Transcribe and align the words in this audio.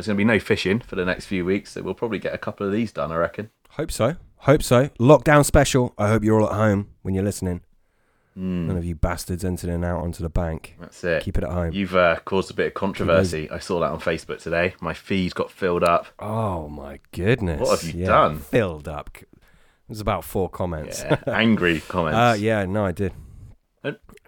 there's 0.00 0.06
going 0.06 0.16
to 0.16 0.20
be 0.20 0.24
no 0.24 0.40
fishing 0.40 0.80
for 0.80 0.96
the 0.96 1.04
next 1.04 1.26
few 1.26 1.44
weeks, 1.44 1.72
so 1.72 1.82
we'll 1.82 1.92
probably 1.94 2.18
get 2.18 2.32
a 2.34 2.38
couple 2.38 2.66
of 2.66 2.72
these 2.72 2.90
done, 2.90 3.12
I 3.12 3.16
reckon. 3.16 3.50
Hope 3.70 3.92
so. 3.92 4.16
Hope 4.38 4.62
so. 4.62 4.88
Lockdown 4.98 5.44
special. 5.44 5.92
I 5.98 6.08
hope 6.08 6.24
you're 6.24 6.40
all 6.40 6.48
at 6.48 6.54
home 6.56 6.88
when 7.02 7.14
you're 7.14 7.22
listening. 7.24 7.60
Mm, 8.38 8.66
None 8.68 8.76
of 8.78 8.84
you 8.86 8.94
bastards 8.94 9.44
entered 9.44 9.68
and 9.68 9.84
out 9.84 10.02
onto 10.02 10.22
the 10.22 10.30
bank. 10.30 10.76
that's 10.80 11.04
it. 11.04 11.22
Keep 11.22 11.36
it 11.38 11.44
at 11.44 11.50
home. 11.50 11.72
You've 11.74 11.94
uh, 11.94 12.16
caused 12.24 12.50
a 12.50 12.54
bit 12.54 12.68
of 12.68 12.74
controversy. 12.74 13.50
I 13.50 13.58
saw 13.58 13.80
that 13.80 13.90
on 13.90 14.00
Facebook 14.00 14.40
today. 14.40 14.74
My 14.80 14.94
feed 14.94 15.34
got 15.34 15.50
filled 15.50 15.84
up. 15.84 16.06
Oh 16.18 16.68
my 16.68 17.00
goodness! 17.12 17.60
What 17.60 17.80
have 17.82 17.92
you 17.94 18.00
Yeah, 18.02 18.06
done? 18.06 18.38
Filled 18.38 18.88
up. 18.88 19.10
It 19.20 19.28
was 19.88 20.00
about 20.00 20.24
four 20.24 20.48
comments. 20.48 21.02
Yeah, 21.02 21.18
angry 21.26 21.80
comments. 21.88 22.16
Uh, 22.16 22.36
yeah, 22.40 22.64
no, 22.64 22.86
I 22.86 22.92
did. 22.92 23.12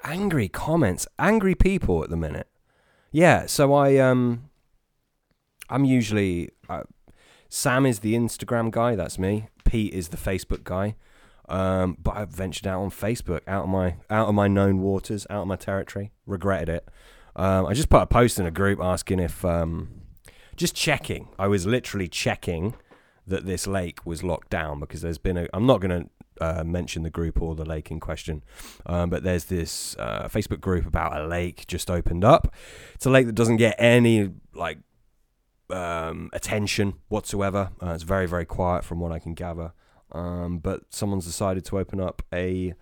Angry 0.05 0.49
comments, 0.49 1.07
angry 1.19 1.55
people 1.55 2.03
at 2.03 2.11
the 2.11 2.17
minute. 2.17 2.49
Yeah, 3.13 3.47
so 3.47 3.73
I 3.73 3.99
um, 3.99 4.51
I'm 5.69 5.85
usually 5.85 6.51
uh, 6.69 6.83
Sam 7.49 7.85
is 7.85 8.01
the 8.01 8.15
Instagram 8.15 8.71
guy. 8.71 8.97
That's 8.97 9.19
me. 9.19 9.49
Pete 9.65 9.93
is 9.93 10.09
the 10.09 10.17
Facebook 10.17 10.65
guy. 10.65 10.97
Um, 11.49 11.99
but 12.03 12.17
I've 12.17 12.31
ventured 12.31 12.67
out 12.67 12.81
on 12.81 12.91
Facebook, 12.91 13.41
out 13.47 13.65
of 13.65 13.69
my 13.69 13.97
out 14.09 14.29
of 14.29 14.35
my 14.35 14.49
known 14.49 14.81
waters, 14.81 15.27
out 15.29 15.43
of 15.43 15.49
my 15.49 15.57
territory. 15.57 16.13
Regretted 16.27 16.69
it. 16.69 16.89
Um, 17.37 17.67
I 17.67 17.75
just 17.75 17.89
put 17.89 18.01
a 18.01 18.07
post 18.07 18.39
in 18.39 18.47
a 18.47 18.51
group 18.51 18.79
asking 18.81 19.19
if 19.19 19.45
um, 19.45 20.03
just 20.57 20.75
checking. 20.75 21.29
I 21.39 21.47
was 21.49 21.67
literally 21.67 22.09
checking 22.09 22.75
that 23.27 23.47
this 23.47 23.67
lake 23.67 24.05
was 24.07 24.23
locked 24.23 24.51
down 24.51 24.81
because 24.81 25.03
there's 25.03 25.19
been 25.19 25.37
a. 25.37 25.47
I'm 25.53 25.67
not 25.67 25.81
going 25.81 26.05
to 26.05 26.11
uh, 26.41 26.65
mention 26.65 27.03
the 27.03 27.11
group 27.11 27.41
or 27.43 27.55
the 27.55 27.65
lake 27.67 27.91
in 27.91 28.01
question, 28.01 28.43
um, 28.87 29.11
but 29.11 29.23
there's 29.23 29.45
this 29.45 29.97
uh, 29.99 30.29
Facebook 30.33 30.61
group 30.61 30.87
about 30.87 31.21
a 31.21 31.27
lake 31.27 31.67
just 31.67 31.91
opened 31.91 32.25
up. 32.25 32.55
It's 32.95 33.05
a 33.05 33.11
lake 33.11 33.27
that 33.27 33.35
doesn't 33.35 33.57
get 33.57 33.77
any 33.79 34.31
like 34.55 34.79
um, 35.73 36.31
attention 36.33 36.95
whatsoever. 37.09 37.71
Uh, 37.83 37.91
it's 37.91 38.05
very 38.05 38.27
very 38.27 38.45
quiet 38.45 38.85
from 38.85 39.01
what 39.01 39.13
I 39.13 39.19
can 39.19 39.35
gather. 39.35 39.73
Um, 40.13 40.59
but 40.59 40.83
someone's 40.91 41.25
decided 41.25 41.65
to 41.67 41.79
open 41.79 42.01
up 42.01 42.23
a 42.33 42.75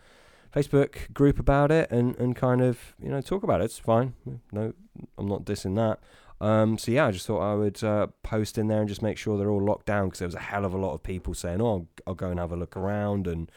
Facebook 0.55 1.13
group 1.13 1.39
about 1.39 1.71
it 1.71 1.91
and, 1.91 2.17
and 2.17 2.35
kind 2.35 2.61
of 2.61 2.95
you 3.03 3.09
know 3.09 3.21
talk 3.21 3.43
about 3.43 3.61
it. 3.61 3.65
It's 3.65 3.79
fine. 3.79 4.15
No, 4.53 4.75
I'm 5.17 5.29
not 5.29 5.45
dissing 5.45 5.77
that. 5.77 6.01
Um, 6.41 6.79
so 6.79 6.91
yeah, 6.91 7.07
I 7.07 7.11
just 7.11 7.27
thought 7.27 7.41
I 7.41 7.55
would 7.55 7.83
uh, 7.85 8.09
post 8.23 8.57
in 8.57 8.69
there 8.69 8.81
and 8.81 8.89
just 8.89 9.03
make 9.03 9.19
sure 9.19 9.37
they're 9.37 9.51
all 9.51 9.65
locked 9.65 9.87
down 9.87 10.07
because 10.07 10.21
there 10.21 10.29
was 10.29 10.35
a 10.35 10.41
hell 10.41 10.65
of 10.65 10.73
a 10.73 10.79
lot 10.79 10.95
of 10.95 11.03
people 11.03 11.35
saying, 11.35 11.61
"Oh, 11.61 11.87
I'll, 12.07 12.15
go 12.15 12.31
and 12.31 12.41
have 12.41 12.53
a 12.53 12.57
look 12.57 12.77
around 12.77 13.27
and 13.27 13.51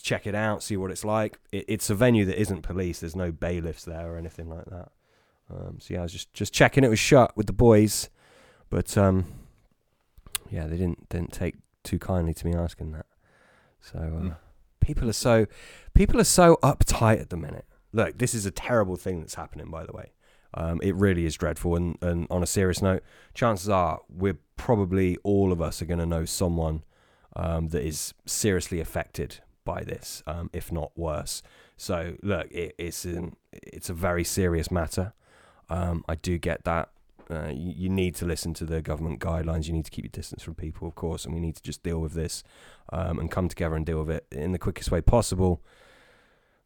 check 0.00 0.26
it 0.26 0.34
out, 0.34 0.62
see 0.62 0.76
what 0.76 0.90
it's 0.90 1.04
like." 1.04 1.38
It, 1.52 1.64
it's 1.68 1.90
a 1.90 1.94
venue 1.94 2.26
that 2.26 2.38
isn't 2.38 2.62
police. 2.62 3.00
There's 3.00 3.16
no 3.16 3.32
bailiffs 3.32 3.84
there 3.84 4.12
or 4.12 4.18
anything 4.18 4.48
like 4.50 4.66
that. 4.66 4.90
Um, 5.50 5.78
so 5.80 5.94
yeah, 5.94 6.00
I 6.00 6.02
was 6.02 6.12
just 6.12 6.32
just 6.34 6.52
checking 6.52 6.84
it 6.84 6.90
was 6.90 6.98
shut 6.98 7.34
with 7.36 7.46
the 7.46 7.54
boys, 7.54 8.10
but 8.70 8.96
um, 8.98 9.26
yeah, 10.50 10.66
they 10.66 10.76
didn't 10.76 11.08
didn't 11.08 11.32
take 11.32 11.56
too 11.84 11.98
kindly 11.98 12.34
to 12.34 12.46
me 12.46 12.54
asking 12.54 12.92
that. 12.92 13.06
So 13.80 13.98
uh, 13.98 14.02
Mm. 14.02 14.36
people 14.80 15.08
are 15.08 15.12
so 15.14 15.46
people 15.94 16.20
are 16.20 16.24
so 16.24 16.56
uptight 16.62 17.20
at 17.20 17.30
the 17.30 17.36
minute. 17.36 17.64
Look, 17.92 18.18
this 18.18 18.34
is 18.34 18.44
a 18.46 18.50
terrible 18.50 18.96
thing 18.96 19.20
that's 19.20 19.34
happening. 19.34 19.70
By 19.70 19.86
the 19.86 19.92
way, 19.92 20.12
um, 20.54 20.80
it 20.82 20.94
really 20.94 21.24
is 21.24 21.34
dreadful. 21.36 21.76
And, 21.76 21.96
and 22.02 22.26
on 22.30 22.42
a 22.42 22.46
serious 22.46 22.82
note, 22.82 23.02
chances 23.34 23.68
are 23.68 24.00
we're 24.08 24.38
probably 24.56 25.16
all 25.22 25.52
of 25.52 25.62
us 25.62 25.80
are 25.80 25.86
going 25.86 26.00
to 26.00 26.06
know 26.06 26.24
someone 26.24 26.84
um, 27.36 27.68
that 27.68 27.82
is 27.86 28.12
seriously 28.26 28.80
affected 28.80 29.40
by 29.64 29.84
this, 29.84 30.22
um, 30.26 30.50
if 30.52 30.70
not 30.72 30.90
worse. 30.96 31.42
So 31.76 32.16
look, 32.22 32.50
it, 32.50 32.74
it's 32.78 33.04
an, 33.04 33.36
it's 33.52 33.88
a 33.88 33.94
very 33.94 34.24
serious 34.24 34.70
matter. 34.70 35.12
Um, 35.70 36.04
I 36.08 36.14
do 36.16 36.38
get 36.38 36.64
that. 36.64 36.90
Uh, 37.30 37.48
you, 37.48 37.72
you 37.76 37.88
need 37.88 38.14
to 38.16 38.24
listen 38.24 38.54
to 38.54 38.64
the 38.64 38.80
government 38.80 39.20
guidelines. 39.20 39.66
You 39.66 39.72
need 39.72 39.84
to 39.84 39.90
keep 39.90 40.04
your 40.04 40.10
distance 40.10 40.42
from 40.42 40.54
people, 40.54 40.88
of 40.88 40.94
course, 40.94 41.24
and 41.24 41.34
we 41.34 41.40
need 41.40 41.56
to 41.56 41.62
just 41.62 41.82
deal 41.82 41.98
with 41.98 42.14
this 42.14 42.42
um, 42.92 43.18
and 43.18 43.30
come 43.30 43.48
together 43.48 43.76
and 43.76 43.84
deal 43.84 44.02
with 44.02 44.10
it 44.10 44.26
in 44.32 44.52
the 44.52 44.58
quickest 44.58 44.90
way 44.90 45.00
possible. 45.00 45.62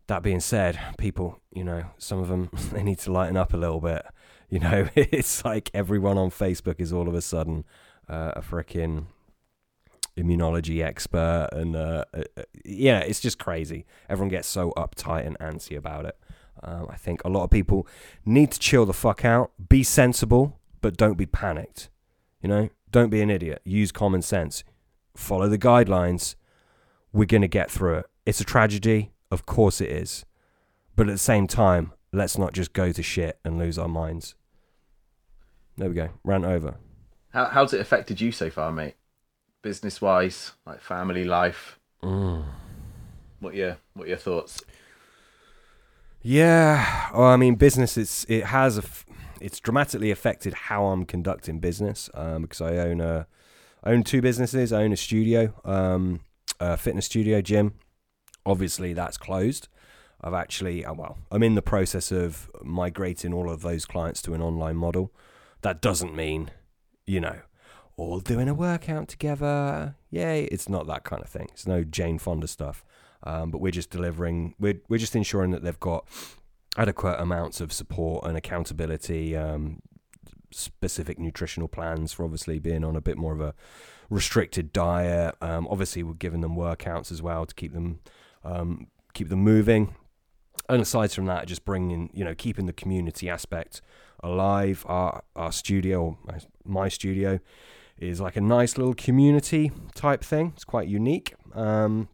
That 0.06 0.22
being 0.22 0.40
said, 0.40 0.78
people, 0.98 1.40
you 1.52 1.64
know, 1.64 1.84
some 1.98 2.18
of 2.18 2.28
them 2.28 2.50
they 2.72 2.82
need 2.82 2.98
to 3.00 3.12
lighten 3.12 3.36
up 3.36 3.52
a 3.52 3.56
little 3.56 3.80
bit. 3.80 4.04
You 4.48 4.60
know, 4.60 4.88
it's 4.94 5.44
like 5.44 5.70
everyone 5.74 6.18
on 6.18 6.30
Facebook 6.30 6.80
is 6.80 6.92
all 6.92 7.08
of 7.08 7.14
a 7.14 7.22
sudden 7.22 7.64
uh, 8.08 8.32
a 8.36 8.40
freaking 8.40 9.06
immunology 10.16 10.84
expert, 10.84 11.48
and 11.52 11.74
uh, 11.74 12.04
uh, 12.14 12.22
uh, 12.36 12.42
yeah, 12.64 12.98
it's 13.00 13.20
just 13.20 13.38
crazy. 13.38 13.86
Everyone 14.08 14.28
gets 14.28 14.48
so 14.48 14.72
uptight 14.76 15.26
and 15.26 15.38
antsy 15.38 15.76
about 15.76 16.04
it. 16.04 16.16
Um, 16.62 16.86
I 16.90 16.96
think 16.96 17.24
a 17.24 17.28
lot 17.28 17.44
of 17.44 17.50
people 17.50 17.86
need 18.24 18.52
to 18.52 18.58
chill 18.58 18.86
the 18.86 18.92
fuck 18.92 19.24
out, 19.24 19.50
be 19.68 19.82
sensible, 19.82 20.60
but 20.80 20.96
don't 20.96 21.18
be 21.18 21.26
panicked. 21.26 21.88
You 22.40 22.48
know, 22.48 22.70
don't 22.90 23.10
be 23.10 23.20
an 23.20 23.30
idiot. 23.30 23.60
Use 23.64 23.92
common 23.92 24.22
sense. 24.22 24.64
Follow 25.16 25.48
the 25.48 25.58
guidelines. 25.58 26.36
We're 27.12 27.26
going 27.26 27.42
to 27.42 27.48
get 27.48 27.70
through 27.70 27.98
it. 27.98 28.06
It's 28.26 28.40
a 28.40 28.44
tragedy. 28.44 29.12
Of 29.30 29.46
course 29.46 29.80
it 29.80 29.90
is. 29.90 30.24
But 30.94 31.08
at 31.08 31.12
the 31.12 31.18
same 31.18 31.46
time, 31.46 31.92
let's 32.12 32.36
not 32.38 32.52
just 32.52 32.72
go 32.72 32.92
to 32.92 33.02
shit 33.02 33.38
and 33.44 33.58
lose 33.58 33.78
our 33.78 33.88
minds. 33.88 34.34
There 35.76 35.88
we 35.88 35.94
go. 35.94 36.10
Rant 36.22 36.44
over. 36.44 36.76
How, 37.32 37.46
how's 37.46 37.72
it 37.72 37.80
affected 37.80 38.20
you 38.20 38.30
so 38.30 38.50
far, 38.50 38.72
mate? 38.72 38.94
Business 39.62 40.00
wise, 40.00 40.52
like 40.66 40.80
family 40.80 41.24
life. 41.24 41.78
Mm. 42.02 42.44
What 43.40 43.54
your 43.54 43.78
what 43.94 44.08
your 44.08 44.16
thoughts? 44.16 44.62
Yeah, 46.22 47.10
I 47.12 47.36
mean, 47.36 47.56
business. 47.56 47.96
It's 47.96 48.24
it 48.28 48.44
has 48.46 48.78
a, 48.78 48.82
f- 48.82 49.04
it's 49.40 49.58
dramatically 49.58 50.12
affected 50.12 50.54
how 50.54 50.86
I'm 50.86 51.04
conducting 51.04 51.58
business 51.58 52.08
um, 52.14 52.42
because 52.42 52.60
I 52.60 52.76
own 52.76 53.00
a, 53.00 53.26
own 53.84 54.04
two 54.04 54.22
businesses. 54.22 54.72
I 54.72 54.84
own 54.84 54.92
a 54.92 54.96
studio, 54.96 55.52
um, 55.64 56.20
a 56.60 56.76
fitness 56.76 57.06
studio, 57.06 57.40
gym. 57.40 57.74
Obviously, 58.46 58.92
that's 58.92 59.16
closed. 59.16 59.68
I've 60.20 60.34
actually, 60.34 60.84
uh, 60.84 60.94
well, 60.94 61.18
I'm 61.32 61.42
in 61.42 61.56
the 61.56 61.62
process 61.62 62.12
of 62.12 62.48
migrating 62.62 63.34
all 63.34 63.50
of 63.50 63.62
those 63.62 63.84
clients 63.84 64.22
to 64.22 64.34
an 64.34 64.40
online 64.42 64.76
model. 64.76 65.12
That 65.62 65.80
doesn't 65.80 66.14
mean, 66.14 66.52
you 67.04 67.20
know, 67.20 67.40
all 67.96 68.20
doing 68.20 68.48
a 68.48 68.54
workout 68.54 69.08
together. 69.08 69.96
Yay! 70.10 70.44
It's 70.44 70.68
not 70.68 70.86
that 70.86 71.02
kind 71.02 71.22
of 71.22 71.28
thing. 71.28 71.48
It's 71.52 71.66
no 71.66 71.82
Jane 71.82 72.20
Fonda 72.20 72.46
stuff. 72.46 72.84
Um, 73.24 73.50
but 73.50 73.60
we're 73.60 73.72
just 73.72 73.90
delivering. 73.90 74.54
We're 74.58 74.80
we're 74.88 74.98
just 74.98 75.16
ensuring 75.16 75.50
that 75.52 75.62
they've 75.62 75.78
got 75.80 76.06
adequate 76.76 77.20
amounts 77.20 77.60
of 77.60 77.72
support 77.72 78.24
and 78.26 78.36
accountability. 78.36 79.36
Um, 79.36 79.82
specific 80.54 81.18
nutritional 81.18 81.66
plans 81.68 82.12
for 82.12 82.24
obviously 82.24 82.58
being 82.58 82.84
on 82.84 82.94
a 82.94 83.00
bit 83.00 83.16
more 83.16 83.32
of 83.32 83.40
a 83.40 83.54
restricted 84.10 84.72
diet. 84.72 85.34
Um, 85.40 85.66
obviously, 85.70 86.02
we're 86.02 86.14
giving 86.14 86.40
them 86.40 86.56
workouts 86.56 87.10
as 87.10 87.22
well 87.22 87.46
to 87.46 87.54
keep 87.54 87.72
them 87.72 88.00
um, 88.44 88.88
keep 89.14 89.28
them 89.28 89.40
moving. 89.40 89.96
And 90.68 90.80
aside 90.80 91.12
from 91.12 91.26
that, 91.26 91.46
just 91.46 91.64
bringing 91.64 92.10
you 92.12 92.24
know 92.24 92.34
keeping 92.34 92.66
the 92.66 92.72
community 92.72 93.28
aspect 93.28 93.80
alive. 94.22 94.84
Our 94.88 95.22
our 95.34 95.52
studio, 95.52 96.18
my 96.64 96.88
studio, 96.88 97.40
is 97.98 98.20
like 98.20 98.36
a 98.36 98.40
nice 98.40 98.76
little 98.76 98.94
community 98.94 99.72
type 99.94 100.22
thing. 100.22 100.52
It's 100.54 100.64
quite 100.64 100.88
unique. 100.88 101.34
Um, 101.54 102.08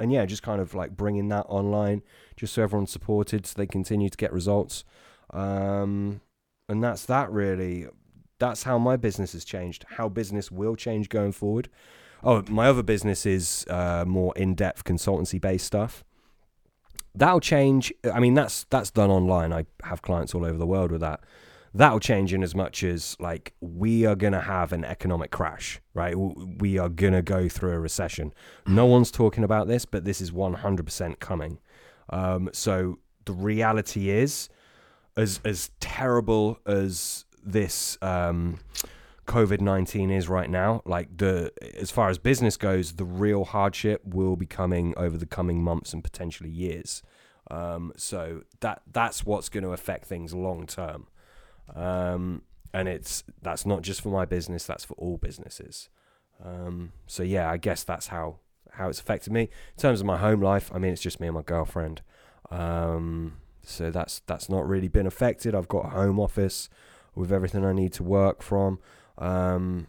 and 0.00 0.10
yeah, 0.10 0.24
just 0.26 0.42
kind 0.42 0.60
of 0.60 0.74
like 0.74 0.96
bringing 0.96 1.28
that 1.28 1.46
online, 1.48 2.02
just 2.36 2.54
so 2.54 2.62
everyone's 2.62 2.90
supported, 2.90 3.46
so 3.46 3.54
they 3.56 3.66
continue 3.66 4.08
to 4.08 4.16
get 4.16 4.32
results. 4.32 4.84
Um, 5.32 6.20
and 6.68 6.82
that's 6.82 7.04
that 7.06 7.30
really. 7.30 7.86
That's 8.38 8.62
how 8.62 8.78
my 8.78 8.96
business 8.96 9.34
has 9.34 9.44
changed. 9.44 9.84
How 9.96 10.08
business 10.08 10.50
will 10.50 10.74
change 10.74 11.10
going 11.10 11.32
forward. 11.32 11.68
Oh, 12.24 12.42
my 12.48 12.66
other 12.68 12.82
business 12.82 13.26
is 13.26 13.66
uh, 13.68 14.04
more 14.06 14.32
in-depth 14.36 14.84
consultancy-based 14.84 15.64
stuff. 15.64 16.04
That'll 17.14 17.40
change. 17.40 17.92
I 18.12 18.20
mean, 18.20 18.34
that's 18.34 18.64
that's 18.70 18.90
done 18.90 19.10
online. 19.10 19.52
I 19.52 19.66
have 19.82 20.00
clients 20.00 20.34
all 20.34 20.44
over 20.44 20.56
the 20.56 20.66
world 20.66 20.90
with 20.90 21.00
that. 21.00 21.20
That'll 21.72 22.00
change 22.00 22.34
in 22.34 22.42
as 22.42 22.54
much 22.54 22.82
as 22.82 23.16
like 23.20 23.54
we 23.60 24.04
are 24.04 24.16
gonna 24.16 24.40
have 24.40 24.72
an 24.72 24.84
economic 24.84 25.30
crash, 25.30 25.80
right? 25.94 26.14
We 26.16 26.78
are 26.78 26.88
gonna 26.88 27.22
go 27.22 27.48
through 27.48 27.72
a 27.72 27.78
recession. 27.78 28.32
No 28.66 28.86
one's 28.86 29.10
talking 29.10 29.44
about 29.44 29.68
this, 29.68 29.84
but 29.84 30.04
this 30.04 30.20
is 30.20 30.30
100% 30.32 31.20
coming. 31.20 31.58
Um, 32.08 32.50
so 32.52 32.98
the 33.24 33.32
reality 33.32 34.10
is, 34.10 34.48
as 35.16 35.40
as 35.44 35.70
terrible 35.80 36.58
as 36.66 37.24
this 37.44 37.98
um, 38.02 38.58
COVID 39.26 39.60
nineteen 39.60 40.10
is 40.10 40.28
right 40.28 40.50
now, 40.50 40.82
like 40.84 41.16
the 41.16 41.52
as 41.76 41.90
far 41.90 42.08
as 42.08 42.18
business 42.18 42.56
goes, 42.56 42.92
the 42.92 43.04
real 43.04 43.44
hardship 43.44 44.02
will 44.04 44.36
be 44.36 44.46
coming 44.46 44.94
over 44.96 45.16
the 45.16 45.26
coming 45.26 45.62
months 45.62 45.92
and 45.92 46.02
potentially 46.02 46.50
years. 46.50 47.02
Um, 47.50 47.92
so 47.96 48.42
that 48.60 48.82
that's 48.90 49.24
what's 49.24 49.48
going 49.48 49.64
to 49.64 49.70
affect 49.70 50.04
things 50.06 50.32
long 50.34 50.66
term, 50.66 51.06
um, 51.74 52.42
and 52.72 52.88
it's 52.88 53.24
that's 53.42 53.66
not 53.66 53.82
just 53.82 54.00
for 54.00 54.10
my 54.10 54.24
business; 54.24 54.64
that's 54.64 54.84
for 54.84 54.94
all 54.94 55.16
businesses. 55.16 55.88
Um, 56.44 56.92
so 57.06 57.22
yeah, 57.22 57.50
I 57.50 57.56
guess 57.56 57.84
that's 57.84 58.08
how 58.08 58.38
how 58.72 58.88
it's 58.88 59.00
affected 59.00 59.32
me 59.32 59.42
in 59.42 59.80
terms 59.80 60.00
of 60.00 60.06
my 60.06 60.16
home 60.16 60.40
life. 60.40 60.70
I 60.74 60.78
mean, 60.78 60.92
it's 60.92 61.02
just 61.02 61.20
me 61.20 61.26
and 61.26 61.34
my 61.34 61.42
girlfriend. 61.42 62.02
Um, 62.50 63.38
so 63.62 63.90
that's 63.90 64.20
that's 64.26 64.48
not 64.48 64.66
really 64.66 64.88
been 64.88 65.06
affected. 65.06 65.54
I've 65.54 65.68
got 65.68 65.86
a 65.86 65.90
home 65.90 66.18
office 66.18 66.68
with 67.14 67.32
everything 67.32 67.64
I 67.64 67.72
need 67.72 67.92
to 67.94 68.02
work 68.02 68.42
from. 68.42 68.78
Um, 69.18 69.88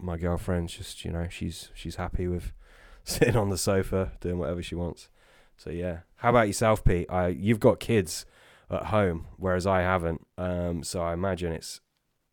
my 0.00 0.16
girlfriend's 0.16 0.76
just 0.76 1.04
you 1.04 1.10
know 1.10 1.26
she's 1.28 1.70
she's 1.74 1.96
happy 1.96 2.26
with 2.28 2.52
sitting 3.04 3.36
on 3.36 3.50
the 3.50 3.58
sofa 3.58 4.12
doing 4.20 4.38
whatever 4.38 4.62
she 4.62 4.74
wants. 4.74 5.08
So 5.56 5.70
yeah. 5.70 6.00
How 6.16 6.30
about 6.30 6.46
yourself, 6.46 6.84
Pete? 6.84 7.10
I 7.10 7.28
you've 7.28 7.60
got 7.60 7.80
kids 7.80 8.24
at 8.70 8.86
home, 8.86 9.26
whereas 9.36 9.66
I 9.66 9.80
haven't. 9.82 10.26
Um, 10.36 10.82
so 10.84 11.00
I 11.02 11.12
imagine 11.12 11.52
it's 11.52 11.80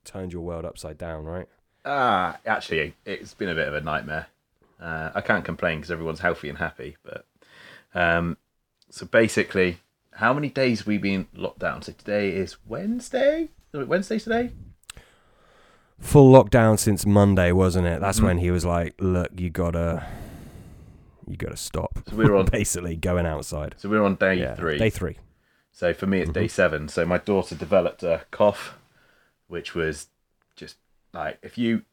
turned 0.03 0.33
your 0.33 0.41
world 0.43 0.65
upside 0.65 0.97
down, 0.97 1.25
right? 1.25 1.47
Ah, 1.85 2.37
actually, 2.45 2.95
it's 3.05 3.33
been 3.33 3.49
a 3.49 3.55
bit 3.55 3.67
of 3.67 3.73
a 3.73 3.81
nightmare. 3.81 4.27
Uh, 4.81 5.11
I 5.15 5.21
can't 5.21 5.45
complain 5.45 5.77
because 5.79 5.91
everyone's 5.91 6.19
healthy 6.19 6.49
and 6.49 6.57
happy. 6.57 6.97
But 7.03 7.25
um, 7.93 8.37
so 8.89 9.05
basically, 9.05 9.77
how 10.13 10.33
many 10.33 10.49
days 10.49 10.85
we 10.85 10.97
been 10.97 11.27
locked 11.33 11.59
down? 11.59 11.81
So 11.81 11.93
today 11.93 12.29
is 12.31 12.57
Wednesday. 12.67 13.49
Wednesday 13.73 14.19
today. 14.19 14.51
Full 15.99 16.31
lockdown 16.31 16.77
since 16.77 17.05
Monday, 17.05 17.51
wasn't 17.53 17.87
it? 17.87 18.01
That's 18.01 18.19
Mhm. 18.19 18.23
when 18.23 18.37
he 18.39 18.51
was 18.51 18.65
like, 18.65 18.95
"Look, 18.99 19.29
you 19.39 19.49
gotta, 19.49 20.05
you 21.25 21.37
gotta 21.37 21.55
stop." 21.55 21.97
So 22.09 22.15
we're 22.17 22.35
on. 22.35 22.45
basically 22.51 22.95
going 22.97 23.25
outside. 23.25 23.75
so 23.77 23.87
we're 23.89 24.03
on 24.03 24.15
day 24.15 24.35
yeah, 24.35 24.55
three. 24.55 24.77
Day 24.77 24.89
three. 24.89 25.17
So 25.75 25.93
for 25.93 26.07
me, 26.07 26.21
it's 26.21 26.31
day 26.31 26.45
Mhm. 26.45 26.51
seven. 26.51 26.87
So 26.87 27.05
my 27.05 27.17
daughter 27.17 27.53
developed 27.53 28.01
a 28.01 28.25
cough, 28.31 28.79
which 29.47 29.75
was 29.75 30.07
just 30.55 30.77
like 31.11 31.37
if 31.41 31.57
you 31.57 31.83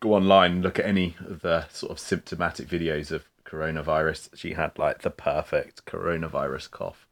go 0.00 0.14
online 0.14 0.52
and 0.52 0.62
look 0.62 0.78
at 0.78 0.86
any 0.86 1.16
of 1.20 1.42
the 1.42 1.68
sort 1.68 1.92
of 1.92 1.98
symptomatic 1.98 2.66
videos 2.66 3.10
of 3.10 3.28
coronavirus, 3.44 4.30
she 4.34 4.54
had 4.54 4.78
like 4.78 5.02
the 5.02 5.10
perfect 5.10 5.84
coronavirus 5.84 6.70
cough. 6.70 7.06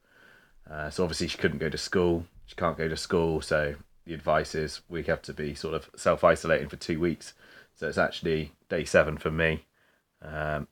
Uh, 0.69 0.89
so 0.89 1.05
obviously 1.05 1.29
she 1.29 1.37
couldn't 1.37 1.59
go 1.59 1.69
to 1.69 1.77
school. 1.77 2.27
She 2.47 2.57
can't 2.57 2.79
go 2.79 2.89
to 2.89 2.97
school. 2.97 3.43
So 3.43 3.75
the 4.07 4.15
advice 4.15 4.55
is 4.55 4.81
we 4.89 5.03
have 5.05 5.21
to 5.23 5.35
be 5.35 5.55
sort 5.55 5.75
of 5.75 5.91
self 5.95 6.25
isolating 6.25 6.71
for 6.71 6.77
two 6.77 6.99
weeks. 6.99 7.35
So 7.75 7.87
it's 7.87 7.99
actually 7.99 8.53
day 8.71 8.87
seven 8.87 9.19
for 9.19 9.31
me, 9.31 9.67
um, 10.23 10.69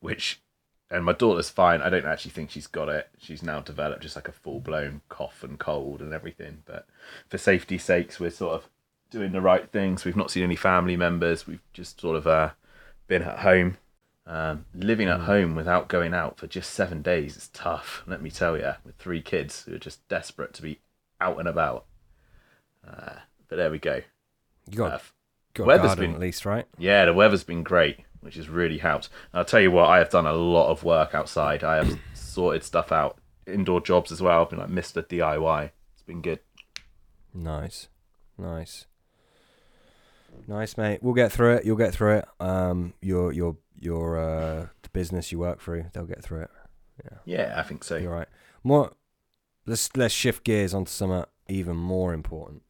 which 0.00 0.42
and 0.94 1.04
my 1.04 1.12
daughter's 1.12 1.50
fine. 1.50 1.82
I 1.82 1.90
don't 1.90 2.06
actually 2.06 2.30
think 2.30 2.50
she's 2.50 2.66
got 2.66 2.88
it. 2.88 3.08
She's 3.18 3.42
now 3.42 3.60
developed 3.60 4.02
just 4.02 4.16
like 4.16 4.28
a 4.28 4.32
full 4.32 4.60
blown 4.60 5.00
cough 5.08 5.42
and 5.42 5.58
cold 5.58 6.00
and 6.00 6.12
everything. 6.14 6.62
But 6.64 6.86
for 7.28 7.36
safety's 7.38 7.84
sakes, 7.84 8.18
we're 8.20 8.30
sort 8.30 8.54
of 8.54 8.68
doing 9.10 9.32
the 9.32 9.40
right 9.40 9.68
things. 9.70 10.04
We've 10.04 10.16
not 10.16 10.30
seen 10.30 10.42
any 10.44 10.56
family 10.56 10.96
members. 10.96 11.46
We've 11.46 11.62
just 11.72 12.00
sort 12.00 12.16
of 12.16 12.26
uh, 12.26 12.50
been 13.08 13.22
at 13.22 13.40
home. 13.40 13.76
Um, 14.26 14.64
living 14.74 15.08
at 15.08 15.20
Mm. 15.20 15.24
home 15.24 15.54
without 15.54 15.88
going 15.88 16.14
out 16.14 16.38
for 16.38 16.46
just 16.46 16.70
seven 16.70 17.02
days 17.02 17.36
is 17.36 17.48
tough. 17.48 18.02
Let 18.06 18.22
me 18.22 18.30
tell 18.30 18.56
you, 18.56 18.72
with 18.82 18.96
three 18.96 19.20
kids 19.20 19.64
who 19.64 19.74
are 19.74 19.78
just 19.78 20.06
desperate 20.08 20.54
to 20.54 20.62
be 20.62 20.80
out 21.20 21.38
and 21.38 21.46
about. 21.46 21.84
Uh, 22.86 23.16
but 23.48 23.56
there 23.56 23.70
we 23.70 23.78
go. 23.78 24.00
You 24.70 24.78
got, 24.78 24.92
Uh, 24.92 24.98
got 25.54 25.66
weather's 25.66 25.86
garden 25.88 26.04
been- 26.06 26.14
at 26.14 26.20
least, 26.20 26.46
right? 26.46 26.66
yeah, 26.78 27.04
the 27.04 27.12
weather's 27.12 27.44
been 27.44 27.62
great, 27.62 28.00
which 28.24 28.36
has 28.36 28.48
really 28.48 28.78
helped. 28.78 29.08
And 29.32 29.38
I'll 29.38 29.44
tell 29.44 29.60
you 29.60 29.70
what, 29.70 29.88
I 29.90 29.98
have 29.98 30.10
done 30.10 30.26
a 30.26 30.32
lot 30.32 30.70
of 30.70 30.82
work 30.82 31.14
outside. 31.14 31.62
I 31.62 31.76
have 31.76 31.98
sorted 32.14 32.64
stuff 32.64 32.90
out, 32.90 33.18
indoor 33.46 33.80
jobs 33.80 34.10
as 34.10 34.22
well. 34.22 34.42
I've 34.42 34.50
been 34.50 34.58
like 34.58 34.70
Mr. 34.70 35.02
DIY. 35.06 35.70
It's 35.92 36.02
been 36.02 36.22
good. 36.22 36.40
Nice, 37.34 37.88
nice, 38.38 38.86
nice, 40.46 40.76
mate. 40.76 41.02
We'll 41.02 41.14
get 41.14 41.32
through 41.32 41.56
it. 41.56 41.64
You'll 41.64 41.76
get 41.76 41.92
through 41.94 42.18
it. 42.18 42.24
Um, 42.40 42.94
your 43.02 43.32
your 43.32 43.56
your 43.78 44.18
uh, 44.18 44.66
the 44.82 44.88
business 44.92 45.30
you 45.32 45.38
work 45.38 45.60
through, 45.60 45.86
they'll 45.92 46.06
get 46.06 46.22
through 46.22 46.42
it. 46.42 46.50
Yeah, 47.04 47.18
Yeah, 47.24 47.54
I 47.56 47.62
think 47.62 47.82
so. 47.84 47.96
you're 47.96 48.12
right. 48.14 48.28
More. 48.62 48.92
Let's 49.66 49.88
let's 49.96 50.14
shift 50.14 50.44
gears 50.44 50.74
onto 50.74 50.90
something 50.90 51.24
even 51.48 51.76
more 51.76 52.12
important. 52.14 52.62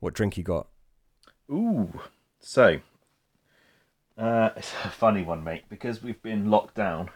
What 0.00 0.14
drink 0.14 0.36
you 0.36 0.42
got? 0.44 0.68
Ooh, 1.50 2.00
so 2.40 2.78
uh, 4.18 4.50
it's 4.56 4.72
a 4.84 4.88
funny 4.90 5.22
one, 5.22 5.42
mate, 5.44 5.64
because 5.68 6.02
we've 6.02 6.22
been 6.22 6.50
locked 6.50 6.74
down. 6.74 7.10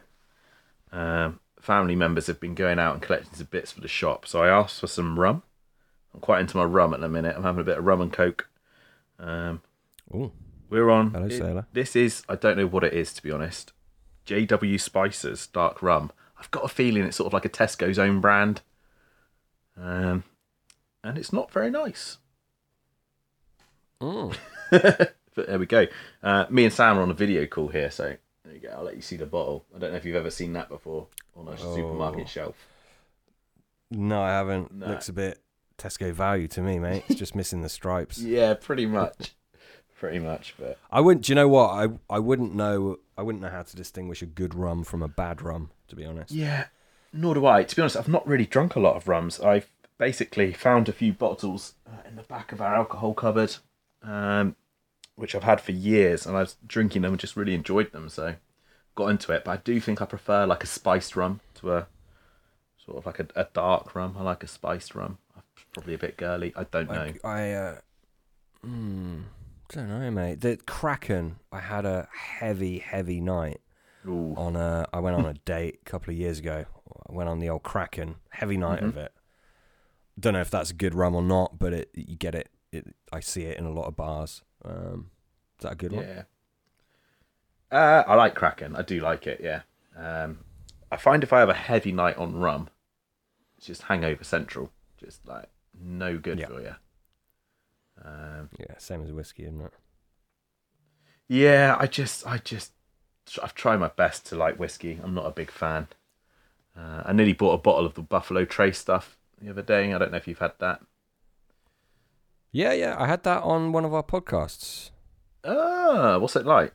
Um, 0.92 1.40
family 1.60 1.96
members 1.96 2.26
have 2.28 2.40
been 2.40 2.54
going 2.54 2.78
out 2.78 2.94
and 2.94 3.02
collecting 3.02 3.34
some 3.34 3.48
bits 3.50 3.72
for 3.72 3.80
the 3.80 3.88
shop, 3.88 4.26
so 4.26 4.42
I 4.42 4.48
asked 4.48 4.80
for 4.80 4.86
some 4.86 5.18
rum. 5.18 5.42
I'm 6.14 6.20
quite 6.20 6.40
into 6.40 6.56
my 6.56 6.64
rum 6.64 6.94
at 6.94 7.00
the 7.00 7.08
minute. 7.08 7.36
I'm 7.36 7.42
having 7.42 7.60
a 7.60 7.64
bit 7.64 7.78
of 7.78 7.84
rum 7.84 8.00
and 8.00 8.12
coke. 8.12 8.48
Um, 9.18 9.62
Oh, 10.14 10.30
we're 10.70 10.88
on. 10.90 11.10
hello, 11.10 11.26
it- 11.26 11.32
sailor. 11.38 11.66
This 11.72 11.96
is 11.96 12.22
I 12.28 12.36
don't 12.36 12.56
know 12.56 12.66
what 12.66 12.84
it 12.84 12.92
is 12.92 13.12
to 13.14 13.22
be 13.22 13.30
honest. 13.32 13.72
JW 14.26 14.80
Spices 14.80 15.46
dark 15.48 15.82
rum. 15.82 16.10
I've 16.38 16.50
got 16.50 16.64
a 16.64 16.68
feeling 16.68 17.04
it's 17.04 17.16
sort 17.16 17.26
of 17.28 17.32
like 17.32 17.44
a 17.44 17.48
Tesco's 17.48 17.98
own 17.98 18.20
brand. 18.20 18.62
Um, 19.76 20.24
and 21.04 21.18
it's 21.18 21.32
not 21.32 21.50
very 21.50 21.70
nice. 21.70 22.18
Mm. 24.00 24.36
but 25.36 25.46
there 25.46 25.58
we 25.60 25.66
go. 25.66 25.86
Uh, 26.22 26.46
me 26.50 26.64
and 26.64 26.72
Sam 26.74 26.98
are 26.98 27.02
on 27.02 27.10
a 27.10 27.14
video 27.14 27.46
call 27.46 27.68
here, 27.68 27.90
so 27.92 28.16
there 28.44 28.54
you 28.54 28.60
go. 28.60 28.70
I'll 28.76 28.82
let 28.82 28.96
you 28.96 29.02
see 29.02 29.16
the 29.16 29.26
bottle. 29.26 29.64
I 29.74 29.78
don't 29.78 29.92
know 29.92 29.96
if 29.96 30.04
you've 30.04 30.16
ever 30.16 30.30
seen 30.30 30.52
that 30.54 30.68
before 30.68 31.06
on 31.36 31.46
a 31.46 31.52
Oh. 31.52 31.74
supermarket 31.76 32.28
shelf. 32.28 32.56
No, 33.90 34.20
I 34.20 34.30
haven't. 34.30 34.72
No. 34.74 34.86
Looks 34.88 35.08
a 35.08 35.12
bit 35.12 35.40
Tesco 35.78 36.12
value 36.12 36.48
to 36.48 36.60
me, 36.60 36.78
mate. 36.78 37.04
It's 37.08 37.18
just 37.18 37.34
missing 37.36 37.62
the 37.62 37.68
stripes. 37.68 38.18
Yeah, 38.22 38.54
pretty 38.54 38.86
much. 38.86 39.34
pretty 39.98 40.18
much, 40.18 40.54
but 40.58 40.78
I 40.90 41.00
wouldn't. 41.00 41.26
Do 41.26 41.30
you 41.32 41.34
know 41.36 41.48
what? 41.48 41.68
I 41.70 41.88
I 42.10 42.18
wouldn't 42.18 42.54
know. 42.54 42.98
I 43.16 43.22
wouldn't 43.22 43.42
know 43.42 43.50
how 43.50 43.62
to 43.62 43.76
distinguish 43.76 44.22
a 44.22 44.26
good 44.26 44.54
rum 44.54 44.84
from 44.84 45.02
a 45.02 45.08
bad 45.08 45.40
rum. 45.42 45.70
To 45.88 45.96
be 45.96 46.04
honest. 46.04 46.32
Yeah, 46.32 46.66
nor 47.12 47.34
do 47.34 47.46
I. 47.46 47.62
To 47.62 47.76
be 47.76 47.82
honest, 47.82 47.96
I've 47.96 48.08
not 48.08 48.26
really 48.26 48.46
drunk 48.46 48.74
a 48.74 48.80
lot 48.80 48.96
of 48.96 49.06
rums. 49.06 49.38
I've 49.40 49.70
basically 49.98 50.52
found 50.52 50.88
a 50.88 50.92
few 50.92 51.12
bottles 51.12 51.74
uh, 51.86 52.06
in 52.08 52.16
the 52.16 52.22
back 52.24 52.52
of 52.52 52.60
our 52.60 52.74
alcohol 52.74 53.14
cupboard, 53.14 53.56
um, 54.02 54.56
which 55.16 55.34
I've 55.34 55.42
had 55.42 55.60
for 55.60 55.72
years, 55.72 56.26
and 56.26 56.36
I 56.36 56.40
was 56.40 56.56
drinking 56.66 57.02
them 57.02 57.12
and 57.12 57.20
just 57.20 57.36
really 57.36 57.54
enjoyed 57.54 57.92
them. 57.92 58.08
So 58.08 58.36
got 58.94 59.08
into 59.08 59.32
it. 59.32 59.44
But 59.44 59.50
I 59.50 59.56
do 59.58 59.80
think 59.80 60.00
I 60.00 60.04
prefer 60.04 60.46
like 60.46 60.62
a 60.62 60.66
spiced 60.66 61.16
rum 61.16 61.40
to 61.56 61.72
a 61.74 61.86
sort 62.76 62.98
of 62.98 63.06
like 63.06 63.18
a, 63.18 63.26
a 63.34 63.48
dark 63.52 63.94
rum. 63.94 64.16
I 64.18 64.22
like 64.22 64.42
a 64.42 64.48
spiced 64.48 64.94
rum. 64.94 65.18
Probably 65.72 65.94
a 65.94 65.98
bit 65.98 66.16
girly. 66.16 66.52
I 66.56 66.64
don't 66.64 66.90
know. 66.90 67.12
I 67.22 67.52
uh, 67.52 67.78
mm, 68.64 69.24
don't 69.70 69.88
know, 69.88 70.10
mate. 70.10 70.40
The 70.40 70.56
Kraken. 70.56 71.36
I 71.52 71.60
had 71.60 71.84
a 71.84 72.08
heavy, 72.12 72.78
heavy 72.78 73.20
night 73.20 73.60
Ooh. 74.06 74.34
on 74.36 74.56
a. 74.56 74.86
I 74.92 75.00
went 75.00 75.16
on 75.16 75.26
a 75.26 75.34
date 75.34 75.80
a 75.86 75.90
couple 75.90 76.12
of 76.12 76.18
years 76.18 76.38
ago. 76.38 76.64
I 77.08 77.12
went 77.12 77.28
on 77.28 77.40
the 77.40 77.50
old 77.50 77.62
Kraken. 77.62 78.16
Heavy 78.30 78.56
night 78.56 78.80
Mhm. 78.82 78.88
of 78.88 78.96
it. 78.96 79.12
Don't 80.18 80.32
know 80.32 80.40
if 80.40 80.50
that's 80.50 80.70
a 80.70 80.74
good 80.74 80.94
rum 80.94 81.14
or 81.14 81.22
not, 81.22 81.58
but 81.58 81.72
it 81.74 81.90
you 81.94 82.16
get 82.16 82.34
it. 82.34 82.48
it 82.72 82.94
I 83.12 83.20
see 83.20 83.42
it 83.42 83.58
in 83.58 83.66
a 83.66 83.72
lot 83.72 83.86
of 83.86 83.96
bars. 83.96 84.42
Um, 84.64 85.10
is 85.58 85.62
that 85.62 85.72
a 85.72 85.76
good 85.76 85.92
one? 85.92 86.04
Yeah. 86.04 86.22
Uh, 87.70 88.04
I 88.06 88.14
like 88.14 88.34
Kraken. 88.34 88.76
I 88.76 88.82
do 88.82 89.00
like 89.00 89.26
it. 89.26 89.40
Yeah. 89.42 89.62
Um, 89.96 90.38
I 90.90 90.96
find 90.96 91.22
if 91.22 91.32
I 91.32 91.40
have 91.40 91.48
a 91.48 91.54
heavy 91.54 91.92
night 91.92 92.16
on 92.16 92.36
rum, 92.36 92.68
it's 93.58 93.66
just 93.66 93.82
hangover 93.82 94.24
central. 94.24 94.70
Just 94.98 95.26
like 95.26 95.48
no 95.78 96.18
good 96.18 96.38
Yeah. 96.40 96.46
for 96.46 96.60
you. 96.60 96.74
Um, 98.04 98.50
Yeah, 98.58 98.78
same 98.78 99.02
as 99.02 99.12
whiskey, 99.12 99.44
isn't 99.44 99.60
it? 99.60 99.72
yeah, 101.28 101.76
I 101.78 101.86
just, 101.86 102.26
I 102.26 102.38
just, 102.38 102.72
I've 103.42 103.54
tried 103.54 103.78
my 103.78 103.88
best 103.88 104.26
to 104.26 104.36
like 104.36 104.58
whiskey. 104.58 105.00
I'm 105.02 105.14
not 105.14 105.26
a 105.26 105.30
big 105.30 105.50
fan. 105.50 105.88
Uh, 106.76 107.02
I 107.06 107.12
nearly 107.12 107.32
bought 107.32 107.54
a 107.54 107.58
bottle 107.62 107.86
of 107.86 107.94
the 107.94 108.02
Buffalo 108.02 108.44
Trace 108.44 108.78
stuff 108.78 109.16
the 109.40 109.50
other 109.50 109.62
day. 109.62 109.92
I 109.92 109.98
don't 109.98 110.10
know 110.12 110.18
if 110.18 110.28
you've 110.28 110.38
had 110.38 110.52
that. 110.60 110.82
Yeah, 112.56 112.72
yeah. 112.72 112.96
I 112.98 113.06
had 113.06 113.22
that 113.24 113.42
on 113.42 113.72
one 113.72 113.84
of 113.84 113.92
our 113.92 114.02
podcasts. 114.02 114.88
Ah, 115.44 116.16
what's 116.16 116.36
it 116.36 116.46
like? 116.46 116.72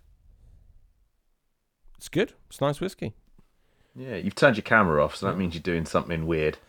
It's 1.97 2.07
good. 2.07 2.33
It's 2.51 2.61
nice 2.61 2.79
whiskey. 2.79 3.15
Yeah, 3.95 4.15
you've 4.17 4.35
turned 4.35 4.57
your 4.57 4.61
camera 4.61 5.03
off, 5.03 5.15
so 5.15 5.25
that 5.25 5.39
means 5.39 5.55
you're 5.55 5.63
doing 5.63 5.87
something 5.87 6.27
weird. 6.27 6.59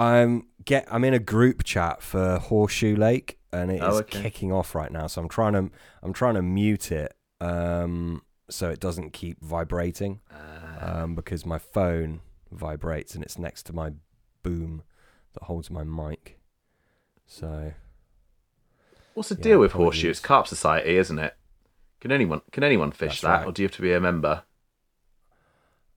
I'm 0.00 0.48
get. 0.64 0.88
I'm 0.90 1.04
in 1.04 1.14
a 1.14 1.20
group 1.20 1.62
chat 1.62 2.02
for 2.02 2.40
Horseshoe 2.40 2.96
Lake, 2.96 3.38
and 3.52 3.70
it 3.70 3.76
is 3.76 3.82
Oh, 3.82 3.98
okay. 3.98 4.22
kicking 4.22 4.50
off 4.50 4.74
right 4.74 4.90
now. 4.90 5.06
So 5.06 5.22
I'm 5.22 5.28
trying 5.28 5.52
to. 5.52 5.70
I'm 6.02 6.12
trying 6.12 6.34
to 6.34 6.42
mute 6.42 6.90
it, 6.90 7.14
um, 7.40 8.22
so 8.48 8.68
it 8.68 8.80
doesn't 8.80 9.12
keep 9.12 9.40
vibrating, 9.44 10.22
Uh, 10.28 11.02
um, 11.02 11.14
because 11.14 11.46
my 11.46 11.58
phone 11.58 12.20
vibrates 12.50 13.14
and 13.14 13.22
it's 13.22 13.38
next 13.38 13.62
to 13.66 13.72
my 13.72 13.92
boom 14.42 14.82
that 15.34 15.44
holds 15.44 15.70
my 15.70 15.84
mic. 15.84 16.39
So 17.30 17.72
What's 19.14 19.28
the 19.28 19.36
Yeah, 19.36 19.42
deal 19.42 19.58
with 19.60 19.72
horseshoes? 19.72 20.18
It's 20.18 20.20
carp 20.20 20.48
society, 20.48 20.96
isn't 20.96 21.18
it? 21.18 21.36
Can 22.00 22.10
anyone 22.10 22.42
can 22.50 22.64
anyone 22.64 22.90
fish 22.90 23.20
That's 23.20 23.20
that, 23.20 23.28
right. 23.40 23.46
or 23.46 23.52
do 23.52 23.62
you 23.62 23.68
have 23.68 23.76
to 23.76 23.82
be 23.82 23.92
a 23.92 24.00
member? 24.00 24.42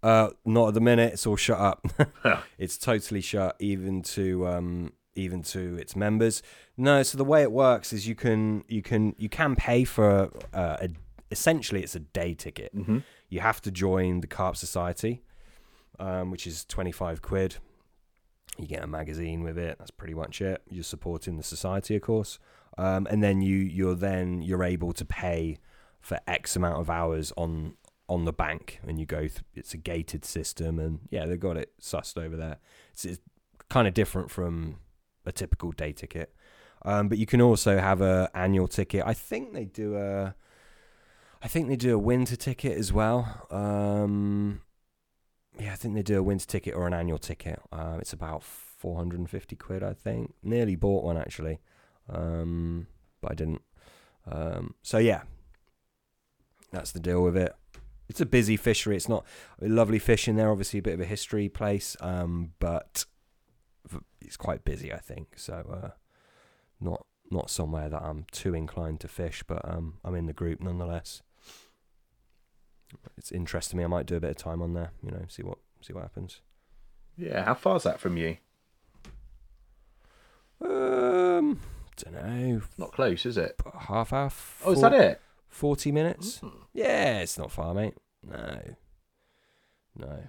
Uh, 0.04 0.30
not 0.46 0.68
at 0.70 0.74
the 0.74 0.82
minute. 0.82 1.14
It's 1.14 1.26
all 1.26 1.36
shut 1.36 1.60
up. 1.60 1.86
It's 2.58 2.78
totally 2.78 3.22
shut, 3.22 3.56
even 3.60 4.02
to 4.04 4.48
um, 4.48 4.94
even 5.16 5.42
to 5.44 5.76
its 5.78 5.96
members. 5.96 6.44
No. 6.78 7.02
So 7.04 7.18
the 7.18 7.26
way 7.26 7.42
it 7.42 7.52
works 7.52 7.92
is 7.94 8.08
you 8.08 8.16
can 8.16 8.64
you 8.68 8.82
can 8.82 9.16
you 9.18 9.28
can 9.30 9.56
pay 9.56 9.84
for 9.86 10.30
uh, 10.54 10.78
a 10.82 10.90
essentially 11.32 11.82
it's 11.82 11.96
a 11.96 12.00
day 12.00 12.34
ticket. 12.36 12.76
Mm-hmm. 12.76 13.00
You 13.30 13.40
have 13.40 13.60
to 13.62 13.72
join 13.72 14.22
the 14.22 14.28
Carp 14.28 14.56
Society, 14.56 15.24
um, 16.00 16.30
which 16.32 16.46
is 16.46 16.64
twenty 16.66 16.92
five 16.92 17.22
quid. 17.22 17.58
You 18.58 18.68
get 18.68 18.84
a 18.84 18.88
magazine 18.88 19.44
with 19.44 19.58
it. 19.58 19.78
That's 19.80 19.92
pretty 19.92 20.14
much 20.14 20.42
it. 20.42 20.62
You're 20.70 20.84
supporting 20.84 21.38
the 21.38 21.44
society, 21.44 21.96
of 21.96 22.02
course. 22.04 22.40
Um, 22.78 23.08
and 23.10 23.24
then 23.24 23.42
you 23.42 23.58
you're 23.58 23.96
then 23.96 24.42
you're 24.42 24.64
able 24.64 24.94
to 24.94 25.06
pay 25.06 25.58
for 26.02 26.20
X 26.28 26.56
amount 26.56 26.80
of 26.80 26.90
hours 26.90 27.32
on 27.38 27.76
on 28.10 28.26
the 28.26 28.34
bank, 28.34 28.80
and 28.88 29.00
you 29.00 29.06
go. 29.06 29.22
Th- 29.22 29.42
it's 29.56 29.74
a 29.74 29.78
gated 29.78 30.26
system, 30.26 30.80
and 30.80 31.00
yeah, 31.10 31.26
they've 31.26 31.40
got 31.40 31.58
it 31.58 31.74
sussed 31.82 32.18
over 32.18 32.36
there. 32.36 32.58
It's, 32.92 33.06
it's 33.06 33.22
kind 33.70 33.88
of 33.88 33.94
different 33.94 34.30
from 34.30 34.78
a 35.26 35.32
typical 35.32 35.72
day 35.72 35.92
ticket. 35.94 36.34
Um, 36.86 37.08
but 37.08 37.18
you 37.18 37.26
can 37.26 37.42
also 37.42 37.80
have 37.80 38.02
a 38.02 38.30
annual 38.34 38.68
ticket. 38.68 39.04
I 39.06 39.14
think 39.14 39.54
they 39.54 39.66
do 39.66 39.96
a, 39.96 40.36
I 41.42 41.48
think 41.48 41.70
they 41.70 41.76
do 41.76 41.96
a 41.96 41.98
winter 41.98 42.36
ticket 42.36 42.78
as 42.78 42.92
well. 42.92 43.48
Um, 43.50 44.62
yeah, 45.60 45.74
I 45.74 45.76
think 45.76 45.94
they 45.94 46.04
do 46.04 46.20
a 46.20 46.24
winter 46.24 46.46
ticket 46.46 46.74
or 46.76 46.88
an 46.88 46.94
annual 46.94 47.18
ticket. 47.20 47.60
Uh, 47.72 47.98
it's 48.00 48.14
about 48.14 48.44
four 48.44 48.98
hundred 48.98 49.20
and 49.20 49.30
fifty 49.30 49.56
quid, 49.56 49.84
I 49.84 49.94
think. 49.94 50.34
Nearly 50.44 50.76
bought 50.76 51.04
one 51.04 51.18
actually, 51.18 51.60
um, 52.10 52.88
but 53.22 53.32
I 53.32 53.36
didn't. 53.36 53.62
Um, 54.30 54.76
so 54.82 54.98
yeah, 54.98 55.24
that's 56.72 56.92
the 56.92 57.00
deal 57.00 57.24
with 57.24 57.38
it. 57.38 57.54
It's 58.10 58.22
a 58.22 58.26
busy 58.26 58.58
fishery. 58.58 58.96
It's 58.96 59.10
not 59.10 59.26
lovely 59.62 60.00
fish 60.00 60.28
in 60.28 60.36
there. 60.36 60.52
Obviously, 60.52 60.80
a 60.80 60.84
bit 60.84 60.96
of 60.96 61.02
a 61.02 61.06
history 61.06 61.50
place, 61.50 61.96
um, 62.02 62.52
but 62.60 63.06
it's 64.22 64.38
quite 64.38 64.66
busy. 64.66 64.92
I 64.94 65.00
think 65.00 65.38
so. 65.38 65.80
Uh, 65.84 65.90
not 66.80 67.06
not 67.32 67.50
somewhere 67.50 67.90
that 67.90 68.02
I'm 68.02 68.26
too 68.32 68.54
inclined 68.54 69.00
to 69.02 69.08
fish, 69.08 69.44
but 69.48 69.68
um, 69.68 70.00
I'm 70.04 70.16
in 70.16 70.26
the 70.26 70.34
group 70.34 70.62
nonetheless. 70.62 71.22
It's 73.18 73.32
interesting 73.32 73.78
me. 73.78 73.84
I 73.84 73.88
might 73.88 74.06
do 74.06 74.16
a 74.16 74.20
bit 74.20 74.32
of 74.32 74.38
time 74.38 74.62
on 74.62 74.74
there. 74.74 74.92
You 75.04 75.12
know, 75.12 75.26
see 75.28 75.44
what 75.44 75.58
see 75.82 75.94
what 75.94 76.04
happens. 76.04 76.42
Yeah, 77.18 77.44
how 77.46 77.54
far's 77.54 77.84
that 77.84 78.00
from 78.00 78.18
you? 78.18 78.38
Um, 80.62 81.60
don't 81.98 82.14
know. 82.14 82.62
Not 82.78 82.92
close, 82.92 83.26
is 83.26 83.38
it? 83.38 83.60
Half 83.88 84.14
hour. 84.14 84.32
Oh, 84.66 84.72
is 84.72 84.82
that 84.82 84.94
it? 84.94 85.22
Forty 85.50 85.92
minutes. 85.92 86.40
Mm. 86.40 86.54
Yeah, 86.74 87.20
it's 87.20 87.38
not 87.38 87.52
far, 87.52 87.74
mate. 87.74 87.96
No, 88.28 88.60
no, 89.98 90.24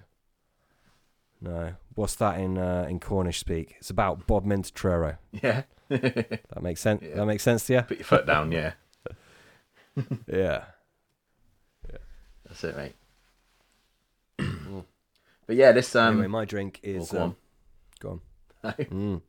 no. 1.41 1.73
What's 1.95 2.15
that 2.15 2.39
in 2.39 2.57
uh, 2.57 2.85
in 2.89 2.99
Cornish 2.99 3.39
speak? 3.39 3.75
It's 3.79 3.89
about 3.89 4.27
Bob 4.27 4.45
Minter 4.45 5.17
Yeah. 5.31 5.63
That 5.89 6.61
makes 6.61 6.81
sense. 6.81 7.03
Yeah. 7.03 7.15
That 7.15 7.25
makes 7.25 7.43
sense 7.43 7.65
to 7.67 7.73
you? 7.73 7.81
Put 7.83 7.97
your 7.97 8.05
foot 8.05 8.25
down, 8.25 8.51
yeah. 8.51 8.73
Yeah. 10.27 10.63
That's 12.61 12.75
it, 12.77 12.95
mate. 14.37 14.45
but 15.47 15.55
yeah, 15.57 15.71
this 15.73 15.93
um 15.95 16.13
anyway, 16.13 16.27
my 16.27 16.45
drink 16.45 16.79
oh, 16.85 16.89
is 16.89 17.11
go 17.11 17.21
um, 17.21 17.35
go 17.99 18.09
on. 18.09 18.21
Mm. 18.77 19.21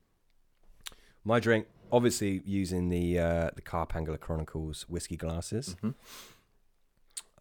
My 1.23 1.39
drink, 1.39 1.67
obviously 1.91 2.41
using 2.45 2.89
the 2.89 3.19
uh, 3.19 3.49
the 3.55 3.61
Carpangler 3.61 4.17
Chronicles 4.17 4.85
whiskey 4.89 5.15
glasses. 5.17 5.75
Mhm. 5.83 5.93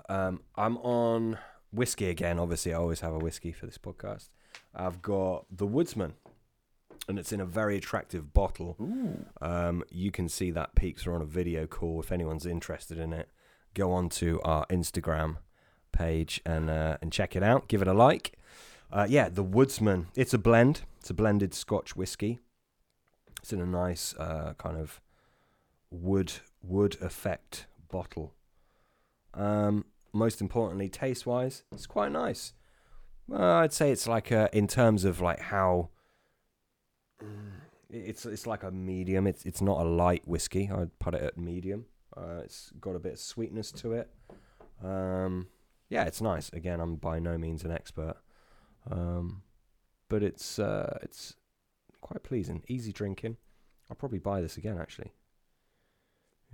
Um, 0.09 0.40
I'm 0.57 0.76
on 0.78 1.38
whiskey 1.73 2.11
again. 2.11 2.38
Obviously, 2.38 2.75
I 2.75 2.76
always 2.76 3.00
have 3.00 3.14
a 3.14 3.19
whiskey 3.19 3.52
for 3.52 3.64
this 3.66 3.78
podcast. 3.78 4.28
I've 4.75 5.00
got 5.00 5.47
the 5.50 5.66
Woodsman, 5.66 6.14
and 7.09 7.19
it's 7.19 7.33
in 7.33 7.40
a 7.40 7.47
very 7.47 7.78
attractive 7.78 8.35
bottle. 8.35 8.76
Um, 9.40 9.85
you 9.90 10.11
can 10.11 10.28
see 10.28 10.50
that 10.50 10.75
peaks 10.75 11.07
are 11.07 11.14
on 11.14 11.23
a 11.23 11.26
video 11.26 11.66
call. 11.66 12.00
If 12.00 12.12
anyone's 12.12 12.45
interested 12.45 12.99
in 12.99 13.12
it, 13.14 13.31
go 13.73 13.93
on 13.93 14.11
to 14.11 14.40
our 14.43 14.66
Instagram 14.66 15.38
page 15.93 16.40
and 16.45 16.71
uh, 16.71 16.97
and 17.00 17.12
check 17.12 17.37
it 17.37 17.43
out. 17.43 17.69
Give 17.69 17.83
it 17.83 17.88
a 17.88 17.95
like. 17.95 18.38
Uh, 18.93 19.07
yeah, 19.09 19.28
the 19.28 19.43
Woodsman. 19.43 20.07
It's 20.14 20.33
a 20.33 20.38
blend. 20.38 20.83
It's 21.00 21.11
a 21.11 21.14
blended 21.14 21.55
Scotch 21.55 21.97
whiskey. 21.97 22.38
It's 23.43 23.52
in 23.52 23.61
a 23.61 23.66
nice 23.66 24.14
uh, 24.14 24.55
kind 24.59 24.76
of 24.76 25.00
wood 25.90 26.33
wood 26.62 26.97
effect 27.00 27.66
bottle. 27.88 28.35
Um, 29.35 29.85
most 30.12 30.40
importantly, 30.40 30.88
taste 30.88 31.26
wise, 31.26 31.62
it's 31.73 31.87
quite 31.87 32.11
nice. 32.12 32.52
I'd 33.33 33.73
say 33.73 33.90
it's 33.90 34.07
like 34.07 34.31
a, 34.31 34.49
in 34.52 34.69
terms 34.69 35.05
of 35.05 35.21
like 35.21 35.40
how 35.40 35.90
it's 37.90 38.25
it's 38.26 38.47
like 38.47 38.62
a 38.62 38.71
medium. 38.71 39.26
It's 39.26 39.45
it's 39.45 39.61
not 39.61 39.81
a 39.81 39.88
light 39.88 40.26
whiskey. 40.26 40.71
I'd 40.73 40.97
put 40.99 41.14
it 41.14 41.23
at 41.23 41.37
medium. 41.37 41.87
Uh, 42.16 42.40
it's 42.45 42.73
got 42.81 42.97
a 42.97 42.99
bit 42.99 43.14
of 43.14 43.19
sweetness 43.19 43.73
to 43.73 43.93
it. 43.93 44.11
Um, 44.83 45.49
yeah, 45.88 46.05
it's 46.05 46.21
nice. 46.21 46.49
Again, 46.52 46.81
I'm 46.81 46.97
by 46.97 47.19
no 47.19 47.38
means 47.38 47.64
an 47.64 47.71
expert, 47.71 48.16
um, 48.90 49.43
but 50.09 50.23
it's 50.23 50.59
uh, 50.59 50.99
it's 51.02 51.35
quite 52.00 52.23
pleasing, 52.23 52.62
easy 52.69 52.93
drinking. 52.93 53.37
I'll 53.90 53.97
probably 53.97 54.19
buy 54.19 54.40
this 54.40 54.57
again 54.57 54.78
actually. 54.81 55.12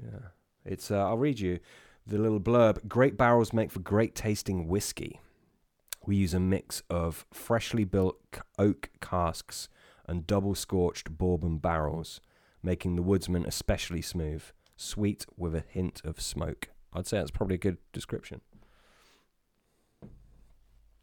Yeah, 0.03 0.29
it's. 0.65 0.91
Uh, 0.91 1.07
I'll 1.07 1.19
read 1.19 1.41
you 1.41 1.61
the 2.07 2.19
little 2.19 2.41
blurb. 2.41 2.89
Great 2.89 3.17
barrels 3.17 3.53
make 3.53 3.71
for 3.71 3.81
great 3.81 4.15
tasting 4.15 4.69
whiskey. 4.69 5.21
We 6.05 6.17
use 6.17 6.35
a 6.35 6.41
mix 6.41 6.83
of 6.91 7.27
freshly 7.33 7.85
built 7.85 8.19
oak 8.59 8.91
casks 9.01 9.69
and 10.07 10.27
double 10.27 10.55
scorched 10.55 11.17
bourbon 11.17 11.59
barrels, 11.59 12.21
making 12.63 12.97
the 12.97 13.03
Woodsman 13.03 13.47
especially 13.47 14.03
smooth, 14.03 14.43
sweet 14.77 15.25
with 15.37 15.55
a 15.55 15.65
hint 15.69 16.03
of 16.05 16.21
smoke. 16.21 16.69
I'd 16.93 17.07
say 17.07 17.19
that's 17.19 17.31
probably 17.31 17.55
a 17.55 17.59
good 17.59 17.79
description. 17.93 18.41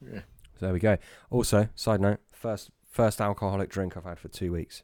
Yeah. 0.01 0.21
So 0.59 0.65
there 0.65 0.73
we 0.73 0.79
go. 0.79 0.97
Also, 1.29 1.69
side 1.75 2.01
note, 2.01 2.19
first 2.31 2.71
first 2.89 3.21
alcoholic 3.21 3.69
drink 3.69 3.95
I've 3.95 4.03
had 4.03 4.19
for 4.19 4.27
two 4.27 4.51
weeks. 4.51 4.83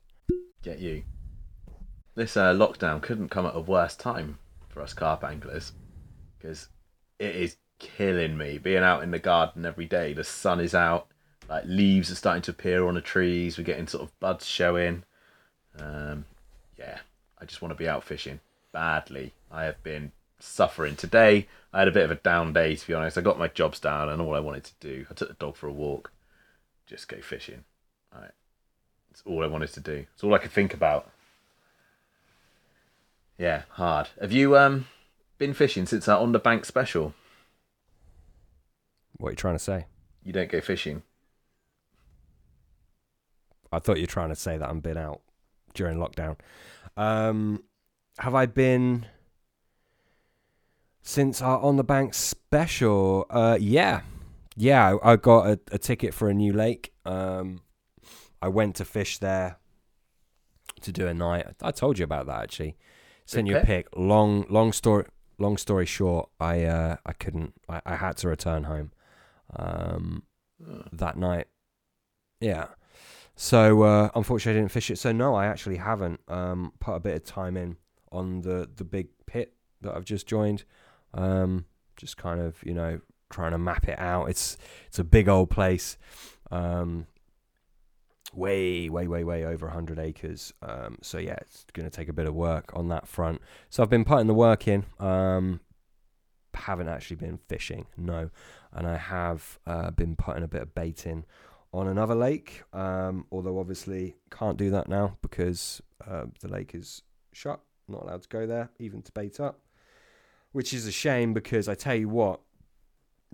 Get 0.64 0.80
you. 0.80 1.04
This 2.16 2.38
uh, 2.38 2.54
lockdown 2.54 3.02
couldn't 3.02 3.30
come 3.30 3.46
at 3.46 3.56
a 3.56 3.60
worse 3.60 3.96
time 3.96 4.40
for 4.70 4.82
us 4.82 4.94
carp 4.94 5.24
anglers 5.24 5.74
because 6.38 6.70
it 7.20 7.36
is 7.36 7.58
killing 7.80 8.38
me 8.38 8.58
being 8.58 8.84
out 8.84 9.04
in 9.04 9.12
the 9.12 9.20
garden 9.20 9.66
every 9.66 9.86
day. 9.86 10.14
The 10.14 10.24
sun 10.24 10.60
is 10.60 10.74
out, 10.74 11.08
like 11.50 11.64
leaves 11.66 12.12
are 12.12 12.16
starting 12.16 12.42
to 12.44 12.52
appear 12.52 12.88
on 12.88 12.96
the 12.96 13.02
trees. 13.02 13.58
We're 13.58 13.66
getting 13.66 13.88
sort 13.88 14.04
of 14.04 14.18
buds 14.20 14.46
showing. 14.46 15.04
Um, 15.78 16.26
yeah, 16.78 17.00
I 17.40 17.46
just 17.46 17.62
want 17.62 17.72
to 17.72 17.78
be 17.78 17.90
out 17.90 18.04
fishing 18.04 18.40
badly. 18.72 19.34
I 19.52 19.64
have 19.64 19.82
been 19.84 20.12
suffering 20.40 20.96
today. 20.96 21.48
I 21.74 21.80
had 21.80 21.88
a 21.88 21.92
bit 21.92 22.06
of 22.06 22.12
a 22.12 22.16
down 22.16 22.54
day 22.54 22.76
to 22.76 22.88
be 22.88 22.94
honest. 22.94 23.18
I 23.18 23.22
got 23.22 23.40
my 23.40 23.48
jobs 23.48 23.80
down 23.80 24.10
and 24.10 24.22
all 24.22 24.36
I 24.36 24.40
wanted 24.40 24.64
to 24.66 24.74
do, 24.80 25.06
I 25.10 25.14
took 25.14 25.28
the 25.28 25.34
dog 25.36 25.56
for 25.56 25.68
a 25.68 25.74
walk, 25.74 26.12
just 26.86 27.08
go 27.08 27.18
fishing. 27.22 27.64
Right. 28.14 28.32
It's 29.12 29.24
all 29.26 29.44
I 29.44 29.48
wanted 29.48 29.74
to 29.74 29.80
do. 29.80 30.06
It's 30.14 30.24
all 30.24 30.34
I 30.34 30.40
could 30.40 30.52
think 30.52 30.74
about. 30.74 31.10
Yeah, 33.38 33.64
hard. 33.72 34.10
Have 34.22 34.32
you 34.32 34.58
um 34.58 34.88
been 35.38 35.54
fishing 35.54 35.86
since 35.86 36.06
that 36.06 36.18
on 36.18 36.32
the 36.32 36.40
bank 36.40 36.66
special? 36.66 37.14
What 39.18 39.30
are 39.30 39.32
you 39.32 39.38
trying 39.38 39.56
to 39.56 39.64
say? 39.64 39.86
You 40.24 40.34
don't 40.34 40.50
go 40.50 40.62
fishing. 40.62 41.04
I 43.72 43.80
thought 43.80 43.98
you 43.98 44.04
were 44.04 44.08
trying 44.08 44.30
to 44.30 44.36
say 44.36 44.58
that 44.58 44.70
I'm 44.70 44.80
been 44.80 44.98
out 44.98 45.22
during 45.74 45.98
lockdown. 45.98 46.38
Um, 46.96 47.64
have 48.20 48.36
I 48.36 48.46
been 48.46 49.06
since 51.06 51.42
our 51.42 51.60
on 51.62 51.78
the 51.78 51.84
bank 51.84 52.14
special? 52.14 53.26
Uh, 53.30 53.58
yeah, 53.62 54.02
yeah. 54.58 54.96
I, 55.02 55.14
I 55.14 55.16
got 55.16 55.48
a, 55.48 55.60
a 55.72 55.78
ticket 55.78 56.14
for 56.14 56.28
a 56.28 56.34
new 56.34 56.52
lake. 56.52 56.92
Um, 57.06 57.62
I 58.42 58.50
went 58.50 58.76
to 58.78 58.86
fish 58.86 59.20
there 59.20 59.58
to 60.82 60.92
do 60.92 61.08
a 61.08 61.14
night. 61.14 61.46
I 61.62 61.72
told 61.72 61.98
you 61.98 62.04
about 62.04 62.26
that 62.26 62.42
actually. 62.44 62.76
Sent 63.26 63.48
you 63.48 63.58
a 63.58 63.62
pic. 63.66 63.88
Long, 63.96 64.46
long 64.50 64.74
story. 64.74 65.06
Long 65.38 65.58
story 65.58 65.86
short, 65.86 66.30
I 66.40 66.64
uh, 66.64 66.96
I 67.06 67.14
couldn't. 67.14 67.54
I, 67.68 67.82
I 67.86 67.96
had 67.96 68.18
to 68.18 68.28
return 68.30 68.64
home. 68.66 68.92
Um, 69.56 70.24
Oh. 70.66 70.84
that 70.94 71.18
night. 71.18 71.48
Yeah. 72.40 72.68
So 73.36 73.82
uh, 73.84 74.10
unfortunately, 74.16 74.58
I 74.58 74.62
didn't 74.62 74.72
fish 74.72 74.90
it. 74.90 74.98
So 74.98 75.12
no, 75.12 75.36
I 75.36 75.48
actually 75.48 75.76
haven't 75.76 76.22
um, 76.30 76.72
put 76.80 76.94
a 76.94 77.00
bit 77.02 77.16
of 77.18 77.24
time 77.26 77.58
in 77.58 77.76
on 78.10 78.40
the 78.40 78.70
the 78.74 78.86
big 78.86 79.10
pit 79.26 79.54
that 79.82 79.94
I've 79.94 80.06
just 80.06 80.28
joined. 80.28 80.64
Um, 81.16 81.66
just 81.98 82.18
kind 82.18 82.40
of 82.40 82.62
you 82.64 82.74
know 82.74 83.00
trying 83.30 83.52
to 83.52 83.58
map 83.58 83.88
it 83.88 84.00
out. 84.00 84.30
It's 84.30 84.58
it's 84.88 85.00
a 85.00 85.04
big 85.04 85.28
old 85.28 85.50
place. 85.50 85.98
Um, 86.52 87.08
way 88.34 88.90
way 88.90 89.08
way 89.08 89.24
way 89.24 89.46
over 89.46 89.68
100 89.68 89.98
acres 89.98 90.52
um 90.62 90.98
so 91.02 91.18
yeah 91.18 91.38
it's 91.40 91.64
going 91.72 91.90
to 91.90 91.96
take 91.96 92.10
a 92.10 92.14
bit 92.14 92.28
of 92.28 92.34
work 92.34 92.70
on 92.74 92.90
that 92.90 93.08
front 93.08 93.40
so 93.70 93.82
i've 93.82 93.90
been 93.90 94.04
putting 94.04 94.28
the 94.28 94.34
work 94.34 94.68
in 94.68 94.84
um 95.00 95.62
haven't 96.54 96.90
actually 96.90 97.16
been 97.16 97.38
fishing 97.48 97.86
no 97.96 98.30
and 98.76 98.86
I 98.86 98.98
have 98.98 99.58
uh, 99.66 99.90
been 99.92 100.16
putting 100.16 100.44
a 100.44 100.48
bit 100.48 100.62
of 100.62 100.76
bait 100.76 101.08
in 101.08 101.26
on 101.74 101.88
another 101.88 102.14
lake. 102.14 102.64
Um, 102.74 103.26
although 103.32 103.58
obviously 103.58 104.18
can't 104.30 104.58
do 104.58 104.70
that 104.72 104.90
now 104.90 105.18
because 105.22 105.82
uh, 106.06 106.26
the 106.42 106.50
lake 106.50 106.76
is 106.76 107.02
shut. 107.32 107.62
Not 107.88 108.04
allowed 108.04 108.24
to 108.24 108.30
go 108.30 108.46
there, 108.46 108.70
even 108.80 109.02
to 109.04 109.12
bait 109.12 109.40
up, 109.40 109.60
which 110.56 110.74
is 110.74 110.88
a 110.88 110.92
shame 110.92 111.34
because 111.34 111.68
I 111.68 111.76
tell 111.76 111.96
you 111.96 112.08
what, 112.08 112.40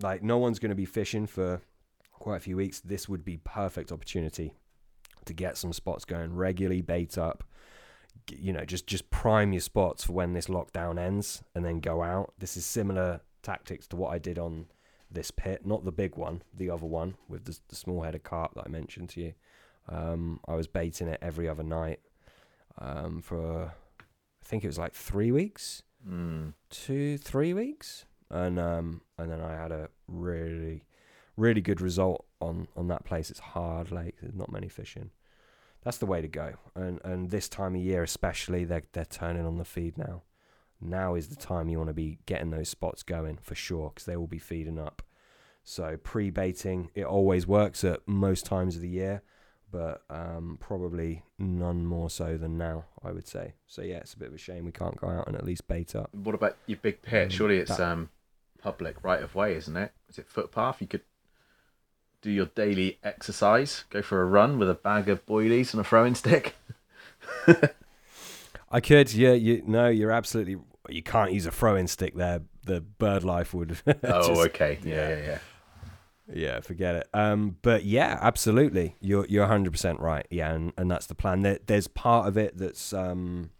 like 0.01 0.23
no 0.23 0.39
one's 0.39 0.57
going 0.57 0.71
to 0.71 0.75
be 0.75 0.85
fishing 0.85 1.27
for 1.27 1.61
quite 2.13 2.37
a 2.37 2.39
few 2.39 2.57
weeks. 2.57 2.79
This 2.79 3.07
would 3.07 3.23
be 3.23 3.37
perfect 3.37 3.91
opportunity 3.91 4.55
to 5.25 5.33
get 5.33 5.55
some 5.55 5.71
spots 5.71 6.03
going 6.03 6.33
regularly, 6.33 6.81
bait 6.81 7.19
up. 7.19 7.43
You 8.27 8.53
know, 8.53 8.65
just 8.65 8.87
just 8.87 9.11
prime 9.11 9.53
your 9.53 9.61
spots 9.61 10.05
for 10.05 10.13
when 10.13 10.33
this 10.33 10.47
lockdown 10.47 10.99
ends, 10.99 11.43
and 11.53 11.63
then 11.63 11.79
go 11.79 12.01
out. 12.01 12.33
This 12.39 12.57
is 12.57 12.65
similar 12.65 13.21
tactics 13.43 13.85
to 13.89 13.97
what 13.97 14.11
I 14.11 14.17
did 14.17 14.39
on 14.39 14.65
this 15.11 15.29
pit, 15.29 15.63
not 15.63 15.85
the 15.85 15.91
big 15.91 16.15
one, 16.15 16.41
the 16.51 16.71
other 16.71 16.87
one 16.87 17.17
with 17.29 17.45
the, 17.45 17.55
the 17.67 17.75
small 17.75 18.01
headed 18.01 18.23
carp 18.23 18.55
that 18.55 18.63
I 18.65 18.69
mentioned 18.69 19.09
to 19.09 19.21
you. 19.21 19.33
Um, 19.87 20.39
I 20.47 20.55
was 20.55 20.65
baiting 20.65 21.07
it 21.07 21.19
every 21.21 21.47
other 21.47 21.63
night 21.63 21.99
um, 22.79 23.21
for, 23.21 23.73
I 23.99 24.43
think 24.43 24.63
it 24.63 24.67
was 24.67 24.79
like 24.79 24.95
three 24.95 25.31
weeks 25.31 25.83
Mm. 26.07 26.53
two, 26.69 27.17
three 27.17 27.53
weeks, 27.53 28.05
and 28.29 28.59
um, 28.59 29.01
and 29.17 29.31
then 29.31 29.41
I 29.41 29.55
had 29.55 29.71
a 29.71 29.89
really, 30.07 30.85
really 31.37 31.61
good 31.61 31.81
result 31.81 32.25
on 32.39 32.67
on 32.75 32.87
that 32.87 33.05
place. 33.05 33.29
It's 33.29 33.39
hard 33.39 33.91
lake. 33.91 34.15
There's 34.21 34.35
not 34.35 34.51
many 34.51 34.67
fishing. 34.67 35.11
That's 35.83 35.97
the 35.97 36.05
way 36.05 36.21
to 36.21 36.27
go. 36.27 36.53
And 36.75 36.99
and 37.03 37.29
this 37.29 37.47
time 37.47 37.75
of 37.75 37.81
year, 37.81 38.03
especially, 38.03 38.65
they're 38.65 38.83
they're 38.93 39.05
turning 39.05 39.45
on 39.45 39.57
the 39.57 39.65
feed 39.65 39.97
now. 39.97 40.23
Now 40.79 41.13
is 41.13 41.27
the 41.27 41.35
time 41.35 41.69
you 41.69 41.77
want 41.77 41.89
to 41.89 41.93
be 41.93 42.17
getting 42.25 42.49
those 42.49 42.69
spots 42.69 43.03
going 43.03 43.37
for 43.41 43.53
sure, 43.53 43.89
because 43.89 44.05
they 44.05 44.17
will 44.17 44.27
be 44.27 44.39
feeding 44.39 44.79
up. 44.79 45.03
So 45.63 45.97
pre 46.01 46.31
baiting, 46.31 46.89
it 46.95 47.05
always 47.05 47.45
works 47.45 47.83
at 47.83 48.07
most 48.07 48.45
times 48.45 48.75
of 48.75 48.81
the 48.81 48.89
year, 48.89 49.21
but 49.71 50.03
um, 50.09 50.57
probably 50.59 51.23
none 51.39 51.85
more 51.85 52.09
so 52.09 52.37
than 52.37 52.57
now. 52.57 52.85
I 53.03 53.11
would 53.11 53.27
say. 53.27 53.53
So 53.67 53.81
yeah, 53.81 53.97
it's 53.97 54.13
a 54.13 54.19
bit 54.19 54.27
of 54.29 54.33
a 54.35 54.37
shame 54.37 54.65
we 54.65 54.71
can't 54.71 54.95
go 54.99 55.07
out 55.07 55.27
and 55.27 55.35
at 55.35 55.45
least 55.45 55.67
bait 55.67 55.95
up. 55.95 56.09
What 56.13 56.35
about 56.35 56.57
your 56.67 56.77
big 56.81 57.01
pit? 57.01 57.29
Mm, 57.29 57.31
Surely 57.31 57.57
it's 57.57 57.77
that- 57.77 57.91
um 57.91 58.09
public 58.61 59.03
right 59.03 59.23
of 59.23 59.33
way, 59.33 59.55
isn't 59.55 59.75
it? 59.75 59.91
Is 60.09 60.19
it 60.19 60.27
footpath? 60.27 60.81
You 60.81 60.87
could 60.87 61.01
do 62.21 62.29
your 62.29 62.45
daily 62.45 62.99
exercise, 63.03 63.85
go 63.89 64.01
for 64.03 64.21
a 64.21 64.25
run 64.25 64.59
with 64.59 64.69
a 64.69 64.75
bag 64.75 65.09
of 65.09 65.25
boilies 65.25 65.73
and 65.73 65.81
a 65.81 65.83
throwing 65.83 66.13
stick. 66.13 66.53
I 68.71 68.79
could, 68.79 69.13
yeah. 69.13 69.33
You 69.33 69.63
no, 69.65 69.87
you're 69.87 70.11
absolutely. 70.11 70.57
You 70.89 71.03
can't 71.03 71.31
use 71.31 71.45
a 71.45 71.51
throwing 71.51 71.87
stick 71.87 72.15
there. 72.15 72.41
The 72.65 72.81
bird 72.81 73.23
life 73.23 73.53
would. 73.53 73.77
Oh, 74.03 74.27
just- 74.27 74.41
okay. 74.49 74.79
Yeah, 74.83 74.95
yeah. 74.95 75.09
yeah, 75.09 75.25
yeah. 75.25 75.37
Yeah, 76.33 76.59
forget 76.61 76.95
it. 76.95 77.07
Um, 77.13 77.57
but 77.61 77.83
yeah, 77.85 78.17
absolutely. 78.21 78.95
You're 78.99 79.25
you're 79.27 79.43
100 79.43 79.71
percent 79.71 79.99
right. 79.99 80.25
Yeah, 80.29 80.53
and, 80.53 80.73
and 80.77 80.89
that's 80.89 81.05
the 81.07 81.15
plan. 81.15 81.41
There, 81.41 81.59
there's 81.65 81.87
part 81.87 82.27
of 82.27 82.37
it 82.37 82.57
that's 82.57 82.93
um. 82.93 83.51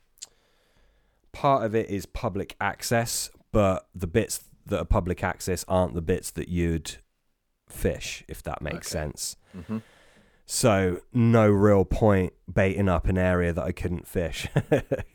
Part 1.31 1.63
of 1.63 1.73
it 1.73 1.89
is 1.89 2.05
public 2.05 2.55
access, 2.59 3.29
but 3.53 3.87
the 3.95 4.07
bits 4.07 4.43
that 4.65 4.79
are 4.79 4.85
public 4.85 5.23
access 5.23 5.63
aren't 5.67 5.93
the 5.93 6.01
bits 6.01 6.29
that 6.31 6.49
you'd 6.49 6.97
fish, 7.69 8.25
if 8.27 8.43
that 8.43 8.61
makes 8.61 8.93
Okay. 8.93 8.99
sense. 9.03 9.37
hmm 9.67 9.77
So 10.45 10.99
no 11.13 11.49
real 11.49 11.85
point 11.85 12.33
baiting 12.53 12.89
up 12.89 13.07
an 13.07 13.17
area 13.17 13.53
that 13.53 13.63
I 13.63 13.71
couldn't 13.71 14.07
fish. 14.07 14.49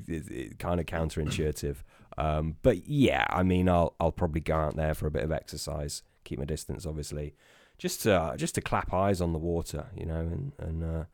it's 0.08 0.28
it, 0.28 0.58
kind 0.58 0.80
of 0.80 0.86
counterintuitive. 0.86 1.76
Um, 2.16 2.56
but 2.62 2.88
yeah, 2.88 3.26
I 3.28 3.42
mean, 3.42 3.68
I'll 3.68 3.94
I'll 4.00 4.10
probably 4.12 4.40
go 4.40 4.56
out 4.56 4.76
there 4.76 4.94
for 4.94 5.06
a 5.06 5.10
bit 5.10 5.22
of 5.22 5.30
exercise, 5.30 6.02
keep 6.26 6.38
my 6.38 6.44
distance, 6.44 6.84
obviously, 6.84 7.34
just 7.78 8.02
to 8.02 8.14
uh, 8.14 8.36
just 8.36 8.54
to 8.56 8.60
clap 8.60 8.92
eyes 8.92 9.20
on 9.20 9.32
the 9.32 9.38
water, 9.38 9.86
you 9.96 10.06
know, 10.06 10.20
and 10.20 10.52
and 10.58 10.84
uh, 10.84 11.04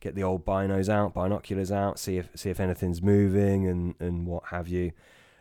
get 0.00 0.14
the 0.14 0.22
old 0.22 0.44
binos 0.44 0.88
out, 0.88 1.14
binoculars 1.14 1.72
out, 1.72 1.98
see 1.98 2.18
if 2.18 2.28
see 2.34 2.50
if 2.50 2.60
anything's 2.60 3.02
moving 3.02 3.66
and 3.66 3.94
and 4.00 4.26
what 4.26 4.44
have 4.46 4.68
you. 4.68 4.92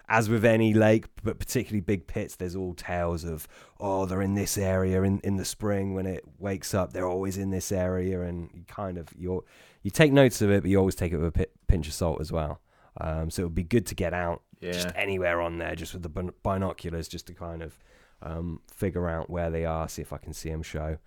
As 0.10 0.30
with 0.30 0.46
any 0.46 0.74
lake, 0.74 1.08
but 1.22 1.38
particularly 1.38 1.82
big 1.82 2.08
pits, 2.08 2.38
there's 2.38 2.56
all 2.56 2.74
tales 2.74 3.26
of 3.26 3.46
oh 3.80 4.06
they're 4.06 4.22
in 4.22 4.36
this 4.36 4.58
area 4.58 5.04
in, 5.04 5.20
in 5.20 5.36
the 5.36 5.46
spring 5.46 5.94
when 5.94 6.06
it 6.06 6.24
wakes 6.40 6.74
up 6.74 6.94
they're 6.94 7.08
always 7.08 7.38
in 7.38 7.50
this 7.52 7.72
area 7.72 8.22
and 8.22 8.50
you 8.54 8.64
kind 8.68 8.98
of 8.98 9.10
you 9.18 9.44
you 9.84 9.92
take 9.92 10.12
notes 10.12 10.42
of 10.42 10.50
it 10.50 10.62
but 10.62 10.72
you 10.72 10.78
always 10.78 10.96
take 10.96 11.12
it 11.12 11.18
with 11.18 11.38
a 11.38 11.48
pinch 11.68 11.88
of 11.88 11.94
salt 11.94 12.20
as 12.22 12.32
well 12.32 12.60
um, 13.02 13.30
so 13.30 13.42
it 13.44 13.46
would 13.46 13.56
be 13.56 13.64
good 13.64 13.86
to 13.86 13.94
get 13.94 14.14
out 14.14 14.42
just 14.72 14.88
anywhere 14.96 15.42
on 15.42 15.58
there 15.60 15.76
just 15.76 15.94
with 15.94 16.04
the 16.04 16.10
bin- 16.10 16.34
binoculars 16.42 17.08
just 17.08 17.28
to 17.28 17.34
kind 17.34 17.62
of 17.62 17.78
um, 18.22 18.62
figure 18.72 19.08
out 19.08 19.30
where 19.30 19.50
they 19.50 19.66
are 19.66 19.88
see 19.88 20.02
if 20.02 20.12
I 20.12 20.18
can 20.18 20.34
see 20.34 20.50
them 20.50 20.64
show 20.64 20.98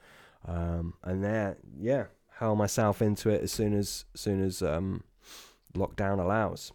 um, 0.46 0.94
and 1.02 1.24
there 1.24 1.56
yeah 1.78 2.04
hurl 2.34 2.56
myself 2.56 3.02
into 3.02 3.28
it 3.28 3.42
as 3.42 3.52
soon 3.52 3.74
as 3.74 4.04
as 4.14 4.20
soon 4.20 4.42
as 4.42 4.62
um, 4.62 5.04
lockdown 5.74 6.18
allows 6.18 6.72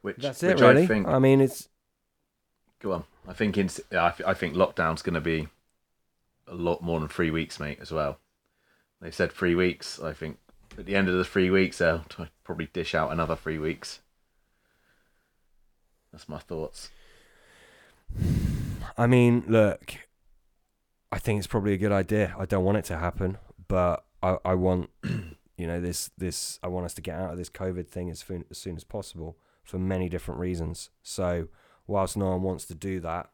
Which 0.00 0.16
that's 0.16 0.42
which 0.42 0.60
it 0.60 0.60
really 0.60 0.84
I 0.84 0.86
think. 0.86 1.06
I 1.06 1.18
mean 1.18 1.40
it's 1.40 1.68
Go 2.82 2.92
on. 2.92 3.04
I 3.28 3.32
think 3.32 3.56
in, 3.56 3.70
I, 3.92 4.12
I 4.26 4.34
think 4.34 4.54
lockdown's 4.54 5.02
going 5.02 5.14
to 5.14 5.20
be 5.20 5.46
a 6.48 6.54
lot 6.54 6.82
more 6.82 6.98
than 6.98 7.08
three 7.08 7.30
weeks, 7.30 7.60
mate. 7.60 7.78
As 7.80 7.92
well. 7.92 8.18
They 9.00 9.12
said 9.12 9.32
three 9.32 9.54
weeks. 9.54 10.00
I 10.00 10.12
think 10.12 10.38
at 10.76 10.86
the 10.86 10.96
end 10.96 11.08
of 11.08 11.14
the 11.14 11.24
three 11.24 11.48
weeks, 11.48 11.78
they'll 11.78 12.04
probably 12.42 12.66
dish 12.72 12.94
out 12.94 13.12
another 13.12 13.36
three 13.36 13.58
weeks. 13.58 14.00
That's 16.12 16.28
my 16.28 16.38
thoughts. 16.38 16.90
I 18.96 19.06
mean, 19.06 19.44
look, 19.46 19.94
I 21.10 21.18
think 21.18 21.38
it's 21.38 21.46
probably 21.46 21.74
a 21.74 21.78
good 21.78 21.92
idea. 21.92 22.34
I 22.38 22.46
don't 22.46 22.64
want 22.64 22.78
it 22.78 22.84
to 22.86 22.98
happen, 22.98 23.38
but 23.68 24.04
I, 24.22 24.38
I 24.44 24.54
want, 24.54 24.90
you 25.56 25.66
know, 25.66 25.80
this 25.80 26.10
this 26.16 26.58
I 26.62 26.68
want 26.68 26.86
us 26.86 26.94
to 26.94 27.02
get 27.02 27.18
out 27.18 27.32
of 27.32 27.38
this 27.38 27.50
COVID 27.50 27.88
thing 27.88 28.10
as 28.10 28.20
soon 28.20 28.44
as 28.50 28.58
soon 28.58 28.76
as 28.76 28.84
possible 28.84 29.36
for 29.64 29.78
many 29.78 30.08
different 30.08 30.40
reasons. 30.40 30.90
So, 31.02 31.48
whilst 31.86 32.16
no 32.16 32.30
one 32.30 32.42
wants 32.42 32.64
to 32.66 32.74
do 32.74 33.00
that, 33.00 33.30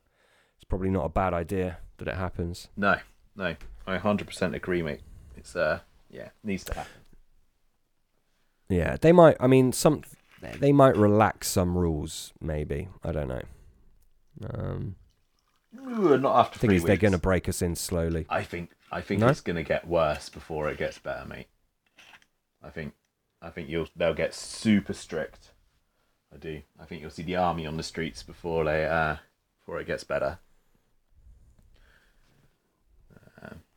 it's 0.57 0.65
probably 0.65 0.91
not 0.91 1.05
a 1.05 1.11
bad 1.11 1.35
idea 1.35 1.79
that 1.99 2.09
it 2.09 2.17
happens. 2.17 2.69
No, 2.77 2.97
no, 3.37 3.55
I 3.87 3.99
hundred 3.99 4.27
percent 4.27 4.55
agree, 4.55 4.83
mate. 4.83 5.01
It's 5.37 5.55
uh, 5.55 5.81
yeah, 6.11 6.31
needs 6.43 6.65
to 6.65 6.75
happen. 6.75 6.93
Yeah, 8.69 8.97
they 9.01 9.13
might. 9.13 9.37
I 9.41 9.47
mean, 9.47 9.73
some 9.73 10.03
they 10.41 10.73
might 10.73 10.97
relax 10.97 11.49
some 11.49 11.77
rules. 11.77 12.33
Maybe 12.41 12.89
I 13.05 13.13
don't 13.13 13.29
know. 13.29 13.43
Um, 14.53 14.97
not 15.73 16.39
after 16.39 16.57
I 16.57 16.71
think 16.71 16.85
they're 16.85 16.97
going 16.97 17.13
to 17.13 17.19
break 17.19 17.49
us 17.49 17.63
in 17.63 17.77
slowly. 17.77 18.27
I 18.29 18.43
think 18.43 18.71
I 18.91 19.01
think 19.01 19.21
No? 19.21 19.29
it's 19.29 19.41
going 19.41 19.57
to 19.57 19.63
get 19.63 19.87
worse 19.87 20.29
before 20.29 20.69
it 20.71 20.79
gets 20.79 20.99
better, 20.99 21.27
mate. 21.27 21.49
I 22.63 22.71
think 22.71 22.95
I 23.43 23.51
think 23.51 23.69
you'll 23.69 23.89
they'll 23.95 24.15
get 24.15 24.35
super 24.35 24.93
strict. 24.93 25.51
I 26.33 26.37
do. 26.37 26.63
I 26.79 26.85
think 26.85 27.01
you'll 27.03 27.11
see 27.11 27.23
the 27.23 27.37
army 27.37 27.67
on 27.67 27.77
the 27.77 27.83
streets 27.83 28.23
before 28.23 28.65
they 28.65 28.87
uh 28.87 29.17
before 29.61 29.81
it 29.81 29.87
gets 29.87 30.05
better. 30.05 30.39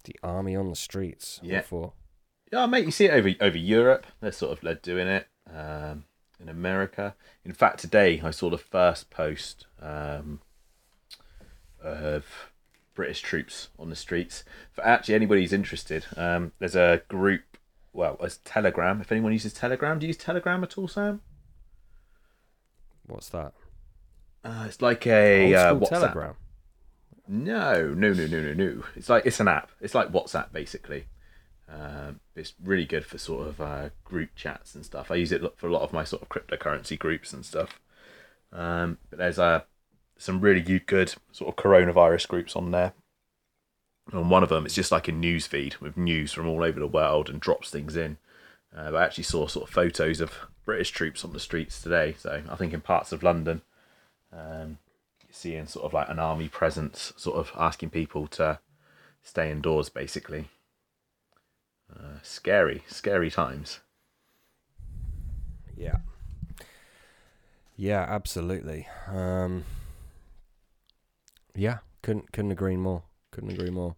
The 0.04 0.16
army 0.24 0.56
on 0.56 0.68
the 0.70 0.76
streets. 0.76 1.40
Yeah. 1.44 1.62
for? 1.62 1.94
Yeah, 2.52 2.66
mate, 2.66 2.86
you 2.86 2.92
see 2.92 3.06
it 3.06 3.12
over 3.12 3.30
over 3.40 3.58
Europe. 3.58 4.08
They're 4.20 4.32
sort 4.32 4.52
of 4.52 4.62
they're 4.62 4.74
doing 4.76 5.08
it. 5.08 5.28
Um, 5.54 6.06
in 6.40 6.50
America. 6.50 7.14
In 7.46 7.54
fact, 7.54 7.80
today 7.80 8.20
I 8.24 8.32
saw 8.32 8.50
the 8.50 8.58
first 8.58 9.10
post 9.12 9.68
um, 9.80 10.42
of 11.84 12.26
British 12.94 13.22
troops 13.22 13.70
on 13.80 13.90
the 13.90 13.96
streets. 13.96 14.44
For 14.72 14.86
actually 14.86 15.16
anybody 15.16 15.42
who's 15.42 15.54
interested, 15.54 16.06
um, 16.16 16.52
there's 16.60 16.76
a 16.76 17.02
group. 17.08 17.42
Well, 17.94 18.18
as 18.24 18.38
Telegram. 18.38 19.02
If 19.02 19.12
anyone 19.12 19.34
uses 19.34 19.54
Telegram, 19.54 20.00
do 20.00 20.06
you 20.06 20.10
use 20.10 20.18
Telegram 20.18 20.64
at 20.64 20.78
all, 20.78 20.88
Sam? 20.88 21.22
What's 23.06 23.30
that? 23.30 23.54
Uh, 24.44 24.66
it's 24.68 24.82
like 24.82 25.06
a 25.06 25.54
uh, 25.54 25.76
WhatsApp. 25.76 25.90
telegram. 25.90 26.36
No, 27.28 27.94
no, 27.94 28.14
no, 28.14 28.28
no, 28.28 28.42
no, 28.42 28.54
no. 28.54 28.84
It's 28.96 29.10
like 29.10 29.26
it's 29.26 29.40
an 29.40 29.48
app. 29.48 29.72
It's 29.80 29.96
like 29.96 30.12
WhatsApp 30.12 30.52
basically. 30.52 31.06
Um, 31.70 32.20
it's 32.36 32.54
really 32.62 32.86
good 32.86 33.06
for 33.06 33.18
sort 33.18 33.48
of 33.48 33.62
uh, 33.62 33.90
group 34.04 34.32
chats 34.36 34.76
and 34.76 34.84
stuff. 34.84 35.12
I 35.12 35.16
use 35.16 35.32
it 35.32 35.42
for 35.56 35.68
a 35.68 35.72
lot 35.72 35.84
of 35.84 35.94
my 35.94 36.04
sort 36.04 36.22
of 36.22 36.30
cryptocurrency 36.30 37.00
groups 37.00 37.32
and 37.32 37.46
stuff. 37.46 37.80
Um, 38.52 38.98
but 39.10 39.20
there's 39.20 39.40
uh, 39.40 39.62
some 40.22 40.40
really 40.40 40.62
good- 40.62 41.16
sort 41.32 41.50
of 41.50 41.56
coronavirus 41.56 42.28
groups 42.28 42.56
on 42.56 42.70
there. 42.70 42.94
And 44.12 44.30
one 44.30 44.44
of 44.44 44.50
them, 44.50 44.66
it's 44.66 44.76
just 44.76 44.92
like 44.92 45.08
a 45.08 45.12
news 45.12 45.48
feed 45.48 45.78
with 45.78 45.98
news 45.98 46.32
from 46.32 46.48
all 46.48 46.64
over 46.64 46.80
the 46.80 46.88
world 46.88 47.28
and 47.28 47.40
drops 47.40 47.72
things 47.72 47.96
in. 47.96 48.18
Uh, 48.76 48.92
I 48.94 49.04
actually 49.04 49.24
saw 49.24 49.48
sort 49.48 49.68
of 49.68 49.74
photos 49.74 50.22
of 50.22 50.34
British 50.64 50.92
troops 50.92 51.26
on 51.26 51.34
the 51.34 51.40
streets 51.40 51.82
today. 51.82 52.16
So 52.20 52.44
I 52.50 52.56
think 52.56 52.72
in 52.72 52.82
parts 52.82 53.12
of 53.12 53.24
London, 53.24 53.64
um, 54.32 54.78
seeing 55.32 55.66
sort 55.66 55.86
of 55.86 55.94
like 55.94 56.10
an 56.10 56.20
army 56.20 56.50
presence, 56.50 57.14
sort 57.18 57.38
of 57.38 57.52
asking 57.58 57.90
people 57.90 58.28
to 58.28 58.60
stay 59.24 59.50
indoors, 59.50 59.90
basically. 59.90 60.50
Uh, 61.92 62.20
scary, 62.22 62.84
scary 62.88 63.32
times. 63.32 63.80
Yeah. 65.76 65.98
Yeah, 67.76 68.06
absolutely. 68.08 68.88
Um, 69.08 69.66
yeah, 71.56 71.80
couldn't 72.02 72.32
couldn't 72.32 72.52
agree 72.52 72.78
more. 72.78 73.04
Couldn't 73.32 73.52
agree 73.52 73.70
more. 73.70 73.96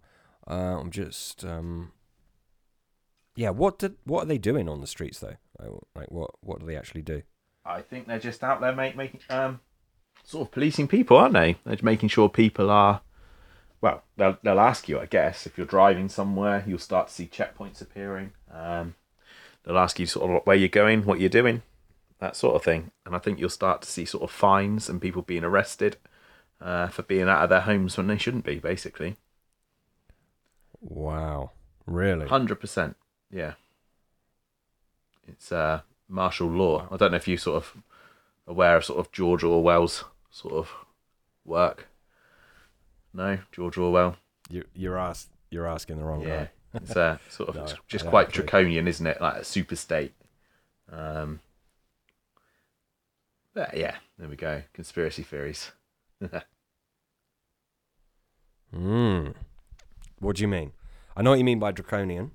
Uh, 0.47 0.79
I'm 0.79 0.91
just 0.91 1.43
um, 1.45 1.91
yeah. 3.35 3.49
What 3.49 3.79
did 3.79 3.95
what 4.03 4.23
are 4.23 4.27
they 4.27 4.37
doing 4.37 4.67
on 4.69 4.81
the 4.81 4.87
streets 4.87 5.19
though? 5.19 5.37
Like, 5.95 6.11
what 6.11 6.31
what 6.41 6.59
do 6.59 6.65
they 6.65 6.75
actually 6.75 7.01
do? 7.01 7.23
I 7.65 7.81
think 7.81 8.07
they're 8.07 8.19
just 8.19 8.43
out 8.43 8.59
there, 8.59 8.73
mate, 8.73 8.97
making 8.97 9.21
um, 9.29 9.61
sort 10.23 10.47
of 10.47 10.51
policing 10.51 10.87
people, 10.87 11.17
aren't 11.17 11.33
they? 11.33 11.57
They're 11.63 11.77
making 11.81 12.09
sure 12.09 12.27
people 12.27 12.69
are 12.69 13.01
well, 13.83 14.03
they'll 14.15 14.37
they'll 14.41 14.61
ask 14.61 14.87
you, 14.87 14.97
I 14.97 15.05
guess, 15.05 15.45
if 15.45 15.57
you're 15.57 15.67
driving 15.67 16.07
somewhere, 16.07 16.63
you'll 16.65 16.79
start 16.79 17.09
to 17.09 17.13
see 17.13 17.27
checkpoints 17.27 17.81
appearing. 17.81 18.31
Um, 18.49 18.95
they'll 19.63 19.77
ask 19.77 19.99
you 19.99 20.05
sort 20.05 20.31
of 20.31 20.47
where 20.47 20.55
you're 20.55 20.69
going, 20.69 21.03
what 21.03 21.19
you're 21.19 21.27
doing, 21.27 21.63
that 22.19 22.37
sort 22.37 22.55
of 22.55 22.63
thing, 22.63 22.91
and 23.05 23.13
I 23.13 23.19
think 23.19 23.39
you'll 23.39 23.49
start 23.49 23.81
to 23.81 23.91
see 23.91 24.05
sort 24.05 24.23
of 24.23 24.31
fines 24.31 24.87
and 24.87 25.01
people 25.01 25.21
being 25.21 25.43
arrested 25.43 25.97
uh, 26.63 26.87
for 26.87 27.03
being 27.03 27.27
out 27.29 27.43
of 27.43 27.49
their 27.49 27.61
homes 27.61 27.97
when 27.97 28.07
they 28.07 28.17
shouldn't 28.17 28.45
be, 28.45 28.57
basically. 28.57 29.17
Wow. 30.79 31.51
Really? 31.85 32.27
Hundred 32.27 32.59
percent. 32.59 32.95
Yeah. 33.29 33.53
It's 35.27 35.51
uh, 35.51 35.81
martial 36.07 36.47
law. 36.47 36.87
I 36.91 36.97
don't 36.97 37.11
know 37.11 37.17
if 37.17 37.27
you're 37.27 37.37
sort 37.37 37.57
of 37.57 37.77
aware 38.47 38.77
of 38.77 38.85
sort 38.85 38.99
of 38.99 39.11
George 39.11 39.43
Orwell's 39.43 40.05
sort 40.31 40.53
of 40.53 40.71
work. 41.45 41.87
No, 43.13 43.39
George 43.51 43.77
Orwell. 43.77 44.17
You, 44.49 44.63
you're 44.73 45.13
You're 45.49 45.67
asking 45.67 45.97
the 45.97 46.03
wrong 46.03 46.21
Yeah, 46.21 46.45
guy. 46.45 46.49
it's 46.75 46.95
uh, 46.97 47.17
sort 47.29 47.49
of 47.49 47.55
No, 47.55 47.67
just 47.87 48.07
quite 48.07 48.31
draconian, 48.31 48.87
isn't 48.87 49.05
it? 49.05 49.21
Like 49.21 49.35
a 49.35 49.43
super 49.43 49.75
state. 49.75 50.13
Um, 50.91 51.39
but 53.53 53.75
yeah, 53.77 53.95
there 54.17 54.27
we 54.27 54.35
go. 54.35 54.63
Conspiracy 54.73 55.23
theories. 55.23 55.71
Mm. 58.73 59.33
What 60.19 60.35
do 60.37 60.41
you 60.41 60.47
mean? 60.47 60.71
I 61.15 61.21
know 61.21 61.31
what 61.31 61.39
you 61.39 61.45
mean 61.45 61.59
by 61.59 61.71
draconian, 61.71 62.31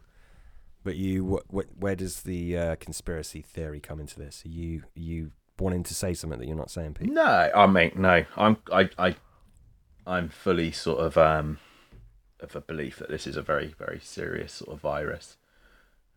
but 0.84 0.96
you 0.96 1.24
what, 1.24 1.44
what 1.48 1.66
where 1.78 1.96
does 1.96 2.22
the 2.22 2.56
uh, 2.56 2.76
conspiracy 2.76 3.42
theory 3.42 3.80
come 3.80 3.98
into 4.00 4.18
this? 4.18 4.44
Are 4.44 4.48
you 4.50 4.82
are 4.96 5.00
you 5.00 5.30
wanting 5.58 5.82
to 5.84 5.94
say 5.94 6.14
something 6.14 6.38
that 6.38 6.46
you're 6.46 6.56
not 6.56 6.70
saying, 6.70 6.94
Pete? 6.94 7.10
No, 7.12 7.50
I 7.54 7.66
mean 7.66 7.92
no. 7.96 8.24
I'm 8.36 8.56
I 8.72 8.88
I 8.98 9.16
I'm 10.06 10.28
fully 10.28 10.70
sort 10.70 11.00
of 11.00 11.18
um 11.18 11.58
of 12.40 12.54
a 12.54 12.60
belief 12.60 12.98
that 12.98 13.08
this 13.10 13.26
is 13.26 13.36
a 13.36 13.42
very 13.42 13.74
very 13.78 14.00
serious 14.02 14.52
sort 14.52 14.74
of 14.74 14.80
virus. 14.80 15.36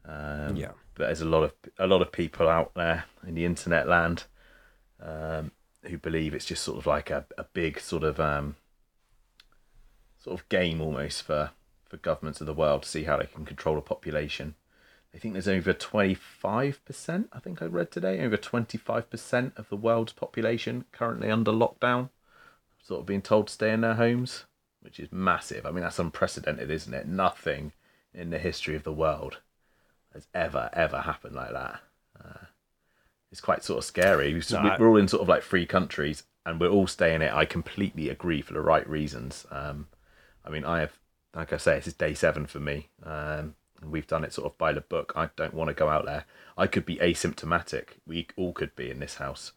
Um, 0.06 0.56
Yeah. 0.56 0.72
but 0.96 1.06
there's 1.06 1.22
a 1.22 1.26
lot 1.26 1.44
of 1.44 1.54
a 1.80 1.88
lot 1.88 2.02
of 2.02 2.12
people 2.12 2.48
out 2.48 2.74
there 2.76 3.06
in 3.26 3.36
the 3.36 3.46
internet 3.46 3.88
land 3.88 4.26
um, 5.02 5.52
who 5.84 5.98
believe 5.98 6.34
it's 6.36 6.46
just 6.46 6.64
sort 6.64 6.78
of 6.78 6.86
like 6.86 7.10
a, 7.10 7.26
a 7.38 7.44
big 7.44 7.80
sort 7.80 8.04
of 8.04 8.20
um, 8.20 8.56
sort 10.24 10.40
of 10.40 10.48
game 10.50 10.82
almost 10.82 11.24
for 11.24 11.52
for 11.90 11.98
governments 11.98 12.40
of 12.40 12.48
the 12.48 12.54
world 12.54 12.84
to 12.84 12.90
see 12.90 13.04
how 13.04 13.18
they 13.18 13.26
can 13.26 13.44
control 13.46 13.78
a 13.78 13.82
population. 13.82 14.56
They 15.12 15.20
think 15.20 15.34
there's 15.34 15.48
over 15.50 15.74
25%, 15.74 17.28
I 17.34 17.40
think 17.40 17.62
I 17.62 17.66
read 17.66 17.92
today, 17.92 18.22
over 18.22 18.38
25% 18.38 19.58
of 19.58 19.68
the 19.68 19.76
world's 19.76 20.14
population 20.14 20.86
currently 20.94 21.30
under 21.30 21.52
lockdown, 21.52 22.10
sort 22.82 23.02
of 23.02 23.06
being 23.06 23.22
told 23.22 23.48
to 23.48 23.54
stay 23.54 23.74
in 23.74 23.82
their 23.82 23.96
homes, 23.96 24.46
which 24.80 25.02
is 25.02 25.12
massive. 25.12 25.66
I 25.66 25.72
mean, 25.72 25.84
that's 25.84 26.00
unprecedented, 26.00 26.72
isn't 26.72 26.94
it? 26.94 27.10
Nothing 27.10 27.74
in 28.14 28.30
the 28.30 28.40
history 28.40 28.76
of 28.78 28.84
the 28.84 28.94
world 28.94 29.40
has 30.14 30.28
ever, 30.34 30.70
ever 30.72 31.02
happened 31.02 31.36
like 31.36 31.52
that. 31.52 31.82
Uh, 32.18 32.46
it's 33.34 33.42
quite 33.42 33.66
sort 33.66 33.80
of 33.80 33.84
scary. 33.84 34.32
No, 34.34 34.40
I- 34.60 34.78
We're 34.80 34.88
all 34.90 34.98
in 34.98 35.10
sort 35.10 35.24
of 35.24 35.28
like 35.28 35.44
free 35.44 35.66
countries 35.66 36.24
and 36.46 36.58
we're 36.58 36.70
all 36.70 36.88
staying 36.88 37.22
it. 37.22 37.34
I 37.34 37.44
completely 37.44 38.08
agree 38.08 38.42
for 38.42 38.54
the 38.54 38.62
right 38.62 38.88
reasons. 38.90 39.46
Um, 39.52 39.88
I 40.46 40.50
mean, 40.50 40.66
I 40.66 40.80
have, 40.80 40.98
like 41.36 41.54
I 41.54 41.58
say, 41.58 41.76
this 41.76 41.88
is 41.88 41.94
day 41.94 42.14
seven 42.14 42.46
for 42.46 42.60
me. 42.60 42.90
Um, 43.04 43.56
we've 43.84 44.08
done 44.08 44.24
it 44.24 44.34
sort 44.34 44.52
of 44.52 44.58
by 44.58 44.74
the 44.74 44.82
book. 44.82 45.14
I 45.16 45.30
don't 45.36 45.54
want 45.54 45.70
to 45.70 45.74
go 45.74 45.90
out 45.90 46.06
there. 46.06 46.26
I 46.58 46.68
could 46.68 46.86
be 46.86 46.98
asymptomatic. 46.98 47.90
We 48.06 48.28
all 48.36 48.54
could 48.54 48.76
be 48.76 48.90
in 48.90 49.00
this 49.00 49.16
house. 49.16 49.52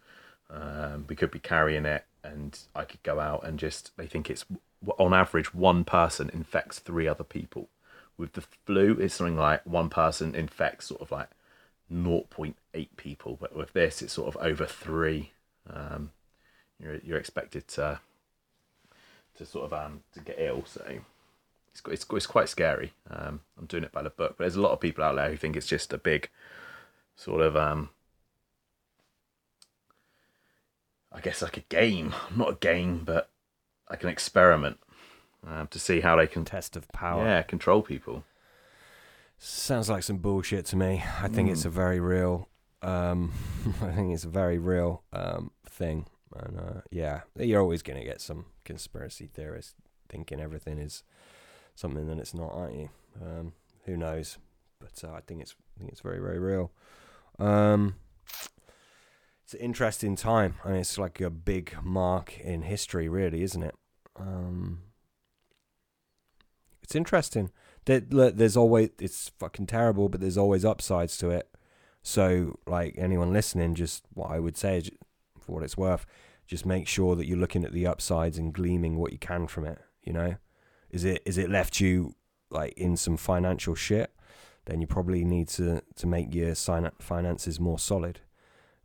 Um, 0.51 1.07
we 1.09 1.17
could 1.17 1.31
be 1.31 1.39
carrying 1.39 1.85
it, 1.85 2.05
and 2.23 2.59
I 2.75 2.85
could 2.85 3.03
go 3.03 3.21
out 3.21 3.45
and 3.45 3.59
just. 3.59 3.97
They 3.97 4.07
think 4.07 4.31
it's 4.31 4.45
on 4.99 5.15
average 5.15 5.55
one 5.55 5.85
person 5.85 6.31
infects 6.33 6.79
three 6.79 7.09
other 7.09 7.25
people. 7.25 7.69
With 8.17 8.35
the 8.35 8.43
flu, 8.43 8.93
it's 9.01 9.15
something 9.15 9.37
like 9.37 9.67
one 9.67 9.89
person 9.89 10.35
infects 10.35 10.87
sort 10.87 11.01
of 11.01 11.11
like 11.11 11.31
0.8 11.93 12.89
people, 12.97 13.37
but 13.41 13.57
with 13.57 13.73
this, 13.73 14.03
it's 14.03 14.13
sort 14.13 14.35
of 14.35 14.41
over 14.43 14.67
three. 14.67 15.33
Um, 15.69 16.13
you're 16.81 16.99
you're 16.99 17.19
expected 17.19 17.67
to 17.69 18.01
to 19.39 19.47
sort 19.47 19.67
of 19.67 19.73
um 19.73 20.03
to 20.15 20.21
get 20.21 20.37
ill. 20.39 20.65
So 20.67 20.85
it's 21.73 21.83
it's, 21.89 22.07
it's 22.11 22.27
quite 22.27 22.49
scary. 22.49 22.93
Um, 23.11 23.41
I'm 23.59 23.67
doing 23.67 23.85
it 23.85 23.93
by 23.93 24.03
the 24.03 24.11
book, 24.11 24.37
but 24.37 24.45
there's 24.45 24.57
a 24.57 24.61
lot 24.61 24.73
of 24.73 24.81
people 24.81 25.05
out 25.05 25.17
there 25.17 25.31
who 25.31 25.37
think 25.37 25.57
it's 25.57 25.67
just 25.67 25.93
a 25.93 25.99
big 25.99 26.31
sort 27.17 27.41
of 27.41 27.57
um. 27.57 27.91
I 31.13 31.21
guess 31.21 31.43
like 31.43 31.57
a 31.57 31.61
game, 31.61 32.13
not 32.37 32.51
a 32.51 32.57
game, 32.57 33.03
but 33.05 33.31
like 33.89 34.03
an 34.03 34.09
experiment 34.09 34.79
um, 35.47 35.69
to 35.69 35.79
see 35.79 36.01
how 36.01 36.17
they 36.17 36.27
can, 36.27 36.45
Test 36.45 36.77
of 36.77 36.89
power. 36.89 37.25
yeah, 37.25 37.43
control 37.43 37.83
people. 37.83 38.25
Sounds 39.39 39.91
like 39.91 40.03
some 40.03 40.19
bullshit 40.19 40.65
to 40.67 40.77
me. 40.77 41.05
I 41.21 41.29
think 41.29 41.51
it's 41.51 41.65
a 41.65 41.71
very 41.71 42.01
real. 42.01 42.49
Um, 42.83 43.33
I 43.83 43.93
think 43.93 44.13
it's 44.13 44.25
a 44.25 44.29
very 44.29 44.59
real 44.59 45.03
um, 45.13 45.51
thing, 45.69 46.07
and 46.35 46.59
uh, 46.59 46.81
yeah, 46.91 47.21
you're 47.39 47.61
always 47.61 47.83
going 47.83 47.99
to 47.99 48.05
get 48.05 48.21
some 48.21 48.47
conspiracy 48.65 49.29
theorists 49.33 49.75
thinking 50.09 50.41
everything 50.41 50.79
is 50.79 51.03
something 51.75 52.07
that 52.07 52.19
it's 52.19 52.35
not, 52.35 52.53
aren't 52.53 52.77
you? 52.77 52.89
Um, 53.23 53.53
who 53.85 53.97
knows? 53.97 54.39
But 54.81 55.09
uh, 55.09 55.13
I 55.15 55.21
think 55.21 55.41
it's 55.41 55.55
I 55.77 55.79
think 55.79 55.91
it's 55.91 56.01
very 56.01 56.19
very 56.19 56.39
real. 56.39 56.73
Um, 57.39 57.97
it's 59.45 59.55
an 59.55 59.61
interesting 59.61 60.17
time, 60.17 60.55
I 60.65 60.71
and 60.71 60.79
it's 60.79 60.99
like 60.99 61.21
a 61.21 61.31
big 61.31 61.77
mark 61.83 62.39
in 62.39 62.63
history, 62.63 63.09
really, 63.09 63.43
isn't 63.43 63.63
it? 63.63 63.75
Um, 64.17 64.81
it's 66.83 66.95
interesting. 66.95 67.51
Look, 67.87 68.37
there's 68.37 68.57
always 68.57 68.91
it's 68.99 69.31
fucking 69.39 69.67
terrible, 69.67 70.09
but 70.09 70.21
there's 70.21 70.39
always 70.39 70.65
upsides 70.65 71.19
to 71.19 71.31
it. 71.31 71.49
So, 72.03 72.59
like 72.67 72.95
anyone 72.99 73.33
listening, 73.33 73.75
just 73.75 74.05
what 74.13 74.31
I 74.31 74.39
would 74.39 74.57
say, 74.57 74.79
is, 74.79 74.91
for 75.45 75.53
what 75.53 75.63
it's 75.63 75.77
worth, 75.77 76.05
just 76.47 76.67
make 76.67 76.87
sure 76.89 77.15
that 77.17 77.27
you're 77.27 77.39
looking 77.39 77.65
at 77.65 77.73
the 77.73 77.87
upsides 77.87 78.39
and 78.39 78.53
gleaming 78.53 78.97
what 78.97 79.13
you 79.13 79.19
can 79.19 79.47
from 79.47 79.65
it. 79.65 79.79
You 80.03 80.13
know, 80.13 80.37
is 80.91 81.05
it 81.05 81.23
is 81.25 81.39
it 81.39 81.49
left 81.51 81.81
you 81.81 82.15
like 82.51 82.73
in 82.77 82.97
some 82.97 83.17
financial 83.17 83.75
shit? 83.75 84.11
Then 84.67 84.81
you 84.81 84.87
probably 84.87 85.25
need 85.25 85.49
to 85.51 85.83
to 85.97 86.07
make 86.07 86.35
your 86.35 86.55
finances 86.55 87.61
more 87.61 87.79
solid. 87.79 88.21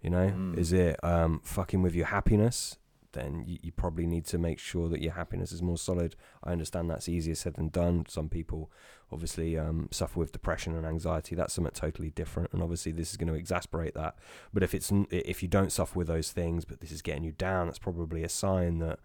You 0.02 0.10
know, 0.10 0.30
Mm. 0.30 0.58
is 0.58 0.72
it 0.74 1.02
um 1.04 1.42
fucking 1.44 1.82
with 1.82 1.96
your 1.96 2.08
happiness? 2.08 2.78
Then 3.14 3.44
you, 3.48 3.58
you 3.62 3.72
probably 3.72 4.06
need 4.06 4.26
to 4.26 4.38
make 4.38 4.60
sure 4.60 4.88
that 4.90 5.02
your 5.02 5.14
happiness 5.14 5.52
is 5.52 5.62
more 5.62 5.78
solid. 5.78 6.16
I 6.44 6.52
understand 6.52 6.90
that's 6.90 7.10
easier 7.10 7.36
said 7.36 7.56
than 7.56 7.70
done. 7.70 8.06
Some 8.08 8.30
people 8.30 8.72
obviously 9.12 9.58
um, 9.58 9.88
suffer 9.92 10.20
with 10.20 10.32
depression 10.32 10.76
and 10.76 10.86
anxiety. 10.86 11.36
That's 11.36 11.54
something 11.54 11.74
totally 11.74 12.12
different, 12.12 12.54
and 12.54 12.62
obviously 12.62 12.92
this 12.92 13.12
is 13.12 13.18
going 13.18 13.28
to 13.28 13.34
exasperate 13.34 13.96
that. 13.96 14.16
But 14.54 14.64
if 14.64 14.74
it's 14.74 14.92
if 15.10 15.42
you 15.42 15.50
don't 15.50 15.72
suffer 15.72 15.98
with 15.98 16.08
those 16.08 16.32
things, 16.32 16.66
but 16.66 16.82
this 16.82 16.92
is 16.92 17.02
getting 17.02 17.24
you 17.24 17.32
down, 17.32 17.68
that's 17.68 17.80
probably 17.80 18.24
a 18.24 18.30
sign 18.30 18.80
that 18.80 19.00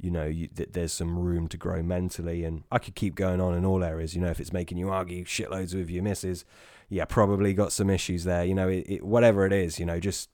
you 0.00 0.10
know 0.10 0.26
you, 0.26 0.48
that 0.54 0.72
there's 0.72 0.92
some 0.92 1.18
room 1.18 1.46
to 1.48 1.56
grow 1.56 1.82
mentally. 1.82 2.44
And 2.44 2.64
I 2.72 2.78
could 2.78 2.94
keep 2.94 3.14
going 3.14 3.40
on 3.40 3.54
in 3.54 3.64
all 3.64 3.84
areas. 3.84 4.14
You 4.14 4.22
know, 4.22 4.30
if 4.30 4.40
it's 4.40 4.52
making 4.52 4.78
you 4.78 4.90
argue 4.90 5.24
shitloads 5.24 5.74
with 5.74 5.90
your 5.90 6.02
missus, 6.02 6.44
yeah, 6.88 7.04
probably 7.04 7.54
got 7.54 7.72
some 7.72 7.90
issues 7.90 8.24
there. 8.24 8.44
You 8.44 8.54
know, 8.54 8.68
it, 8.68 8.86
it, 8.88 9.02
whatever 9.04 9.44
it 9.46 9.52
is, 9.52 9.78
you 9.78 9.86
know, 9.86 10.00
just 10.00 10.30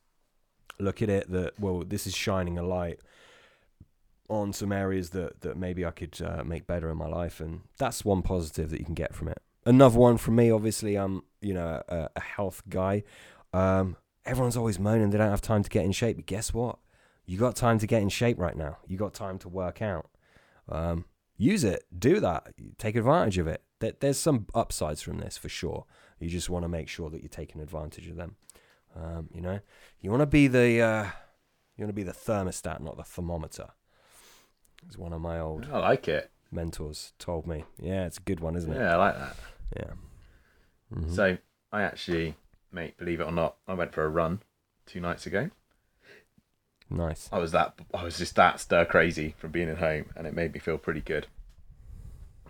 look 0.83 1.03
at 1.03 1.09
it 1.09 1.31
that 1.31 1.59
well, 1.59 1.83
this 1.87 2.07
is 2.07 2.14
shining 2.14 2.59
a 2.59 2.62
light 2.62 3.01
on 4.29 4.53
some 4.53 4.73
areas 4.73 5.11
that 5.11 5.40
that 5.43 5.57
maybe 5.57 5.85
I 5.85 5.90
could 5.90 6.21
uh, 6.23 6.45
make 6.45 6.66
better 6.66 6.90
in 6.90 6.97
my 6.97 7.09
life, 7.09 7.40
and 7.40 7.62
that's 7.79 8.05
one 8.05 8.23
positive 8.23 8.71
that 8.71 8.79
you 8.79 8.87
can 8.87 8.95
get 8.95 9.14
from 9.14 9.29
it. 9.29 9.43
Another 9.66 9.99
one 9.99 10.16
from 10.16 10.37
me, 10.37 10.51
obviously, 10.51 10.97
I'm 10.97 11.23
you 11.40 11.55
know 11.55 11.83
a, 11.88 12.09
a 12.16 12.21
health 12.21 12.62
guy. 12.69 13.03
Um, 13.53 13.97
everyone's 14.25 14.57
always 14.57 14.79
moaning 14.79 15.11
they 15.11 15.19
don't 15.19 15.31
have 15.31 15.40
time 15.40 15.62
to 15.62 15.71
get 15.71 15.85
in 15.85 15.93
shape, 15.93 16.16
but 16.16 16.27
guess 16.27 16.55
what? 16.55 16.79
You 17.27 17.38
got 17.38 17.57
time 17.57 17.79
to 17.79 17.87
get 17.87 18.03
in 18.03 18.09
shape 18.09 18.38
right 18.38 18.57
now. 18.57 18.79
You 18.87 18.97
got 18.97 19.14
time 19.14 19.38
to 19.38 19.49
work 19.49 19.83
out. 19.83 20.09
Um, 20.69 21.05
use 21.37 21.64
it. 21.64 21.85
Do 21.97 22.21
that. 22.21 22.53
Take 22.79 22.97
advantage 22.97 23.38
of 23.38 23.47
it. 23.47 23.62
There, 23.81 23.93
there's 23.99 24.19
some 24.19 24.47
upsides 24.55 25.03
from 25.03 25.19
this 25.19 25.38
for 25.38 25.49
sure. 25.49 25.87
You 26.19 26.29
just 26.29 26.51
want 26.51 26.64
to 26.64 26.69
make 26.69 26.88
sure 26.88 27.09
that 27.11 27.23
you're 27.23 27.29
taking 27.29 27.61
advantage 27.61 28.09
of 28.09 28.16
them. 28.16 28.37
Um, 28.96 29.29
you 29.33 29.40
know, 29.40 29.61
you 30.00 30.11
want 30.11 30.20
to 30.20 30.26
be 30.26 30.46
the 30.48 30.81
uh, 30.81 31.05
you 31.76 31.85
want 31.85 31.90
to 31.90 31.92
be 31.94 32.03
the 32.03 32.12
thermostat, 32.12 32.81
not 32.81 32.96
the 32.96 33.05
thermometer. 33.05 33.68
It's 34.87 34.96
one 34.98 35.12
of 35.12 35.20
my 35.20 35.38
old 35.38 35.68
I 35.72 35.79
like 35.79 36.09
it. 36.09 36.31
mentors 36.50 37.12
told 37.18 37.46
me. 37.46 37.64
Yeah, 37.81 38.07
it's 38.07 38.18
a 38.18 38.22
good 38.22 38.40
one, 38.40 38.57
isn't 38.57 38.72
it? 38.72 38.76
Yeah, 38.79 38.94
I 38.94 38.96
like 38.96 39.18
that. 39.18 39.37
Yeah. 39.76 39.90
Mhm. 40.98 41.14
So 41.14 41.38
I 41.70 41.83
actually, 41.83 42.35
mate, 42.72 42.96
believe 42.96 43.20
it 43.20 43.24
or 43.24 43.33
not, 43.33 43.57
I 43.68 43.74
went 43.74 43.92
for 43.92 44.05
a 44.05 44.09
run 44.09 44.40
two 44.87 45.00
nights 45.00 45.26
ago. 45.26 45.50
nice. 46.88 47.29
I 47.33 47.38
was 47.38 47.53
that 47.53 47.79
I 47.94 48.03
was 48.03 48.18
just 48.18 48.35
that 48.37 48.59
stir 48.61 48.85
crazy 48.85 49.35
from 49.38 49.53
being 49.53 49.68
at 49.68 49.79
home, 49.79 50.07
and 50.16 50.26
it 50.26 50.35
made 50.35 50.53
me 50.53 50.59
feel 50.61 50.79
pretty 50.79 51.00
good. 51.00 51.26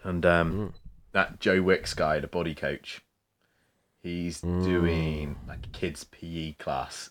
And 0.03 0.25
um, 0.25 0.53
Mm. 0.53 0.73
that 1.13 1.41
Joe 1.41 1.61
Wicks 1.63 1.93
guy, 1.95 2.21
the 2.21 2.27
body 2.27 2.55
coach, 2.55 3.03
he's 4.03 4.41
Mm. 4.43 4.65
doing 4.65 5.37
like 5.49 5.65
a 5.67 5.69
kids 5.71 6.05
PE 6.05 6.53
class 6.53 7.11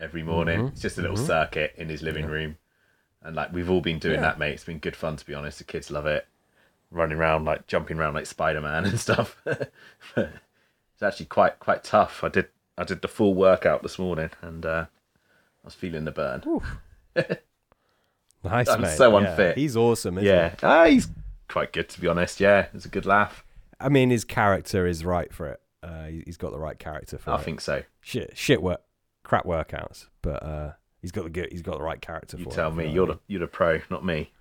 every 0.00 0.22
morning. 0.22 0.60
Mhm. 0.60 0.68
It's 0.72 0.80
just 0.82 0.98
a 0.98 1.02
little 1.02 1.16
Mhm. 1.16 1.26
circuit 1.26 1.74
in 1.76 1.88
his 1.88 2.02
living 2.02 2.24
Yeah. 2.26 2.30
room, 2.32 2.58
and 3.22 3.34
like 3.36 3.52
we've 3.52 3.68
all 3.70 3.80
been 3.80 3.98
doing 3.98 4.16
Yeah. 4.16 4.20
that, 4.22 4.38
mate. 4.38 4.52
It's 4.54 4.64
been 4.64 4.78
good 4.78 4.96
fun 4.96 5.16
to 5.16 5.26
be 5.26 5.34
honest. 5.34 5.58
The 5.58 5.64
kids 5.64 5.90
love 5.90 6.06
it. 6.06 6.26
running 6.90 7.18
around 7.18 7.44
like 7.44 7.66
jumping 7.66 7.98
around 7.98 8.14
like 8.14 8.24
Spider 8.24 8.62
Man 8.62 8.84
and 8.86 8.98
stuff. 8.98 9.36
it's 10.16 11.02
actually 11.02 11.26
quite 11.26 11.58
quite 11.58 11.84
tough. 11.84 12.24
I 12.24 12.28
did 12.30 12.48
I 12.78 12.84
did 12.84 13.02
the 13.02 13.08
full 13.08 13.34
workout 13.34 13.82
this 13.82 13.98
morning 13.98 14.30
and 14.40 14.64
uh, 14.64 14.86
I 14.88 15.66
was 15.66 15.74
feeling 15.74 16.06
the 16.06 16.12
burn. 16.12 16.42
Nice, 18.44 18.68
I'm 18.68 18.80
mate. 18.82 18.96
so 18.96 19.18
Yeah, 19.18 19.30
unfit. 19.30 19.56
He's 19.58 19.76
awesome, 19.76 20.16
isn't 20.18 20.26
Yeah, 20.26 20.54
ah, 20.62 20.84
he's 20.86 21.08
quite 21.48 21.72
good 21.72 21.88
to 21.90 22.00
be 22.00 22.06
honest. 22.06 22.40
Yeah, 22.40 22.68
it's 22.72 22.84
a 22.86 22.88
good 22.88 23.04
laugh. 23.04 23.44
I 23.80 23.88
mean, 23.88 24.10
his 24.10 24.24
character 24.24 24.86
is 24.86 25.04
right 25.04 25.32
for 25.32 25.46
it. 25.48 25.60
Uh, 25.88 26.04
he- 26.06 26.22
he's 26.26 26.36
got 26.36 26.52
the 26.52 26.58
right 26.58 26.78
character 26.78 27.16
for 27.18 27.30
I 27.30 27.36
it. 27.40 27.44
think 27.44 27.60
so. 27.60 27.82
shit, 28.00 28.36
shit 28.36 28.62
work, 28.62 28.82
crap 29.24 29.44
workouts, 29.46 30.06
but 30.22 30.42
uh, 30.42 30.72
he's 31.00 31.12
got 31.12 31.24
the 31.24 31.30
good. 31.30 31.48
He's 31.50 31.62
got 31.62 31.78
the 31.78 31.84
right 31.84 32.00
character 32.00 32.36
You 32.36 32.44
for 32.44 32.50
tell 32.50 32.68
it. 32.70 32.74
me, 32.74 32.90
you're 32.90 33.06
the 33.06 33.18
you're 33.26 33.40
the 33.40 33.46
pro, 33.46 33.80
not 33.90 34.04
me. 34.04 34.32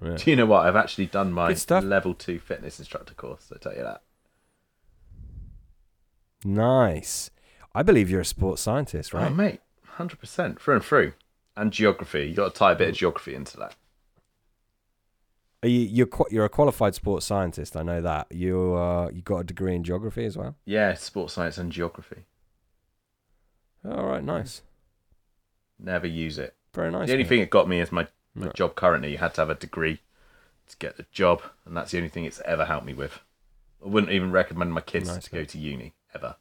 Mean? 0.00 0.16
Do 0.16 0.30
you 0.30 0.36
know 0.36 0.46
what? 0.46 0.66
I've 0.66 0.76
actually 0.76 1.06
done 1.06 1.32
my 1.32 1.48
Good 1.48 1.58
stuff. 1.58 1.84
level 1.84 2.14
two 2.14 2.38
fitness 2.38 2.78
instructor 2.78 3.14
course. 3.14 3.50
I 3.54 3.58
tell 3.58 3.74
you 3.74 3.82
that. 3.82 4.02
Nice. 6.44 7.30
I 7.74 7.82
believe 7.82 8.08
you're 8.10 8.20
a 8.20 8.24
sports 8.24 8.62
scientist, 8.62 9.14
Oh, 9.14 9.18
right? 9.18 9.34
mate, 9.34 9.60
hundred 9.84 10.18
percent 10.20 10.60
through 10.60 10.76
and 10.76 10.84
through. 10.84 11.12
And 11.56 11.72
geography. 11.72 12.26
You 12.28 12.34
got 12.34 12.52
to 12.52 12.58
tie 12.58 12.72
a 12.72 12.76
bit 12.76 12.90
of 12.90 12.94
geography 12.96 13.34
into 13.34 13.56
that. 13.56 13.74
Are 15.66 15.68
you, 15.68 15.80
you're 15.80 16.06
qua- 16.06 16.26
you're 16.30 16.44
a 16.44 16.48
qualified 16.48 16.94
sports 16.94 17.26
scientist. 17.26 17.76
I 17.76 17.82
know 17.82 18.00
that. 18.00 18.28
You 18.30 18.74
uh, 18.76 19.10
you 19.12 19.20
got 19.22 19.38
a 19.38 19.44
degree 19.44 19.74
in 19.74 19.82
geography 19.82 20.24
as 20.24 20.36
well. 20.36 20.54
Yeah, 20.64 20.94
sports 20.94 21.32
science 21.34 21.58
and 21.58 21.72
geography. 21.72 22.24
All 23.84 24.06
right, 24.06 24.22
nice. 24.22 24.62
Never 25.78 26.06
use 26.06 26.38
it. 26.38 26.54
Very 26.72 26.90
nice. 26.92 27.06
the 27.08 27.12
only 27.14 27.24
mate. 27.24 27.28
thing 27.28 27.40
that 27.40 27.50
got 27.50 27.68
me 27.68 27.80
is 27.80 27.90
my, 27.90 28.06
my 28.34 28.46
Right. 28.46 28.54
job 28.54 28.76
currently. 28.76 29.10
You 29.12 29.18
had 29.18 29.34
to 29.34 29.40
have 29.40 29.50
a 29.50 29.54
degree 29.56 30.00
to 30.68 30.76
get 30.78 30.96
the 30.96 31.06
job, 31.10 31.42
and 31.64 31.76
that's 31.76 31.90
the 31.90 31.98
only 31.98 32.10
thing 32.10 32.24
it's 32.24 32.40
ever 32.44 32.64
helped 32.66 32.86
me 32.86 32.94
with. 32.94 33.20
I 33.84 33.88
wouldn't 33.88 34.12
even 34.12 34.30
recommend 34.30 34.72
my 34.72 34.80
kids 34.80 35.08
Nice, 35.08 35.24
to 35.24 35.30
go 35.30 35.44
to 35.44 35.58
uni 35.58 35.94
ever, 36.14 36.36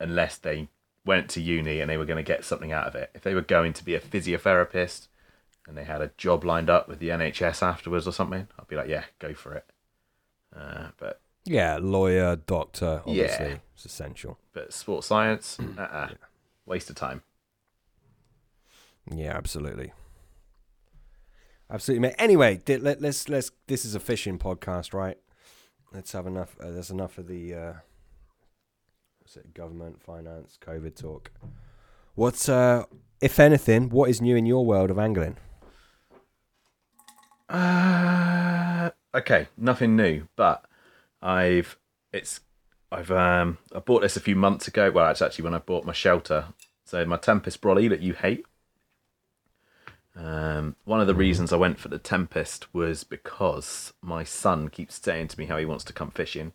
unless 0.00 0.36
they 0.36 0.68
went 1.04 1.30
to 1.30 1.40
uni 1.40 1.80
and 1.80 1.88
they 1.88 1.96
were 1.96 2.04
going 2.04 2.16
to 2.24 2.32
get 2.32 2.44
something 2.44 2.72
out 2.72 2.86
of 2.88 2.94
it. 2.96 3.10
If 3.14 3.22
they 3.22 3.34
were 3.34 3.40
going 3.40 3.72
to 3.74 3.84
be 3.84 3.94
a 3.94 4.00
physiotherapist 4.00 5.06
and 5.66 5.76
they 5.76 5.84
had 5.84 6.00
a 6.00 6.10
job 6.16 6.44
lined 6.44 6.70
up 6.70 6.88
with 6.88 6.98
the 6.98 7.08
NHS 7.08 7.62
afterwards 7.62 8.06
or 8.06 8.12
something, 8.12 8.46
I'd 8.58 8.68
be 8.68 8.76
like, 8.76 8.88
yeah, 8.88 9.04
go 9.18 9.34
for 9.34 9.54
it. 9.54 9.64
Uh, 10.54 10.88
but 10.98 11.20
Yeah, 11.44 11.78
lawyer, 11.80 12.36
doctor. 12.36 13.02
Obviously, 13.06 13.46
Yeah. 13.46 13.56
it's 13.74 13.84
essential. 13.84 14.38
but 14.52 14.72
sports 14.72 15.06
science, 15.08 15.58
uh-uh, 15.78 16.10
waste 16.66 16.88
of 16.90 16.96
time. 16.96 17.22
Yeah, 19.12 19.36
absolutely. 19.36 19.92
Absolutely, 21.70 22.08
mate. 22.08 22.14
Anyway, 22.18 22.60
let, 22.68 23.00
let's 23.02 23.28
let's. 23.28 23.50
This 23.66 23.84
is 23.84 23.94
a 23.96 24.00
fishing 24.00 24.38
podcast, 24.38 24.94
right? 24.94 25.18
Let's 25.92 26.12
have 26.12 26.26
enough. 26.26 26.56
Uh, 26.60 26.70
there's 26.70 26.90
enough 26.90 27.18
of 27.18 27.26
the. 27.26 27.54
Uh, 27.54 27.72
what's 29.20 29.36
it? 29.36 29.52
Government, 29.52 30.00
finance, 30.00 30.58
COVID 30.64 30.94
talk. 30.96 31.32
What's 32.14 32.48
uh, 32.48 32.84
if 33.20 33.40
anything, 33.40 33.88
what 33.90 34.08
is 34.10 34.20
new 34.20 34.36
in 34.36 34.46
your 34.46 34.64
world 34.64 34.90
of 34.90 34.98
angling? 34.98 35.38
Uh, 37.48 38.90
okay, 39.14 39.48
nothing 39.56 39.96
new, 39.96 40.28
but 40.36 40.64
I've 41.22 41.76
it's 42.12 42.40
I've 42.90 43.10
um 43.10 43.58
I 43.74 43.78
bought 43.78 44.02
this 44.02 44.16
a 44.16 44.20
few 44.20 44.36
months 44.36 44.68
ago. 44.68 44.90
Well, 44.90 45.10
it's 45.10 45.22
actually 45.22 45.44
when 45.44 45.54
I 45.54 45.58
bought 45.58 45.84
my 45.84 45.92
shelter. 45.92 46.46
So 46.84 47.04
my 47.04 47.16
Tempest 47.16 47.60
brolly 47.60 47.88
that 47.88 48.00
you 48.00 48.14
hate. 48.14 48.46
Um, 50.14 50.76
one 50.84 51.00
of 51.00 51.06
the 51.06 51.14
reasons 51.14 51.52
I 51.52 51.56
went 51.56 51.78
for 51.78 51.88
the 51.88 51.98
Tempest 51.98 52.72
was 52.72 53.04
because 53.04 53.92
my 54.00 54.24
son 54.24 54.68
keeps 54.70 55.00
saying 55.00 55.28
to 55.28 55.38
me 55.38 55.46
how 55.46 55.58
he 55.58 55.66
wants 55.66 55.84
to 55.84 55.92
come 55.92 56.10
fishing, 56.10 56.52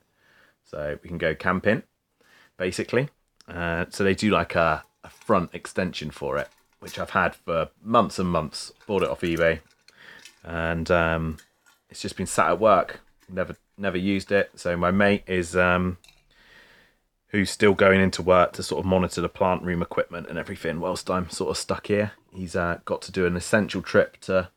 so 0.64 0.98
we 1.04 1.10
can 1.10 1.20
go 1.20 1.36
camping, 1.36 1.84
basically. 2.58 3.10
Uh, 3.48 3.86
so 3.90 4.04
they 4.04 4.16
do 4.16 4.32
like 4.32 4.56
a, 4.56 4.84
a 5.04 5.10
front 5.10 5.54
extension 5.54 6.10
for 6.10 6.38
it, 6.38 6.50
which 6.80 6.98
I've 6.98 7.12
had 7.12 7.36
for 7.36 7.70
months 7.84 8.18
and 8.18 8.30
months. 8.30 8.72
Bought 8.88 9.04
it 9.04 9.10
off 9.10 9.22
eBay, 9.22 9.60
and 10.44 10.90
um, 10.92 11.38
it's 11.90 12.02
just 12.02 12.18
been 12.18 12.26
sat 12.26 12.50
at 12.50 12.60
work. 12.60 13.02
Never, 13.30 13.56
never 13.78 13.98
used 13.98 14.32
it. 14.32 14.52
So 14.56 14.76
my 14.76 14.92
mate 14.92 15.24
is 15.28 15.56
um, 15.56 15.98
who's 17.28 17.50
still 17.50 17.74
going 17.74 18.02
into 18.02 18.22
work 18.22 18.54
to 18.54 18.64
sort 18.64 18.80
of 18.80 18.86
monitor 18.86 19.22
the 19.22 19.30
plant 19.30 19.64
room 19.64 19.82
equipment 19.82 20.28
and 20.28 20.38
everything. 20.38 20.80
Whilst 20.80 21.10
I'm 21.10 21.30
sort 21.30 21.50
of 21.50 21.58
stuck 21.58 21.88
here, 21.88 22.14
he's 22.32 22.56
uh, 22.56 22.80
got 22.86 23.02
to 23.04 23.12
do 23.12 23.26
an 23.26 23.36
essential 23.36 23.82
trip 23.82 24.18
to 24.22 24.50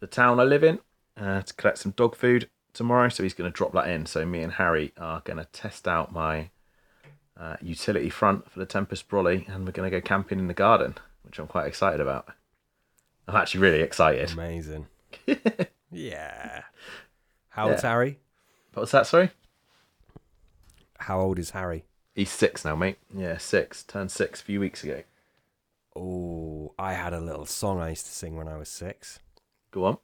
the 0.00 0.06
town 0.06 0.40
I 0.40 0.44
live 0.44 0.64
in 0.64 0.80
uh, 1.16 1.42
to 1.42 1.54
collect 1.54 1.78
some 1.78 1.92
dog 1.92 2.16
food 2.16 2.48
tomorrow. 2.72 3.08
So 3.08 3.22
he's 3.22 3.34
going 3.34 3.50
to 3.50 3.56
drop 3.56 3.72
that 3.72 3.88
in. 3.88 4.06
So 4.06 4.26
me 4.26 4.42
and 4.42 4.54
Harry 4.54 4.92
are 4.98 5.22
going 5.24 5.38
to 5.38 5.46
test 5.46 5.88
out 5.88 6.12
my 6.12 6.50
uh, 7.38 7.56
utility 7.62 8.10
front 8.10 8.50
for 8.50 8.58
the 8.58 8.66
Tempest 8.66 9.08
Brolly, 9.08 9.48
and 9.48 9.64
we're 9.64 9.72
going 9.72 9.90
to 9.90 9.96
go 9.96 10.02
camping 10.02 10.38
in 10.38 10.46
the 10.46 10.54
garden, 10.54 10.96
which 11.22 11.38
I'm 11.38 11.46
quite 11.46 11.66
excited 11.66 12.00
about. 12.00 12.28
I'm 13.26 13.36
actually 13.36 13.60
really 13.60 13.80
excited. 13.80 14.32
Amazing. 14.32 14.88
Yeah. 15.90 16.62
How 17.50 17.68
old's 17.68 17.82
Yeah. 17.82 17.90
Harry? 17.90 18.18
What 18.72 18.82
was 18.82 18.90
that? 18.92 19.06
Sorry. 19.06 19.30
How 20.98 21.20
old 21.20 21.38
is 21.38 21.50
Harry? 21.50 21.84
He's 22.14 22.30
six 22.30 22.64
now, 22.64 22.76
mate. 22.76 22.98
Yeah, 23.14 23.38
six. 23.38 23.82
Turned 23.84 24.10
six 24.10 24.40
a 24.40 24.44
few 24.44 24.60
weeks 24.60 24.84
ago. 24.84 25.02
Oh, 25.96 26.74
I 26.78 26.92
had 26.92 27.12
a 27.12 27.20
little 27.20 27.46
song 27.46 27.80
I 27.80 27.90
used 27.90 28.06
to 28.06 28.12
sing 28.12 28.36
when 28.36 28.48
I 28.48 28.56
was 28.56 28.68
six. 28.68 29.18
Go 29.70 29.84
on. 29.84 29.98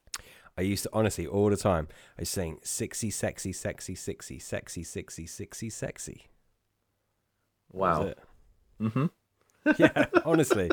I 0.58 0.62
used 0.62 0.84
to 0.84 0.90
honestly 0.92 1.26
all 1.26 1.50
the 1.50 1.56
time. 1.56 1.88
I 2.18 2.24
sing 2.24 2.58
sexy, 2.62 3.10
sexy, 3.10 3.52
sexy, 3.52 3.94
sexy, 3.94 4.38
sexy, 4.38 4.82
sexy, 4.82 5.26
sexy, 5.26 5.70
sexy. 5.70 6.26
That 7.72 7.76
was 7.78 7.98
Wow. 7.98 8.02
it. 8.06 8.18
Mm-hmm. 8.80 9.06
yeah, 9.78 10.06
honestly, 10.24 10.70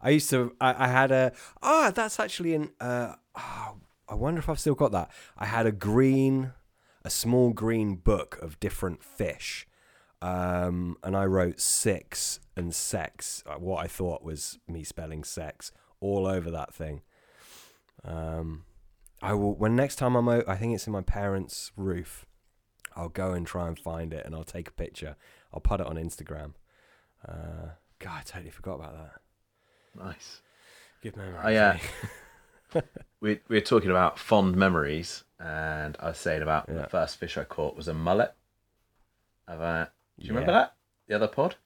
I 0.00 0.10
used 0.10 0.30
to. 0.30 0.54
I, 0.60 0.84
I 0.84 0.88
had 0.88 1.10
a. 1.12 1.32
Ah, 1.62 1.92
that's 1.94 2.18
actually 2.18 2.54
an. 2.54 2.70
Uh, 2.80 3.14
oh, 3.36 3.76
I 4.08 4.14
wonder 4.14 4.38
if 4.38 4.48
I've 4.48 4.60
still 4.60 4.74
got 4.74 4.92
that. 4.92 5.10
I 5.38 5.46
had 5.46 5.66
a 5.66 5.72
green, 5.72 6.52
a 7.04 7.10
small 7.10 7.50
green 7.52 7.96
book 7.96 8.38
of 8.42 8.58
different 8.60 9.02
fish, 9.02 9.66
um, 10.20 10.96
and 11.02 11.16
I 11.16 11.24
wrote 11.26 11.60
six 11.60 12.40
and 12.56 12.74
sex. 12.74 13.42
uh, 13.46 13.54
What 13.54 13.84
I 13.84 13.86
thought 13.88 14.22
was 14.22 14.58
me 14.68 14.84
spelling 14.84 15.24
sex 15.24 15.72
all 16.00 16.26
over 16.26 16.50
that 16.50 16.74
thing. 16.74 17.02
Um, 18.04 18.64
I 19.22 19.34
will 19.34 19.54
when 19.54 19.76
next 19.76 19.96
time 19.96 20.16
I'm 20.16 20.28
out. 20.28 20.48
I 20.48 20.56
think 20.56 20.74
it's 20.74 20.86
in 20.86 20.92
my 20.92 21.02
parents' 21.02 21.70
roof. 21.76 22.26
I'll 22.94 23.08
go 23.08 23.32
and 23.32 23.46
try 23.46 23.68
and 23.68 23.78
find 23.78 24.12
it, 24.12 24.26
and 24.26 24.34
I'll 24.34 24.44
take 24.44 24.68
a 24.68 24.72
picture. 24.72 25.16
I'll 25.54 25.60
put 25.60 25.80
it 25.80 25.86
on 25.86 25.96
Instagram. 25.96 26.54
Uh, 27.26 27.76
God, 28.02 28.18
I 28.18 28.22
totally 28.24 28.50
forgot 28.50 28.74
about 28.76 28.94
that. 28.94 30.04
Nice. 30.04 30.40
Good 31.02 31.16
memory. 31.16 31.38
I, 31.38 31.56
uh, 31.56 31.78
we 33.20 33.40
we 33.48 33.56
were 33.56 33.60
talking 33.60 33.90
about 33.90 34.18
fond 34.18 34.56
memories, 34.56 35.24
and 35.38 35.96
I 36.00 36.08
was 36.08 36.18
saying 36.18 36.42
about 36.42 36.66
Yeah. 36.68 36.82
the 36.82 36.88
first 36.88 37.16
fish 37.18 37.36
I 37.36 37.44
caught 37.44 37.76
was 37.76 37.88
a 37.88 37.94
mullet. 37.94 38.34
Have, 39.48 39.60
uh, 39.60 39.84
do 40.18 40.26
you 40.26 40.32
remember 40.32 40.52
Yeah. 40.52 40.58
that? 40.58 40.74
The 41.08 41.14
other 41.16 41.28
pod. 41.28 41.56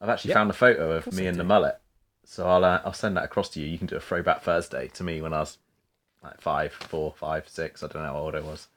I've 0.00 0.08
actually 0.08 0.30
Yeah. 0.30 0.34
found 0.34 0.50
a 0.50 0.54
photo 0.54 0.92
of 0.92 1.12
me 1.12 1.24
I 1.26 1.28
and 1.30 1.38
the 1.38 1.44
mullet, 1.44 1.80
so 2.24 2.46
I'll 2.46 2.64
uh, 2.64 2.82
I'll 2.84 2.92
send 2.92 3.16
that 3.16 3.24
across 3.24 3.48
to 3.50 3.60
you. 3.60 3.66
You 3.66 3.78
can 3.78 3.86
do 3.86 3.96
a 3.96 4.00
throwback 4.00 4.42
Thursday 4.42 4.88
to 4.88 5.02
me 5.04 5.20
when 5.22 5.32
I 5.32 5.40
was 5.40 5.58
like 6.22 6.40
five, 6.40 6.72
four, 6.72 7.12
five, 7.16 7.48
six. 7.48 7.82
I 7.82 7.88
don't 7.88 8.02
know 8.02 8.12
how 8.12 8.18
old 8.18 8.34
I 8.34 8.40
was. 8.40 8.68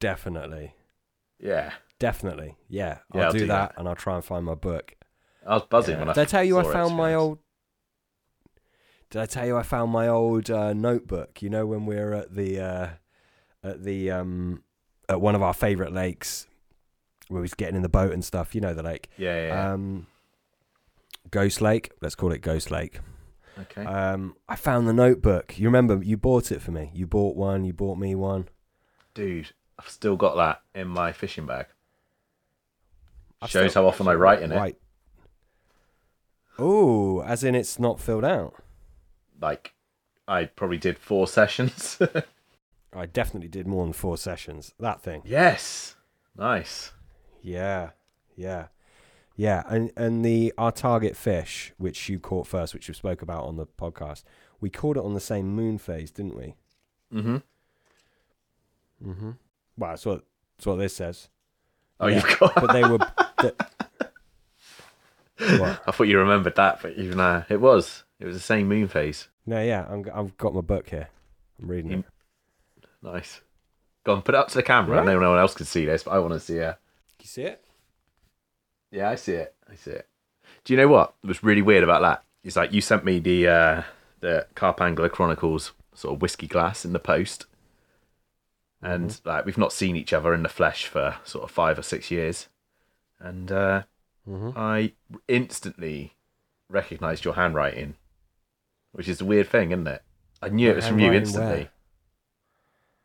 Definitely. 0.00 0.74
Yeah, 1.38 1.72
Definitely. 1.98 2.56
Yeah. 2.68 2.98
Yeah, 3.14 3.20
I'll, 3.20 3.26
I'll 3.26 3.32
do, 3.32 3.38
do 3.40 3.46
that, 3.48 3.70
that. 3.74 3.78
and 3.78 3.86
I'll 3.88 3.94
try 3.94 4.14
and 4.16 4.24
find 4.24 4.44
my 4.46 4.54
book. 4.54 4.94
I 5.46 5.54
was 5.54 5.62
buzzing 5.64 5.94
Yeah. 5.94 6.00
when 6.00 6.08
I. 6.10 6.12
Did 6.12 6.20
I 6.20 6.24
tell 6.26 6.44
you 6.44 6.58
I 6.58 6.62
found 6.64 6.96
my 6.96 7.14
old 7.14 7.38
Did 9.10 9.22
I 9.22 9.26
tell 9.26 9.46
you 9.46 9.56
I 9.56 9.62
found 9.62 9.90
my 9.90 10.06
old 10.08 10.50
uh, 10.50 10.72
notebook? 10.72 11.42
You 11.42 11.50
know 11.50 11.66
when 11.66 11.86
we 11.86 11.96
were 11.96 12.14
at 12.14 12.34
the 12.34 12.60
uh, 12.60 12.88
at 13.62 13.82
the 13.82 14.10
um 14.10 14.62
at 15.08 15.20
one 15.20 15.34
of 15.34 15.42
our 15.42 15.54
favorite 15.54 15.92
lakes 15.92 16.46
where 17.28 17.40
we 17.40 17.42
was 17.42 17.54
getting 17.54 17.76
in 17.76 17.82
the 17.82 17.88
boat 17.88 18.12
and 18.12 18.24
stuff, 18.24 18.54
you 18.54 18.60
know 18.60 18.74
the 18.74 18.82
lake. 18.82 19.08
Yeah, 19.16 19.46
yeah. 19.48 19.72
Um 19.72 20.06
Ghost 21.30 21.60
Lake, 21.60 21.92
let's 22.00 22.14
call 22.14 22.32
it 22.32 22.38
Ghost 22.40 22.70
Lake. 22.70 23.00
okay. 23.58 23.84
Um 23.84 24.36
I 24.48 24.56
found 24.56 24.88
the 24.88 24.92
notebook. 24.92 25.58
You 25.58 25.66
remember 25.68 26.02
you 26.02 26.16
bought 26.16 26.50
it 26.52 26.60
for 26.62 26.70
me. 26.70 26.90
You 26.94 27.06
bought 27.06 27.36
one, 27.36 27.64
you 27.64 27.72
bought 27.72 27.98
me 27.98 28.14
one. 28.14 28.48
Dude, 29.14 29.52
I've 29.78 29.88
still 29.88 30.16
got 30.16 30.36
that 30.36 30.62
in 30.74 30.88
my 30.88 31.12
fishing 31.12 31.46
bag. 31.46 31.66
I've 33.42 33.50
Shows 33.50 33.74
how 33.74 33.86
often 33.86 34.06
I 34.06 34.14
write 34.14 34.42
in 34.42 34.52
it. 34.52 34.56
Right. 34.56 34.76
Oh, 36.58 37.20
as 37.22 37.42
in 37.44 37.54
it's 37.54 37.78
not 37.78 38.00
filled 38.00 38.24
out. 38.24 38.54
Like, 39.40 39.72
I 40.28 40.44
probably 40.44 40.76
did 40.78 40.98
four 40.98 41.26
sessions. 41.26 41.98
I 42.94 43.06
definitely 43.06 43.48
did 43.48 43.66
more 43.66 43.84
than 43.84 43.92
four 43.92 44.16
sessions. 44.18 44.74
That 44.78 45.00
thing. 45.00 45.22
yes. 45.24 45.94
Nice. 46.36 46.92
Yeah, 47.42 47.90
yeah, 48.36 48.66
yeah. 49.36 49.62
And 49.66 49.90
and 49.96 50.24
the 50.24 50.52
our 50.58 50.70
target 50.72 51.16
fish, 51.16 51.72
which 51.78 52.08
you 52.08 52.18
caught 52.18 52.46
first, 52.46 52.72
which 52.74 52.86
we 52.88 52.94
spoke 52.94 53.22
about 53.22 53.44
on 53.44 53.56
the 53.56 53.66
podcast, 53.66 54.24
we 54.60 54.70
caught 54.70 54.96
it 54.96 55.02
on 55.04 55.14
the 55.14 55.20
same 55.20 55.54
moon 55.54 55.78
phase, 55.78 56.10
didn't 56.10 56.36
we? 56.36 56.54
Mm-hmm. 57.12 57.36
Mm-hmm. 59.06 59.30
Well, 59.78 59.90
that's 59.90 60.06
what 60.06 60.24
that's 60.56 60.66
what 60.66 60.76
this 60.76 60.94
says. 60.96 61.28
Oh, 61.98 62.06
Yeah. 62.08 62.16
you've 62.26 62.38
got. 62.38 62.54
But 62.54 62.72
they 62.72 62.82
were. 62.84 62.98
th- 63.40 63.54
what? 65.40 65.82
I 65.86 65.90
thought 65.90 66.08
you 66.08 66.18
remembered 66.18 66.56
that, 66.56 66.80
but 66.82 66.92
even 66.94 67.20
uh, 67.20 67.44
it 67.48 67.60
was. 67.60 68.04
It 68.18 68.26
was 68.26 68.36
the 68.36 68.40
same 68.40 68.68
moon 68.68 68.88
phase. 68.88 69.28
No, 69.46 69.62
yeah, 69.62 69.86
I'm, 69.88 70.04
I've 70.14 70.36
got 70.36 70.54
my 70.54 70.60
book 70.60 70.90
here. 70.90 71.08
I'm 71.60 71.68
reading 71.68 71.92
it. 71.92 72.04
Nice. 73.02 73.40
Go 74.04 74.14
on, 74.14 74.22
put 74.22 74.34
it 74.34 74.38
up 74.38 74.48
to 74.48 74.54
the 74.54 74.62
camera. 74.62 75.00
I 75.00 75.04
know 75.04 75.18
no 75.18 75.30
one 75.30 75.38
else 75.38 75.54
can 75.54 75.66
see 75.66 75.84
this, 75.84 76.02
but 76.04 76.12
I 76.12 76.18
want 76.18 76.34
to 76.34 76.40
see 76.40 76.56
it. 76.56 76.76
You 77.20 77.26
see 77.26 77.42
it? 77.42 77.64
Yeah, 78.90 79.10
I 79.10 79.14
see 79.14 79.32
it. 79.32 79.54
I 79.70 79.76
see 79.76 79.90
it. 79.92 80.08
Do 80.64 80.72
you 80.72 80.76
know 80.78 80.88
what 80.88 81.14
was 81.22 81.42
really 81.42 81.62
weird 81.62 81.84
about 81.84 82.02
that? 82.02 82.24
It's 82.42 82.56
like 82.56 82.72
you 82.72 82.80
sent 82.80 83.04
me 83.04 83.18
the 83.18 83.48
uh, 83.48 83.82
the 84.20 84.46
Carpangler 84.54 85.08
Chronicles 85.08 85.72
sort 85.94 86.14
of 86.14 86.22
whiskey 86.22 86.46
glass 86.46 86.84
in 86.84 86.92
the 86.92 86.98
post, 86.98 87.46
and 88.82 89.20
like 89.24 89.44
we've 89.44 89.58
not 89.58 89.72
seen 89.72 89.96
each 89.96 90.12
other 90.12 90.32
in 90.34 90.42
the 90.42 90.48
flesh 90.48 90.86
for 90.86 91.16
sort 91.24 91.44
of 91.44 91.50
five 91.50 91.78
or 91.78 91.82
six 91.82 92.10
years, 92.10 92.48
and 93.18 93.52
uh, 93.52 93.82
Mm-hmm. 94.28 94.50
I 94.56 94.92
instantly 95.28 96.14
recognised 96.68 97.24
your 97.24 97.34
handwriting, 97.34 97.94
which 98.92 99.08
is 99.08 99.20
a 99.20 99.24
weird 99.24 99.48
thing, 99.48 99.72
isn't 99.72 99.86
it? 99.88 100.02
I 100.42 100.48
knew 100.48 100.70
it 100.70 100.76
was 100.76 100.86
from 100.88 100.98
you 101.00 101.12
instantly. 101.12 101.50
where? 101.52 101.68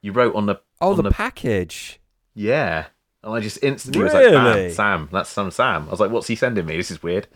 You 0.01 0.12
wrote 0.12 0.36
on 0.36 0.45
the 0.45 0.62
Oh, 0.82 0.91
on 0.91 0.97
the, 0.97 1.04
the- 1.04 1.12
package. 1.12 1.99
yeah. 2.34 2.88
And 3.23 3.34
I 3.34 3.39
just 3.39 3.58
instantly 3.63 4.04
was 4.04 4.13
like, 4.13 4.30
Sam, 4.30 4.71
Sam, 4.71 5.10
that's 5.12 5.30
some 5.32 5.49
Sam. 5.49 5.88
I 5.88 5.91
was 5.91 5.99
like, 5.99 6.12
what's 6.12 6.28
he 6.28 6.36
sending 6.36 6.65
me? 6.67 6.78
This 6.78 6.91
is 6.91 7.01
weird. 7.01 7.28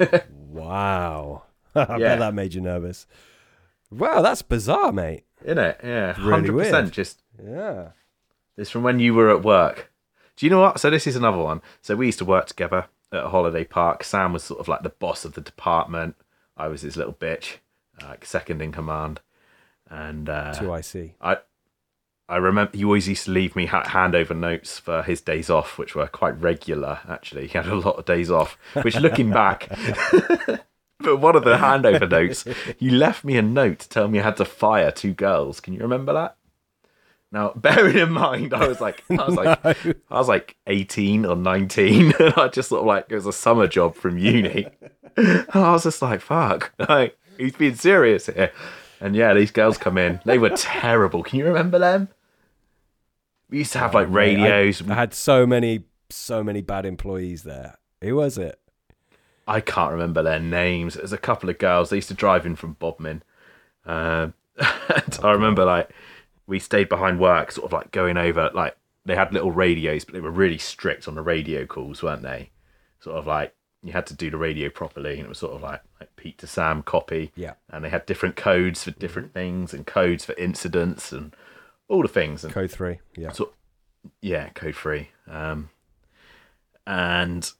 Wow. 0.48 1.42
I 1.76 1.80
Yeah. 1.92 1.98
bet 1.98 2.18
that 2.20 2.34
made 2.34 2.54
you 2.54 2.60
nervous. 2.60 3.06
Wow, 3.90 4.22
that's 4.22 4.42
bizarre, 4.42 4.90
mate. 4.92 5.24
Isn't 5.44 5.58
it? 5.58 5.80
Yeah. 5.84 6.14
Really 6.20 6.48
100% 6.48 6.90
just 6.90 7.22
Yeah. 7.42 7.90
It's 8.56 8.70
from 8.70 8.82
when 8.82 8.98
you 8.98 9.14
were 9.14 9.30
at 9.30 9.42
work. 9.44 9.92
Do 10.36 10.46
you 10.46 10.50
know 10.50 10.60
what? 10.60 10.80
So 10.80 10.90
this 10.90 11.06
is 11.06 11.14
another 11.14 11.38
one. 11.38 11.60
So 11.82 11.94
we 11.94 12.06
used 12.06 12.18
to 12.18 12.24
work 12.24 12.46
together 12.46 12.86
at 13.12 13.24
a 13.24 13.28
holiday 13.28 13.64
park. 13.64 14.04
Sam 14.04 14.32
was 14.32 14.44
sort 14.44 14.60
of 14.60 14.68
like 14.68 14.82
the 14.82 14.90
boss 14.90 15.24
of 15.24 15.34
the 15.34 15.40
department. 15.40 16.16
I 16.56 16.68
was 16.68 16.82
his 16.82 16.96
little 16.96 17.12
bitch, 17.12 17.56
like 18.02 18.24
second 18.24 18.60
in 18.62 18.72
command. 18.72 19.20
And 19.90 20.28
uh, 20.28 20.52
Two 20.54 20.72
IC. 20.74 21.14
I 21.20 21.38
I 22.28 22.36
remember 22.36 22.76
he 22.76 22.84
always 22.84 23.08
used 23.08 23.24
to 23.24 23.30
leave 23.30 23.56
me 23.56 23.66
ha- 23.66 23.84
handover 23.84 24.36
notes 24.36 24.78
for 24.78 25.02
his 25.02 25.22
days 25.22 25.48
off, 25.48 25.78
which 25.78 25.94
were 25.94 26.06
quite 26.06 26.38
regular. 26.40 27.00
Actually, 27.08 27.46
he 27.46 27.56
had 27.56 27.66
a 27.66 27.74
lot 27.74 27.96
of 27.96 28.04
days 28.04 28.30
off. 28.30 28.58
Which, 28.82 28.96
looking 28.96 29.30
back, 29.30 29.68
but 31.00 31.16
one 31.16 31.36
of 31.36 31.44
the 31.44 31.56
handover 31.56 32.10
notes, 32.10 32.44
he 32.76 32.90
left 32.90 33.24
me 33.24 33.38
a 33.38 33.42
note 33.42 33.78
to 33.80 33.88
tell 33.88 34.08
me 34.08 34.20
I 34.20 34.24
had 34.24 34.36
to 34.38 34.44
fire 34.44 34.90
two 34.90 35.14
girls. 35.14 35.60
Can 35.60 35.72
you 35.72 35.80
remember 35.80 36.12
that? 36.12 36.36
Now, 37.30 37.52
bearing 37.56 37.98
in 37.98 38.12
mind, 38.12 38.54
I 38.54 38.66
was 38.66 38.80
like, 38.80 39.02
I 39.10 39.24
was 39.24 39.34
like, 39.34 39.64
I 40.10 40.18
was 40.18 40.28
like 40.28 40.56
eighteen 40.66 41.24
or 41.26 41.36
nineteen, 41.36 42.12
and 42.20 42.34
I 42.34 42.48
just 42.48 42.70
sort 42.70 42.80
of 42.80 42.86
like 42.86 43.06
it 43.08 43.14
was 43.14 43.26
a 43.26 43.32
summer 43.32 43.66
job 43.66 43.94
from 43.94 44.18
uni. 44.18 44.66
And 45.16 45.46
I 45.52 45.72
was 45.72 45.82
just 45.82 46.02
like, 46.02 46.20
fuck, 46.20 46.72
like 46.88 47.18
he's 47.36 47.56
being 47.56 47.74
serious 47.74 48.26
here. 48.26 48.52
And 49.00 49.14
yeah, 49.14 49.34
these 49.34 49.50
girls 49.50 49.78
come 49.78 49.96
in. 49.98 50.20
They 50.24 50.38
were 50.38 50.50
terrible. 50.50 51.22
Can 51.22 51.38
you 51.38 51.44
remember 51.46 51.78
them? 51.78 52.08
We 53.48 53.58
used 53.58 53.72
to 53.72 53.78
have 53.78 53.94
like 53.94 54.08
radios. 54.10 54.82
I 54.88 54.94
had 54.94 55.14
so 55.14 55.46
many, 55.46 55.84
so 56.10 56.42
many 56.42 56.60
bad 56.60 56.84
employees 56.84 57.44
there. 57.44 57.78
Who 58.02 58.16
was 58.16 58.38
it? 58.38 58.58
I 59.46 59.60
can't 59.60 59.92
remember 59.92 60.22
their 60.22 60.40
names. 60.40 60.94
There's 60.94 61.12
a 61.12 61.18
couple 61.18 61.48
of 61.48 61.58
girls. 61.58 61.90
They 61.90 61.96
used 61.96 62.08
to 62.08 62.14
drive 62.14 62.44
in 62.44 62.56
from 62.56 62.74
Bodmin. 62.74 63.22
Um, 63.86 64.34
and 64.58 65.18
I 65.22 65.30
remember 65.32 65.64
like 65.64 65.90
we 66.48 66.58
stayed 66.58 66.88
behind 66.88 67.20
work, 67.20 67.52
sort 67.52 67.66
of 67.66 67.72
like 67.72 67.92
going 67.92 68.16
over. 68.16 68.50
Like 68.52 68.76
they 69.04 69.14
had 69.14 69.32
little 69.32 69.52
radios, 69.52 70.04
but 70.04 70.14
they 70.14 70.20
were 70.20 70.30
really 70.32 70.58
strict 70.58 71.06
on 71.06 71.14
the 71.14 71.22
radio 71.22 71.64
calls, 71.66 72.02
weren't 72.02 72.22
they? 72.22 72.50
Sort 72.98 73.16
of 73.16 73.26
like 73.26 73.54
you 73.82 73.92
had 73.92 74.06
to 74.06 74.14
do 74.14 74.30
the 74.30 74.36
radio 74.38 74.68
properly, 74.70 75.14
and 75.18 75.26
it 75.26 75.28
was 75.28 75.38
sort 75.38 75.54
of 75.54 75.62
like 75.62 75.82
like 76.00 76.16
Pete 76.16 76.38
to 76.38 76.46
Sam 76.48 76.82
copy. 76.82 77.30
Yeah. 77.36 77.54
And 77.70 77.84
they 77.84 77.90
had 77.90 78.06
different 78.06 78.34
codes 78.34 78.82
for 78.82 78.90
different 78.90 79.32
things, 79.32 79.72
and 79.72 79.86
codes 79.86 80.24
for 80.24 80.34
incidents, 80.34 81.12
and 81.12 81.36
all 81.86 82.02
the 82.02 82.08
things. 82.08 82.42
And 82.44 82.52
Code 82.52 82.70
three. 82.70 82.98
Yeah. 83.16 83.30
so 83.32 83.52
yeah 84.22 84.48
code 84.50 84.74
three. 84.74 85.10
um 85.28 85.68
and 86.86 87.52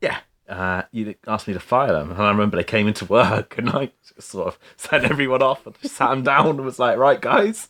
yeah 0.00 0.20
uh 0.52 0.82
you 0.92 1.14
asked 1.26 1.48
me 1.48 1.54
to 1.54 1.60
fire 1.60 1.92
them 1.92 2.10
and 2.10 2.20
i 2.22 2.28
remember 2.28 2.56
they 2.56 2.64
came 2.64 2.86
into 2.86 3.04
work 3.06 3.56
and 3.58 3.70
i 3.70 3.90
just 4.14 4.28
sort 4.30 4.48
of 4.48 4.58
sent 4.76 5.04
everyone 5.04 5.40
off 5.42 5.66
and 5.66 5.74
just 5.80 5.96
sat 5.96 6.10
them 6.10 6.22
down 6.22 6.46
and 6.48 6.60
was 6.60 6.78
like 6.78 6.98
right 6.98 7.20
guys 7.20 7.68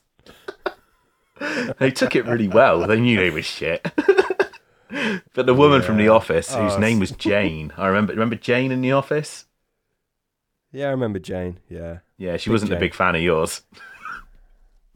they 1.79 1.91
took 1.91 2.15
it 2.17 2.25
really 2.27 2.49
well 2.49 2.87
they 2.87 3.01
knew 3.01 3.17
they 3.19 3.31
was 3.31 3.45
shit 3.45 3.83
but 5.35 5.47
the 5.47 5.55
woman 5.55 5.83
from 5.83 5.97
the 5.97 6.09
office 6.09 6.55
whose 6.55 6.73
Oh, 6.75 6.79
name 6.79 6.99
was 6.99 7.11
jane 7.13 7.73
i 7.77 7.87
remember 7.87 8.13
remember 8.13 8.37
jane 8.37 8.71
in 8.73 8.81
the 8.81 8.93
office 8.93 9.47
Yeah, 10.73 10.87
I 10.89 10.91
remember 10.91 11.19
Jane. 11.19 11.59
Yeah. 11.69 11.99
yeah 12.19 12.37
she 12.39 12.49
Big 12.51 12.55
wasn't 12.55 12.73
a 12.73 12.77
big 12.81 12.95
fan 12.95 13.15
of 13.15 13.21
yours 13.23 13.63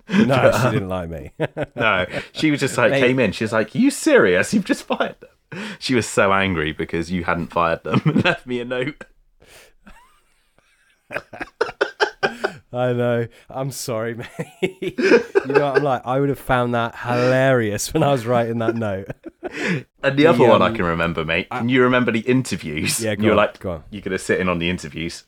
No, 0.09 0.53
she 0.53 0.70
didn't 0.70 0.88
like 0.88 1.11
me. 1.11 1.33
no, 1.75 2.07
she 2.33 2.51
was 2.53 2.61
just 2.61 2.79
like 2.79 2.92
Mate. 2.92 3.01
came 3.01 3.18
in. 3.18 3.33
She 3.33 3.42
was 3.42 3.53
like, 3.53 3.75
"You 3.75 3.90
serious? 3.90 4.55
You've 4.55 4.64
just 4.64 4.85
fired 4.85 5.16
them?" 5.20 5.31
She 5.78 5.94
was 5.94 6.06
so 6.06 6.32
angry 6.32 6.72
because 6.72 7.11
you 7.11 7.24
hadn't 7.24 7.48
fired 7.48 7.85
them 7.85 8.02
and 8.04 8.24
left 8.24 8.46
me 8.46 8.61
a 8.61 8.64
note. 8.64 9.04
I 12.72 12.92
know. 12.92 13.28
I'm 13.48 13.70
sorry, 13.70 14.14
mate. 14.14 14.28
you 14.61 14.94
know 15.46 15.66
what 15.66 15.76
I'm 15.76 15.82
like? 15.82 16.02
I 16.04 16.20
would 16.20 16.28
have 16.28 16.38
found 16.38 16.74
that 16.74 16.96
hilarious 16.96 17.94
when 17.94 18.02
I 18.02 18.11
was 18.11 18.26
writing 18.26 18.59
that 18.59 18.74
note. 18.74 19.09
And 20.02 20.18
the, 20.18 20.26
other 20.26 20.46
one 20.46 20.62
I 20.62 20.68
um, 20.68 20.74
can 20.74 20.85
remember, 20.85 21.24
mate. 21.24 21.48
Can 21.50 21.68
you 21.68 21.82
remember 21.82 22.12
the 22.12 22.20
interviews? 22.20 23.00
Yeah, 23.00 23.14
go 23.14 23.22
you 23.22 23.28
were 23.28 23.38
on, 23.40 23.48
like, 23.54 23.62
you're 23.90 24.02
gonna 24.02 24.18
sit 24.18 24.40
in 24.40 24.48
on 24.48 24.59
the 24.59 24.68
interviews, 24.68 25.24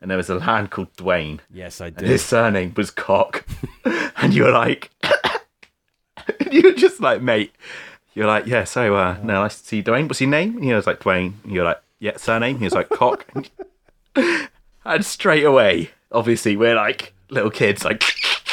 and 0.00 0.10
there 0.10 0.18
was 0.18 0.30
a 0.30 0.36
lad 0.36 0.70
called 0.70 0.92
Dwayne, 0.94 1.40
Yes, 1.50 1.80
I 1.80 1.90
did. 1.90 2.08
his 2.08 2.24
surname 2.24 2.74
was 2.76 2.90
Cock, 2.90 3.46
and 4.16 4.34
you 4.34 4.44
were 4.44 4.52
like, 4.52 4.90
you 6.50 6.62
were 6.62 6.72
just 6.72 7.00
like, 7.00 7.22
mate. 7.22 7.52
You're 8.14 8.26
like, 8.26 8.46
yeah. 8.46 8.64
So, 8.64 8.94
uh, 8.94 9.18
no, 9.22 9.34
nice 9.34 9.60
to 9.60 9.66
see 9.66 9.76
you, 9.78 9.82
Dwayne. 9.82 10.08
What's 10.08 10.20
your 10.20 10.30
name? 10.30 10.56
And 10.56 10.64
he 10.64 10.72
was 10.72 10.86
like, 10.86 11.00
Dwayne. 11.00 11.34
And 11.44 11.52
you're 11.52 11.64
like, 11.64 11.80
yeah. 11.98 12.16
Surname? 12.16 12.58
He 12.58 12.64
was 12.64 12.74
like, 12.74 12.88
Cock. 12.90 13.26
and 14.84 15.04
straight 15.04 15.44
away, 15.44 15.90
obviously, 16.10 16.56
we're 16.56 16.74
like 16.74 17.14
little 17.30 17.50
kids, 17.50 17.84
like, 17.84 18.04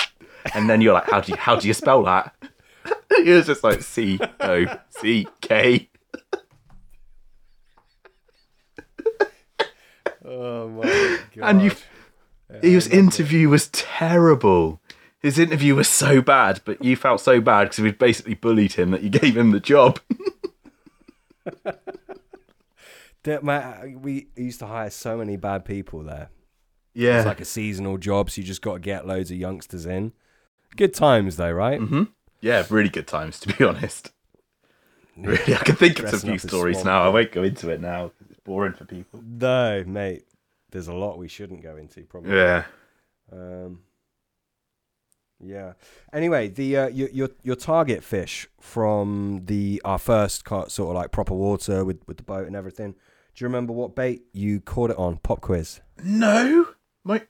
and 0.54 0.70
then 0.70 0.82
you're 0.82 0.94
like, 0.94 1.10
how 1.10 1.22
do 1.22 1.32
you 1.32 1.38
how 1.38 1.56
do 1.56 1.68
you 1.68 1.74
spell 1.74 2.04
that? 2.04 2.34
He 3.18 3.32
was 3.32 3.48
just 3.48 3.64
like 3.64 3.82
C 3.82 4.20
O 4.40 4.66
C 4.90 5.28
K. 5.42 5.90
Oh 10.24 10.70
my 10.70 11.20
god. 11.36 11.50
And 11.50 11.62
you, 11.64 11.72
his 12.62 12.88
interview 12.88 13.50
was 13.50 13.68
terrible. 13.70 14.80
His 15.22 15.38
interview 15.38 15.76
was 15.76 15.90
so 15.90 16.22
bad, 16.22 16.62
but 16.64 16.84
you 16.84 16.96
felt 16.96 17.20
so 17.22 17.42
bad 17.42 17.66
because 17.66 17.80
we'd 17.80 17.98
basically 18.00 18.36
bullied 18.36 18.74
him 18.74 18.92
that 18.92 19.04
you 19.04 19.10
gave 19.10 19.36
him 19.36 19.52
the 19.52 19.60
job. 19.60 20.00
My- 23.42 23.96
we 24.02 24.28
used 24.36 24.60
to 24.60 24.66
hire 24.66 24.90
so 24.90 25.18
many 25.18 25.36
bad 25.36 25.66
people 25.66 26.04
there. 26.04 26.30
Yeah. 26.94 27.18
It's 27.18 27.26
like 27.28 27.42
a 27.42 27.46
seasonal 27.46 27.98
job, 27.98 28.32
so 28.32 28.42
you 28.42 28.48
just 28.48 28.62
got 28.62 28.74
to 28.76 28.80
get 28.80 29.06
loads 29.06 29.30
of 29.30 29.38
youngsters 29.38 29.86
in. 29.86 30.14
Good 30.76 30.94
times 30.94 31.36
though, 31.36 31.52
right? 31.52 31.80
Mm-hmm. 31.80 32.04
Yeah, 32.42 32.66
really 32.70 32.90
good 32.90 33.08
times 33.08 33.40
to 33.42 33.54
be 33.54 33.64
honest. 33.66 34.12
Really, 35.18 35.54
I 35.54 35.58
can 35.60 35.76
think 35.76 36.00
of 36.00 36.10
some 36.10 36.22
few 36.22 36.40
stories 36.40 36.84
now. 36.86 37.04
I 37.04 37.10
won't 37.10 37.32
go 37.32 37.44
into 37.44 37.70
it 37.70 37.82
now. 37.82 38.12
It's 38.30 38.40
boring 38.40 38.74
for 38.74 38.86
people. 38.86 39.22
No, 39.24 39.84
mate. 39.86 40.24
There's 40.72 40.88
a 40.88 40.94
lot 40.94 41.18
we 41.18 41.28
shouldn't 41.28 41.62
go 41.62 41.76
into, 41.76 42.02
probably. 42.04 42.36
Yeah. 42.38 42.64
Um, 43.32 43.82
yeah. 45.44 45.74
Anyway, 46.14 46.48
the 46.50 46.78
uh, 46.78 46.88
your, 46.88 47.10
your 47.10 47.30
your 47.44 47.56
target 47.56 48.04
fish 48.04 48.48
from 48.60 49.42
the 49.46 49.82
our 49.86 49.98
first 50.00 50.48
sort 50.48 50.80
of 50.80 50.96
like 50.96 51.12
proper 51.12 51.34
water 51.34 51.84
with 51.86 52.02
with 52.08 52.18
the 52.18 52.24
boat 52.24 52.48
and 52.48 52.56
everything. 52.56 52.92
Do 52.92 53.44
you 53.44 53.48
remember 53.48 53.74
what 53.74 53.96
bait 53.96 54.24
you 54.34 54.60
caught 54.60 54.90
it 54.92 54.98
on? 54.98 55.18
Pop 55.18 55.42
quiz. 55.42 55.82
No, 56.04 56.68
my. 57.04 57.24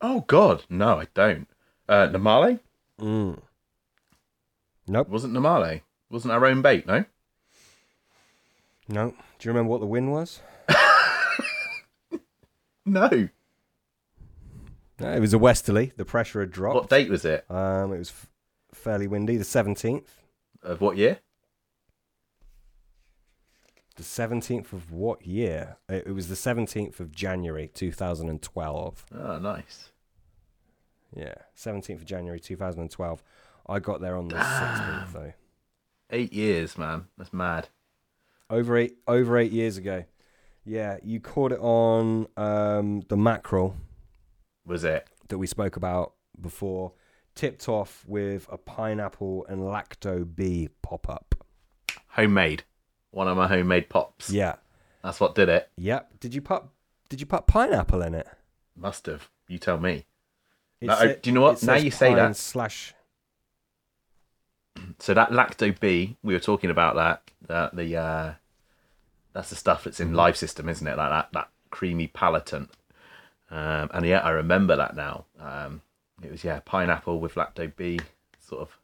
Oh 0.00 0.22
God, 0.26 0.64
no, 0.68 0.98
I 1.00 1.06
don't. 1.14 1.46
Uh, 1.88 2.08
Namale 2.08 2.60
Mm. 3.00 3.40
Nope. 4.86 5.08
wasn't 5.08 5.32
Namale. 5.32 5.82
Wasn't 6.10 6.32
our 6.32 6.44
own 6.46 6.62
bait, 6.62 6.86
no. 6.86 7.04
No. 8.88 9.10
Do 9.10 9.48
you 9.48 9.50
remember 9.52 9.70
what 9.70 9.80
the 9.80 9.86
win 9.86 10.10
was? 10.10 10.40
No. 12.86 13.28
No, 15.00 15.12
it 15.12 15.20
was 15.20 15.32
a 15.32 15.38
westerly. 15.38 15.92
The 15.96 16.04
pressure 16.04 16.40
had 16.40 16.50
dropped. 16.50 16.74
What 16.74 16.88
date 16.90 17.08
was 17.08 17.24
it? 17.24 17.50
Um, 17.50 17.92
it 17.92 17.98
was 17.98 18.10
f- 18.10 18.30
fairly 18.72 19.06
windy. 19.06 19.36
The 19.36 19.44
seventeenth. 19.44 20.22
Of 20.62 20.80
what 20.80 20.96
year? 20.96 21.20
The 23.96 24.02
seventeenth 24.02 24.72
of 24.72 24.92
what 24.92 25.26
year? 25.26 25.78
It 25.88 26.06
it 26.06 26.12
was 26.12 26.28
the 26.28 26.36
seventeenth 26.36 27.00
of 27.00 27.12
January, 27.12 27.68
two 27.72 27.92
thousand 27.92 28.28
and 28.28 28.40
twelve. 28.40 29.04
Oh, 29.14 29.38
nice. 29.38 29.90
Yeah, 31.14 31.34
seventeenth 31.54 32.00
of 32.00 32.06
January, 32.06 32.40
two 32.40 32.56
thousand 32.56 32.82
and 32.82 32.90
twelve. 32.90 33.22
I 33.66 33.78
got 33.78 34.00
there 34.00 34.16
on 34.16 34.28
the 34.28 34.36
16th 34.36 35.12
though. 35.12 35.32
Eight 36.10 36.32
years, 36.32 36.76
man. 36.76 37.06
That's 37.16 37.32
mad. 37.32 37.68
Over 38.48 38.76
eight 38.76 38.96
over 39.06 39.38
eight 39.38 39.52
years 39.52 39.76
ago. 39.76 40.04
Yeah, 40.64 40.98
you 41.02 41.20
caught 41.20 41.52
it 41.52 41.60
on 41.60 42.26
um, 42.36 43.02
the 43.08 43.16
mackerel 43.16 43.76
Was 44.66 44.84
it? 44.84 45.06
that 45.30 45.38
we 45.38 45.46
spoke 45.46 45.76
about 45.76 46.12
before, 46.40 46.92
tipped 47.34 47.68
off 47.68 48.04
with 48.06 48.46
a 48.50 48.58
pineapple 48.58 49.46
and 49.48 49.60
lacto 49.62 50.24
bee 50.36 50.68
pop 50.82 51.08
up. 51.08 51.34
Homemade. 52.08 52.64
One 53.12 53.28
of 53.28 53.36
my 53.36 53.48
homemade 53.48 53.88
pops. 53.88 54.30
Yeah. 54.30 54.56
That's 55.02 55.18
what 55.18 55.34
did 55.34 55.48
it. 55.48 55.70
Yep. 55.78 56.20
Did 56.20 56.34
you 56.34 56.42
put 56.42 56.64
Did 57.08 57.20
you 57.20 57.26
put 57.26 57.46
pineapple 57.46 58.02
in 58.02 58.14
it? 58.14 58.28
Must 58.76 59.06
have. 59.06 59.28
You 59.48 59.58
tell 59.58 59.78
me. 59.78 60.04
It 60.80 60.86
No, 60.86 60.94
sa- 60.94 61.04
do 61.06 61.18
you 61.24 61.32
know 61.32 61.40
what? 61.40 61.62
Now 61.62 61.74
you 61.76 61.90
say 61.90 62.14
that. 62.14 62.36
Slash. 62.36 62.94
So 64.98 65.12
that 65.14 65.30
lacto 65.30 65.78
B, 65.78 66.16
we 66.22 66.32
were 66.32 66.40
talking 66.40 66.70
about 66.70 66.94
that. 66.94 67.30
That 67.48 67.76
the 67.76 67.96
uh, 67.96 68.32
that's 69.34 69.50
the 69.50 69.56
stuff 69.56 69.84
that's 69.84 70.00
in 70.00 70.14
live 70.14 70.36
system, 70.36 70.68
isn't 70.68 70.86
it? 70.86 70.96
Like 70.96 71.10
that 71.10 71.28
that 71.32 71.48
creamy 71.70 72.06
palatant. 72.06 72.70
Um, 73.50 73.90
and 73.92 74.06
yeah, 74.06 74.20
I 74.20 74.30
remember 74.30 74.76
that 74.76 74.94
now. 74.94 75.24
Um, 75.38 75.82
it 76.22 76.30
was 76.30 76.44
yeah, 76.44 76.60
pineapple 76.64 77.18
with 77.18 77.34
lacto 77.34 77.74
B, 77.74 78.00
sort 78.38 78.62
of 78.62 78.78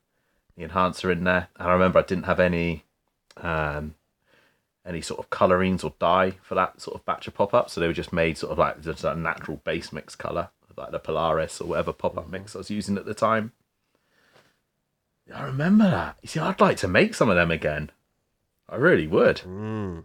the 0.56 0.64
enhancer 0.64 1.10
in 1.10 1.24
there. 1.24 1.48
And 1.56 1.68
I 1.68 1.72
remember 1.72 1.98
I 1.98 2.02
didn't 2.02 2.24
have 2.24 2.40
any 2.40 2.84
um, 3.36 3.94
any 4.84 5.00
sort 5.00 5.20
of 5.20 5.30
colorings 5.30 5.84
or 5.84 5.92
dye 5.98 6.34
for 6.42 6.54
that 6.54 6.80
sort 6.80 6.96
of 6.96 7.04
batch 7.04 7.26
of 7.26 7.34
pop 7.34 7.54
ups. 7.54 7.72
So 7.72 7.80
they 7.80 7.86
were 7.86 7.92
just 7.92 8.12
made 8.12 8.38
sort 8.38 8.52
of 8.52 8.58
like 8.58 8.82
just 8.82 9.04
a 9.04 9.14
natural 9.14 9.60
base 9.64 9.92
mix 9.92 10.16
color, 10.16 10.48
like 10.76 10.90
the 10.90 10.98
Polaris 10.98 11.60
or 11.60 11.68
whatever 11.68 11.92
pop 11.92 12.16
up 12.16 12.30
mix 12.30 12.54
I 12.54 12.58
was 12.58 12.70
using 12.70 12.96
at 12.96 13.06
the 13.06 13.14
time. 13.14 13.52
I 15.34 15.42
remember 15.42 15.90
that. 15.90 16.18
You 16.22 16.28
see, 16.28 16.40
I'd 16.40 16.60
like 16.60 16.76
to 16.78 16.88
make 16.88 17.14
some 17.14 17.28
of 17.28 17.36
them 17.36 17.50
again. 17.50 17.90
I 18.68 18.76
really 18.76 19.06
would. 19.06 19.38
Mm. 19.38 20.04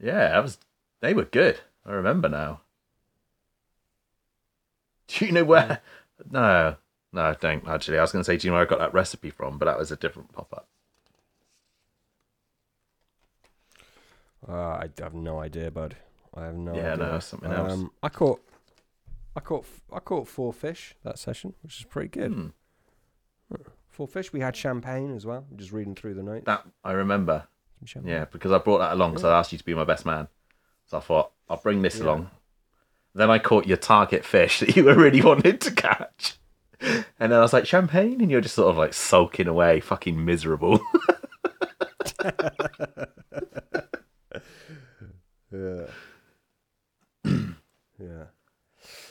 Yeah, 0.00 0.28
that 0.30 0.42
was. 0.42 0.58
They 1.00 1.14
were 1.14 1.24
good. 1.24 1.60
I 1.86 1.92
remember 1.92 2.28
now. 2.28 2.60
Do 5.18 5.26
you 5.26 5.32
know 5.32 5.44
where? 5.44 5.80
No, 6.30 6.76
no, 7.12 7.22
I 7.22 7.34
don't 7.34 7.66
actually. 7.66 7.98
I 7.98 8.02
was 8.02 8.12
going 8.12 8.20
to 8.20 8.24
say, 8.26 8.36
do 8.36 8.46
you 8.46 8.50
know 8.50 8.56
where 8.58 8.66
I 8.66 8.68
got 8.68 8.78
that 8.78 8.94
recipe 8.94 9.30
from? 9.30 9.58
But 9.58 9.64
that 9.66 9.78
was 9.78 9.90
a 9.90 9.96
different 9.96 10.32
pop 10.32 10.52
up. 10.52 10.68
Uh, 14.48 14.52
I 14.52 14.88
have 14.98 15.14
no 15.14 15.40
idea, 15.40 15.70
bud. 15.70 15.96
I 16.34 16.46
have 16.46 16.56
no 16.56 16.74
Yeah, 16.74 16.94
idea. 16.94 17.06
no, 17.06 17.18
something 17.18 17.50
else. 17.50 17.72
Um, 17.72 17.90
I 18.02 18.08
caught, 18.08 18.40
I 19.36 19.40
caught, 19.40 19.66
I 19.92 19.98
caught 19.98 20.28
four 20.28 20.52
fish 20.52 20.94
that 21.04 21.18
session, 21.18 21.54
which 21.62 21.78
is 21.80 21.84
pretty 21.84 22.08
good. 22.08 22.32
Hmm. 22.32 23.56
Four 23.88 24.06
fish. 24.08 24.32
We 24.32 24.40
had 24.40 24.56
champagne 24.56 25.14
as 25.14 25.26
well. 25.26 25.46
Just 25.56 25.72
reading 25.72 25.94
through 25.94 26.14
the 26.14 26.22
notes. 26.22 26.46
That 26.46 26.64
I 26.84 26.92
remember. 26.92 27.48
Yeah, 28.04 28.26
because 28.26 28.52
I 28.52 28.58
brought 28.58 28.78
that 28.78 28.92
along 28.92 29.12
because 29.12 29.24
I 29.24 29.38
asked 29.38 29.52
you 29.52 29.58
to 29.58 29.64
be 29.64 29.74
my 29.74 29.84
best 29.84 30.04
man. 30.06 30.28
So 30.86 30.98
I 30.98 31.00
thought 31.00 31.32
I'll 31.48 31.56
bring 31.56 31.82
this 31.82 31.96
Yeah. 31.96 32.04
along. 32.04 32.30
Then 33.14 33.30
I 33.30 33.38
caught 33.38 33.66
your 33.66 33.76
target 33.76 34.24
fish 34.24 34.60
that 34.60 34.76
you 34.76 34.84
were 34.84 34.94
really 34.94 35.20
wanting 35.22 35.58
to 35.58 35.70
catch. 35.72 36.38
And 36.80 37.04
then 37.18 37.32
I 37.32 37.40
was 37.40 37.52
like, 37.52 37.66
champagne? 37.66 38.20
And 38.20 38.30
you're 38.30 38.40
just 38.40 38.54
sort 38.54 38.70
of 38.70 38.78
like 38.78 38.94
sulking 38.94 39.48
away, 39.48 39.80
fucking 39.80 40.24
miserable. 40.24 40.80
Yeah. 45.52 45.86
yeah. 47.24 48.24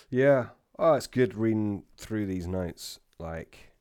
Yeah. 0.09 0.45
Oh, 0.77 0.93
it's 0.93 1.07
good 1.07 1.35
reading 1.35 1.83
through 1.97 2.25
these 2.25 2.47
notes. 2.47 2.99
Like, 3.19 3.71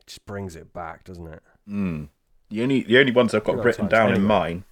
it 0.00 0.06
just 0.06 0.26
brings 0.26 0.54
it 0.54 0.72
back, 0.72 1.04
doesn't 1.04 1.26
it? 1.26 1.42
Mm. 1.68 2.08
The 2.50 2.62
only 2.62 2.82
the 2.82 2.98
only 2.98 3.12
ones 3.12 3.34
I've 3.34 3.44
got 3.44 3.64
written 3.64 3.88
down 3.88 4.12
in 4.12 4.22
mine 4.22 4.64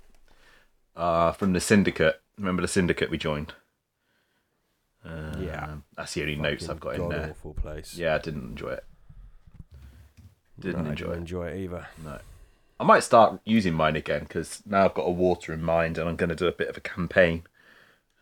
are 0.95 1.33
from 1.33 1.55
the 1.55 1.61
syndicate. 1.61 2.21
Remember 2.37 2.61
the 2.61 2.69
syndicate 2.69 3.11
we 3.11 3.17
joined? 3.17 3.55
Um, 5.05 5.43
Yeah. 5.43 5.77
That's 5.97 6.15
the 6.15 6.23
only 6.23 6.37
notes 6.37 6.69
I've 6.69 6.81
got 6.81 6.95
in 6.97 7.09
there. 7.09 7.31
Awful 7.31 7.55
place. 7.55 7.97
Yeah, 7.97 8.15
I 8.15 8.19
didn't 8.19 8.45
enjoy 8.51 8.71
it. 8.73 8.85
Didn't 10.59 10.83
No, 10.85 10.89
I 10.89 10.93
enjoy 10.93 11.05
didn't 11.07 11.15
it. 11.15 11.21
enjoy 11.21 11.47
it 11.49 11.59
either. 11.65 11.87
No. 12.05 12.19
I 12.79 12.85
might 12.85 13.03
start 13.03 13.41
using 13.45 13.75
mine 13.75 13.97
again 13.97 14.21
because 14.23 14.63
now 14.67 14.85
I've 14.85 14.95
got 14.95 15.05
a 15.07 15.11
water 15.11 15.53
in 15.53 15.63
mind 15.63 15.99
and 15.99 16.09
I'm 16.09 16.17
going 16.17 16.29
to 16.31 16.35
do 16.37 16.47
a 16.47 16.53
bit 16.53 16.69
of 16.69 16.77
a 16.77 16.81
campaign. 16.81 17.45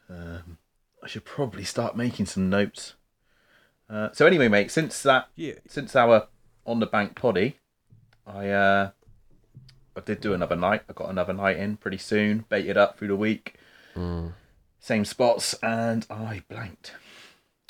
Um, 0.09 0.59
I 1.03 1.07
should 1.07 1.25
probably 1.25 1.65
start 1.65 1.97
making 1.97 2.27
some 2.27 2.51
notes. 2.51 2.95
Uh, 3.89 4.11
so 4.13 4.27
anyway, 4.27 4.49
mate, 4.49 4.71
since 4.71 5.03
that 5.03 5.29
Yeah. 5.35 5.55
since 5.67 5.97
our 5.97 6.29
on 6.67 6.79
the 6.81 6.87
bank 6.87 7.17
poddy, 7.17 7.57
I 8.27 8.49
uh, 8.51 8.91
I 9.97 10.01
did 10.01 10.21
do 10.21 10.33
another 10.35 10.57
night. 10.57 10.83
I 10.89 10.93
got 10.93 11.11
another 11.11 11.33
night 11.33 11.57
in 11.57 11.77
pretty 11.77 11.99
soon. 11.99 12.45
Baited 12.49 12.77
up 12.77 12.99
through 12.99 13.09
the 13.09 13.17
week, 13.17 13.55
same 14.81 15.05
spots, 15.05 15.55
and 15.63 16.07
I 16.11 16.43
blanked. 16.49 16.93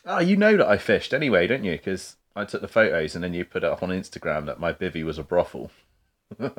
Oh, 0.07 0.21
you 0.21 0.37
know 0.37 0.57
that 0.57 0.67
I 0.67 0.79
fished 0.79 1.13
anyway, 1.13 1.47
don't 1.47 1.65
you? 1.65 1.73
Because 1.73 2.17
I 2.35 2.45
took 2.47 2.63
the 2.63 2.69
photos 2.69 3.15
and 3.15 3.23
then 3.23 3.35
you 3.35 3.45
put 3.45 3.65
it 3.65 3.71
up 3.71 3.83
on 3.83 3.91
Instagram 3.91 4.47
that 4.47 4.59
my 4.59 4.73
bivvy 4.73 5.05
was 5.05 5.19
a 5.19 5.23
brothel. 5.23 5.71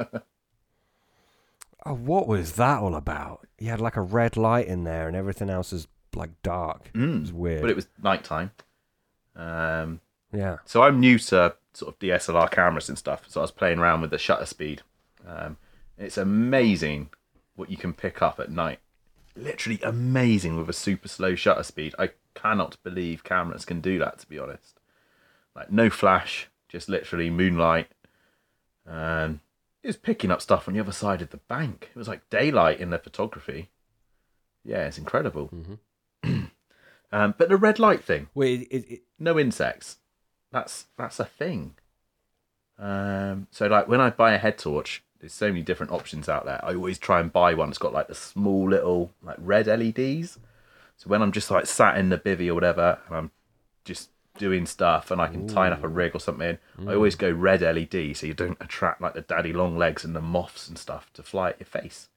Oh, 1.85 1.93
what 1.93 2.27
was 2.27 2.53
that 2.53 2.79
all 2.79 2.95
about? 2.95 3.47
You 3.57 3.69
had 3.69 3.81
like 3.81 3.95
a 3.95 4.01
red 4.01 4.37
light 4.37 4.67
in 4.67 4.83
there, 4.83 5.07
and 5.07 5.15
everything 5.15 5.49
else 5.49 5.73
is 5.73 5.87
like 6.15 6.29
dark. 6.43 6.91
It 6.93 7.21
was 7.21 7.33
weird. 7.33 7.59
Mm. 7.59 7.61
But 7.61 7.69
it 7.71 7.75
was 7.75 7.87
nighttime. 8.01 8.51
Um, 9.35 10.01
yeah. 10.31 10.57
so 10.65 10.83
I'm 10.83 10.99
new 10.99 11.17
to 11.17 11.55
sort 11.73 11.93
of 11.93 11.99
DSLR 11.99 12.51
cameras 12.51 12.89
and 12.89 12.97
stuff. 12.97 13.23
So 13.27 13.41
I 13.41 13.43
was 13.43 13.51
playing 13.51 13.79
around 13.79 14.01
with 14.01 14.11
the 14.11 14.17
shutter 14.17 14.45
speed. 14.45 14.83
Um, 15.25 15.57
it's 15.97 16.17
amazing 16.17 17.09
what 17.55 17.71
you 17.71 17.77
can 17.77 17.93
pick 17.93 18.21
up 18.21 18.39
at 18.39 18.51
night. 18.51 18.79
Literally 19.41 19.79
amazing 19.83 20.57
with 20.57 20.69
a 20.69 20.73
super 20.73 21.07
slow 21.07 21.35
shutter 21.35 21.63
speed. 21.63 21.95
I 21.97 22.11
cannot 22.35 22.77
believe 22.83 23.23
cameras 23.23 23.65
can 23.65 23.81
do 23.81 23.97
that. 23.99 24.19
To 24.19 24.27
be 24.27 24.39
honest, 24.39 24.79
like 25.55 25.71
no 25.71 25.89
flash, 25.89 26.47
just 26.69 26.87
literally 26.87 27.29
moonlight. 27.29 27.87
And 28.85 29.39
it 29.83 29.87
was 29.87 29.97
picking 29.97 30.31
up 30.31 30.41
stuff 30.41 30.67
on 30.67 30.73
the 30.73 30.79
other 30.79 30.91
side 30.91 31.21
of 31.21 31.31
the 31.31 31.37
bank. 31.37 31.89
It 31.95 31.97
was 31.97 32.07
like 32.07 32.29
daylight 32.29 32.79
in 32.79 32.91
the 32.91 32.99
photography. 32.99 33.69
Yeah, 34.63 34.85
it's 34.85 34.97
incredible. 34.97 35.49
um, 36.23 36.51
but 37.11 37.49
the 37.49 37.57
red 37.57 37.79
light 37.79 38.03
thing, 38.03 38.27
Wait, 38.35 38.67
it, 38.69 38.91
it, 38.91 39.01
no 39.17 39.39
insects. 39.39 39.97
That's 40.51 40.85
that's 40.97 41.19
a 41.19 41.25
thing. 41.25 41.75
Um, 42.77 43.47
so 43.51 43.67
like 43.67 43.87
when 43.87 44.01
I 44.01 44.09
buy 44.09 44.33
a 44.33 44.37
head 44.37 44.57
torch, 44.57 45.03
there's 45.21 45.33
so 45.33 45.47
many 45.47 45.61
different 45.61 45.91
options 45.91 46.27
out 46.27 46.45
there. 46.45 46.59
I 46.65 46.73
always 46.73 46.97
try 46.97 47.19
and 47.21 47.31
buy 47.31 47.53
one 47.53 47.69
that's 47.69 47.77
got 47.77 47.93
like 47.93 48.07
the 48.07 48.15
small 48.15 48.67
little 48.67 49.11
like 49.23 49.37
red 49.39 49.67
LEDs. 49.67 50.39
So 50.97 51.09
when 51.09 51.21
I'm 51.21 51.31
just 51.31 51.49
like 51.49 51.67
sat 51.67 51.97
in 51.97 52.09
the 52.09 52.17
bivvy 52.17 52.47
or 52.49 52.55
whatever, 52.55 52.99
and 53.07 53.15
I'm 53.15 53.31
just 53.85 54.09
doing 54.37 54.65
stuff, 54.65 55.11
and 55.11 55.21
I 55.21 55.27
can 55.27 55.47
tie 55.47 55.69
up 55.69 55.83
a 55.83 55.87
rig 55.87 56.15
or 56.15 56.19
something, 56.19 56.57
I 56.87 56.93
always 56.95 57.15
go 57.15 57.29
red 57.31 57.61
LED 57.61 58.17
so 58.17 58.25
you 58.25 58.33
don't 58.33 58.57
attract 58.59 58.99
like 58.99 59.13
the 59.13 59.21
daddy 59.21 59.53
long 59.53 59.77
legs 59.77 60.03
and 60.03 60.15
the 60.15 60.21
moths 60.21 60.67
and 60.67 60.77
stuff 60.77 61.11
to 61.13 61.23
fly 61.23 61.51
at 61.51 61.59
your 61.59 61.67
face. 61.67 62.09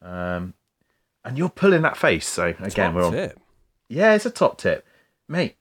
Um, 0.00 0.54
and 1.24 1.36
you're 1.36 1.48
pulling 1.50 1.82
that 1.82 1.96
face. 1.96 2.28
So 2.28 2.54
again, 2.60 2.92
top 2.92 2.94
we're 2.94 3.04
on 3.04 3.12
tip. 3.12 3.40
yeah, 3.88 4.14
it's 4.14 4.26
a 4.26 4.30
top 4.30 4.58
tip, 4.58 4.86
mate. 5.28 5.56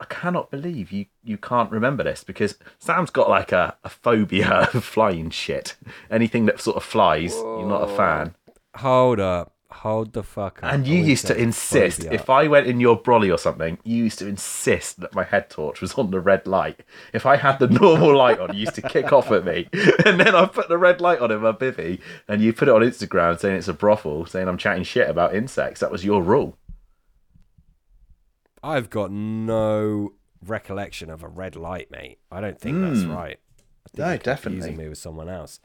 I 0.00 0.04
cannot 0.04 0.50
believe 0.50 0.92
you 0.92 1.06
you 1.24 1.36
can't 1.36 1.70
remember 1.70 2.04
this 2.04 2.22
because 2.22 2.56
Sam's 2.78 3.10
got 3.10 3.28
like 3.28 3.50
a, 3.52 3.76
a 3.82 3.88
phobia 3.88 4.68
of 4.74 4.84
flying 4.84 5.30
shit. 5.30 5.76
Anything 6.10 6.46
that 6.46 6.60
sort 6.60 6.76
of 6.76 6.84
flies, 6.84 7.34
you're 7.34 7.66
not 7.66 7.90
a 7.90 7.96
fan. 7.96 8.34
Hold 8.76 9.18
up. 9.18 9.52
Hold 9.70 10.14
the 10.14 10.22
fuck 10.22 10.62
up. 10.62 10.72
And 10.72 10.86
you 10.86 10.98
used 10.98 11.26
to 11.26 11.36
insist 11.36 11.98
phobia. 11.98 12.12
if 12.12 12.30
I 12.30 12.48
went 12.48 12.66
in 12.66 12.80
your 12.80 13.00
brolly 13.00 13.32
or 13.32 13.36
something, 13.36 13.78
you 13.84 13.96
used 14.04 14.18
to 14.20 14.26
insist 14.26 15.00
that 15.00 15.14
my 15.14 15.24
head 15.24 15.50
torch 15.50 15.80
was 15.80 15.94
on 15.94 16.10
the 16.10 16.20
red 16.20 16.46
light. 16.46 16.80
If 17.12 17.26
I 17.26 17.36
had 17.36 17.58
the 17.58 17.66
normal 17.82 18.16
light 18.16 18.40
on, 18.40 18.54
you 18.54 18.60
used 18.60 18.76
to 18.76 18.82
kick 18.82 19.12
off 19.12 19.30
at 19.30 19.44
me, 19.44 19.68
and 20.06 20.18
then 20.18 20.34
I 20.34 20.46
put 20.46 20.68
the 20.68 20.78
red 20.78 21.00
light 21.00 21.20
on 21.20 21.30
in 21.30 21.40
my 21.40 21.52
bivvy, 21.52 22.00
and 22.26 22.40
you 22.40 22.52
put 22.52 22.68
it 22.68 22.74
on 22.74 22.80
Instagram 22.80 23.38
saying 23.38 23.56
it's 23.56 23.68
a 23.68 23.74
brothel, 23.74 24.24
saying 24.26 24.48
I'm 24.48 24.58
chatting 24.58 24.84
shit 24.84 25.08
about 25.08 25.34
insects. 25.34 25.80
That 25.80 25.92
was 25.92 26.04
your 26.04 26.22
rule. 26.22 26.56
I've 28.62 28.90
got 28.90 29.10
no 29.10 30.14
recollection 30.44 31.10
of 31.10 31.22
a 31.22 31.28
red 31.28 31.56
light, 31.56 31.90
mate. 31.90 32.18
I 32.30 32.40
don't 32.40 32.60
think 32.60 32.80
that's 32.80 33.00
Mm. 33.00 33.14
right. 33.14 33.38
I 33.86 33.88
think 33.90 33.98
No, 33.98 34.16
definitely. 34.18 34.76
me 34.76 34.88
with 34.88 34.98
someone 34.98 35.28
else. 35.28 35.60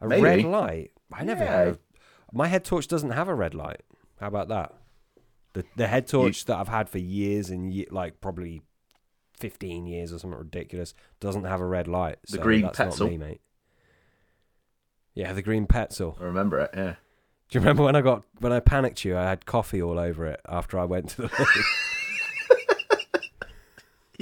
A 0.00 0.06
Maybe. 0.08 0.22
red 0.22 0.44
light? 0.44 0.92
I 1.12 1.24
never 1.24 1.44
Yeah. 1.44 1.56
had 1.56 1.68
a, 1.68 1.78
My 2.32 2.48
head 2.48 2.64
torch 2.64 2.88
doesn't 2.88 3.10
have 3.10 3.28
a 3.28 3.34
red 3.34 3.54
light. 3.54 3.82
How 4.18 4.26
about 4.28 4.48
that? 4.48 4.74
The 5.52 5.64
the 5.76 5.86
head 5.86 6.06
torch 6.06 6.46
that 6.46 6.56
I've 6.58 6.68
had 6.68 6.88
for 6.88 6.98
years 6.98 7.50
and 7.50 7.72
ye- 7.72 7.86
like 7.90 8.20
probably 8.22 8.62
15 9.38 9.86
years 9.86 10.12
or 10.12 10.18
something 10.18 10.38
ridiculous 10.38 10.94
doesn't 11.20 11.44
have 11.44 11.60
a 11.60 11.66
red 11.66 11.88
light. 11.88 12.18
The 12.22 12.38
so 12.38 12.42
green 12.42 12.62
that's 12.62 12.78
Petzl. 12.78 13.00
not 13.00 13.10
me, 13.10 13.18
mate. 13.18 13.40
Yeah, 15.14 15.32
the 15.32 15.42
green 15.42 15.66
Petzl. 15.66 16.18
I 16.20 16.24
remember 16.24 16.58
it. 16.60 16.70
Yeah. 16.74 16.94
Do 17.48 17.58
you 17.58 17.60
remember 17.60 17.82
when 17.82 17.96
I 17.96 18.00
got 18.00 18.22
when 18.38 18.52
I 18.52 18.60
panicked 18.60 19.04
you? 19.04 19.16
I 19.16 19.24
had 19.24 19.44
coffee 19.44 19.82
all 19.82 19.98
over 19.98 20.24
it 20.26 20.40
after 20.48 20.78
I 20.78 20.84
went 20.84 21.10
to 21.10 21.22
the. 21.22 21.64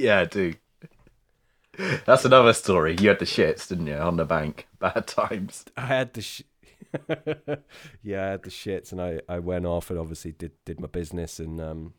Yeah, 0.01 0.21
I 0.21 0.25
do. 0.25 0.55
That's 2.05 2.25
another 2.25 2.53
story. 2.53 2.97
You 3.01 3.09
had 3.09 3.19
the 3.19 3.25
shits, 3.25 3.69
didn't 3.69 3.87
you, 3.87 3.97
on 3.97 4.17
the 4.17 4.25
bank? 4.25 4.67
Bad 4.79 5.07
times. 5.07 5.65
I 5.77 5.83
had 5.83 6.15
the 6.15 6.23
sh- 6.23 6.43
yeah, 8.03 8.27
I 8.27 8.31
had 8.31 8.43
the 8.43 8.51
shits, 8.51 8.93
and 8.93 9.01
I, 9.01 9.21
I 9.29 9.39
went 9.39 9.67
off 9.67 9.91
and 9.91 9.99
obviously 9.99 10.33
did 10.33 10.53
did 10.65 10.81
my 10.81 10.89
business 10.89 11.39
and 11.39 11.61
um, 11.61 11.95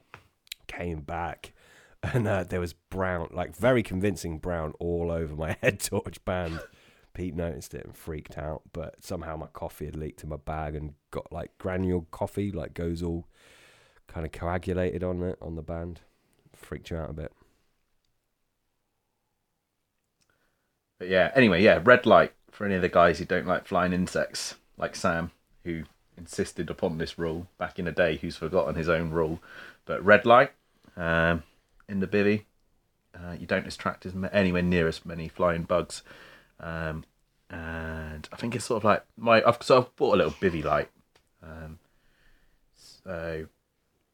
came 0.68 1.02
back, 1.02 1.54
and 2.04 2.28
uh, 2.28 2.44
there 2.44 2.60
was 2.60 2.74
brown, 2.74 3.30
like 3.32 3.56
very 3.56 3.84
convincing 3.84 4.40
brown 4.40 4.74
all 4.80 5.12
over 5.12 5.36
my 5.36 5.56
head 5.62 5.80
torch 5.80 6.24
band. 6.26 6.60
Pete 7.14 7.36
noticed 7.36 7.74
it 7.74 7.86
and 7.86 7.96
freaked 7.96 8.38
out, 8.38 8.62
but 8.72 9.04
somehow 9.04 9.36
my 9.36 9.48
coffee 9.48 9.86
had 9.86 9.98
leaked 9.98 10.24
in 10.24 10.30
my 10.30 10.38
bag 10.38 10.76
and 10.76 10.94
got 11.12 11.32
like 11.32 11.58
granule 11.58 12.08
coffee, 12.12 12.52
like 12.52 12.74
goes 12.74 13.04
all 13.04 13.28
kind 14.08 14.26
of 14.26 14.32
coagulated 14.32 15.04
on 15.04 15.22
it 15.24 15.38
on 15.42 15.56
the 15.56 15.62
band. 15.62 16.02
Freaked 16.56 16.90
you 16.90 16.98
out 16.98 17.10
a 17.10 17.14
bit. 17.14 17.32
But 21.02 21.10
yeah, 21.10 21.32
anyway, 21.34 21.64
yeah, 21.64 21.82
red 21.84 22.06
light 22.06 22.32
for 22.52 22.64
any 22.64 22.76
of 22.76 22.84
the 22.84 22.88
guys 22.88 23.18
who 23.18 23.26
don't 23.26 23.48
like 23.48 23.66
flying 23.66 23.92
insects, 23.92 24.54
like 24.78 24.96
Sam, 24.96 25.32
who 25.64 25.82
insisted 26.16 26.70
upon 26.70 27.00
this 27.00 27.18
rule 27.18 27.48
back 27.58 27.80
in 27.80 27.86
the 27.86 27.92
day, 27.92 28.18
who's 28.18 28.36
forgotten 28.36 28.76
his 28.76 28.88
own 28.88 29.10
rule. 29.10 29.40
But 29.86 30.06
red 30.06 30.28
light 30.28 30.52
um, 30.96 31.42
in 31.90 32.02
the 32.02 32.08
bivvy, 32.08 32.44
uh, 33.16 33.32
you 33.32 33.48
don't 33.48 33.66
attract 33.66 34.06
as 34.06 34.14
anywhere 34.32 34.62
near 34.62 34.88
as 34.88 35.04
many 35.04 35.28
flying 35.28 35.64
bugs. 35.64 36.04
Um, 36.60 37.06
and 37.50 38.30
I 38.32 38.36
think 38.36 38.54
it's 38.54 38.66
sort 38.66 38.78
of 38.78 38.84
like 38.84 39.04
my 39.18 39.42
I've 39.44 39.58
so 39.64 39.80
I've 39.80 39.96
bought 39.96 40.14
a 40.14 40.18
little 40.18 40.34
bivvy 40.34 40.64
light. 40.64 40.90
Um, 41.42 41.80
so 42.76 43.48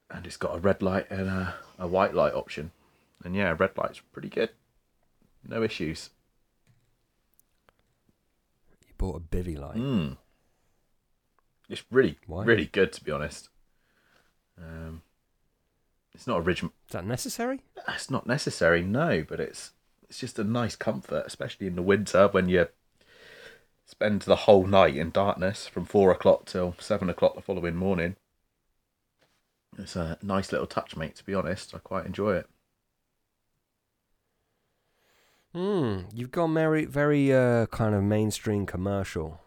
and 0.09 0.25
it's 0.25 0.37
got 0.37 0.55
a 0.55 0.59
red 0.59 0.81
light 0.81 1.11
and 1.11 1.27
a, 1.27 1.55
a 1.79 1.85
white 1.85 2.13
light 2.13 2.33
option. 2.33 2.71
And 3.25 3.35
yeah, 3.35 3.53
red 3.59 3.71
light's 3.77 3.99
pretty 4.13 4.29
good. 4.29 4.51
No 5.45 5.63
issues. 5.63 6.11
Bought 8.97 9.17
a 9.17 9.19
bivy 9.19 9.57
light. 9.57 9.77
Mm. 9.77 10.17
It's 11.69 11.83
really, 11.91 12.17
Why? 12.25 12.45
really 12.45 12.65
good 12.65 12.93
to 12.93 13.03
be 13.03 13.11
honest. 13.11 13.49
Um, 14.57 15.01
it's 16.13 16.25
not 16.27 16.41
original. 16.41 16.71
Is 16.87 16.93
that 16.93 17.05
necessary? 17.05 17.61
It's 17.87 18.09
not 18.09 18.25
necessary, 18.25 18.83
no, 18.83 19.23
but 19.27 19.39
it's 19.39 19.73
it's 20.09 20.19
just 20.19 20.39
a 20.39 20.43
nice 20.43 20.75
comfort, 20.75 21.23
especially 21.27 21.67
in 21.67 21.75
the 21.75 21.81
winter 21.81 22.29
when 22.29 22.49
you 22.49 22.67
spend 23.85 24.23
the 24.23 24.35
whole 24.35 24.65
night 24.65 24.95
in 24.95 25.11
darkness 25.11 25.67
from 25.67 25.85
four 25.85 26.11
o'clock 26.11 26.45
till 26.45 26.75
seven 26.79 27.09
o'clock 27.09 27.35
the 27.35 27.41
following 27.41 27.75
morning. 27.75 28.15
It's 29.77 29.95
a 29.95 30.17
nice 30.23 30.51
little 30.51 30.67
touch, 30.67 30.95
mate. 30.95 31.15
To 31.17 31.23
be 31.23 31.35
honest, 31.35 31.75
I 31.75 31.79
quite 31.79 32.05
enjoy 32.05 32.37
it. 32.37 32.49
Hmm. 35.57 36.01
You've 36.13 36.29
gone 36.29 36.53
very, 36.53 36.85
very 36.85 37.33
uh, 37.33 37.65
kind 37.65 37.95
of 37.95 38.03
mainstream 38.03 38.67
commercial. 38.67 39.41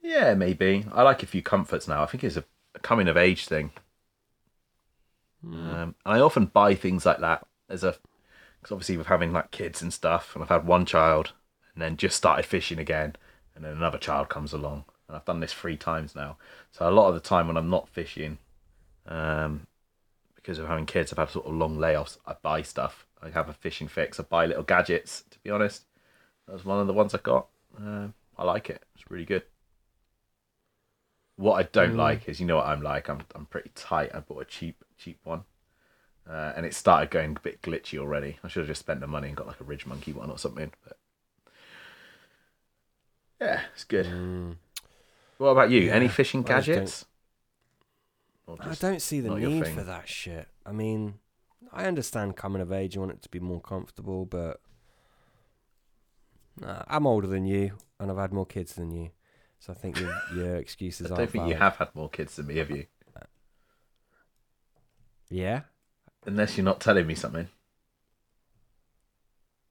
Yeah, 0.00 0.34
maybe. 0.34 0.86
I 0.92 1.02
like 1.02 1.24
a 1.24 1.26
few 1.26 1.42
comforts 1.42 1.88
now. 1.88 2.04
I 2.04 2.06
think 2.06 2.22
it's 2.22 2.36
a, 2.36 2.44
a 2.76 2.78
coming 2.78 3.08
of 3.08 3.16
age 3.16 3.48
thing. 3.48 3.72
Um, 5.44 5.96
and 6.06 6.14
I 6.14 6.20
often 6.20 6.46
buy 6.46 6.76
things 6.76 7.04
like 7.04 7.18
that 7.18 7.44
as 7.68 7.82
a, 7.82 7.96
because 8.60 8.70
obviously 8.70 8.96
with 8.96 9.08
having 9.08 9.32
like 9.32 9.50
kids 9.50 9.82
and 9.82 9.92
stuff, 9.92 10.36
and 10.36 10.44
I've 10.44 10.48
had 10.48 10.64
one 10.64 10.86
child, 10.86 11.32
and 11.74 11.82
then 11.82 11.96
just 11.96 12.16
started 12.16 12.46
fishing 12.46 12.78
again, 12.78 13.16
and 13.56 13.64
then 13.64 13.72
another 13.72 13.98
child 13.98 14.28
comes 14.28 14.52
along, 14.52 14.84
and 15.08 15.16
I've 15.16 15.24
done 15.24 15.40
this 15.40 15.52
three 15.52 15.76
times 15.76 16.14
now. 16.14 16.36
So 16.70 16.88
a 16.88 16.92
lot 16.92 17.08
of 17.08 17.14
the 17.14 17.20
time 17.20 17.48
when 17.48 17.56
I'm 17.56 17.68
not 17.68 17.88
fishing, 17.88 18.38
um, 19.06 19.66
because 20.36 20.60
of 20.60 20.68
having 20.68 20.86
kids, 20.86 21.12
I've 21.12 21.18
had 21.18 21.30
sort 21.30 21.46
of 21.46 21.54
long 21.54 21.78
layoffs. 21.78 22.18
I 22.24 22.36
buy 22.40 22.62
stuff. 22.62 23.06
I 23.22 23.30
have 23.30 23.48
a 23.48 23.52
fishing 23.52 23.88
fix. 23.88 24.18
I 24.18 24.24
buy 24.24 24.46
little 24.46 24.62
gadgets. 24.64 25.24
To 25.30 25.38
be 25.40 25.50
honest, 25.50 25.84
that 26.46 26.52
was 26.52 26.64
one 26.64 26.80
of 26.80 26.86
the 26.86 26.92
ones 26.92 27.14
I 27.14 27.18
got. 27.18 27.46
Um, 27.78 28.14
I 28.36 28.44
like 28.44 28.68
it. 28.70 28.82
It's 28.94 29.10
really 29.10 29.24
good. 29.24 29.44
What 31.36 31.54
I 31.58 31.62
don't 31.64 31.94
Mm. 31.94 31.98
like 31.98 32.28
is, 32.28 32.40
you 32.40 32.46
know 32.46 32.56
what 32.56 32.66
I'm 32.66 32.82
like. 32.82 33.08
I'm 33.08 33.22
I'm 33.34 33.46
pretty 33.46 33.70
tight. 33.74 34.10
I 34.14 34.20
bought 34.20 34.42
a 34.42 34.44
cheap 34.44 34.84
cheap 34.98 35.18
one, 35.24 35.44
uh, 36.28 36.52
and 36.56 36.66
it 36.66 36.74
started 36.74 37.10
going 37.10 37.36
a 37.36 37.40
bit 37.40 37.62
glitchy 37.62 37.98
already. 37.98 38.38
I 38.44 38.48
should 38.48 38.60
have 38.60 38.68
just 38.68 38.80
spent 38.80 39.00
the 39.00 39.06
money 39.06 39.28
and 39.28 39.36
got 39.36 39.46
like 39.46 39.60
a 39.60 39.64
Ridge 39.64 39.86
Monkey 39.86 40.12
one 40.12 40.30
or 40.30 40.38
something. 40.38 40.72
But 40.84 40.98
yeah, 43.40 43.62
it's 43.74 43.84
good. 43.84 44.06
Mm. 44.06 44.56
What 45.38 45.48
about 45.48 45.70
you? 45.70 45.90
Any 45.90 46.06
Yeah, 46.06 46.10
fishing 46.12 46.40
I 46.40 46.42
don't- 46.48 46.64
gadgets? 46.64 47.06
I 48.60 48.74
don't 48.74 49.00
see 49.00 49.20
the 49.20 49.30
need 49.34 49.66
for 49.68 49.82
that 49.84 50.08
shit. 50.08 50.46
I 50.66 50.72
mean, 50.72 51.18
I 51.72 51.86
understand 51.86 52.36
coming 52.36 52.60
of 52.62 52.70
age, 52.72 52.94
you 52.94 53.00
want 53.00 53.12
it 53.12 53.22
to 53.22 53.28
be 53.28 53.40
more 53.40 53.60
comfortable, 53.60 54.26
but 54.26 54.60
nah, 56.60 56.82
I'm 56.86 57.06
older 57.06 57.26
than 57.26 57.46
you, 57.46 57.72
and 57.98 58.10
I've 58.10 58.18
had 58.18 58.32
more 58.32 58.46
kids 58.46 58.74
than 58.74 58.90
you, 58.90 59.10
so 59.58 59.72
I 59.72 59.76
think 59.76 59.98
your, 59.98 60.14
your 60.34 60.56
excuses 60.56 61.10
I 61.10 61.16
don't 61.16 61.30
think 61.30 61.48
you 61.48 61.54
have 61.54 61.76
had 61.76 61.94
more 61.94 62.10
kids 62.10 62.36
than 62.36 62.46
me, 62.46 62.58
have 62.58 62.70
you? 62.70 62.86
Yeah. 65.32 65.62
Unless 66.26 66.58
you're 66.58 66.64
not 66.64 66.80
telling 66.80 67.06
me 67.06 67.14
something. 67.14 67.48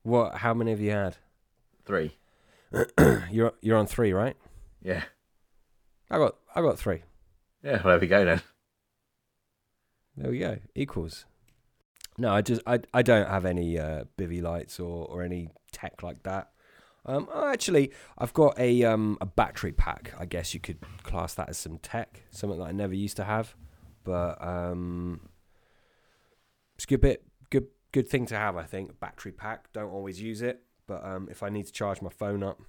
What? 0.02 0.38
How 0.38 0.56
many 0.56 0.72
have 0.72 0.80
you 0.80 0.90
had? 0.90 1.18
Three. 1.86 2.18
you're 3.32 3.54
you're 3.62 3.78
on 3.78 3.86
three, 3.86 4.12
right? 4.12 4.36
Yeah. 4.82 5.04
I 6.10 6.18
got 6.18 6.36
I 6.56 6.62
got 6.62 6.80
three. 6.80 7.04
Yeah, 7.64 7.74
well, 7.84 7.94
there 7.94 8.00
we 8.00 8.08
go 8.08 8.26
then. 8.26 8.42
There 10.18 10.32
we 10.32 10.40
go. 10.40 10.58
Equals. 10.74 11.26
No, 12.22 12.32
I 12.32 12.44
just 12.44 12.62
I 12.68 12.80
I 12.94 13.02
don't 13.02 13.28
have 13.28 13.46
any 13.46 13.80
uh, 13.80 14.04
bivy 14.16 14.44
lights 14.44 14.80
or, 14.80 15.08
or 15.08 15.24
any 15.24 15.50
tech 15.72 16.04
like 16.04 16.22
that. 16.22 16.52
Um, 17.04 17.28
oh, 17.34 17.48
actually, 17.48 17.92
I've 18.16 18.32
got 18.32 18.60
a 18.60 18.84
um 18.84 19.18
a 19.20 19.26
battery 19.26 19.72
pack. 19.72 20.14
I 20.20 20.26
guess 20.26 20.54
you 20.54 20.60
could 20.60 20.78
class 21.02 21.34
that 21.34 21.50
as 21.50 21.58
some 21.58 21.80
tech, 21.80 22.22
something 22.30 22.60
that 22.60 22.66
I 22.66 22.74
never 22.74 22.94
used 22.94 23.18
to 23.18 23.24
have, 23.24 23.56
but 24.04 24.38
um, 24.40 25.30
it's 26.76 26.84
a 26.84 26.88
good 26.88 27.02
bit 27.02 27.26
good 27.50 27.66
good 27.92 28.08
thing 28.08 28.28
to 28.28 28.36
have. 28.36 28.56
I 28.56 28.66
think 28.66 29.00
battery 29.00 29.32
pack. 29.32 29.74
Don't 29.74 29.90
always 29.90 30.22
use 30.22 30.44
it, 30.44 30.62
but 30.86 31.04
um, 31.04 31.28
if 31.32 31.42
I 31.42 31.50
need 31.50 31.66
to 31.66 31.74
charge 31.74 32.04
my 32.04 32.12
phone 32.12 32.44
up, 32.44 32.62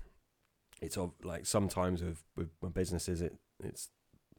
it's 0.80 0.96
of 0.96 1.12
like 1.24 1.44
sometimes 1.44 2.02
with 2.02 2.24
with 2.36 2.48
my 2.62 2.70
businesses 2.70 3.20
it 3.20 3.36
it's 3.62 3.90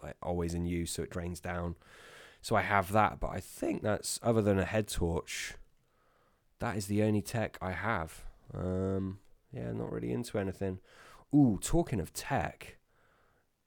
like 0.01 0.15
always 0.23 0.55
in 0.55 0.65
use, 0.65 0.89
so 0.89 1.03
it 1.03 1.11
drains 1.11 1.39
down. 1.39 1.75
So 2.43 2.55
I 2.55 2.61
have 2.61 2.91
that, 2.91 3.19
but 3.19 3.29
I 3.31 3.39
think 3.39 3.81
that's 3.81 4.19
other 4.21 4.41
than 4.41 4.59
a 4.59 4.65
head 4.65 4.87
torch, 4.89 5.53
that 6.59 6.75
is 6.77 6.85
the 6.87 7.01
only 7.01 7.21
tech 7.21 7.57
I 7.61 7.71
have. 7.71 8.25
Um, 8.53 9.19
yeah, 9.51 9.71
not 9.71 9.91
really 9.91 10.11
into 10.11 10.37
anything. 10.37 10.79
Ooh, 11.33 11.57
talking 11.61 11.99
of 12.01 12.11
tech, 12.13 12.77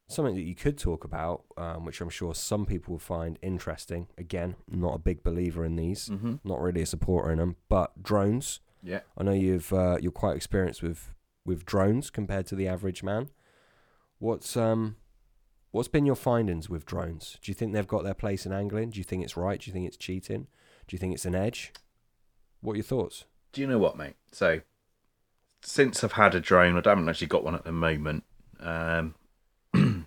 something 0.09 0.35
that 0.37 0.43
you 0.43 0.55
could 0.55 0.77
talk 0.79 1.05
about, 1.05 1.45
um, 1.57 1.85
which 1.87 2.01
I'm 2.03 2.11
sure 2.11 2.35
some 2.35 2.67
people 2.67 2.93
will 2.93 2.99
find 2.99 3.39
interesting. 3.43 4.09
Again, 4.19 4.57
not 4.71 4.95
a 4.95 4.99
big 4.99 5.23
believer 5.23 5.65
in 5.65 5.77
these, 5.77 6.11
Mm-hmm. 6.11 6.35
not 6.45 6.61
really 6.61 6.83
a 6.83 6.87
supporter 6.87 7.33
in 7.33 7.39
them, 7.39 7.57
but 7.71 8.03
drones. 8.03 8.61
Yeah. 8.83 9.01
I 9.17 9.25
know 9.25 9.33
you've 9.33 9.73
uh, 9.73 9.97
you're 10.03 10.13
quite 10.13 10.37
experienced 10.37 10.83
with 10.83 11.15
with 11.47 11.65
drones 11.65 12.11
compared 12.11 12.47
to 12.49 12.55
the 12.55 12.69
average 12.69 13.03
man. 13.03 13.31
What's 14.19 14.57
um 14.57 14.97
what's 15.77 15.89
been 15.89 16.07
your 16.07 16.17
findings 16.17 16.71
with 16.71 16.87
drones? 16.87 17.37
Do 17.43 17.51
you 17.51 17.55
think 17.55 17.73
they've 17.73 17.87
got 17.87 18.03
their 18.03 18.15
place 18.15 18.47
in 18.47 18.53
angling? 18.53 18.91
Do 18.91 18.99
you 18.99 19.05
think 19.05 19.23
it's 19.23 19.37
right? 19.37 19.61
Do 19.61 19.69
you 19.69 19.73
think 19.75 19.87
it's 19.87 19.97
cheating? 19.97 20.47
Do 20.89 20.95
you 20.95 20.99
think 20.99 21.13
it's 21.13 21.27
an 21.27 21.35
edge? 21.35 21.73
What 22.63 22.73
are 22.73 22.77
your 22.77 22.85
thoughts? 22.85 23.25
Do 23.53 23.61
you 23.61 23.67
know 23.67 23.79
what, 23.79 23.99
mate? 23.99 24.15
So, 24.33 24.61
since 25.63 26.03
I've 26.03 26.13
had 26.13 26.35
a 26.35 26.41
drone, 26.41 26.77
I 26.77 26.89
haven't 26.89 27.09
actually 27.09 27.27
got 27.27 27.45
one 27.45 27.55
at 27.55 27.65
the 27.65 27.73
moment. 27.73 28.25
Um, 28.59 29.15
I 29.75 30.05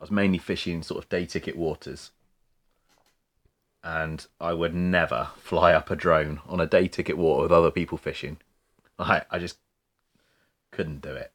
was 0.00 0.10
mainly 0.10 0.38
fishing 0.38 0.82
sort 0.82 1.04
of 1.04 1.10
day 1.10 1.26
ticket 1.26 1.56
waters, 1.56 2.12
and 3.84 4.26
I 4.40 4.54
would 4.54 4.74
never 4.74 5.28
fly 5.36 5.74
up 5.74 5.90
a 5.90 5.96
drone 5.96 6.40
on 6.46 6.60
a 6.60 6.66
day 6.66 6.88
ticket 6.88 7.18
water 7.18 7.42
with 7.42 7.52
other 7.52 7.70
people 7.70 7.98
fishing. 7.98 8.38
I 8.98 9.22
I 9.30 9.38
just 9.38 9.58
couldn't 10.70 11.02
do 11.02 11.10
it. 11.10 11.32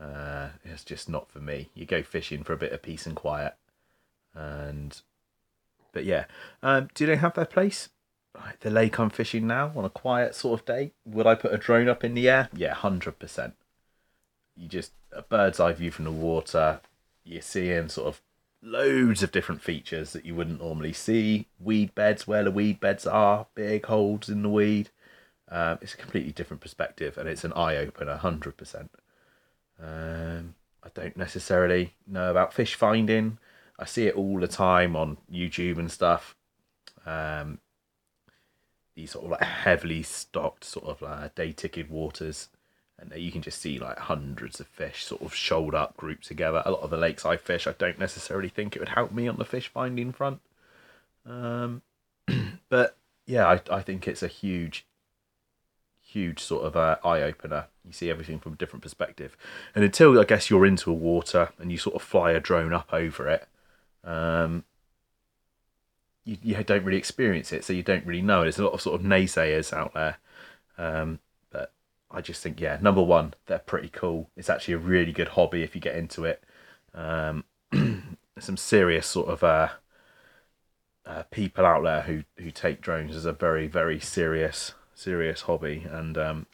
Uh, 0.00 0.48
it's 0.64 0.84
just 0.84 1.08
not 1.08 1.30
for 1.30 1.40
me. 1.40 1.68
You 1.74 1.84
go 1.84 2.02
fishing 2.02 2.42
for 2.42 2.52
a 2.52 2.58
bit 2.58 2.72
of 2.72 2.82
peace 2.82 3.06
and 3.06 3.14
quiet, 3.14 3.54
and 4.34 4.98
but 5.92 6.04
yeah, 6.04 6.24
um, 6.62 6.88
do 6.94 7.06
they 7.06 7.16
have 7.16 7.34
their 7.34 7.44
place? 7.44 7.90
Right, 8.34 8.58
the 8.60 8.70
lake 8.70 8.98
I'm 8.98 9.10
fishing 9.10 9.46
now 9.46 9.72
on 9.74 9.84
a 9.84 9.90
quiet 9.90 10.34
sort 10.34 10.60
of 10.60 10.66
day. 10.66 10.92
Would 11.04 11.26
I 11.26 11.34
put 11.34 11.52
a 11.52 11.58
drone 11.58 11.88
up 11.88 12.04
in 12.04 12.14
the 12.14 12.28
air? 12.28 12.48
Yeah, 12.54 12.74
hundred 12.74 13.18
percent. 13.18 13.54
You 14.56 14.68
just 14.68 14.92
a 15.12 15.22
bird's 15.22 15.60
eye 15.60 15.72
view 15.72 15.90
from 15.90 16.04
the 16.04 16.12
water. 16.12 16.80
You're 17.24 17.42
seeing 17.42 17.88
sort 17.88 18.08
of 18.08 18.22
loads 18.62 19.22
of 19.22 19.32
different 19.32 19.62
features 19.62 20.12
that 20.12 20.24
you 20.24 20.34
wouldn't 20.34 20.60
normally 20.60 20.92
see. 20.92 21.46
Weed 21.58 21.94
beds, 21.94 22.26
where 22.26 22.44
the 22.44 22.50
weed 22.50 22.80
beds 22.80 23.06
are, 23.06 23.46
big 23.54 23.86
holes 23.86 24.28
in 24.28 24.42
the 24.42 24.48
weed. 24.48 24.90
Um, 25.48 25.78
it's 25.82 25.94
a 25.94 25.98
completely 25.98 26.32
different 26.32 26.60
perspective, 26.60 27.18
and 27.18 27.28
it's 27.28 27.44
an 27.44 27.52
eye 27.54 27.76
opener, 27.76 28.16
hundred 28.16 28.56
percent. 28.56 28.90
Um, 29.82 30.54
I 30.82 30.88
don't 30.92 31.16
necessarily 31.16 31.94
know 32.06 32.30
about 32.30 32.52
fish 32.52 32.74
finding. 32.74 33.38
I 33.78 33.84
see 33.86 34.06
it 34.06 34.14
all 34.14 34.38
the 34.38 34.48
time 34.48 34.94
on 34.94 35.16
YouTube 35.32 35.78
and 35.78 35.90
stuff. 35.90 36.36
Um, 37.06 37.58
these 38.94 39.12
sort 39.12 39.24
of 39.24 39.30
like 39.32 39.42
heavily 39.42 40.02
stocked 40.02 40.64
sort 40.64 40.86
of 40.86 41.02
uh, 41.02 41.28
day 41.34 41.52
ticket 41.52 41.90
waters, 41.90 42.48
and 42.98 43.12
you 43.16 43.32
can 43.32 43.42
just 43.42 43.60
see 43.60 43.78
like 43.78 43.98
hundreds 43.98 44.60
of 44.60 44.66
fish 44.66 45.04
sort 45.04 45.22
of 45.22 45.34
shoaled 45.34 45.74
up, 45.74 45.96
grouped 45.96 46.26
together. 46.26 46.62
A 46.64 46.72
lot 46.72 46.82
of 46.82 46.90
the 46.90 46.96
lakes 46.96 47.24
I 47.24 47.36
fish, 47.36 47.66
I 47.66 47.72
don't 47.72 47.98
necessarily 47.98 48.48
think 48.48 48.76
it 48.76 48.80
would 48.80 48.90
help 48.90 49.12
me 49.12 49.28
on 49.28 49.36
the 49.36 49.44
fish 49.44 49.68
finding 49.68 50.12
front. 50.12 50.40
Um, 51.24 51.82
but 52.68 52.96
yeah, 53.26 53.46
I 53.46 53.60
I 53.70 53.82
think 53.82 54.06
it's 54.06 54.22
a 54.22 54.28
huge, 54.28 54.86
huge 56.10 56.40
sort 56.40 56.64
of 56.64 56.76
uh, 56.76 56.96
eye 57.04 57.22
opener. 57.22 57.66
You 57.86 57.92
see 57.92 58.10
everything 58.10 58.38
from 58.38 58.54
a 58.54 58.56
different 58.56 58.82
perspective, 58.82 59.36
and 59.74 59.84
until 59.84 60.18
I 60.18 60.24
guess 60.24 60.50
you're 60.50 60.66
into 60.66 60.90
a 60.90 60.94
water 60.94 61.50
and 61.58 61.70
you 61.70 61.78
sort 61.78 61.96
of 61.96 62.02
fly 62.02 62.32
a 62.32 62.40
drone 62.40 62.72
up 62.72 62.88
over 62.92 63.28
it, 63.28 63.48
um, 64.04 64.64
you, 66.24 66.36
you 66.42 66.64
don't 66.64 66.84
really 66.84 66.98
experience 66.98 67.52
it, 67.52 67.64
so 67.64 67.72
you 67.72 67.82
don't 67.82 68.06
really 68.06 68.22
know. 68.22 68.42
There's 68.42 68.58
a 68.58 68.64
lot 68.64 68.74
of 68.74 68.80
sort 68.80 69.00
of 69.00 69.06
naysayers 69.06 69.72
out 69.72 69.94
there, 69.94 70.18
um, 70.78 71.20
but 71.50 71.72
I 72.10 72.20
just 72.20 72.42
think 72.42 72.60
yeah, 72.60 72.78
number 72.80 73.02
one, 73.02 73.34
they're 73.46 73.58
pretty 73.58 73.88
cool. 73.88 74.30
It's 74.36 74.50
actually 74.50 74.74
a 74.74 74.78
really 74.78 75.12
good 75.12 75.28
hobby 75.28 75.62
if 75.62 75.74
you 75.74 75.80
get 75.80 75.96
into 75.96 76.24
it. 76.24 76.42
Um, 76.94 77.44
some 78.38 78.56
serious 78.56 79.06
sort 79.06 79.28
of 79.28 79.44
uh, 79.44 79.68
uh, 81.06 81.22
people 81.30 81.64
out 81.64 81.82
there 81.82 82.02
who 82.02 82.24
who 82.36 82.50
take 82.50 82.80
drones 82.80 83.16
as 83.16 83.24
a 83.24 83.32
very 83.32 83.66
very 83.66 84.00
serious 84.00 84.74
serious 85.00 85.42
hobby, 85.42 85.86
and 85.90 86.16
um, 86.18 86.46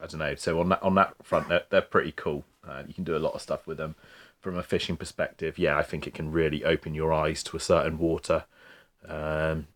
I 0.00 0.06
don't 0.06 0.20
know. 0.20 0.34
So 0.36 0.60
on 0.60 0.68
that 0.70 0.82
on 0.82 0.94
that 0.94 1.14
front, 1.22 1.48
they're 1.48 1.64
they're 1.70 1.80
pretty 1.80 2.12
cool. 2.12 2.44
Uh, 2.66 2.82
you 2.86 2.94
can 2.94 3.04
do 3.04 3.16
a 3.16 3.18
lot 3.18 3.34
of 3.34 3.42
stuff 3.42 3.66
with 3.66 3.78
them. 3.78 3.96
From 4.40 4.56
a 4.56 4.62
fishing 4.62 4.96
perspective, 4.96 5.58
yeah, 5.58 5.76
I 5.76 5.82
think 5.82 6.06
it 6.06 6.14
can 6.14 6.32
really 6.32 6.64
open 6.64 6.94
your 6.94 7.12
eyes 7.12 7.42
to 7.42 7.58
a 7.58 7.60
certain 7.60 7.98
water. 7.98 8.44
Um, 9.06 9.66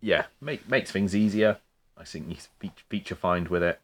yeah, 0.00 0.26
make 0.40 0.68
makes 0.68 0.90
things 0.90 1.14
easier. 1.14 1.58
I 1.98 2.04
think 2.04 2.28
you 2.62 2.70
feature 2.88 3.14
find 3.14 3.48
with 3.48 3.62
it, 3.62 3.80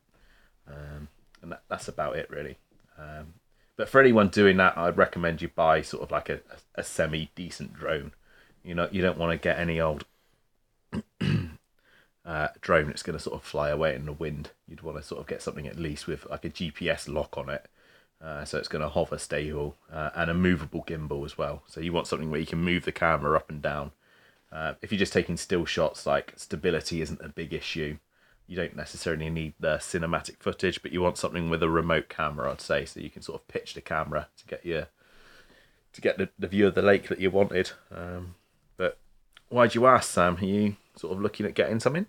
um, 0.66 1.08
and 1.42 1.52
that, 1.52 1.62
that's 1.68 1.88
about 1.88 2.16
it 2.16 2.30
really. 2.30 2.56
Um, 2.98 3.34
but 3.76 3.88
for 3.88 4.00
anyone 4.00 4.28
doing 4.28 4.56
that, 4.58 4.78
I'd 4.78 4.96
recommend 4.96 5.42
you 5.42 5.48
buy 5.48 5.82
sort 5.82 6.04
of 6.04 6.10
like 6.10 6.28
a, 6.30 6.34
a, 6.34 6.80
a 6.80 6.82
semi 6.84 7.30
decent 7.34 7.74
drone. 7.74 8.12
You 8.62 8.74
know, 8.74 8.88
you 8.90 9.02
don't 9.02 9.18
want 9.18 9.32
to 9.32 9.36
get 9.36 9.58
any 9.58 9.80
old 9.80 10.06
uh, 12.24 12.48
drone 12.60 12.86
that's 12.86 13.02
going 13.02 13.16
to 13.18 13.22
sort 13.22 13.36
of 13.36 13.42
fly 13.42 13.68
away 13.68 13.94
in 13.94 14.06
the 14.06 14.12
wind. 14.12 14.50
You'd 14.68 14.82
want 14.82 14.96
to 14.96 15.02
sort 15.02 15.20
of 15.20 15.26
get 15.26 15.42
something 15.42 15.66
at 15.66 15.78
least 15.78 16.06
with 16.06 16.26
like 16.30 16.44
a 16.44 16.50
GPS 16.50 17.12
lock 17.12 17.36
on 17.36 17.48
it. 17.48 17.66
Uh, 18.22 18.44
so 18.44 18.58
it's 18.58 18.68
going 18.68 18.80
to 18.82 18.88
hover 18.88 19.18
stable 19.18 19.76
uh, 19.92 20.10
and 20.14 20.30
a 20.30 20.34
movable 20.34 20.82
gimbal 20.84 21.24
as 21.26 21.36
well. 21.36 21.62
So 21.66 21.80
you 21.80 21.92
want 21.92 22.06
something 22.06 22.30
where 22.30 22.40
you 22.40 22.46
can 22.46 22.60
move 22.60 22.84
the 22.84 22.92
camera 22.92 23.36
up 23.36 23.50
and 23.50 23.60
down. 23.60 23.92
Uh, 24.50 24.74
if 24.80 24.90
you're 24.92 24.98
just 24.98 25.12
taking 25.12 25.36
still 25.36 25.66
shots, 25.66 26.06
like 26.06 26.32
stability 26.36 27.02
isn't 27.02 27.20
a 27.20 27.28
big 27.28 27.52
issue. 27.52 27.98
You 28.46 28.56
don't 28.56 28.76
necessarily 28.76 29.28
need 29.28 29.54
the 29.58 29.76
cinematic 29.76 30.36
footage, 30.38 30.80
but 30.80 30.92
you 30.92 31.02
want 31.02 31.18
something 31.18 31.50
with 31.50 31.62
a 31.62 31.68
remote 31.68 32.08
camera, 32.08 32.50
I'd 32.50 32.60
say, 32.60 32.84
so 32.84 33.00
you 33.00 33.10
can 33.10 33.22
sort 33.22 33.40
of 33.40 33.48
pitch 33.48 33.74
the 33.74 33.80
camera 33.80 34.28
to 34.36 34.46
get 34.46 34.64
your 34.64 34.86
to 35.92 36.00
get 36.00 36.18
the, 36.18 36.28
the 36.38 36.48
view 36.48 36.66
of 36.66 36.74
the 36.74 36.82
lake 36.82 37.08
that 37.08 37.20
you 37.20 37.30
wanted. 37.30 37.70
Um, 37.94 38.34
but 38.76 38.98
why'd 39.48 39.74
you 39.74 39.86
ask, 39.86 40.10
Sam? 40.10 40.36
Are 40.36 40.44
you 40.44 40.76
sort 40.96 41.12
of 41.12 41.20
looking 41.20 41.46
at 41.46 41.54
getting 41.54 41.80
something? 41.80 42.06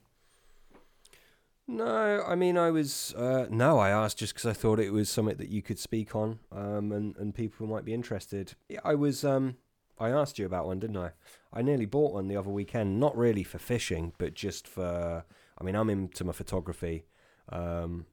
No, 1.68 2.24
I 2.28 2.36
mean, 2.36 2.58
I 2.58 2.70
was 2.70 3.14
uh, 3.16 3.48
no, 3.50 3.80
I 3.80 3.90
asked 3.90 4.20
just 4.20 4.34
because 4.36 4.46
I 4.46 4.54
thought 4.54 4.80
it 4.80 4.94
was 4.94 5.10
something 5.10 5.38
that 5.38 5.50
you 5.50 5.64
could 5.64 5.80
speak 5.80 6.16
on, 6.16 6.40
um, 6.52 6.92
and 6.92 7.16
and 7.18 7.34
people 7.34 7.66
might 7.66 7.86
be 7.86 7.94
interested. 7.94 8.54
I 8.84 8.94
was. 8.96 9.26
Um, 9.26 9.58
I 9.98 10.10
asked 10.10 10.38
you 10.38 10.46
about 10.46 10.68
one, 10.68 10.80
didn't 10.80 10.98
I? 10.98 11.12
I 11.54 11.62
nearly 11.62 11.86
bought 11.86 12.14
one 12.14 12.28
the 12.28 12.36
other 12.36 12.50
weekend, 12.50 13.00
not 13.00 13.18
really 13.18 13.44
for 13.44 13.58
fishing, 13.58 14.14
but 14.20 14.36
just 14.36 14.68
for. 14.68 15.26
I 15.58 15.64
mean, 15.64 15.76
I'm 15.76 15.90
into 15.90 16.24
my 16.24 16.34
photography, 16.34 17.06
um, 17.50 18.06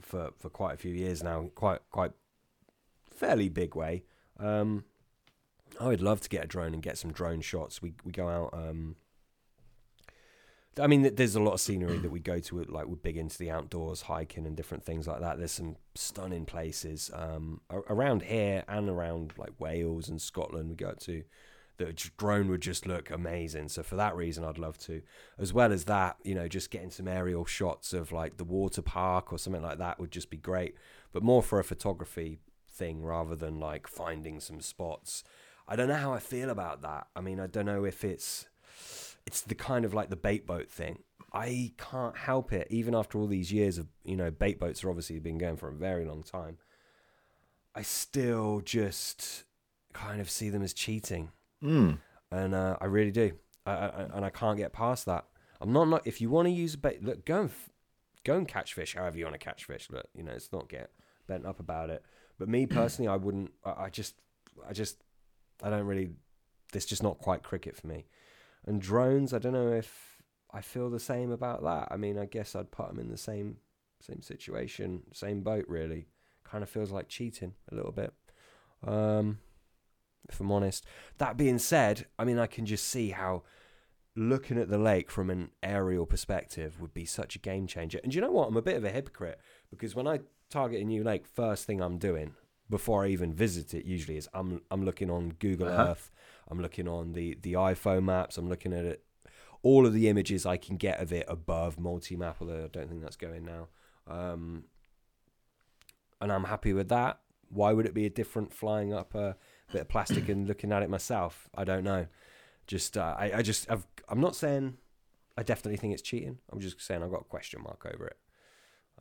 for 0.00 0.30
for 0.38 0.50
quite 0.50 0.74
a 0.74 0.78
few 0.78 0.94
years 0.94 1.24
now, 1.24 1.50
quite 1.56 1.80
quite 1.90 2.12
fairly 3.10 3.48
big 3.48 3.74
way. 3.74 4.04
Um, 4.38 4.84
I 5.80 5.88
would 5.88 6.02
love 6.02 6.20
to 6.20 6.28
get 6.28 6.44
a 6.44 6.48
drone 6.48 6.74
and 6.74 6.82
get 6.82 6.96
some 6.96 7.12
drone 7.12 7.40
shots. 7.40 7.82
We 7.82 7.94
we 8.04 8.12
go 8.12 8.28
out. 8.28 8.50
Um, 8.52 8.94
I 10.78 10.86
mean, 10.86 11.14
there's 11.14 11.34
a 11.34 11.40
lot 11.40 11.54
of 11.54 11.60
scenery 11.60 11.98
that 11.98 12.10
we 12.10 12.20
go 12.20 12.38
to, 12.38 12.62
like 12.64 12.86
we're 12.86 12.94
big 12.94 13.16
into 13.16 13.36
the 13.38 13.50
outdoors, 13.50 14.02
hiking 14.02 14.46
and 14.46 14.56
different 14.56 14.84
things 14.84 15.08
like 15.08 15.20
that. 15.20 15.38
There's 15.38 15.50
some 15.52 15.76
stunning 15.94 16.44
places 16.46 17.10
um, 17.12 17.60
around 17.70 18.22
here 18.22 18.64
and 18.68 18.88
around 18.88 19.32
like 19.36 19.50
Wales 19.58 20.08
and 20.08 20.22
Scotland. 20.22 20.70
We 20.70 20.76
go 20.76 20.92
to 20.92 21.24
the 21.80 21.92
drone 22.18 22.48
would 22.48 22.60
just 22.60 22.86
look 22.86 23.10
amazing. 23.10 23.70
So 23.70 23.82
for 23.82 23.96
that 23.96 24.14
reason, 24.14 24.44
I'd 24.44 24.58
love 24.58 24.76
to, 24.80 25.00
as 25.38 25.52
well 25.52 25.72
as 25.72 25.86
that, 25.86 26.16
you 26.22 26.34
know, 26.34 26.46
just 26.46 26.70
getting 26.70 26.90
some 26.90 27.08
aerial 27.08 27.46
shots 27.46 27.94
of 27.94 28.12
like 28.12 28.36
the 28.36 28.44
water 28.44 28.82
park 28.82 29.32
or 29.32 29.38
something 29.38 29.62
like 29.62 29.78
that 29.78 29.98
would 29.98 30.10
just 30.10 30.28
be 30.28 30.36
great. 30.36 30.74
But 31.12 31.22
more 31.22 31.42
for 31.42 31.58
a 31.58 31.64
photography 31.64 32.38
thing 32.68 33.02
rather 33.02 33.34
than 33.34 33.58
like 33.58 33.86
finding 33.86 34.40
some 34.40 34.60
spots. 34.60 35.24
I 35.66 35.74
don't 35.74 35.88
know 35.88 35.94
how 35.94 36.12
I 36.12 36.18
feel 36.18 36.50
about 36.50 36.82
that. 36.82 37.06
I 37.16 37.22
mean, 37.22 37.40
I 37.40 37.46
don't 37.46 37.66
know 37.66 37.84
if 37.84 38.04
it's 38.04 38.46
it's 39.26 39.42
the 39.42 39.54
kind 39.54 39.84
of 39.84 39.94
like 39.94 40.10
the 40.10 40.16
bait 40.16 40.46
boat 40.46 40.70
thing. 40.70 41.00
I 41.32 41.72
can't 41.78 42.16
help 42.16 42.52
it, 42.52 42.66
even 42.70 42.94
after 42.94 43.18
all 43.18 43.26
these 43.26 43.52
years 43.52 43.78
of 43.78 43.86
you 44.04 44.16
know 44.16 44.30
bait 44.30 44.58
boats 44.58 44.82
are 44.82 44.90
obviously 44.90 45.18
been 45.18 45.38
going 45.38 45.56
for 45.56 45.68
a 45.68 45.74
very 45.74 46.04
long 46.04 46.22
time. 46.22 46.58
I 47.74 47.82
still 47.82 48.60
just 48.64 49.44
kind 49.92 50.20
of 50.20 50.28
see 50.28 50.50
them 50.50 50.62
as 50.62 50.72
cheating, 50.72 51.30
mm. 51.62 51.98
and 52.30 52.54
uh, 52.54 52.76
I 52.80 52.86
really 52.86 53.12
do. 53.12 53.32
I, 53.64 53.72
I, 53.72 54.08
and 54.14 54.24
I 54.24 54.30
can't 54.30 54.56
get 54.56 54.72
past 54.72 55.06
that. 55.06 55.26
I'm 55.60 55.72
not 55.72 55.88
not 55.88 56.06
if 56.06 56.20
you 56.20 56.30
want 56.30 56.46
to 56.46 56.52
use 56.52 56.74
a 56.74 56.78
bait, 56.78 57.04
look, 57.04 57.24
go 57.24 57.42
and 57.42 57.50
go 58.24 58.36
and 58.36 58.48
catch 58.48 58.74
fish 58.74 58.94
however 58.94 59.18
you 59.18 59.24
want 59.24 59.38
to 59.38 59.44
catch 59.44 59.64
fish. 59.64 59.88
Look, 59.90 60.08
you 60.14 60.22
know, 60.22 60.32
it's 60.32 60.52
not 60.52 60.68
get 60.68 60.90
bent 61.26 61.46
up 61.46 61.60
about 61.60 61.90
it. 61.90 62.04
But 62.38 62.48
me 62.48 62.66
personally, 62.80 63.08
I 63.08 63.16
wouldn't. 63.16 63.52
I, 63.64 63.84
I 63.84 63.88
just, 63.90 64.14
I 64.68 64.72
just, 64.72 64.96
I 65.62 65.70
don't 65.70 65.86
really. 65.86 66.10
It's 66.72 66.86
just 66.86 67.02
not 67.02 67.18
quite 67.18 67.42
cricket 67.42 67.76
for 67.76 67.86
me. 67.86 68.06
And 68.70 68.80
drones, 68.80 69.34
I 69.34 69.40
don't 69.40 69.52
know 69.52 69.72
if 69.72 70.22
I 70.52 70.60
feel 70.60 70.90
the 70.90 71.00
same 71.00 71.32
about 71.32 71.64
that. 71.64 71.88
I 71.90 71.96
mean, 71.96 72.16
I 72.16 72.26
guess 72.26 72.54
I'd 72.54 72.70
put 72.70 72.86
them 72.86 73.00
in 73.00 73.08
the 73.08 73.16
same 73.16 73.56
same 73.98 74.22
situation, 74.22 75.02
same 75.12 75.40
boat. 75.40 75.64
Really, 75.66 76.06
kind 76.44 76.62
of 76.62 76.70
feels 76.70 76.92
like 76.92 77.08
cheating 77.08 77.54
a 77.72 77.74
little 77.74 77.90
bit. 77.90 78.14
Um, 78.86 79.38
if 80.28 80.38
I'm 80.38 80.52
honest. 80.52 80.86
That 81.18 81.36
being 81.36 81.58
said, 81.58 82.06
I 82.16 82.24
mean, 82.24 82.38
I 82.38 82.46
can 82.46 82.64
just 82.64 82.86
see 82.86 83.10
how 83.10 83.42
looking 84.14 84.56
at 84.56 84.68
the 84.68 84.78
lake 84.78 85.10
from 85.10 85.30
an 85.30 85.50
aerial 85.64 86.06
perspective 86.06 86.80
would 86.80 86.94
be 86.94 87.04
such 87.04 87.34
a 87.34 87.40
game 87.40 87.66
changer. 87.66 87.98
And 88.04 88.14
you 88.14 88.20
know 88.20 88.30
what? 88.30 88.46
I'm 88.46 88.56
a 88.56 88.62
bit 88.62 88.76
of 88.76 88.84
a 88.84 88.90
hypocrite 88.90 89.40
because 89.68 89.96
when 89.96 90.06
I 90.06 90.20
target 90.48 90.80
a 90.80 90.84
new 90.84 91.02
lake, 91.02 91.26
first 91.26 91.66
thing 91.66 91.82
I'm 91.82 91.98
doing 91.98 92.34
before 92.68 93.04
I 93.04 93.08
even 93.08 93.34
visit 93.34 93.74
it 93.74 93.84
usually 93.84 94.16
is 94.16 94.28
I'm 94.32 94.62
I'm 94.70 94.84
looking 94.84 95.10
on 95.10 95.30
Google 95.40 95.66
uh-huh. 95.66 95.88
Earth 95.90 96.12
I'm 96.50 96.60
looking 96.60 96.88
on 96.88 97.12
the 97.12 97.38
the 97.40 97.54
iPhone 97.54 98.04
maps. 98.04 98.36
I'm 98.36 98.48
looking 98.48 98.72
at 98.72 98.84
it, 98.84 99.04
all 99.62 99.86
of 99.86 99.92
the 99.92 100.08
images 100.08 100.46
I 100.46 100.56
can 100.56 100.76
get 100.76 101.00
of 101.00 101.12
it 101.12 101.26
above 101.28 101.78
multi 101.78 102.16
map. 102.16 102.36
Although 102.40 102.64
I 102.64 102.68
don't 102.68 102.88
think 102.88 103.02
that's 103.02 103.16
going 103.16 103.44
now. 103.44 103.68
Um, 104.06 104.64
and 106.20 106.32
I'm 106.32 106.44
happy 106.44 106.72
with 106.72 106.88
that. 106.88 107.20
Why 107.48 107.72
would 107.72 107.86
it 107.86 107.94
be 107.94 108.06
a 108.06 108.10
different 108.10 108.52
flying 108.52 108.92
up 108.92 109.14
a 109.14 109.36
bit 109.72 109.82
of 109.82 109.88
plastic 109.88 110.28
and 110.28 110.46
looking 110.46 110.72
at 110.72 110.82
it 110.82 110.90
myself? 110.90 111.48
I 111.54 111.64
don't 111.64 111.84
know. 111.84 112.06
Just 112.66 112.96
uh, 112.96 113.14
I 113.18 113.32
I 113.36 113.42
just 113.42 113.70
I've, 113.70 113.86
I'm 114.08 114.20
not 114.20 114.36
saying 114.36 114.76
I 115.36 115.42
definitely 115.42 115.78
think 115.78 115.94
it's 115.94 116.02
cheating. 116.02 116.38
I'm 116.52 116.60
just 116.60 116.80
saying 116.80 117.02
I've 117.02 117.10
got 117.10 117.22
a 117.22 117.24
question 117.24 117.62
mark 117.62 117.86
over 117.92 118.06
it. 118.06 118.16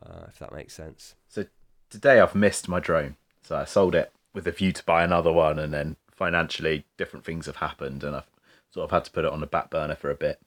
Uh, 0.02 0.26
if 0.30 0.40
that 0.40 0.54
makes 0.54 0.74
sense. 0.74 1.16
So 1.28 1.46
today 1.90 2.20
I've 2.20 2.36
missed 2.36 2.70
my 2.70 2.80
drone. 2.80 3.18
So 3.42 3.58
I 3.58 3.66
sold 3.66 3.96
it 3.96 4.12
with 4.34 4.48
a 4.48 4.52
view 4.52 4.72
to 4.72 4.84
buy 4.86 5.04
another 5.04 5.32
one, 5.32 5.60
and 5.60 5.74
then 5.74 5.98
financially, 6.20 6.86
different 6.98 7.26
things 7.26 7.46
have 7.46 7.56
happened, 7.56 8.04
and 8.04 8.14
I've 8.14 8.30
sort 8.72 8.84
of 8.84 8.92
had 8.92 9.06
to 9.06 9.12
put 9.12 9.26
it 9.26 9.32
on 9.32 9.40
the 9.40 9.48
back 9.48 9.72
burner 9.72 9.96
for 9.96 10.12
a 10.12 10.16
bit. 10.16 10.40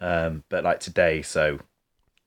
Um, 0.00 0.44
but 0.48 0.64
like 0.64 0.80
today, 0.80 1.20
so 1.20 1.60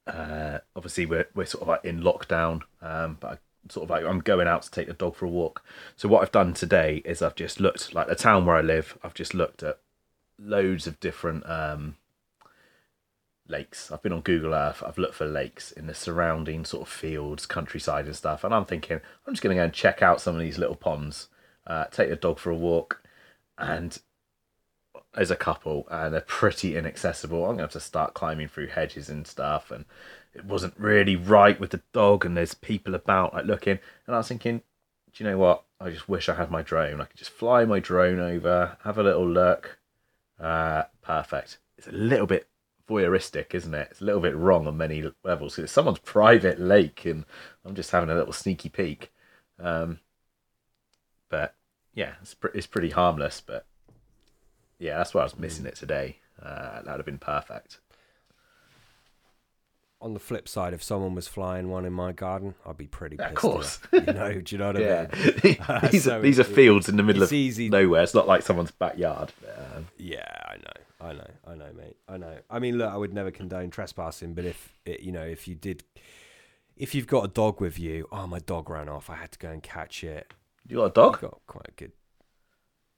uh, 0.06 0.60
obviously 0.76 1.08
we're 1.08 1.28
we're 1.34 1.46
sort 1.46 1.64
of 1.64 1.68
like 1.68 1.84
in 1.84 2.02
lockdown, 2.02 2.62
um, 2.82 3.18
but 3.20 3.32
I 3.32 3.38
sort 3.70 3.86
of 3.86 3.90
like 3.90 4.06
I'm 4.06 4.20
going 4.20 4.48
out 4.48 4.62
to 4.62 4.72
take 4.72 4.88
the 4.88 4.94
dog 4.94 5.16
for 5.16 5.26
a 5.26 5.30
walk. 5.30 5.64
So 5.98 6.08
what 6.08 6.22
I've 6.22 6.32
done 6.32 6.54
today 6.54 7.02
is 7.04 7.22
I've 7.24 7.36
just 7.36 7.60
looked 7.60 7.94
like 7.96 8.08
the 8.08 8.16
town 8.16 8.46
where 8.46 8.56
I 8.56 8.62
live. 8.62 8.98
I've 9.04 9.16
just 9.16 9.34
looked 9.34 9.64
at 9.64 9.80
loads 10.38 10.86
of 10.86 11.00
different 11.00 11.50
um, 11.50 11.96
lakes. 13.48 13.92
I've 13.92 14.04
been 14.04 14.14
on 14.14 14.22
Google 14.22 14.54
Earth. 14.54 14.84
I've 14.86 15.00
looked 15.00 15.16
for 15.16 15.26
lakes 15.26 15.72
in 15.72 15.88
the 15.88 15.96
surrounding 15.96 16.64
sort 16.64 16.84
of 16.84 16.94
fields, 16.94 17.48
countryside 17.48 18.06
and 18.06 18.16
stuff. 18.16 18.44
And 18.44 18.54
I'm 18.54 18.66
thinking 18.66 19.02
I'm 19.26 19.34
just 19.34 19.42
going 19.42 19.56
to 19.56 19.60
go 19.60 19.66
and 19.66 19.74
check 19.74 20.04
out 20.04 20.22
some 20.22 20.36
of 20.36 20.42
these 20.42 20.60
little 20.60 20.76
ponds 20.76 21.28
uh, 21.68 21.86
take 21.86 22.10
the 22.10 22.16
dog 22.16 22.40
for 22.40 22.50
a 22.52 22.56
walk, 22.56 23.02
and 23.58 24.00
as 25.16 25.32
a 25.32 25.36
couple, 25.36 25.88
and 25.92 26.14
they're 26.14 26.22
pretty 26.22 26.76
inaccessible. 26.76 27.46
I'm 27.46 27.52
gonna 27.52 27.64
have 27.64 27.72
to 27.72 27.80
start 27.80 28.14
climbing 28.14 28.48
through 28.48 28.68
hedges 28.68 29.10
and 29.10 29.28
stuff, 29.28 29.72
and 29.72 29.86
it 30.34 30.46
wasn't 30.46 30.74
really 30.78 31.16
right 31.16 31.60
with 31.60 31.72
the 31.72 31.82
dog, 31.94 32.26
and 32.26 32.36
there's 32.36 32.54
people 32.54 32.96
about 32.96 33.34
like 33.34 33.46
looking, 33.46 33.80
and 34.08 34.16
I 34.16 34.20
was 34.20 34.28
thinking, 34.28 34.62
do 35.14 35.24
you 35.24 35.30
know 35.30 35.38
what? 35.38 35.64
I 35.80 35.92
just 35.92 36.10
wish 36.10 36.30
I 36.30 36.36
had 36.36 36.50
my 36.50 36.62
drone. 36.62 37.02
I 37.02 37.06
could 37.06 37.18
just 37.18 37.32
fly 37.32 37.66
my 37.66 37.80
drone 37.80 38.20
over, 38.20 38.78
have 38.84 38.98
a 38.98 39.04
little 39.04 39.28
look. 39.28 39.80
Uh, 40.40 40.84
perfect. 41.02 41.60
It's 41.78 41.88
a 41.88 41.92
little 41.92 42.26
bit 42.26 42.48
voyeuristic, 42.90 43.54
isn't 43.54 43.74
it? 43.74 43.90
It's 43.92 44.02
a 44.02 44.06
little 44.06 44.22
bit 44.22 44.36
wrong 44.36 44.68
on 44.68 44.78
many 44.78 45.04
levels. 45.24 45.58
It's 45.60 45.72
someone's 45.72 46.00
private 46.04 46.60
lake, 46.60 47.06
and 47.06 47.26
I'm 47.66 47.76
just 47.76 47.92
having 47.92 48.10
a 48.10 48.16
little 48.16 48.34
sneaky 48.34 48.70
peek. 48.70 49.12
Um, 49.60 50.00
but 51.34 51.56
yeah, 51.96 52.12
it's 52.22 52.36
pr- 52.36 52.54
it's 52.54 52.68
pretty 52.68 52.92
harmless. 52.92 53.42
But 53.42 53.66
yeah, 54.78 54.98
that's 54.98 55.16
why 55.16 55.22
I 55.22 55.24
was 55.24 55.38
missing 55.40 55.66
it 55.66 55.76
today. 55.76 56.18
Uh, 56.40 56.82
that 56.84 56.86
would 56.86 56.98
have 56.98 57.06
been 57.06 57.18
perfect. 57.18 57.80
On 60.00 60.14
the 60.14 60.20
flip 60.20 60.48
side, 60.50 60.74
if 60.74 60.84
someone 60.84 61.16
was 61.16 61.30
flying 61.30 61.70
one 61.70 61.86
in 61.86 61.94
my 61.94 62.12
garden, 62.12 62.56
I'd 62.68 62.78
be 62.78 62.88
pretty 62.88 63.16
pissed. 63.16 63.30
of 63.30 63.36
course. 63.36 63.80
You 63.94 64.02
know, 64.02 64.42
do 64.42 64.54
you 64.56 64.60
know 64.60 64.74
what 64.74 64.78
I 64.78 65.08
mean? 65.44 65.92
these 65.92 66.04
So 66.04 66.18
are 66.18 66.22
these 66.22 66.40
are 66.42 66.44
fields 66.44 66.90
in 66.90 66.98
the 66.98 67.04
middle 67.04 67.24
of 67.24 67.32
easy- 67.34 67.70
nowhere. 67.70 68.04
It's 68.04 68.14
not 68.14 68.28
like 68.28 68.42
someone's 68.44 68.72
backyard. 68.72 69.32
Um, 69.76 69.88
Yeah, 69.98 70.26
I 70.46 70.58
know, 70.58 71.10
I 71.10 71.14
know, 71.14 71.32
I 71.48 71.56
know, 71.56 71.74
mate. 71.74 71.96
I 72.10 72.18
know. 72.18 72.38
I 72.50 72.60
mean, 72.60 72.78
look, 72.78 72.92
I 72.94 72.98
would 72.98 73.14
never 73.14 73.32
condone 73.32 73.70
trespassing, 73.70 74.34
but 74.34 74.44
if 74.46 74.74
it, 74.86 75.00
you 75.00 75.14
know, 75.14 75.24
if 75.24 75.48
you 75.48 75.56
did, 75.56 75.84
if 76.76 76.94
you've 76.94 77.08
got 77.08 77.24
a 77.24 77.30
dog 77.30 77.62
with 77.62 77.80
you, 77.80 78.08
oh, 78.12 78.28
my 78.28 78.40
dog 78.40 78.70
ran 78.70 78.90
off. 78.90 79.10
I 79.10 79.16
had 79.16 79.32
to 79.32 79.40
go 79.40 79.50
and 79.52 79.64
catch 79.64 80.04
it. 80.04 80.34
You 80.68 80.78
got 80.78 80.86
a 80.86 80.90
dog? 80.92 81.16
I've 81.16 81.22
got 81.22 81.40
quite 81.48 81.68
a 81.68 81.72
good. 81.72 81.92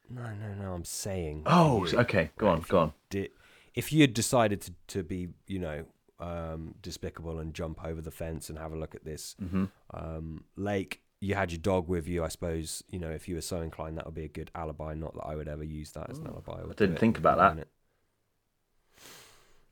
No, 0.09 0.23
no, 0.33 0.53
no. 0.53 0.73
I'm 0.73 0.85
saying. 0.85 1.43
Oh, 1.45 1.85
you- 1.85 1.99
okay. 1.99 2.29
Go 2.37 2.47
on, 2.47 2.61
go 2.67 2.79
on. 2.79 2.93
Did, 3.09 3.31
if 3.73 3.91
you 3.91 4.01
had 4.01 4.13
decided 4.13 4.61
to, 4.61 4.73
to 4.87 5.03
be, 5.03 5.29
you 5.47 5.59
know, 5.59 5.85
um, 6.19 6.75
despicable 6.81 7.39
and 7.39 7.53
jump 7.53 7.83
over 7.83 8.01
the 8.01 8.11
fence 8.11 8.49
and 8.49 8.57
have 8.57 8.71
a 8.71 8.77
look 8.77 8.95
at 8.95 9.03
this 9.03 9.35
hmm 9.39 9.65
um, 9.93 10.45
lake, 10.55 11.01
you 11.19 11.35
had 11.35 11.51
your 11.51 11.59
dog 11.59 11.87
with 11.89 12.07
you. 12.07 12.23
I 12.23 12.27
suppose 12.29 12.83
you 12.89 12.99
know 12.99 13.09
if 13.09 13.27
you 13.27 13.35
were 13.35 13.41
so 13.41 13.61
inclined, 13.61 13.97
that 13.97 14.05
would 14.05 14.13
be 14.15 14.23
a 14.25 14.29
good 14.29 14.51
alibi. 14.55 14.93
Not 14.93 15.13
that 15.15 15.23
I 15.25 15.35
would 15.35 15.47
ever 15.47 15.63
use 15.63 15.91
that 15.91 16.09
as 16.09 16.19
an 16.19 16.27
alibi. 16.27 16.61
I 16.69 16.73
didn't 16.73 16.99
think 16.99 17.17
about 17.17 17.37
that. 17.37 17.57
innit? 17.57 17.65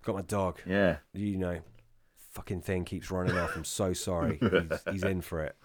Got 0.03 0.15
my 0.15 0.21
dog. 0.21 0.59
Yeah. 0.65 0.97
You 1.13 1.37
know, 1.37 1.59
fucking 2.31 2.61
thing 2.61 2.83
keeps 2.85 3.09
running 3.11 3.37
off. 3.37 3.55
I'm 3.55 3.63
so 3.63 3.93
sorry. 3.93 4.39
He's, 4.41 4.83
he's 4.91 5.03
in 5.03 5.21
for 5.21 5.41
it. 5.43 5.55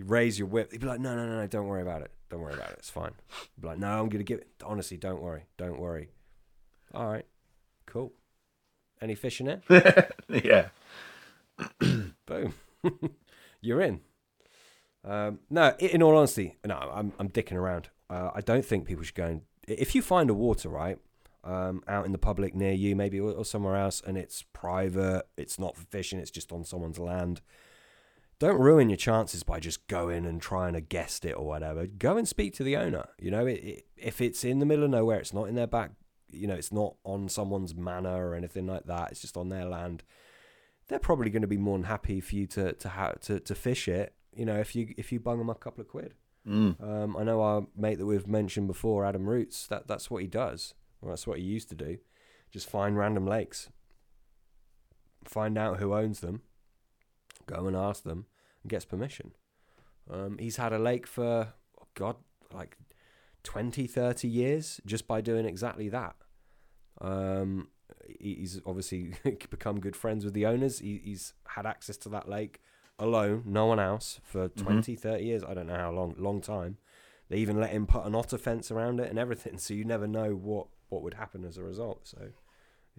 You 0.00 0.06
raise 0.06 0.38
your 0.38 0.48
whip. 0.48 0.72
He'd 0.72 0.80
be 0.80 0.86
like, 0.86 0.98
no, 0.98 1.14
no, 1.14 1.26
no, 1.26 1.40
no, 1.42 1.46
don't 1.46 1.66
worry 1.66 1.82
about 1.82 2.00
it. 2.00 2.10
Don't 2.30 2.40
worry 2.40 2.54
about 2.54 2.70
it. 2.70 2.76
It's 2.78 2.88
fine. 2.88 3.12
He'd 3.54 3.60
be 3.60 3.68
like, 3.68 3.76
no, 3.76 4.00
I'm 4.00 4.08
gonna 4.08 4.24
give 4.24 4.38
it. 4.38 4.48
Honestly, 4.64 4.96
don't 4.96 5.20
worry. 5.20 5.44
Don't 5.58 5.78
worry. 5.78 6.08
All 6.94 7.06
right, 7.06 7.26
cool. 7.84 8.14
Any 9.02 9.14
fish 9.14 9.42
in 9.42 9.48
it? 9.48 9.62
yeah. 10.42 10.68
Boom. 12.24 12.54
You're 13.60 13.82
in. 13.82 14.00
Um, 15.04 15.40
no, 15.50 15.74
in 15.78 16.02
all 16.02 16.16
honesty, 16.16 16.56
no, 16.64 16.76
I'm, 16.76 17.12
I'm 17.18 17.28
dicking 17.28 17.58
around. 17.58 17.90
Uh, 18.08 18.30
I 18.34 18.40
don't 18.40 18.64
think 18.64 18.86
people 18.86 19.04
should 19.04 19.14
go 19.14 19.26
and. 19.26 19.42
If 19.68 19.94
you 19.94 20.00
find 20.00 20.30
a 20.30 20.34
water, 20.34 20.70
right, 20.70 20.98
um, 21.44 21.82
out 21.86 22.06
in 22.06 22.12
the 22.12 22.18
public 22.18 22.54
near 22.54 22.72
you, 22.72 22.96
maybe, 22.96 23.20
or, 23.20 23.32
or 23.32 23.44
somewhere 23.44 23.76
else, 23.76 24.00
and 24.06 24.16
it's 24.16 24.46
private, 24.54 25.24
it's 25.36 25.58
not 25.58 25.76
for 25.76 25.84
fishing, 25.90 26.18
it's 26.18 26.30
just 26.30 26.52
on 26.52 26.64
someone's 26.64 26.98
land, 26.98 27.42
don't 28.40 28.58
ruin 28.58 28.90
your 28.90 28.96
chances 28.96 29.44
by 29.44 29.60
just 29.60 29.86
going 29.86 30.26
and 30.26 30.42
trying 30.42 30.72
to 30.72 30.80
guess 30.80 31.20
it 31.22 31.32
or 31.32 31.46
whatever. 31.46 31.86
Go 31.86 32.16
and 32.16 32.26
speak 32.26 32.54
to 32.54 32.64
the 32.64 32.76
owner. 32.76 33.06
You 33.20 33.30
know, 33.30 33.46
it, 33.46 33.60
it, 33.62 33.86
if 33.96 34.20
it's 34.20 34.42
in 34.42 34.58
the 34.58 34.66
middle 34.66 34.84
of 34.84 34.90
nowhere, 34.90 35.20
it's 35.20 35.32
not 35.32 35.44
in 35.44 35.54
their 35.54 35.68
back, 35.68 35.92
you 36.32 36.48
know, 36.48 36.54
it's 36.54 36.72
not 36.72 36.96
on 37.04 37.28
someone's 37.28 37.76
manor 37.76 38.28
or 38.28 38.34
anything 38.34 38.66
like 38.66 38.86
that, 38.86 39.12
it's 39.12 39.20
just 39.20 39.36
on 39.36 39.50
their 39.50 39.66
land 39.66 40.02
they're 40.90 40.98
probably 40.98 41.30
going 41.30 41.42
to 41.42 41.48
be 41.48 41.56
more 41.56 41.78
than 41.78 41.86
happy 41.86 42.20
for 42.20 42.34
you 42.34 42.46
to 42.48 42.72
to 42.74 42.88
ha- 42.90 43.14
to, 43.22 43.40
to 43.40 43.54
fish 43.54 43.88
it. 43.88 44.12
You 44.34 44.44
know, 44.44 44.58
if 44.58 44.76
you 44.76 44.92
if 44.98 45.12
you 45.12 45.20
bung 45.20 45.38
them 45.38 45.48
a 45.48 45.54
couple 45.54 45.80
of 45.80 45.88
quid. 45.88 46.14
Mm. 46.46 46.82
Um, 46.82 47.16
I 47.16 47.22
know 47.22 47.40
our 47.42 47.66
mate 47.76 47.98
that 47.98 48.06
we've 48.06 48.26
mentioned 48.26 48.66
before, 48.66 49.06
Adam 49.06 49.28
Roots. 49.28 49.66
That 49.68 49.86
that's 49.86 50.10
what 50.10 50.20
he 50.22 50.28
does. 50.28 50.74
Well, 51.00 51.10
that's 51.10 51.26
what 51.26 51.38
he 51.38 51.44
used 51.44 51.68
to 51.70 51.74
do. 51.74 51.98
Just 52.50 52.68
find 52.68 52.98
random 52.98 53.26
lakes, 53.26 53.70
find 55.24 55.56
out 55.56 55.78
who 55.78 55.94
owns 55.94 56.18
them, 56.18 56.42
go 57.46 57.66
and 57.66 57.76
ask 57.76 58.02
them, 58.02 58.26
and 58.62 58.70
gets 58.70 58.84
permission. 58.84 59.32
Um, 60.10 60.38
he's 60.38 60.56
had 60.56 60.72
a 60.72 60.78
lake 60.78 61.06
for 61.06 61.54
oh 61.80 61.86
God, 61.94 62.16
like 62.52 62.76
20, 63.44 63.86
30 63.86 64.28
years 64.28 64.80
just 64.86 65.06
by 65.06 65.20
doing 65.20 65.46
exactly 65.46 65.88
that. 65.88 66.16
Um, 67.00 67.68
he's 68.18 68.60
obviously 68.66 69.14
become 69.50 69.80
good 69.80 69.96
friends 69.96 70.24
with 70.24 70.34
the 70.34 70.46
owners. 70.46 70.80
He, 70.80 71.00
he's 71.04 71.34
had 71.48 71.66
access 71.66 71.96
to 71.98 72.08
that 72.10 72.28
lake 72.28 72.60
alone, 72.98 73.44
no 73.46 73.66
one 73.66 73.80
else, 73.80 74.20
for 74.22 74.48
20, 74.48 74.94
30 74.94 75.24
years. 75.24 75.42
I 75.42 75.54
don't 75.54 75.66
know 75.66 75.76
how 75.76 75.90
long, 75.90 76.14
long 76.18 76.40
time. 76.40 76.76
They 77.28 77.38
even 77.38 77.60
let 77.60 77.70
him 77.70 77.86
put 77.86 78.04
an 78.04 78.14
otter 78.14 78.38
fence 78.38 78.70
around 78.70 79.00
it 79.00 79.08
and 79.08 79.18
everything, 79.18 79.58
so 79.58 79.74
you 79.74 79.84
never 79.84 80.06
know 80.06 80.34
what, 80.34 80.66
what 80.88 81.02
would 81.02 81.14
happen 81.14 81.44
as 81.44 81.56
a 81.56 81.62
result. 81.62 82.06
So, 82.06 82.28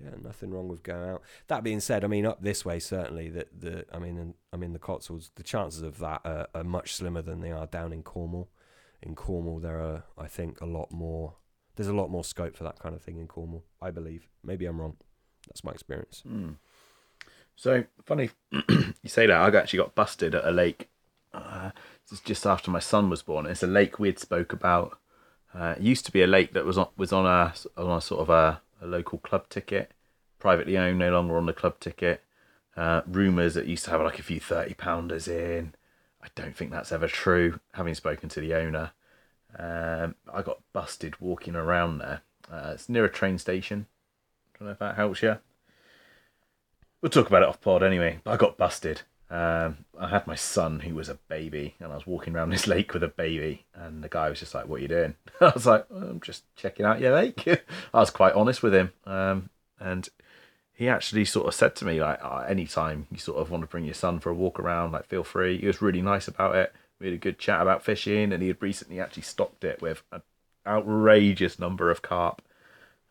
yeah, 0.03 0.11
nothing 0.21 0.51
wrong 0.51 0.67
with 0.67 0.83
going 0.83 1.09
out. 1.09 1.21
That 1.47 1.63
being 1.63 1.79
said, 1.79 2.03
I 2.03 2.07
mean, 2.07 2.25
up 2.25 2.41
this 2.41 2.65
way, 2.65 2.79
certainly, 2.79 3.29
that 3.29 3.61
the 3.61 3.85
I 3.93 3.99
mean, 3.99 4.33
I 4.51 4.57
mean, 4.57 4.73
the 4.73 4.79
Cotswolds, 4.79 5.31
the 5.35 5.43
chances 5.43 5.81
of 5.81 5.99
that 5.99 6.21
are, 6.25 6.47
are 6.53 6.63
much 6.63 6.93
slimmer 6.93 7.21
than 7.21 7.41
they 7.41 7.51
are 7.51 7.67
down 7.67 7.93
in 7.93 8.03
Cornwall. 8.03 8.49
In 9.01 9.15
Cornwall, 9.15 9.59
there 9.59 9.79
are, 9.79 10.03
I 10.17 10.27
think, 10.27 10.61
a 10.61 10.65
lot 10.65 10.91
more. 10.91 11.35
There's 11.75 11.89
a 11.89 11.93
lot 11.95 12.09
more 12.09 12.23
scope 12.23 12.55
for 12.55 12.63
that 12.63 12.79
kind 12.79 12.93
of 12.93 13.01
thing 13.01 13.17
in 13.17 13.27
Cornwall. 13.27 13.63
I 13.81 13.91
believe. 13.91 14.27
Maybe 14.43 14.65
I'm 14.65 14.79
wrong. 14.79 14.97
That's 15.47 15.63
my 15.63 15.71
experience. 15.71 16.23
Mm. 16.27 16.55
So 17.55 17.83
funny 18.05 18.31
you 18.51 18.93
say 19.07 19.27
that. 19.27 19.35
I 19.35 19.57
actually 19.57 19.77
got 19.77 19.95
busted 19.95 20.35
at 20.35 20.45
a 20.45 20.51
lake. 20.51 20.89
Uh, 21.33 21.71
just 22.25 22.45
after 22.45 22.69
my 22.71 22.79
son 22.79 23.09
was 23.09 23.21
born. 23.21 23.45
It's 23.45 23.63
a 23.63 23.67
lake 23.67 23.99
we 23.99 24.09
had 24.09 24.19
spoke 24.19 24.51
about. 24.51 24.97
Uh, 25.53 25.75
it 25.77 25.81
used 25.81 26.05
to 26.05 26.11
be 26.11 26.21
a 26.21 26.27
lake 26.27 26.53
that 26.53 26.65
was 26.65 26.77
on 26.77 26.87
was 26.97 27.13
on 27.13 27.25
a 27.25 27.53
on 27.77 27.97
a 27.97 28.01
sort 28.01 28.21
of 28.21 28.29
a, 28.29 28.61
a 28.81 28.87
local 28.87 29.19
club 29.19 29.47
ticket, 29.49 29.91
privately 30.39 30.77
owned, 30.77 30.99
no 30.99 31.11
longer 31.11 31.37
on 31.37 31.45
the 31.45 31.53
club 31.53 31.79
ticket. 31.79 32.23
Uh, 32.75 33.01
Rumours 33.05 33.53
that 33.53 33.67
used 33.67 33.85
to 33.85 33.91
have 33.91 34.01
like 34.01 34.19
a 34.19 34.23
few 34.23 34.39
thirty 34.39 34.73
pounders 34.73 35.27
in. 35.27 35.73
I 36.23 36.27
don't 36.35 36.55
think 36.55 36.71
that's 36.71 36.91
ever 36.91 37.07
true. 37.07 37.59
Having 37.73 37.95
spoken 37.95 38.29
to 38.29 38.39
the 38.39 38.53
owner, 38.53 38.91
um, 39.57 40.15
I 40.33 40.41
got 40.41 40.61
busted 40.73 41.19
walking 41.19 41.55
around 41.55 41.97
there. 41.97 42.21
Uh, 42.51 42.71
it's 42.73 42.89
near 42.89 43.05
a 43.05 43.09
train 43.09 43.37
station. 43.37 43.87
I 44.55 44.59
don't 44.59 44.65
know 44.67 44.71
if 44.71 44.79
that 44.79 44.95
helps 44.95 45.21
you. 45.21 45.37
We'll 47.01 47.09
talk 47.09 47.27
about 47.27 47.41
it 47.41 47.49
off 47.49 47.61
pod 47.61 47.83
anyway. 47.83 48.19
But 48.23 48.31
I 48.31 48.37
got 48.37 48.57
busted. 48.57 49.01
Um, 49.31 49.85
I 49.97 50.09
had 50.09 50.27
my 50.27 50.35
son, 50.35 50.81
who 50.81 50.93
was 50.93 51.07
a 51.07 51.15
baby, 51.29 51.75
and 51.79 51.93
I 51.93 51.95
was 51.95 52.05
walking 52.05 52.35
around 52.35 52.49
this 52.51 52.67
lake 52.67 52.93
with 52.93 53.01
a 53.01 53.07
baby, 53.07 53.65
and 53.73 54.03
the 54.03 54.09
guy 54.09 54.29
was 54.29 54.41
just 54.41 54.53
like, 54.53 54.67
"What 54.67 54.79
are 54.79 54.83
you 54.83 54.89
doing?" 54.89 55.15
I 55.41 55.51
was 55.55 55.65
like, 55.65 55.85
"I'm 55.89 56.19
just 56.19 56.43
checking 56.57 56.85
out 56.85 56.99
your 56.99 57.15
lake." 57.15 57.47
I 57.93 57.99
was 57.99 58.09
quite 58.09 58.33
honest 58.33 58.61
with 58.61 58.75
him, 58.75 58.91
um, 59.05 59.49
and 59.79 60.09
he 60.73 60.89
actually 60.89 61.23
sort 61.25 61.47
of 61.47 61.55
said 61.55 61.75
to 61.77 61.85
me 61.85 62.01
like, 62.01 62.19
oh, 62.21 62.39
"Anytime 62.39 63.07
you 63.09 63.17
sort 63.17 63.39
of 63.39 63.49
want 63.49 63.63
to 63.63 63.67
bring 63.67 63.85
your 63.85 63.93
son 63.93 64.19
for 64.19 64.29
a 64.29 64.35
walk 64.35 64.59
around, 64.59 64.91
like 64.91 65.05
feel 65.05 65.23
free." 65.23 65.57
He 65.57 65.67
was 65.67 65.81
really 65.81 66.01
nice 66.01 66.27
about 66.27 66.55
it. 66.55 66.73
We 66.99 67.07
had 67.07 67.15
a 67.15 67.17
good 67.17 67.39
chat 67.39 67.61
about 67.61 67.85
fishing, 67.85 68.33
and 68.33 68.41
he 68.41 68.49
had 68.49 68.61
recently 68.61 68.99
actually 68.99 69.23
stocked 69.23 69.63
it 69.63 69.81
with 69.81 70.03
an 70.11 70.21
outrageous 70.67 71.57
number 71.57 71.89
of 71.89 72.01
carp, 72.01 72.41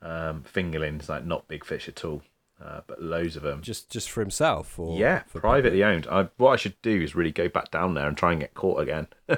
um, 0.03 0.45
fingerlings, 0.45 1.09
like 1.09 1.25
not 1.25 1.49
big 1.49 1.65
fish 1.65 1.89
at 1.89 2.05
all, 2.05 2.23
uh, 2.63 2.81
but 2.87 3.03
loads 3.03 3.37
of 3.37 3.43
them. 3.43 3.63
Just 3.63 3.91
just 3.91 4.11
for 4.11 4.21
himself, 4.21 4.79
or 4.79 4.99
Yeah, 4.99 5.23
for 5.27 5.41
privately 5.41 5.83
owned. 5.83 6.07
I, 6.11 6.29
what 6.37 6.51
I 6.51 6.57
should 6.57 6.81
do 6.83 7.01
is 7.01 7.15
really 7.15 7.33
go 7.33 7.49
back 7.49 7.71
down 7.71 7.95
there 7.95 8.07
and 8.07 8.17
try 8.17 8.33
and 8.33 8.41
get 8.41 8.55
caught 8.55 8.81
again, 8.81 9.07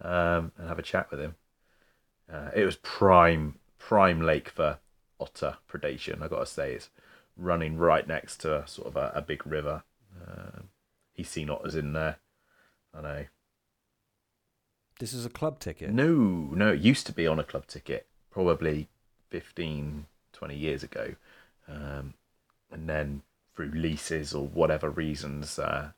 um, 0.00 0.52
and 0.56 0.68
have 0.68 0.78
a 0.78 0.82
chat 0.82 1.10
with 1.10 1.20
him. 1.20 1.36
Uh, 2.32 2.50
it 2.54 2.64
was 2.64 2.76
prime 2.76 3.58
prime 3.78 4.20
lake 4.20 4.48
for 4.48 4.78
otter 5.18 5.56
predation. 5.68 6.22
I 6.22 6.28
got 6.28 6.40
to 6.40 6.46
say, 6.46 6.74
it's 6.74 6.90
running 7.36 7.76
right 7.76 8.06
next 8.06 8.38
to 8.38 8.64
sort 8.66 8.88
of 8.88 8.96
a, 8.96 9.12
a 9.14 9.22
big 9.22 9.46
river. 9.46 9.82
Um, 10.26 10.68
he's 11.12 11.28
seen 11.28 11.50
otters 11.50 11.74
in 11.74 11.92
there. 11.92 12.16
I 12.94 13.00
know. 13.00 13.24
This 14.98 15.12
is 15.14 15.24
a 15.24 15.30
club 15.30 15.60
ticket. 15.60 15.90
No, 15.92 16.04
no, 16.52 16.72
it 16.72 16.80
used 16.80 17.06
to 17.06 17.12
be 17.12 17.26
on 17.26 17.38
a 17.38 17.44
club 17.44 17.66
ticket, 17.66 18.06
probably 18.30 18.88
15, 19.30 20.06
20 20.40 20.56
years 20.56 20.82
ago. 20.82 21.14
Um, 21.68 22.14
and 22.72 22.88
then 22.88 23.22
through 23.54 23.72
leases 23.72 24.32
or 24.32 24.46
whatever 24.46 24.88
reasons, 24.88 25.58
uh, 25.58 25.90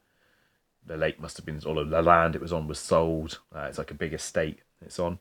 the 0.85 0.97
lake 0.97 1.21
must 1.21 1.37
have 1.37 1.47
been, 1.47 1.61
or 1.65 1.85
the 1.85 2.03
land 2.03 2.35
it 2.35 2.43
was 2.43 2.53
on 2.53 2.67
was 2.67 2.81
sold. 2.81 3.39
Uh, 3.55 3.67
it's 3.69 3.79
like 3.79 3.93
a 3.93 3.95
big 3.95 4.13
estate 4.13 4.59
it's 4.85 4.99
on. 4.99 5.21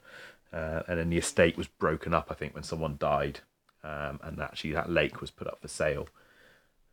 Uh, 0.51 0.81
and 0.87 0.97
then 0.97 1.09
the 1.11 1.19
estate 1.19 1.55
was 1.55 1.67
broken 1.67 2.15
up, 2.15 2.27
I 2.31 2.33
think, 2.33 2.55
when 2.55 2.63
someone 2.63 2.97
died. 2.99 3.41
Um, 3.83 4.19
and 4.23 4.41
actually, 4.41 4.71
that 4.71 4.89
lake 4.89 5.21
was 5.21 5.29
put 5.29 5.47
up 5.47 5.61
for 5.61 5.67
sale. 5.67 6.09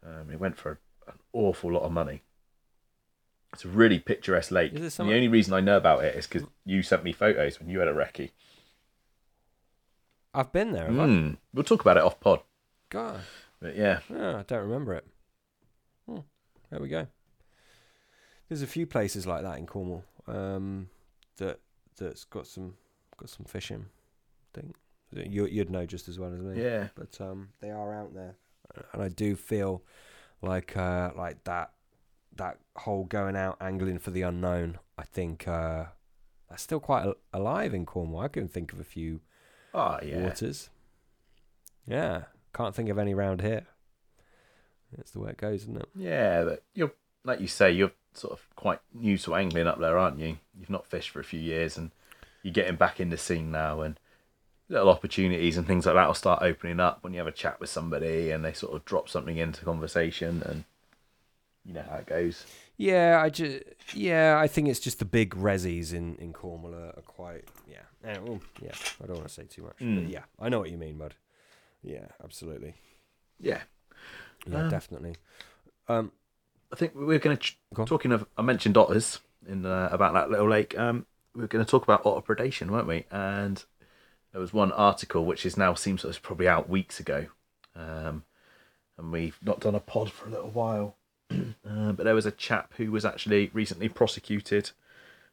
Um, 0.07 0.31
it 0.31 0.39
went 0.39 0.59
for 0.59 0.79
an 1.07 1.15
awful 1.33 1.73
lot 1.73 1.83
of 1.83 1.93
money. 1.93 2.21
It's 3.55 3.65
a 3.65 3.69
really 3.69 3.99
picturesque 3.99 4.51
lake. 4.51 4.75
The 5.09 5.15
only 5.15 5.29
reason 5.29 5.55
I 5.55 5.61
know 5.61 5.79
about 5.79 6.05
it 6.05 6.15
is 6.15 6.27
because 6.27 6.47
you 6.67 6.83
sent 6.83 7.05
me 7.05 7.13
photos 7.13 7.59
when 7.59 7.71
you 7.71 7.79
had 7.79 7.89
a 7.89 7.95
recce. 7.95 8.33
I've 10.35 10.53
been 10.53 10.73
there. 10.73 10.89
Mm. 10.89 11.37
We'll 11.55 11.65
talk 11.65 11.81
about 11.81 11.97
it 11.97 12.03
off 12.03 12.21
pod. 12.21 12.41
God, 12.91 13.21
But 13.61 13.77
yeah, 13.77 14.01
yeah, 14.09 14.39
I 14.39 14.43
don't 14.43 14.63
remember 14.63 14.95
it. 14.95 15.07
Hmm, 16.09 16.21
there 16.71 16.81
we 16.81 16.89
go. 16.89 17.07
There's 18.49 18.63
a 18.63 18.67
few 18.67 18.87
places 18.87 19.27
like 19.27 19.43
that 19.43 19.59
in 19.59 19.67
Cornwall 19.67 20.05
um, 20.27 20.89
that 21.37 21.61
that's 21.99 22.25
got 22.25 22.47
some 22.47 22.75
got 23.19 23.29
some 23.29 23.45
fishing. 23.47 23.87
I 24.55 24.61
think 24.61 24.77
You, 25.13 25.47
you'd 25.47 25.71
know 25.71 25.85
just 25.85 26.09
as 26.09 26.19
well 26.19 26.33
as 26.33 26.41
me. 26.41 26.63
Yeah. 26.63 26.89
But 26.95 27.21
um, 27.21 27.49
they 27.61 27.71
are 27.71 27.95
out 27.95 28.15
there, 28.15 28.37
and 28.93 29.03
I 29.03 29.09
do 29.09 29.37
feel 29.37 29.83
like 30.41 30.77
uh, 30.77 31.11
like 31.17 31.45
that 31.45 31.73
that 32.37 32.59
whole 32.77 33.05
going 33.05 33.37
out 33.37 33.59
angling 33.61 33.99
for 33.99 34.13
the 34.13 34.23
unknown. 34.23 34.79
I 34.97 35.03
think 35.03 35.47
uh, 35.47 35.87
that's 36.49 36.63
still 36.63 36.81
quite 36.81 37.07
alive 37.35 37.75
in 37.75 37.85
Cornwall. 37.85 38.23
I 38.23 38.29
can 38.29 38.49
think 38.49 38.73
of 38.73 38.81
a 38.81 38.85
few 38.85 39.21
Oh 39.75 39.99
yeah. 40.03 40.23
waters. 40.23 40.71
Yeah, 41.87 42.25
can't 42.55 42.75
think 42.75 42.89
of 42.89 42.99
any 42.99 43.15
round 43.15 43.41
here. 43.41 43.67
That's 44.97 45.11
the 45.11 45.21
way 45.21 45.31
it 45.31 45.37
goes, 45.37 45.63
isn't 45.63 45.77
it? 45.77 45.89
Yeah, 45.95 46.45
but 46.45 46.63
you're 46.75 46.93
like 47.25 47.41
you 47.41 47.49
say, 47.49 47.71
you're 47.71 47.93
sort 48.15 48.33
of 48.33 48.47
quite 48.57 48.81
new 48.95 49.19
to 49.19 49.35
angling 49.35 49.67
up 49.67 49.79
there, 49.79 49.99
aren't 49.99 50.19
you? 50.19 50.39
You've 50.59 50.71
not 50.71 50.87
fished 50.87 51.11
for 51.11 51.21
a 51.21 51.25
few 51.25 51.41
years, 51.41 51.77
and 51.77 51.91
you're 52.43 52.53
getting 52.53 52.77
back 52.77 53.01
in 53.01 53.11
the 53.11 53.19
scene 53.19 53.51
now, 53.51 53.81
and 53.81 53.99
little 54.69 54.91
opportunities 54.91 55.57
and 55.57 55.67
things 55.67 55.87
like 55.87 55.95
that 55.95 56.07
will 56.07 56.15
start 56.15 56.43
opening 56.43 56.79
up 56.79 57.03
when 57.03 57.13
you 57.15 57.19
have 57.19 57.27
a 57.27 57.33
chat 57.33 57.61
with 57.61 57.71
somebody, 57.71 58.31
and 58.31 58.45
they 58.45 58.53
sort 58.53 58.75
of 58.75 58.85
drop 58.85 59.09
something 59.09 59.37
into 59.37 59.65
conversation, 59.65 60.43
and 60.45 60.65
you 61.65 61.75
know 61.75 61.85
how 61.89 61.97
it 61.97 62.07
goes. 62.07 62.45
Yeah, 62.79 63.21
I 63.21 63.29
just 63.29 63.65
yeah, 63.93 64.39
I 64.41 64.47
think 64.47 64.69
it's 64.69 64.79
just 64.81 65.01
the 65.01 65.05
big 65.05 65.35
resis 65.35 65.93
in 65.93 66.15
in 66.17 66.33
Cornwall 66.33 66.75
are, 66.75 66.95
are 66.97 67.03
quite 67.07 67.45
yeah. 67.67 67.83
Eh, 68.05 68.17
well, 68.23 68.41
yeah, 68.63 68.71
I 69.03 69.07
don't 69.07 69.17
want 69.17 69.29
to 69.29 69.35
say 69.35 69.45
too 69.45 69.63
much, 69.65 69.77
Mm. 69.81 70.05
but 70.05 70.11
yeah, 70.13 70.23
I 70.41 70.49
know 70.49 70.61
what 70.61 70.71
you 70.71 70.79
mean, 70.79 70.97
Mud. 70.97 71.15
Yeah, 71.83 72.07
absolutely. 72.23 72.75
Yeah, 73.41 73.63
Yeah, 74.47 74.63
Um, 74.65 74.71
definitely. 74.71 75.17
Um, 75.89 76.13
I 76.73 76.77
think 76.77 76.93
we're 76.95 77.19
going 77.19 77.37
to 77.37 77.43
ch- 77.43 77.59
Go 77.75 77.85
talking 77.85 78.13
of. 78.13 78.27
I 78.37 78.43
mentioned 78.43 78.77
otters 78.77 79.21
in 79.49 79.65
uh, 79.67 79.89
about 79.91 80.15
that 80.15 80.31
little 80.31 80.49
lake. 80.49 80.79
Um, 80.79 81.07
we 81.35 81.41
were 81.43 81.49
going 81.49 81.65
to 81.65 81.71
talk 81.71 81.83
about 81.83 82.05
otter 82.07 82.21
predation, 82.35 82.71
weren't 82.71 82.87
we? 82.87 83.05
And 83.11 83.65
there 84.33 84.41
was 84.41 84.53
one 84.53 84.71
article 84.73 85.25
which 85.25 85.45
is 85.47 85.57
now 85.57 85.75
seems 85.75 86.05
like 86.05 86.11
it's 86.11 86.19
probably 86.19 86.47
out 86.47 86.69
weeks 86.69 87.01
ago, 87.01 87.27
um, 87.75 88.25
and 88.99 89.11
we've 89.11 89.39
not 89.43 89.61
done 89.61 89.75
a 89.75 89.81
pod 89.81 90.13
for 90.13 90.29
a 90.29 90.31
little 90.31 90.51
while. 90.51 90.97
Uh, 91.31 91.93
but 91.93 92.05
there 92.05 92.15
was 92.15 92.27
a 92.27 92.31
chap 92.31 92.75
who 92.77 92.91
was 92.91 93.05
actually 93.05 93.51
recently 93.53 93.89
prosecuted. 93.89 94.71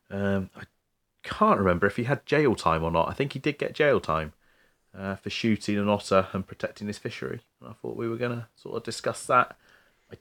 Um, 0.09 0.49
I 0.55 0.63
can't 1.23 1.59
remember 1.59 1.87
if 1.87 1.95
he 1.95 2.03
had 2.03 2.25
jail 2.25 2.55
time 2.55 2.83
or 2.83 2.91
not. 2.91 3.09
I 3.09 3.13
think 3.13 3.33
he 3.33 3.39
did 3.39 3.57
get 3.57 3.73
jail 3.73 3.99
time 3.99 4.33
uh, 4.97 5.15
for 5.15 5.29
shooting 5.29 5.77
an 5.77 5.89
otter 5.89 6.27
and 6.33 6.45
protecting 6.45 6.87
his 6.87 6.97
fishery. 6.97 7.41
And 7.59 7.69
I 7.69 7.73
thought 7.73 7.97
we 7.97 8.07
were 8.07 8.17
going 8.17 8.37
to 8.37 8.47
sort 8.55 8.75
of 8.77 8.83
discuss 8.83 9.25
that 9.25 9.57
I 10.11 10.17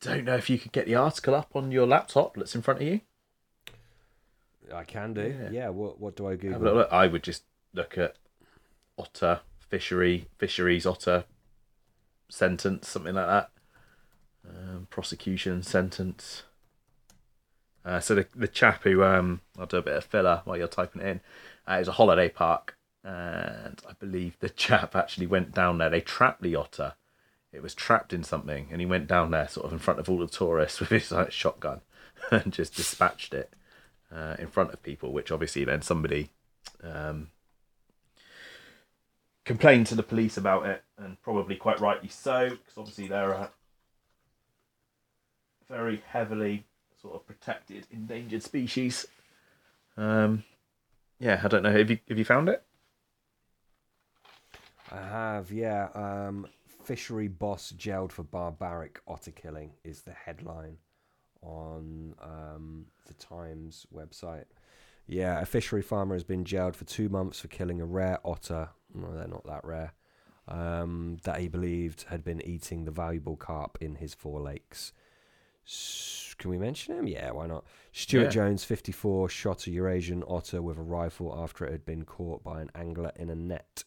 don't 0.00 0.24
know 0.24 0.36
if 0.36 0.50
you 0.50 0.58
could 0.58 0.72
get 0.72 0.86
the 0.86 0.94
article 0.94 1.34
up 1.34 1.50
on 1.54 1.72
your 1.72 1.86
laptop 1.86 2.34
that's 2.36 2.54
in 2.54 2.62
front 2.62 2.80
of 2.80 2.86
you. 2.86 3.00
I 4.74 4.84
can 4.84 5.14
do. 5.14 5.34
Yeah. 5.40 5.50
Yeah. 5.50 5.68
what 5.70 6.00
what 6.00 6.16
do 6.16 6.26
I 6.28 6.36
Google? 6.36 6.60
little 6.60 6.78
look. 6.78 6.92
I 6.92 7.06
would 7.06 7.22
just 7.22 7.44
look 7.72 7.96
at 7.96 8.16
otter 8.98 9.40
fishery 9.68 10.26
fisheries 10.38 10.86
otter 10.86 11.24
sentence 12.28 12.88
something 12.88 13.14
like 13.14 13.26
that. 13.26 13.50
Um, 14.48 14.86
prosecution 14.90 15.62
sentence. 15.62 16.44
Uh, 17.84 18.00
so 18.00 18.14
the 18.14 18.26
the 18.34 18.48
chap 18.48 18.82
who 18.84 19.02
um 19.02 19.40
I'll 19.58 19.66
do 19.66 19.76
a 19.76 19.82
bit 19.82 19.96
of 19.96 20.04
filler 20.04 20.42
while 20.44 20.56
you're 20.56 20.68
typing 20.68 21.02
it 21.02 21.08
in. 21.08 21.20
Uh, 21.66 21.84
a 21.86 21.92
holiday 21.92 22.28
park, 22.28 22.76
and 23.04 23.80
I 23.88 23.92
believe 23.98 24.38
the 24.38 24.48
chap 24.64 24.96
actually 24.96 25.26
went 25.26 25.52
down 25.52 25.78
there. 25.78 25.90
They 25.90 26.00
trapped 26.00 26.42
the 26.42 26.56
otter. 26.56 26.94
It 27.52 27.62
was 27.62 27.74
trapped 27.74 28.12
in 28.12 28.24
something, 28.24 28.68
and 28.70 28.80
he 28.80 28.86
went 28.86 29.06
down 29.06 29.30
there, 29.30 29.48
sort 29.48 29.66
of 29.66 29.72
in 29.72 29.78
front 29.78 30.00
of 30.00 30.08
all 30.08 30.18
the 30.18 30.26
tourists 30.26 30.80
with 30.80 30.90
his 30.90 31.10
like, 31.10 31.32
shotgun, 31.32 31.80
and 32.30 32.52
just 32.52 32.74
dispatched 32.74 33.34
it 33.34 33.52
uh, 34.14 34.36
in 34.38 34.46
front 34.46 34.72
of 34.72 34.82
people. 34.82 35.12
Which 35.12 35.30
obviously 35.30 35.64
then 35.64 35.82
somebody 35.82 36.30
um, 36.82 37.28
complained 39.44 39.88
to 39.88 39.94
the 39.94 40.02
police 40.02 40.36
about 40.36 40.66
it, 40.66 40.84
and 40.96 41.20
probably 41.22 41.56
quite 41.56 41.80
rightly 41.80 42.08
so, 42.08 42.50
because 42.50 42.78
obviously 42.78 43.08
they're 43.08 43.50
very 45.70 46.02
heavily 46.08 46.64
sort 47.00 47.14
of 47.14 47.26
protected 47.26 47.86
endangered 47.90 48.42
species. 48.42 49.06
Um, 49.96 50.44
yeah, 51.18 51.40
I 51.42 51.48
don't 51.48 51.62
know. 51.62 51.72
Have 51.72 51.90
you 51.90 51.98
have 52.08 52.18
you 52.18 52.24
found 52.24 52.48
it? 52.48 52.62
I 54.90 55.00
have, 55.00 55.52
yeah. 55.52 55.88
Um, 55.94 56.46
fishery 56.82 57.28
boss 57.28 57.70
jailed 57.70 58.12
for 58.12 58.22
barbaric 58.22 59.00
otter 59.06 59.30
killing 59.30 59.72
is 59.84 60.02
the 60.02 60.12
headline 60.12 60.78
on 61.42 62.14
um, 62.22 62.86
the 63.06 63.14
Times 63.14 63.86
website. 63.94 64.44
Yeah, 65.06 65.40
a 65.40 65.46
fishery 65.46 65.82
farmer 65.82 66.14
has 66.14 66.24
been 66.24 66.44
jailed 66.44 66.76
for 66.76 66.84
two 66.84 67.08
months 67.08 67.40
for 67.40 67.48
killing 67.48 67.80
a 67.80 67.86
rare 67.86 68.18
otter. 68.24 68.70
Well, 68.94 69.12
they're 69.12 69.28
not 69.28 69.46
that 69.46 69.64
rare. 69.64 69.92
Um, 70.46 71.18
that 71.24 71.40
he 71.40 71.48
believed 71.48 72.06
had 72.08 72.24
been 72.24 72.40
eating 72.46 72.84
the 72.84 72.90
valuable 72.90 73.36
carp 73.36 73.78
in 73.80 73.96
his 73.96 74.14
four 74.14 74.40
lakes. 74.40 74.92
Can 76.38 76.50
we 76.50 76.58
mention 76.58 76.96
him? 76.96 77.06
Yeah, 77.06 77.32
why 77.32 77.46
not? 77.46 77.64
Stuart 77.92 78.24
Yeah. 78.24 78.28
Jones, 78.28 78.64
54, 78.64 79.28
shot 79.28 79.66
a 79.66 79.70
Eurasian 79.70 80.22
otter 80.26 80.62
with 80.62 80.78
a 80.78 80.82
rifle 80.82 81.34
after 81.36 81.64
it 81.64 81.72
had 81.72 81.84
been 81.84 82.04
caught 82.04 82.42
by 82.44 82.60
an 82.60 82.70
angler 82.74 83.12
in 83.16 83.28
a 83.28 83.34
net. 83.34 83.84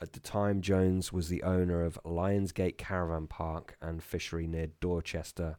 At 0.00 0.12
the 0.12 0.20
time, 0.20 0.60
Jones 0.60 1.12
was 1.12 1.28
the 1.28 1.42
owner 1.42 1.82
of 1.82 1.98
Lyons 2.04 2.52
Gate 2.52 2.76
Caravan 2.76 3.28
Park 3.28 3.76
and 3.80 4.02
fishery 4.02 4.46
near 4.46 4.66
Dorchester 4.80 5.58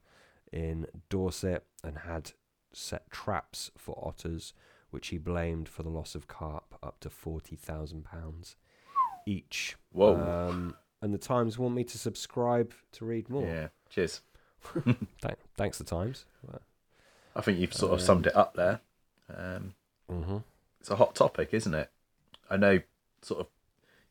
in 0.51 0.85
Dorset 1.09 1.65
and 1.83 1.99
had 1.99 2.33
set 2.71 3.09
traps 3.09 3.71
for 3.77 3.97
otters, 4.05 4.53
which 4.91 5.07
he 5.07 5.17
blamed 5.17 5.67
for 5.67 5.81
the 5.81 5.89
loss 5.89 6.13
of 6.13 6.27
carp 6.27 6.77
up 6.83 6.99
to 6.99 7.09
£40,000 7.09 8.55
each. 9.25 9.75
Whoa. 9.91 10.49
Um, 10.49 10.75
and 11.01 11.13
the 11.13 11.17
Times 11.17 11.57
want 11.57 11.73
me 11.73 11.83
to 11.85 11.97
subscribe 11.97 12.73
to 12.91 13.05
read 13.05 13.29
more. 13.29 13.43
Yeah. 13.45 13.69
Cheers. 13.89 14.21
Thank, 15.21 15.37
thanks, 15.55 15.77
the 15.77 15.83
Times. 15.83 16.25
I 17.35 17.41
think 17.41 17.59
you've 17.59 17.73
sort 17.73 17.93
of 17.93 18.01
summed 18.01 18.27
it 18.27 18.35
up 18.35 18.55
there. 18.55 18.79
Um, 19.35 19.73
Mm-hmm. 20.11 20.37
it's 20.79 20.89
a 20.89 20.95
hot 20.95 21.15
topic, 21.15 21.49
isn't 21.51 21.73
it? 21.73 21.89
I 22.49 22.55
know, 22.55 22.79
sort 23.21 23.41
of, 23.41 23.47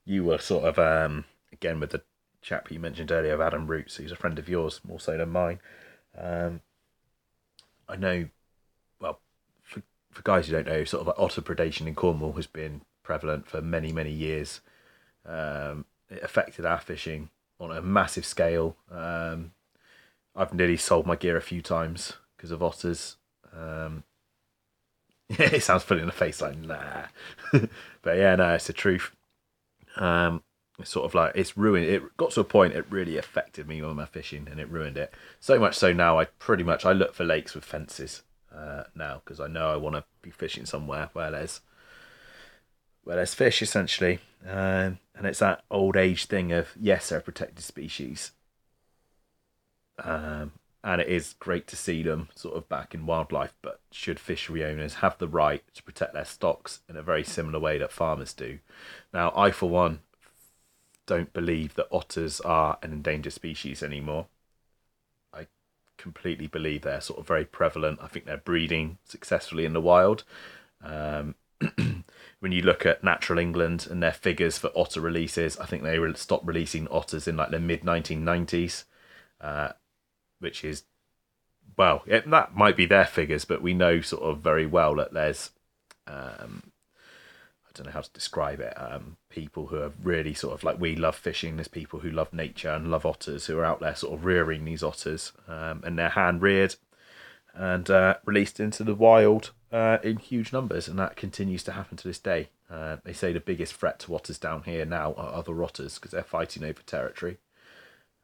you 0.05 0.25
were 0.25 0.39
sort 0.39 0.65
of 0.65 0.79
um, 0.79 1.25
again 1.53 1.81
with 1.81 1.91
the 1.91 2.03
chap 2.43 2.71
you 2.71 2.79
mentioned 2.79 3.11
earlier 3.11 3.33
of 3.35 3.41
Adam 3.41 3.67
Roots, 3.67 3.97
who's 3.97 4.13
a 4.13 4.17
friend 4.17 4.39
of 4.39 4.47
yours 4.49 4.81
more 4.87 5.01
so 5.01 5.17
than 5.17 5.31
mine. 5.31 5.59
Um, 6.17 6.61
I 7.89 7.97
know, 7.97 8.29
well, 9.01 9.21
for 9.63 9.83
for 10.11 10.23
guys 10.23 10.47
who 10.47 10.53
don't 10.53 10.67
know, 10.67 10.85
sort 10.85 11.01
of 11.01 11.07
like 11.07 11.19
otter 11.19 11.41
predation 11.41 11.87
in 11.87 11.95
Cornwall 11.95 12.33
has 12.35 12.47
been 12.47 12.83
prevalent 13.03 13.49
for 13.49 13.61
many 13.63 13.91
many 13.91 14.13
years. 14.13 14.61
Um, 15.25 15.87
it 16.11 16.23
affected 16.23 16.67
our 16.67 16.79
fishing 16.79 17.31
on 17.59 17.75
a 17.75 17.81
massive 17.83 18.27
scale. 18.27 18.77
Um, 18.91 19.53
I've 20.37 20.53
nearly 20.55 20.77
sold 20.77 21.07
my 21.07 21.17
gear 21.17 21.37
a 21.37 21.43
few 21.43 21.63
times 21.63 22.13
because 22.37 22.51
of 22.51 22.63
otters. 22.63 23.17
Um, 23.57 24.05
it 25.31 25.63
sounds 25.63 25.83
funny 25.83 26.01
in 26.03 26.07
the 26.07 26.13
face, 26.13 26.41
like 26.41 26.59
nah, 26.59 27.07
but 28.03 28.17
yeah, 28.17 28.37
no, 28.37 28.55
it's 28.55 28.67
the 28.67 28.73
truth. 28.73 29.11
Um, 29.97 30.43
it's 30.79 30.91
sort 30.91 31.07
of 31.07 31.15
like 31.15 31.33
it's 31.35 31.57
ruined. 31.57 31.87
It 31.87 32.17
got 32.17 32.33
to 32.33 32.41
a 32.41 32.45
point 32.45 32.75
it 32.75 32.85
really 32.91 33.17
affected 33.17 33.67
me 33.67 33.81
on 33.81 33.97
my 33.97 34.05
fishing, 34.05 34.47
and 34.51 34.61
it 34.61 34.71
ruined 34.71 34.99
it 34.99 35.13
so 35.41 35.59
much 35.59 35.75
so 35.75 35.93
now 35.93 36.19
I 36.19 36.27
pretty 36.27 36.63
much 36.63 36.85
I 36.85 36.93
look 36.93 37.15
for 37.15 37.25
lakes 37.25 37.55
with 37.55 37.65
fences 37.65 38.23
uh, 38.55 38.85
now 38.95 39.23
because 39.25 39.41
I 39.41 39.49
know 39.49 39.73
I 39.73 39.77
want 39.77 39.97
to 39.97 40.05
be 40.23 40.31
fishing 40.31 40.67
somewhere 40.67 41.11
where 41.15 41.31
there's 41.31 41.61
where 43.05 43.17
there's 43.17 43.35
fish 43.35 43.63
essentially, 43.63 44.19
um, 44.47 44.99
and 45.15 45.27
it's 45.27 45.39
that 45.39 45.65
old 45.71 45.97
age 45.97 46.27
thing 46.27 46.53
of 46.53 46.75
yes, 46.79 47.09
they're 47.09 47.21
a 47.21 47.23
protected 47.23 47.65
species, 47.65 48.33
um, 50.03 50.53
and 50.85 51.01
it 51.01 51.09
is 51.09 51.35
great 51.41 51.67
to 51.67 51.77
see 51.77 52.03
them 52.03 52.29
sort 52.35 52.57
of 52.57 52.69
back 52.69 52.95
in 52.95 53.07
wildlife. 53.07 53.55
But 53.61 53.81
should 53.91 54.21
fishery 54.21 54.65
owners 54.65 54.95
have 54.95 55.19
the 55.19 55.29
right 55.29 55.63
to 55.75 55.83
protect 55.83 56.15
their 56.15 56.25
stocks 56.25 56.81
in 56.89 56.97
a 56.97 57.03
very 57.03 57.25
similar 57.25 57.59
way 57.59 57.79
that 57.79 57.91
farmers 57.91 58.33
do? 58.33 58.61
Now, 59.13 59.33
I 59.37 59.51
for 59.51 59.69
one 59.69 60.01
don't 61.07 61.33
believe 61.33 61.75
that 61.75 61.89
otters 61.91 62.41
are 62.41 62.79
an 62.83 62.93
endangered 62.93 63.33
species 63.33 63.83
anymore. 63.83 64.27
I 65.33 65.47
completely 65.97 66.47
believe 66.47 66.83
they're 66.83 67.01
sort 67.01 67.21
of 67.21 67.27
very 67.27 67.45
prevalent. 67.45 68.01
I 68.03 68.09
think 68.09 68.27
they're 68.27 68.37
breeding 68.37 68.99
successfully 69.05 69.65
in 69.65 69.73
the 69.73 69.81
wild. 69.81 70.25
Um, 70.85 71.35
when 72.41 72.53
you 72.53 72.63
look 72.63 72.85
at 72.85 73.03
Natural 73.03 73.39
England 73.39 73.87
and 73.91 74.03
their 74.03 74.13
figures 74.13 74.59
for 74.59 74.71
otter 74.77 75.01
releases, 75.01 75.59
I 75.59 75.67
think 75.67 75.83
they 75.83 75.99
stopped 76.15 76.47
releasing 76.47 76.87
otters 76.89 77.27
in 77.27 77.37
like 77.37 77.51
the 77.51 77.61
mid 77.61 77.83
1990s, 77.83 78.85
uh, 79.41 79.71
which 80.39 80.65
is, 80.65 80.85
well, 81.77 82.03
it, 82.07 82.29
that 82.31 82.57
might 82.57 82.77
be 82.77 82.87
their 82.87 83.05
figures, 83.05 83.45
but 83.45 83.63
we 83.63 83.75
know 83.75 84.01
sort 84.01 84.23
of 84.23 84.41
very 84.41 84.67
well 84.67 84.95
that 84.97 85.13
there's, 85.13 85.51
um, 86.07 86.73
I 87.67 87.71
don't 87.75 87.87
know 87.87 87.93
how 87.93 88.01
to 88.01 88.13
describe 88.13 88.61
it, 88.61 88.75
um, 88.77 89.17
people 89.29 89.67
who 89.67 89.81
are 89.81 89.93
really 90.03 90.35
sort 90.35 90.55
of 90.55 90.65
like 90.65 90.81
we 90.81 90.97
love 90.97 91.17
fishing, 91.17 91.57
there's 91.57 91.69
people 91.69 92.01
who 92.01 92.11
love 92.11 92.33
nature 92.33 92.71
and 92.71 92.91
love 92.91 93.05
otters 93.05 93.47
who 93.47 93.59
are 93.59 93.65
out 93.65 93.81
there 93.81 93.95
sort 93.95 94.15
of 94.15 94.25
rearing 94.25 94.65
these 94.65 94.83
otters 94.83 95.33
um, 95.49 95.83
and 95.85 95.99
they're 95.99 96.11
hand 96.11 96.43
reared 96.43 96.77
and 97.57 97.91
uh, 97.91 98.17
released 98.25 98.61
into 98.61 98.85
the 98.85 98.95
wild 98.95 99.53
uh, 99.73 99.99
in 100.03 100.19
huge 100.19 100.53
numbers, 100.53 100.89
and 100.89 100.99
that 100.99 101.17
continues 101.17 101.63
to 101.65 101.73
happen 101.73 101.97
to 101.97 102.07
this 102.07 102.19
day. 102.19 102.49
Uh, 102.71 102.97
they 103.05 103.13
say 103.13 103.33
the 103.33 103.41
biggest 103.41 103.75
threat 103.75 103.99
to 104.01 104.15
otters 104.15 104.39
down 104.39 104.63
here 104.65 104.85
now 104.85 105.15
are 105.15 105.35
other 105.35 105.63
otters 105.63 105.95
because 105.95 106.11
they're 106.11 106.23
fighting 106.23 106.65
over 106.65 106.83
territory. 106.83 107.39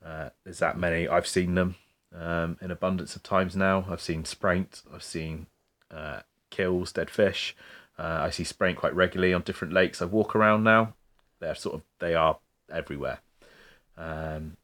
Uh, 0.05 0.31
there's 0.45 0.59
that 0.59 0.79
many. 0.79 1.09
I've 1.09 1.27
seen 1.27 1.55
them 1.55 1.77
um, 2.19 2.57
in 2.61 2.71
abundance 2.71 3.17
of 3.17 3.23
times 3.23 3.57
now. 3.57 3.87
I've 3.89 4.01
seen 4.01 4.25
spraint. 4.25 4.83
I've 4.93 5.03
seen 5.03 5.47
uh, 5.91 6.21
kills, 6.51 6.93
dead 6.93 7.11
fish. 7.11 7.57
Uh, 7.99 8.21
I 8.23 8.31
see 8.31 8.45
spraint 8.45 8.79
quite 8.79 8.95
regularly 8.95 9.35
on 9.35 9.43
different 9.43 9.75
lakes 9.75 10.01
I 10.01 10.07
walk 10.07 10.35
around 10.35 10.65
now. 10.65 10.95
They're 11.41 11.55
sort 11.55 11.77
of 11.77 11.83
they 11.99 12.15
are 12.15 12.39
everywhere. 12.73 13.21
Um, 13.97 14.57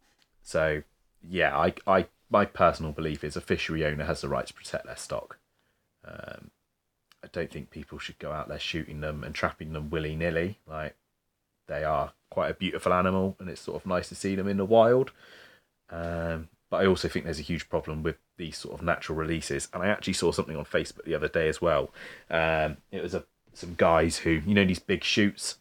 so 0.42 0.82
yeah, 1.28 1.57
I, 1.57 1.74
I 1.86 2.07
my 2.30 2.44
personal 2.44 2.92
belief 2.92 3.24
is 3.24 3.36
a 3.36 3.40
fishery 3.40 3.84
owner 3.84 4.05
has 4.05 4.20
the 4.20 4.28
right 4.28 4.46
to 4.46 4.55
protect 4.55 4.86
their 4.86 4.96
stock. 4.96 5.38
Um, 6.05 6.51
I 7.22 7.28
don't 7.32 7.51
think 7.51 7.70
people 7.70 7.99
should 7.99 8.18
go 8.18 8.32
out 8.32 8.49
there 8.49 8.59
shooting 8.59 9.01
them 9.01 9.24
and 9.24 9.34
trapping 9.34 9.72
them 9.72 9.90
willy 9.90 10.14
nilly. 10.14 10.59
Like 10.66 10.94
they 11.66 11.84
are 11.84 12.12
quite 12.30 12.51
a 12.51 12.55
beautiful 12.55 12.92
animal, 12.92 13.36
and 13.38 13.49
it's 13.49 13.61
sort 13.61 13.82
of 13.82 13.86
nice 13.86 14.09
to 14.09 14.14
see 14.14 14.34
them 14.34 14.49
in 14.49 14.57
the 14.57 14.64
wild. 14.64 15.12
Um, 15.90 16.49
but 16.70 16.82
I 16.82 16.86
also 16.86 17.08
think 17.08 17.24
there's 17.24 17.38
a 17.38 17.42
huge 17.42 17.68
problem 17.68 18.02
with 18.02 18.16
these 18.36 18.56
sort 18.56 18.74
of 18.74 18.84
natural 18.84 19.16
releases. 19.16 19.68
And 19.72 19.82
I 19.82 19.88
actually 19.88 20.12
saw 20.12 20.32
something 20.32 20.56
on 20.56 20.64
Facebook 20.64 21.04
the 21.04 21.14
other 21.14 21.28
day 21.28 21.48
as 21.48 21.62
well. 21.62 21.90
Um, 22.30 22.76
it 22.92 23.02
was 23.02 23.14
a 23.14 23.24
some 23.58 23.74
guys 23.76 24.18
who 24.18 24.40
you 24.46 24.54
know 24.54 24.64
these 24.64 24.78
big 24.78 25.04
shoots. 25.04 25.56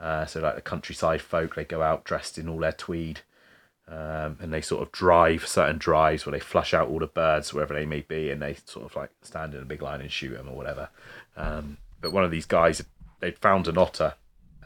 Uh, 0.00 0.26
so 0.26 0.40
like 0.40 0.56
the 0.56 0.60
countryside 0.60 1.22
folk, 1.22 1.54
they 1.54 1.64
go 1.64 1.82
out 1.82 2.04
dressed 2.04 2.38
in 2.38 2.48
all 2.48 2.58
their 2.58 2.72
tweed, 2.72 3.20
um, 3.86 4.36
and 4.40 4.52
they 4.52 4.60
sort 4.60 4.82
of 4.82 4.90
drive 4.90 5.46
certain 5.46 5.78
drives 5.78 6.26
where 6.26 6.32
they 6.32 6.40
flush 6.40 6.74
out 6.74 6.88
all 6.88 6.98
the 6.98 7.06
birds 7.06 7.52
wherever 7.54 7.74
they 7.74 7.86
may 7.86 8.00
be, 8.00 8.30
and 8.30 8.42
they 8.42 8.56
sort 8.64 8.86
of 8.86 8.96
like 8.96 9.10
stand 9.22 9.54
in 9.54 9.62
a 9.62 9.66
big 9.66 9.82
line 9.82 10.00
and 10.00 10.10
shoot 10.10 10.34
them 10.34 10.48
or 10.48 10.56
whatever. 10.56 10.88
Um, 11.36 11.76
but 12.00 12.12
one 12.12 12.24
of 12.24 12.32
these 12.32 12.46
guys, 12.46 12.82
they'd 13.20 13.38
found 13.38 13.68
an 13.68 13.78
otter, 13.78 14.14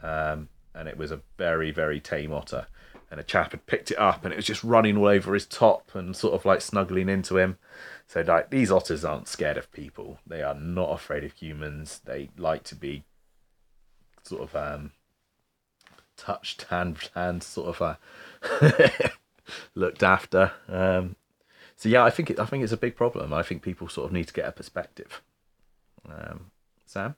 um, 0.01 0.49
and 0.73 0.87
it 0.87 0.97
was 0.97 1.11
a 1.11 1.21
very 1.37 1.71
very 1.71 1.99
tame 1.99 2.31
otter, 2.31 2.67
and 3.09 3.19
a 3.19 3.23
chap 3.23 3.51
had 3.51 3.65
picked 3.65 3.91
it 3.91 3.99
up 3.99 4.23
and 4.23 4.33
it 4.33 4.35
was 4.35 4.45
just 4.45 4.63
running 4.63 4.97
all 4.97 5.07
over 5.07 5.33
his 5.33 5.45
top 5.45 5.95
and 5.95 6.15
sort 6.15 6.33
of 6.33 6.45
like 6.45 6.61
snuggling 6.61 7.09
into 7.09 7.37
him. 7.37 7.57
So 8.07 8.21
like 8.21 8.49
these 8.49 8.71
otters 8.71 9.05
aren't 9.05 9.27
scared 9.27 9.57
of 9.57 9.71
people. 9.71 10.19
They 10.25 10.41
are 10.41 10.55
not 10.55 10.91
afraid 10.91 11.23
of 11.23 11.33
humans. 11.33 12.01
They 12.03 12.29
like 12.37 12.63
to 12.65 12.75
be 12.75 13.03
sort 14.23 14.41
of 14.41 14.55
um 14.55 14.91
touched 16.17 16.63
hand 16.63 16.97
hand 17.15 17.43
sort 17.43 17.79
of 17.79 17.81
uh, 17.81 19.09
looked 19.75 20.03
after. 20.03 20.51
Um 20.67 21.15
so 21.77 21.89
yeah, 21.89 22.03
I 22.03 22.09
think 22.09 22.31
it, 22.31 22.39
I 22.39 22.45
think 22.45 22.63
it's 22.63 22.73
a 22.73 22.77
big 22.77 22.95
problem. 22.95 23.31
I 23.31 23.43
think 23.43 23.61
people 23.61 23.87
sort 23.87 24.07
of 24.07 24.11
need 24.11 24.27
to 24.27 24.33
get 24.33 24.47
a 24.47 24.51
perspective. 24.51 25.21
Um, 26.09 26.51
Sam. 26.87 27.15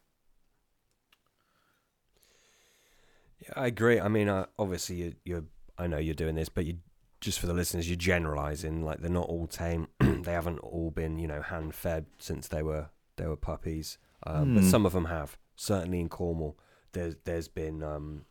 Yeah, 3.42 3.54
I 3.56 3.68
agree. 3.68 4.02
I 4.02 4.10
mean, 4.10 4.28
uh, 4.28 4.48
obviously, 4.60 4.98
you, 4.98 5.16
you're. 5.24 5.44
I 5.80 5.88
know 5.88 5.98
you're 5.98 6.14
doing 6.14 6.36
this, 6.36 6.50
but 6.50 6.66
you 6.66 6.78
just 7.22 7.40
for 7.40 7.48
the 7.48 7.54
listeners, 7.54 7.90
you're 7.90 7.98
generalising. 7.98 8.84
Like 8.84 9.00
they're 9.00 9.10
not 9.10 9.28
all 9.30 9.48
tame. 9.48 9.88
they 10.00 10.32
haven't 10.34 10.60
all 10.60 10.92
been, 10.92 11.20
you 11.20 11.28
know, 11.28 11.42
hand 11.42 11.74
fed 11.76 12.06
since 12.18 12.48
they 12.48 12.62
were 12.64 12.90
they 13.18 13.26
were 13.28 13.36
puppies. 13.38 13.98
Um, 14.26 14.54
But 14.56 14.64
Hmm. 14.64 14.70
some 14.70 14.86
of 14.86 14.94
them 14.94 15.06
have. 15.06 15.38
Certainly 15.56 16.00
in 16.00 16.10
Cornwall, 16.10 16.58
there's 16.94 17.16
there's 17.26 17.48
been. 17.48 17.82
Um, 17.84 18.26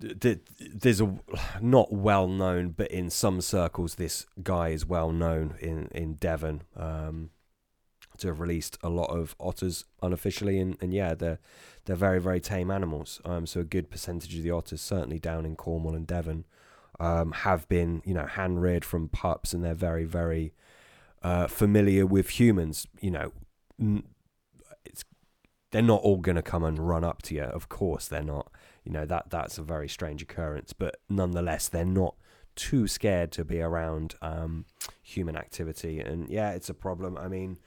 th- 0.00 0.18
th- 0.20 0.40
there's 0.58 1.00
a 1.00 1.14
not 1.60 1.92
well 1.92 2.28
known, 2.28 2.70
but 2.70 2.90
in 2.90 3.10
some 3.10 3.40
circles, 3.40 3.94
this 3.96 4.26
guy 4.42 4.68
is 4.70 4.86
well 4.86 5.12
known 5.12 5.54
in 5.60 5.88
in 5.88 6.14
Devon 6.14 6.62
um, 6.76 7.30
to 8.18 8.28
have 8.28 8.40
released 8.40 8.78
a 8.82 8.88
lot 8.88 9.10
of 9.10 9.34
otters 9.38 9.84
unofficially, 10.02 10.58
and, 10.58 10.76
and 10.80 10.92
yeah, 10.92 11.14
they're 11.14 11.38
they're 11.84 11.96
very 11.96 12.20
very 12.20 12.40
tame 12.40 12.70
animals. 12.70 13.20
Um, 13.24 13.46
so 13.46 13.60
a 13.60 13.64
good 13.64 13.90
percentage 13.90 14.34
of 14.36 14.42
the 14.42 14.50
otters, 14.50 14.80
certainly 14.80 15.18
down 15.18 15.44
in 15.44 15.56
Cornwall 15.56 15.94
and 15.94 16.06
Devon, 16.06 16.44
um, 17.00 17.32
have 17.32 17.68
been 17.68 18.02
you 18.04 18.14
know 18.14 18.26
hand 18.26 18.62
reared 18.62 18.84
from 18.84 19.08
pups, 19.08 19.52
and 19.52 19.64
they're 19.64 19.74
very 19.74 20.04
very 20.04 20.52
uh, 21.22 21.46
familiar 21.46 22.06
with 22.06 22.40
humans. 22.40 22.86
You 23.00 23.10
know, 23.10 23.32
n- 23.80 24.04
it's 24.84 25.04
they're 25.70 25.82
not 25.82 26.02
all 26.02 26.18
going 26.18 26.36
to 26.36 26.42
come 26.42 26.64
and 26.64 26.78
run 26.78 27.04
up 27.04 27.22
to 27.22 27.34
you. 27.34 27.42
Of 27.42 27.68
course, 27.68 28.08
they're 28.08 28.22
not. 28.22 28.50
You 28.84 28.92
know 28.92 29.06
that 29.06 29.30
that's 29.30 29.58
a 29.58 29.62
very 29.62 29.88
strange 29.88 30.22
occurrence, 30.22 30.72
but 30.72 30.96
nonetheless, 31.08 31.68
they're 31.68 31.84
not 31.84 32.14
too 32.56 32.88
scared 32.88 33.30
to 33.32 33.44
be 33.44 33.60
around 33.60 34.14
um, 34.22 34.64
human 35.02 35.36
activity. 35.36 36.00
And 36.00 36.28
yeah, 36.28 36.50
it's 36.50 36.70
a 36.70 36.74
problem. 36.74 37.16
I 37.16 37.28
mean, 37.28 37.58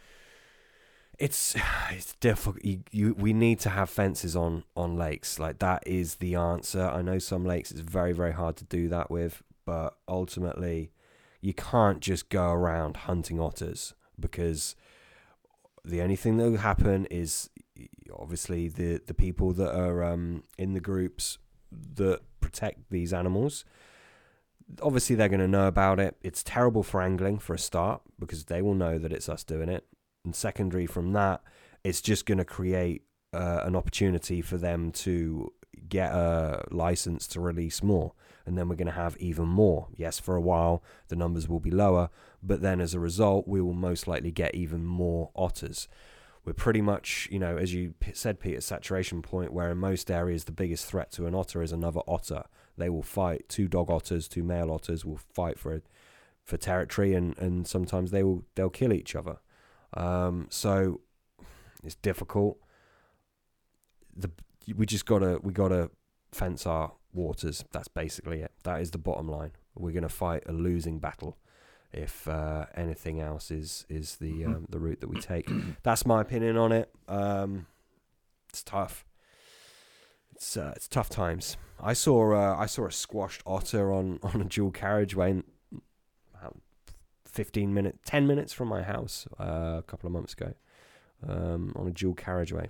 it's 1.19 1.55
it's 1.91 2.15
difficult. 2.15 2.63
You, 2.63 2.81
you 2.91 3.13
we 3.17 3.33
need 3.33 3.59
to 3.61 3.69
have 3.69 3.89
fences 3.89 4.35
on 4.35 4.63
on 4.75 4.95
lakes. 4.95 5.37
Like 5.39 5.59
that 5.59 5.83
is 5.85 6.15
the 6.15 6.35
answer. 6.35 6.81
I 6.81 7.01
know 7.01 7.19
some 7.19 7.45
lakes 7.45 7.71
it's 7.71 7.81
very 7.81 8.13
very 8.13 8.33
hard 8.33 8.55
to 8.57 8.65
do 8.65 8.87
that 8.89 9.11
with, 9.11 9.43
but 9.65 9.97
ultimately, 10.07 10.91
you 11.41 11.53
can't 11.53 11.99
just 11.99 12.29
go 12.29 12.51
around 12.51 12.97
hunting 12.97 13.39
otters 13.39 13.93
because 14.19 14.75
the 15.85 16.01
only 16.01 16.15
thing 16.15 16.37
that 16.37 16.49
will 16.49 16.57
happen 16.57 17.05
is 17.05 17.49
obviously 18.13 18.67
the 18.67 19.01
the 19.05 19.13
people 19.13 19.53
that 19.53 19.75
are 19.75 20.03
um, 20.03 20.43
in 20.57 20.73
the 20.73 20.81
groups 20.81 21.37
that 21.71 22.21
protect 22.41 22.89
these 22.89 23.13
animals 23.13 23.63
obviously 24.81 25.15
they're 25.15 25.29
going 25.29 25.39
to 25.39 25.47
know 25.47 25.67
about 25.67 25.99
it 25.99 26.15
it's 26.21 26.43
terrible 26.43 26.83
for 26.83 27.01
angling 27.01 27.37
for 27.37 27.53
a 27.53 27.59
start 27.59 28.01
because 28.19 28.45
they 28.45 28.61
will 28.61 28.73
know 28.73 28.97
that 28.97 29.13
it's 29.13 29.29
us 29.29 29.43
doing 29.43 29.69
it 29.69 29.85
and 30.25 30.35
secondary 30.35 30.85
from 30.85 31.13
that 31.13 31.41
it's 31.83 32.01
just 32.01 32.25
going 32.25 32.37
to 32.37 32.45
create 32.45 33.03
uh, 33.33 33.61
an 33.63 33.75
opportunity 33.75 34.41
for 34.41 34.57
them 34.57 34.91
to 34.91 35.51
get 35.87 36.11
a 36.11 36.65
license 36.71 37.27
to 37.27 37.39
release 37.39 37.81
more 37.81 38.13
and 38.45 38.57
then 38.57 38.67
we're 38.67 38.75
going 38.75 38.85
to 38.85 38.91
have 38.91 39.15
even 39.17 39.47
more 39.47 39.87
yes 39.95 40.19
for 40.19 40.35
a 40.35 40.41
while 40.41 40.83
the 41.07 41.15
numbers 41.15 41.47
will 41.47 41.59
be 41.59 41.71
lower 41.71 42.09
but 42.43 42.61
then 42.61 42.81
as 42.81 42.93
a 42.93 42.99
result 42.99 43.47
we 43.47 43.61
will 43.61 43.73
most 43.73 44.07
likely 44.07 44.31
get 44.31 44.53
even 44.55 44.83
more 44.83 45.29
otters 45.35 45.87
we're 46.45 46.53
pretty 46.53 46.81
much, 46.81 47.27
you 47.31 47.37
know, 47.37 47.57
as 47.57 47.73
you 47.73 47.93
said, 48.13 48.39
Peter, 48.39 48.61
saturation 48.61 49.21
point 49.21 49.53
where 49.53 49.69
in 49.71 49.77
most 49.77 50.09
areas 50.09 50.45
the 50.45 50.51
biggest 50.51 50.85
threat 50.85 51.11
to 51.11 51.27
an 51.27 51.35
otter 51.35 51.61
is 51.61 51.71
another 51.71 52.01
otter. 52.07 52.43
They 52.77 52.89
will 52.89 53.03
fight. 53.03 53.49
Two 53.49 53.67
dog 53.67 53.91
otters, 53.91 54.27
two 54.27 54.43
male 54.43 54.71
otters 54.71 55.05
will 55.05 55.19
fight 55.33 55.59
for 55.59 55.81
for 56.45 56.57
territory, 56.57 57.13
and, 57.13 57.37
and 57.37 57.67
sometimes 57.67 58.09
they 58.09 58.23
will 58.23 58.45
they'll 58.55 58.69
kill 58.69 58.93
each 58.93 59.15
other. 59.15 59.37
Um, 59.93 60.47
so 60.49 61.01
it's 61.83 61.95
difficult. 61.95 62.57
The 64.15 64.29
we 64.75 64.85
just 64.85 65.05
gotta 65.05 65.39
we 65.41 65.53
gotta 65.53 65.89
fence 66.31 66.65
our 66.65 66.93
waters. 67.13 67.63
That's 67.71 67.87
basically 67.87 68.41
it. 68.41 68.51
That 68.63 68.81
is 68.81 68.91
the 68.91 68.97
bottom 68.97 69.27
line. 69.27 69.51
We're 69.75 69.93
gonna 69.93 70.09
fight 70.09 70.43
a 70.45 70.51
losing 70.51 70.99
battle 70.99 71.37
if 71.91 72.27
uh, 72.27 72.65
anything 72.75 73.19
else 73.19 73.51
is 73.51 73.85
is 73.89 74.17
the 74.17 74.45
um, 74.45 74.65
the 74.69 74.79
route 74.79 74.99
that 75.01 75.09
we 75.09 75.19
take. 75.19 75.49
That's 75.83 76.05
my 76.05 76.21
opinion 76.21 76.57
on 76.57 76.71
it. 76.71 76.91
Um, 77.07 77.65
it's 78.49 78.63
tough. 78.63 79.05
It's 80.35 80.55
uh, 80.57 80.73
it's 80.75 80.87
tough 80.87 81.09
times. 81.09 81.57
I 81.81 81.93
saw 81.93 82.33
uh, 82.33 82.55
I 82.57 82.65
saw 82.65 82.87
a 82.87 82.91
squashed 82.91 83.41
otter 83.45 83.91
on 83.91 84.19
on 84.23 84.41
a 84.41 84.45
dual 84.45 84.71
carriageway 84.71 85.31
in 85.31 85.43
15 87.31 87.73
minutes, 87.73 87.99
10 88.05 88.27
minutes 88.27 88.53
from 88.53 88.67
my 88.67 88.83
house 88.83 89.27
uh, 89.39 89.75
a 89.77 89.83
couple 89.85 90.07
of 90.07 90.13
months 90.13 90.33
ago 90.33 90.53
um, 91.27 91.73
on 91.75 91.87
a 91.87 91.91
dual 91.91 92.13
carriageway. 92.13 92.69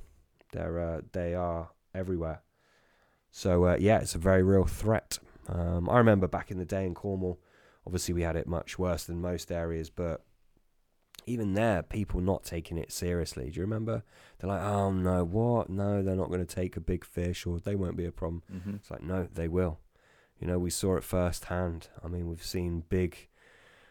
They're, 0.51 0.79
uh, 0.79 1.01
they 1.11 1.35
are 1.35 1.69
everywhere. 1.93 2.41
So, 3.31 3.65
uh, 3.65 3.77
yeah, 3.79 3.99
it's 3.99 4.15
a 4.15 4.19
very 4.19 4.43
real 4.43 4.65
threat. 4.65 5.19
Um, 5.47 5.89
I 5.89 5.97
remember 5.97 6.27
back 6.27 6.51
in 6.51 6.57
the 6.57 6.65
day 6.65 6.85
in 6.85 6.93
Cornwall, 6.93 7.39
obviously 7.85 8.13
we 8.13 8.21
had 8.21 8.35
it 8.35 8.47
much 8.47 8.77
worse 8.77 9.05
than 9.05 9.21
most 9.21 9.51
areas, 9.51 9.89
but 9.89 10.23
even 11.25 11.53
there, 11.53 11.83
people 11.83 12.21
not 12.21 12.43
taking 12.43 12.77
it 12.77 12.91
seriously. 12.91 13.49
Do 13.49 13.57
you 13.57 13.61
remember? 13.61 14.03
They're 14.39 14.49
like, 14.49 14.61
oh 14.61 14.91
no, 14.91 15.23
what? 15.23 15.69
No, 15.69 16.01
they're 16.01 16.15
not 16.15 16.29
going 16.29 16.45
to 16.45 16.55
take 16.55 16.75
a 16.75 16.81
big 16.81 17.05
fish 17.05 17.45
or 17.45 17.59
they 17.59 17.75
won't 17.75 17.97
be 17.97 18.05
a 18.05 18.11
problem. 18.11 18.43
Mm-hmm. 18.51 18.75
It's 18.75 18.91
like, 18.91 19.03
no, 19.03 19.27
they 19.33 19.47
will. 19.47 19.79
You 20.39 20.47
know, 20.47 20.57
we 20.57 20.69
saw 20.69 20.95
it 20.95 21.03
firsthand. 21.03 21.89
I 22.03 22.07
mean, 22.07 22.27
we've 22.27 22.43
seen 22.43 22.83
big 22.89 23.28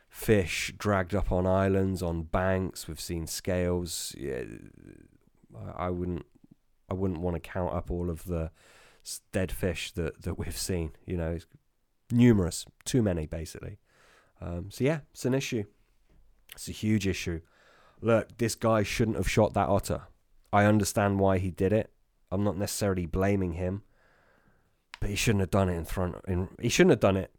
fish 0.08 0.72
dragged 0.78 1.14
up 1.14 1.30
on 1.30 1.46
islands 1.46 2.02
on 2.02 2.22
banks 2.22 2.88
we've 2.88 3.00
seen 3.00 3.26
scales 3.26 4.14
yeah 4.18 4.42
i, 5.76 5.90
wouldn't 5.90 6.24
i 6.90 6.94
wouldn't 6.94 7.20
want 7.20 7.34
to 7.34 7.40
count 7.40 7.74
up 7.74 7.90
all 7.90 8.10
of 8.10 8.24
the 8.24 8.50
dead 9.32 9.52
fish 9.52 9.92
that 9.92 10.22
that 10.22 10.38
we've 10.38 10.56
seen 10.56 10.92
you 11.06 11.16
know 11.16 11.32
it's 11.32 11.46
numerous 12.10 12.64
too 12.84 13.02
many 13.02 13.26
basically 13.26 13.78
um, 14.40 14.70
so 14.70 14.84
yeah, 14.84 15.00
it's 15.12 15.24
an 15.24 15.34
issue. 15.34 15.64
It's 16.52 16.68
a 16.68 16.72
huge 16.72 17.06
issue. 17.06 17.40
Look, 18.00 18.38
this 18.38 18.54
guy 18.54 18.82
shouldn't 18.82 19.16
have 19.16 19.28
shot 19.28 19.54
that 19.54 19.68
otter. 19.68 20.02
I 20.52 20.64
understand 20.64 21.18
why 21.18 21.38
he 21.38 21.50
did 21.50 21.72
it. 21.72 21.90
I'm 22.30 22.44
not 22.44 22.56
necessarily 22.56 23.06
blaming 23.06 23.52
him, 23.52 23.82
but 25.00 25.10
he 25.10 25.16
shouldn't 25.16 25.40
have 25.40 25.50
done 25.50 25.68
it 25.68 25.76
in 25.76 25.84
front. 25.84 26.16
In 26.26 26.48
he 26.60 26.68
shouldn't 26.68 26.92
have 26.92 27.00
done 27.00 27.16
it. 27.16 27.32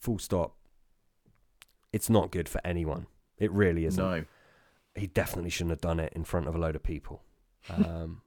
Full 0.00 0.18
stop. 0.18 0.56
It's 1.92 2.08
not 2.08 2.30
good 2.30 2.48
for 2.48 2.60
anyone. 2.64 3.06
It 3.38 3.52
really 3.52 3.84
isn't. 3.84 4.02
No. 4.02 4.24
He 4.94 5.06
definitely 5.06 5.50
shouldn't 5.50 5.70
have 5.70 5.80
done 5.80 6.00
it 6.00 6.12
in 6.14 6.24
front 6.24 6.48
of 6.48 6.54
a 6.54 6.58
load 6.58 6.76
of 6.76 6.82
people. 6.82 7.22
Um, 7.70 8.22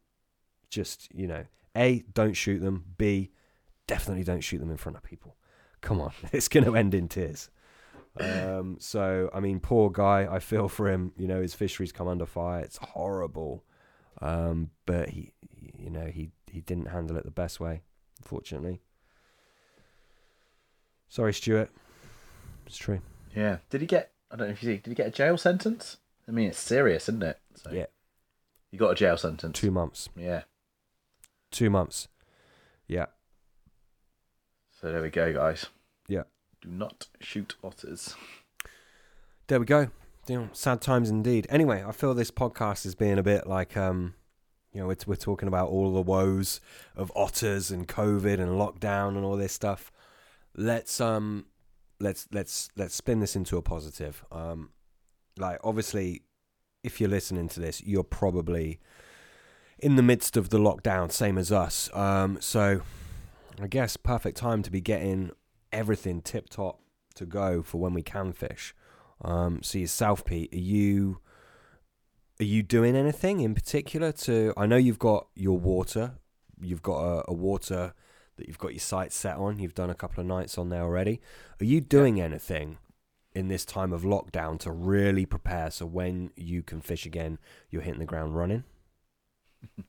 just 0.69 1.13
you 1.13 1.27
know, 1.27 1.43
a 1.75 2.05
don't 2.13 2.35
shoot 2.35 2.59
them. 2.59 2.85
B 2.97 3.31
definitely 3.85 4.23
don't 4.23 4.41
shoot 4.41 4.59
them 4.59 4.71
in 4.71 4.77
front 4.77 4.97
of 4.97 5.03
people. 5.03 5.35
Come 5.81 5.99
on, 5.99 6.13
it's 6.31 6.47
going 6.47 6.65
to 6.65 6.75
end 6.75 6.93
in 6.93 7.09
tears. 7.09 7.49
Um, 8.17 8.77
so 8.79 9.29
I 9.33 9.41
mean, 9.41 9.59
poor 9.59 9.89
guy. 9.89 10.27
I 10.29 10.39
feel 10.39 10.69
for 10.69 10.89
him. 10.89 11.11
You 11.17 11.27
know, 11.27 11.41
his 11.41 11.53
fisheries 11.53 11.91
come 11.91 12.07
under 12.07 12.25
fire. 12.25 12.61
It's 12.61 12.77
horrible. 12.77 13.65
Um, 14.21 14.69
but 14.85 15.09
he, 15.09 15.33
you 15.77 15.89
know, 15.89 16.05
he 16.05 16.31
he 16.49 16.61
didn't 16.61 16.87
handle 16.87 17.17
it 17.17 17.25
the 17.25 17.31
best 17.31 17.59
way, 17.59 17.81
unfortunately. 18.21 18.79
Sorry, 21.09 21.33
Stuart. 21.33 21.71
It's 22.65 22.77
true. 22.77 23.01
Yeah. 23.35 23.57
Did 23.69 23.81
he 23.81 23.87
get? 23.87 24.11
I 24.31 24.35
don't 24.35 24.47
know 24.47 24.53
if 24.53 24.63
you 24.63 24.69
see. 24.69 24.77
Did 24.77 24.87
he 24.89 24.95
get 24.95 25.07
a 25.07 25.11
jail 25.11 25.37
sentence? 25.37 25.97
I 26.27 26.31
mean, 26.31 26.49
it's 26.49 26.59
serious, 26.59 27.03
isn't 27.09 27.23
it? 27.23 27.39
So 27.55 27.71
Yeah. 27.71 27.85
He 28.71 28.77
got 28.77 28.89
a 28.91 28.95
jail 28.95 29.17
sentence. 29.17 29.57
Two 29.57 29.71
months. 29.71 30.09
Yeah. 30.17 30.43
Two 31.51 31.69
months. 31.69 32.07
Yeah. 32.87 33.05
So 34.81 34.91
there 34.91 35.01
we 35.01 35.09
go, 35.09 35.31
guys. 35.33 35.67
Yeah. 36.07 36.23
Do 36.61 36.69
not 36.69 37.07
shoot 37.19 37.55
otters. 37.63 38.15
There 39.47 39.59
we 39.59 39.65
go. 39.65 39.89
You 40.27 40.35
know, 40.35 40.49
sad 40.53 40.81
times 40.81 41.09
indeed. 41.09 41.45
Anyway, 41.49 41.83
I 41.87 41.91
feel 41.91 42.13
this 42.13 42.31
podcast 42.31 42.85
is 42.85 42.95
being 42.95 43.19
a 43.19 43.23
bit 43.23 43.47
like, 43.47 43.77
um, 43.77 44.15
you 44.73 44.81
know, 44.81 44.87
we're, 44.87 44.97
we're 45.05 45.15
talking 45.15 45.47
about 45.47 45.69
all 45.69 45.93
the 45.93 46.01
woes 46.01 46.59
of 46.95 47.11
otters 47.15 47.71
and 47.71 47.87
COVID 47.87 48.39
and 48.39 48.59
lockdown 48.59 49.09
and 49.09 49.23
all 49.23 49.37
this 49.37 49.53
stuff. 49.53 49.91
Let's 50.55 50.99
um, 50.99 51.45
let's 51.99 52.27
let's 52.31 52.69
let's 52.75 52.95
spin 52.95 53.19
this 53.19 53.35
into 53.35 53.57
a 53.57 53.61
positive. 53.61 54.23
Um, 54.31 54.69
like 55.37 55.59
obviously, 55.63 56.23
if 56.83 56.99
you're 56.99 57.09
listening 57.09 57.49
to 57.49 57.59
this, 57.59 57.81
you're 57.83 58.03
probably 58.03 58.79
in 59.79 59.95
the 59.95 60.03
midst 60.03 60.37
of 60.37 60.49
the 60.49 60.57
lockdown, 60.57 61.11
same 61.11 61.37
as 61.37 61.51
us. 61.51 61.93
Um, 61.93 62.37
so 62.39 62.81
I 63.61 63.67
guess 63.67 63.97
perfect 63.97 64.37
time 64.37 64.63
to 64.63 64.71
be 64.71 64.81
getting 64.81 65.31
everything 65.71 66.21
tip 66.21 66.49
top 66.49 66.79
to 67.15 67.25
go 67.25 67.61
for 67.61 67.79
when 67.79 67.93
we 67.93 68.01
can 68.01 68.33
fish. 68.33 68.73
Um, 69.23 69.61
so 69.63 69.77
yourself, 69.77 70.25
Pete, 70.25 70.53
are 70.53 70.57
you 70.57 71.19
are 72.39 72.45
you 72.45 72.63
doing 72.63 72.95
anything 72.95 73.39
in 73.39 73.55
particular 73.55 74.11
to? 74.11 74.53
I 74.57 74.65
know 74.65 74.75
you've 74.75 74.99
got 74.99 75.27
your 75.35 75.57
water, 75.57 76.15
you've 76.61 76.81
got 76.81 76.99
a, 76.99 77.23
a 77.29 77.33
water 77.33 77.93
that 78.37 78.47
you've 78.47 78.59
got 78.59 78.73
your 78.73 78.79
sights 78.79 79.15
set 79.15 79.37
on. 79.37 79.59
You've 79.59 79.75
done 79.75 79.89
a 79.89 79.95
couple 79.95 80.21
of 80.21 80.27
nights 80.27 80.57
on 80.57 80.69
there 80.69 80.83
already. 80.83 81.21
Are 81.59 81.65
you 81.65 81.81
doing 81.81 82.19
anything 82.19 82.77
in 83.33 83.47
this 83.47 83.65
time 83.65 83.93
of 83.93 84.03
lockdown 84.03 84.59
to 84.59 84.71
really 84.71 85.25
prepare 85.25 85.69
so 85.71 85.85
when 85.85 86.31
you 86.35 86.63
can 86.63 86.81
fish 86.81 87.05
again, 87.05 87.37
you're 87.69 87.81
hitting 87.81 87.99
the 87.99 88.05
ground 88.05 88.35
running? 88.35 88.63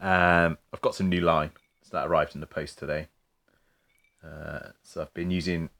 Um, 0.00 0.58
I've 0.72 0.82
got 0.82 0.94
some 0.94 1.08
new 1.08 1.20
line. 1.20 1.50
So 1.82 1.96
that 1.96 2.06
arrived 2.06 2.34
in 2.34 2.40
the 2.40 2.46
post 2.46 2.78
today. 2.78 3.08
Uh, 4.24 4.70
so 4.82 5.02
I've 5.02 5.14
been 5.14 5.30
using 5.30 5.70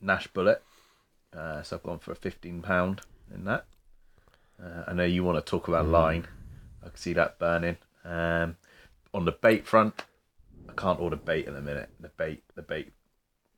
Nash 0.00 0.26
Bullet. 0.28 0.62
Uh, 1.36 1.62
so 1.62 1.76
I've 1.76 1.82
gone 1.82 1.98
for 1.98 2.12
a 2.12 2.16
fifteen 2.16 2.62
pound 2.62 3.02
in 3.32 3.44
that. 3.44 3.66
Uh, 4.62 4.84
I 4.88 4.92
know 4.92 5.04
you 5.04 5.22
want 5.22 5.44
to 5.44 5.48
talk 5.48 5.68
about 5.68 5.86
line. 5.86 6.26
I 6.82 6.88
can 6.88 6.96
see 6.96 7.12
that 7.12 7.38
burning. 7.38 7.76
Um, 8.04 8.56
on 9.12 9.24
the 9.24 9.32
bait 9.32 9.66
front, 9.66 10.04
can't 10.80 11.00
order 11.00 11.16
bait 11.16 11.46
in 11.46 11.56
a 11.56 11.60
minute. 11.60 11.90
The 12.00 12.08
bait, 12.08 12.42
the 12.54 12.62
bait 12.62 12.92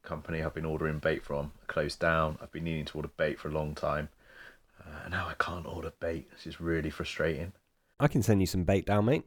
company 0.03 0.43
I've 0.43 0.55
been 0.55 0.65
ordering 0.65 0.99
bait 0.99 1.25
from 1.25 1.53
closed 1.67 2.01
down. 2.01 2.39
I've 2.43 2.53
been 2.53 2.65
needing 2.65 2.85
to 2.87 2.99
order 2.99 3.11
bait 3.17 3.39
for 3.39 3.49
a 3.49 3.53
long 3.53 3.75
time. 3.75 4.09
Uh, 4.81 5.09
now 5.09 5.29
I 5.29 5.35
can't 5.35 5.67
order 5.67 5.93
bait. 6.01 6.31
This 6.33 6.47
is 6.47 6.61
really 6.61 6.91
frustrating. 6.91 7.53
I 8.01 8.09
can 8.09 8.23
send 8.23 8.41
you 8.41 8.47
some 8.47 8.65
bait 8.65 8.87
down, 8.87 9.05
mate. 9.05 9.25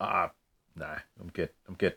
ah, 0.00 0.30
nah, 0.76 0.98
I'm 1.20 1.28
good. 1.28 1.50
I'm 1.68 1.74
good. 1.74 1.96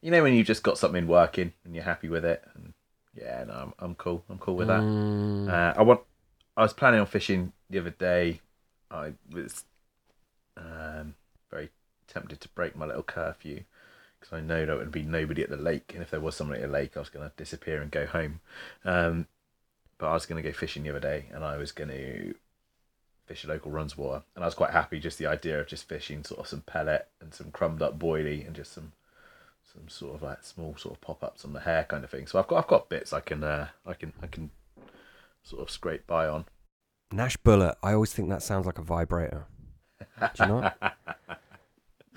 You 0.00 0.10
know 0.10 0.22
when 0.22 0.34
you've 0.34 0.46
just 0.46 0.62
got 0.62 0.78
something 0.78 1.06
working 1.06 1.52
and 1.64 1.74
you're 1.74 1.84
happy 1.84 2.08
with 2.08 2.24
it, 2.24 2.42
and 2.54 2.74
yeah, 3.14 3.44
no, 3.44 3.52
I'm, 3.54 3.72
I'm 3.78 3.94
cool. 3.94 4.24
I'm 4.28 4.38
cool 4.38 4.56
with 4.56 4.68
that. 4.68 4.80
Mm, 4.82 5.48
Uh, 5.48 5.74
I 5.76 5.82
want. 5.82 6.00
I 6.56 6.62
was 6.62 6.72
planning 6.72 7.00
on 7.00 7.06
fishing 7.06 7.52
the 7.70 7.78
other 7.78 7.90
day. 7.90 8.40
I 8.90 9.14
was 9.32 9.64
um, 10.56 11.14
very 11.50 11.70
tempted 12.06 12.40
to 12.40 12.48
break 12.50 12.76
my 12.76 12.86
little 12.86 13.02
curfew 13.02 13.64
because 14.22 14.36
I 14.36 14.40
know 14.40 14.64
there 14.64 14.76
would 14.76 14.92
be 14.92 15.02
nobody 15.02 15.42
at 15.42 15.50
the 15.50 15.56
lake, 15.56 15.92
and 15.94 16.02
if 16.02 16.10
there 16.10 16.20
was 16.20 16.36
someone 16.36 16.56
at 16.56 16.62
the 16.62 16.68
lake, 16.68 16.96
I 16.96 17.00
was 17.00 17.10
going 17.10 17.28
to 17.28 17.36
disappear 17.36 17.82
and 17.82 17.90
go 17.90 18.06
home. 18.06 18.40
Um, 18.84 19.26
but 19.98 20.08
I 20.08 20.14
was 20.14 20.26
going 20.26 20.40
to 20.40 20.48
go 20.48 20.54
fishing 20.54 20.84
the 20.84 20.90
other 20.90 21.00
day, 21.00 21.26
and 21.32 21.44
I 21.44 21.56
was 21.56 21.72
going 21.72 21.90
to 21.90 22.34
fish 23.26 23.44
a 23.44 23.48
local 23.48 23.72
runs 23.72 23.98
water, 23.98 24.22
and 24.36 24.44
I 24.44 24.46
was 24.46 24.54
quite 24.54 24.70
happy 24.70 25.00
just 25.00 25.18
the 25.18 25.26
idea 25.26 25.60
of 25.60 25.66
just 25.66 25.88
fishing 25.88 26.22
sort 26.22 26.40
of 26.40 26.46
some 26.46 26.60
pellet 26.60 27.08
and 27.20 27.34
some 27.34 27.50
crumbed 27.50 27.82
up 27.82 27.98
boilie 27.98 28.46
and 28.46 28.54
just 28.54 28.72
some 28.72 28.92
some 29.72 29.88
sort 29.88 30.14
of 30.14 30.22
like 30.22 30.44
small 30.44 30.76
sort 30.76 30.94
of 30.94 31.00
pop 31.00 31.24
ups 31.24 31.44
on 31.44 31.52
the 31.52 31.60
hair 31.60 31.84
kind 31.88 32.04
of 32.04 32.10
thing. 32.10 32.26
So 32.26 32.38
I've 32.38 32.46
got 32.46 32.58
I've 32.58 32.68
got 32.68 32.88
bits 32.88 33.12
I 33.12 33.20
can 33.20 33.42
uh, 33.42 33.68
I 33.86 33.94
can 33.94 34.12
I 34.22 34.26
can 34.28 34.50
sort 35.42 35.62
of 35.62 35.70
scrape 35.70 36.06
by 36.06 36.28
on. 36.28 36.44
Nash 37.10 37.36
Bullet. 37.38 37.76
I 37.82 37.92
always 37.92 38.12
think 38.12 38.28
that 38.28 38.42
sounds 38.42 38.66
like 38.66 38.78
a 38.78 38.82
vibrator. 38.82 39.46
Do 40.20 40.28
you 40.40 40.46
know? 40.46 40.70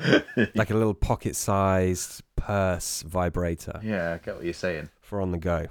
like 0.56 0.70
a 0.70 0.74
little 0.76 0.94
pocket-sized 0.94 2.22
purse 2.36 3.02
vibrator 3.04 3.80
Yeah, 3.84 4.14
I 4.14 4.18
get 4.24 4.36
what 4.36 4.44
you're 4.44 4.54
saying. 4.54 4.90
for 5.02 5.22
on 5.22 5.32
the 5.32 5.38
go. 5.38 5.68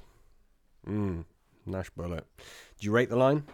Mm, 0.88 1.24
Nash 1.66 1.90
Bullet. 1.90 2.26
Do 2.38 2.84
you 2.86 2.92
rate 2.92 3.08
the 3.08 3.16
line? 3.16 3.44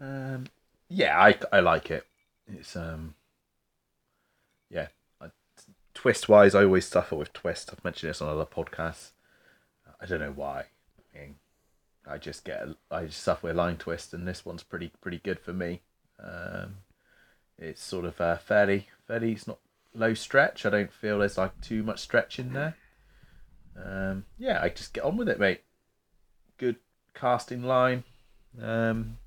Um, 0.00 0.46
yeah, 0.88 1.18
I, 1.18 1.38
I 1.52 1.60
like 1.60 1.90
it. 1.90 2.06
It's 2.46 2.74
um, 2.76 3.14
yeah. 4.68 4.88
I, 5.20 5.28
twist 5.94 6.28
wise, 6.28 6.54
I 6.54 6.64
always 6.64 6.86
suffer 6.86 7.14
with 7.16 7.32
twist. 7.32 7.70
I've 7.72 7.84
mentioned 7.84 8.10
this 8.10 8.20
on 8.20 8.28
other 8.28 8.44
podcasts. 8.46 9.10
I 10.00 10.06
don't 10.06 10.20
know 10.20 10.32
why. 10.34 10.64
I 11.14 11.18
mean, 11.18 11.36
I 12.06 12.18
just 12.18 12.44
get 12.44 12.60
a, 12.62 12.76
I 12.90 13.04
just 13.04 13.22
suffer 13.22 13.46
with 13.46 13.56
line 13.56 13.76
twist, 13.76 14.12
and 14.12 14.26
this 14.26 14.44
one's 14.44 14.64
pretty 14.64 14.90
pretty 15.00 15.18
good 15.18 15.38
for 15.38 15.52
me. 15.52 15.80
Um, 16.22 16.78
it's 17.62 17.82
sort 17.82 18.04
of 18.04 18.20
uh, 18.20 18.36
fairly 18.36 18.88
fairly. 19.06 19.32
It's 19.32 19.46
not 19.46 19.58
low 19.94 20.14
stretch. 20.14 20.66
I 20.66 20.70
don't 20.70 20.92
feel 20.92 21.18
there's 21.18 21.38
like 21.38 21.60
too 21.60 21.82
much 21.82 22.00
stretch 22.00 22.38
in 22.38 22.52
there. 22.52 22.76
Um, 23.82 24.24
yeah, 24.38 24.60
I 24.62 24.68
just 24.68 24.92
get 24.92 25.04
on 25.04 25.16
with 25.16 25.28
it, 25.28 25.38
mate. 25.38 25.62
Good 26.58 26.76
casting 27.14 27.62
line. 27.62 28.04
Um, 28.60 29.18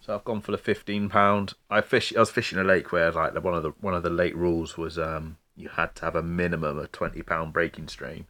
so 0.00 0.14
I've 0.14 0.24
gone 0.24 0.40
for 0.40 0.52
the 0.52 0.58
fifteen 0.58 1.08
pound. 1.08 1.54
I 1.70 1.80
fish. 1.80 2.14
I 2.14 2.20
was 2.20 2.30
fishing 2.30 2.58
a 2.58 2.64
lake 2.64 2.92
where 2.92 3.10
like 3.10 3.34
one 3.42 3.54
of 3.54 3.62
the 3.62 3.70
one 3.80 3.94
of 3.94 4.02
the 4.02 4.10
lake 4.10 4.34
rules 4.34 4.76
was 4.76 4.98
um 4.98 5.38
you 5.56 5.68
had 5.68 5.94
to 5.96 6.04
have 6.04 6.16
a 6.16 6.22
minimum 6.22 6.78
of 6.78 6.92
twenty 6.92 7.22
pound 7.22 7.52
breaking 7.52 7.88
strain. 7.88 8.26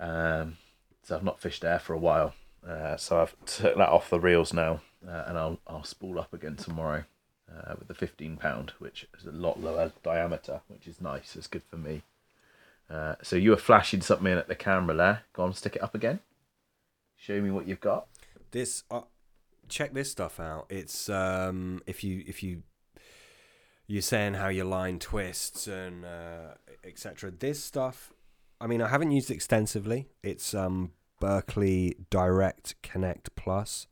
Um, 0.00 0.58
so 1.02 1.16
I've 1.16 1.24
not 1.24 1.40
fished 1.40 1.62
there 1.62 1.78
for 1.78 1.92
a 1.92 1.98
while. 1.98 2.34
Uh, 2.66 2.96
so 2.96 3.20
I've 3.20 3.34
took 3.46 3.76
that 3.76 3.88
off 3.88 4.10
the 4.10 4.20
reels 4.20 4.52
now, 4.52 4.80
uh, 5.06 5.24
and 5.26 5.38
I'll 5.38 5.58
I'll 5.66 5.84
spool 5.84 6.18
up 6.18 6.32
again 6.32 6.56
tomorrow 6.56 7.04
uh, 7.50 7.74
with 7.78 7.88
the 7.88 7.94
fifteen 7.94 8.36
pound, 8.36 8.72
which 8.78 9.06
is 9.18 9.26
a 9.26 9.32
lot 9.32 9.60
lower 9.60 9.92
diameter, 10.02 10.60
which 10.68 10.86
is 10.86 11.00
nice. 11.00 11.36
It's 11.36 11.46
good 11.46 11.62
for 11.62 11.76
me. 11.76 12.02
Uh, 12.90 13.16
so 13.22 13.36
you 13.36 13.50
were 13.50 13.56
flashing 13.56 14.00
something 14.00 14.32
at 14.32 14.48
the 14.48 14.54
camera 14.54 14.94
there. 14.94 15.22
Go 15.34 15.44
on, 15.44 15.52
stick 15.52 15.76
it 15.76 15.82
up 15.82 15.94
again. 15.94 16.20
Show 17.16 17.40
me 17.40 17.50
what 17.50 17.68
you've 17.68 17.80
got. 17.80 18.06
This 18.50 18.84
uh, 18.90 19.02
check 19.68 19.92
this 19.92 20.10
stuff 20.10 20.40
out. 20.40 20.66
It's 20.70 21.08
um 21.08 21.82
if 21.86 22.02
you 22.02 22.24
if 22.26 22.42
you 22.42 22.62
you're 23.86 24.02
saying 24.02 24.34
how 24.34 24.48
your 24.48 24.66
line 24.66 24.98
twists 24.98 25.66
and 25.66 26.04
uh, 26.04 26.54
etc. 26.84 27.30
This 27.30 27.62
stuff, 27.62 28.12
I 28.60 28.66
mean, 28.66 28.82
I 28.82 28.88
haven't 28.88 29.12
used 29.12 29.30
it 29.30 29.34
extensively. 29.34 30.08
It's 30.22 30.54
um 30.54 30.92
Berkley 31.20 31.96
Direct 32.10 32.80
Connect 32.82 33.34
Plus. 33.34 33.86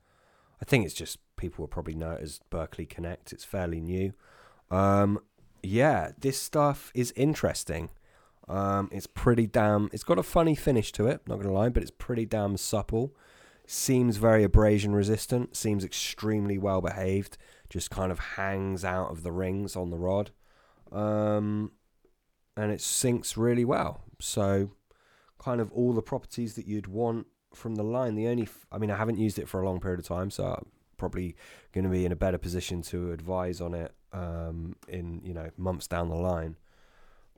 I 0.61 0.65
think 0.65 0.85
it's 0.85 0.95
just 0.95 1.19
people 1.37 1.63
will 1.63 1.69
probably 1.69 1.95
know 1.95 2.13
it 2.13 2.23
as 2.23 2.41
Berkley 2.51 2.87
Connect. 2.87 3.33
It's 3.33 3.45
fairly 3.45 3.81
new. 3.81 4.13
Um, 4.71 5.21
yeah, 5.63 6.13
this 6.19 6.41
stuff 6.41 6.91
is 6.95 7.13
interesting. 7.17 7.91
Um, 8.49 8.89
it's 8.93 9.07
pretty 9.07 9.47
damn. 9.47 9.91
It's 9.93 10.05
got 10.05 10.19
a 10.19 10.23
funny 10.23 10.55
finish 10.55 10.93
to 10.93 11.07
it. 11.07 11.21
Not 11.27 11.41
gonna 11.41 11.53
lie, 11.53 11.69
but 11.69 11.83
it's 11.83 11.91
pretty 11.91 12.27
damn 12.27 12.57
supple. 12.57 13.15
Seems 13.67 14.17
very 14.17 14.45
abrasion 14.45 14.95
resistant. 14.95 15.57
Seems 15.57 15.85
extremely 15.85 16.57
well 16.57 16.81
behaved. 16.81 17.37
Just 17.69 17.91
kind 17.91 18.13
of 18.13 18.19
hangs 18.21 18.85
out 18.85 19.11
of 19.11 19.25
the 19.25 19.33
rings 19.33 19.75
on 19.75 19.91
the 19.91 19.99
rod, 19.99 20.31
um, 20.93 21.73
and 22.57 22.71
it 22.71 22.81
sinks 22.81 23.37
really 23.37 23.65
well. 23.65 24.03
So, 24.21 24.71
kind 25.39 25.61
of 25.61 25.73
all 25.73 25.93
the 25.93 26.03
properties 26.03 26.55
that 26.55 26.69
you'd 26.69 26.87
want 26.87 27.27
from 27.57 27.75
the 27.75 27.83
line. 27.83 28.15
The 28.15 28.29
only, 28.29 28.45
f- 28.45 28.67
I 28.71 28.79
mean, 28.79 28.91
I 28.91 28.97
haven't 28.97 29.19
used 29.19 29.39
it 29.39 29.49
for 29.49 29.61
a 29.61 29.65
long 29.65 29.81
period 29.81 30.01
of 30.01 30.07
time, 30.07 30.31
so 30.31 30.45
I'm 30.45 30.67
probably 30.97 31.37
going 31.73 31.85
to 31.85 31.91
be 31.91 32.05
in 32.05 32.13
a 32.13 32.17
better 32.17 32.39
position 32.39 32.83
to 32.83 33.13
advise 33.13 33.61
on 33.61 33.75
it 33.75 33.93
um, 34.13 34.77
in 34.89 35.21
you 35.25 35.35
know 35.35 35.51
months 35.57 35.87
down 35.87 36.09
the 36.09 36.15
line. 36.15 36.57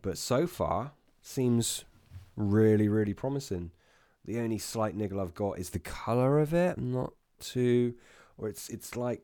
But 0.03 0.19
so 0.19 0.47
far, 0.47 0.93
seems 1.23 1.85
really, 2.37 2.89
really 2.89 3.15
promising. 3.15 3.73
The 4.25 4.39
only 4.39 4.59
slight 4.59 4.95
niggle 4.95 5.21
I've 5.21 5.35
got 5.35 5.59
is 5.59 5.71
the 5.71 5.79
color 5.79 6.39
of 6.39 6.53
it. 6.53 6.77
I'm 6.77 6.93
not 6.93 7.13
too, 7.41 7.95
or 8.37 8.49
it's 8.49 8.69
it's 8.69 8.97
like 8.97 9.23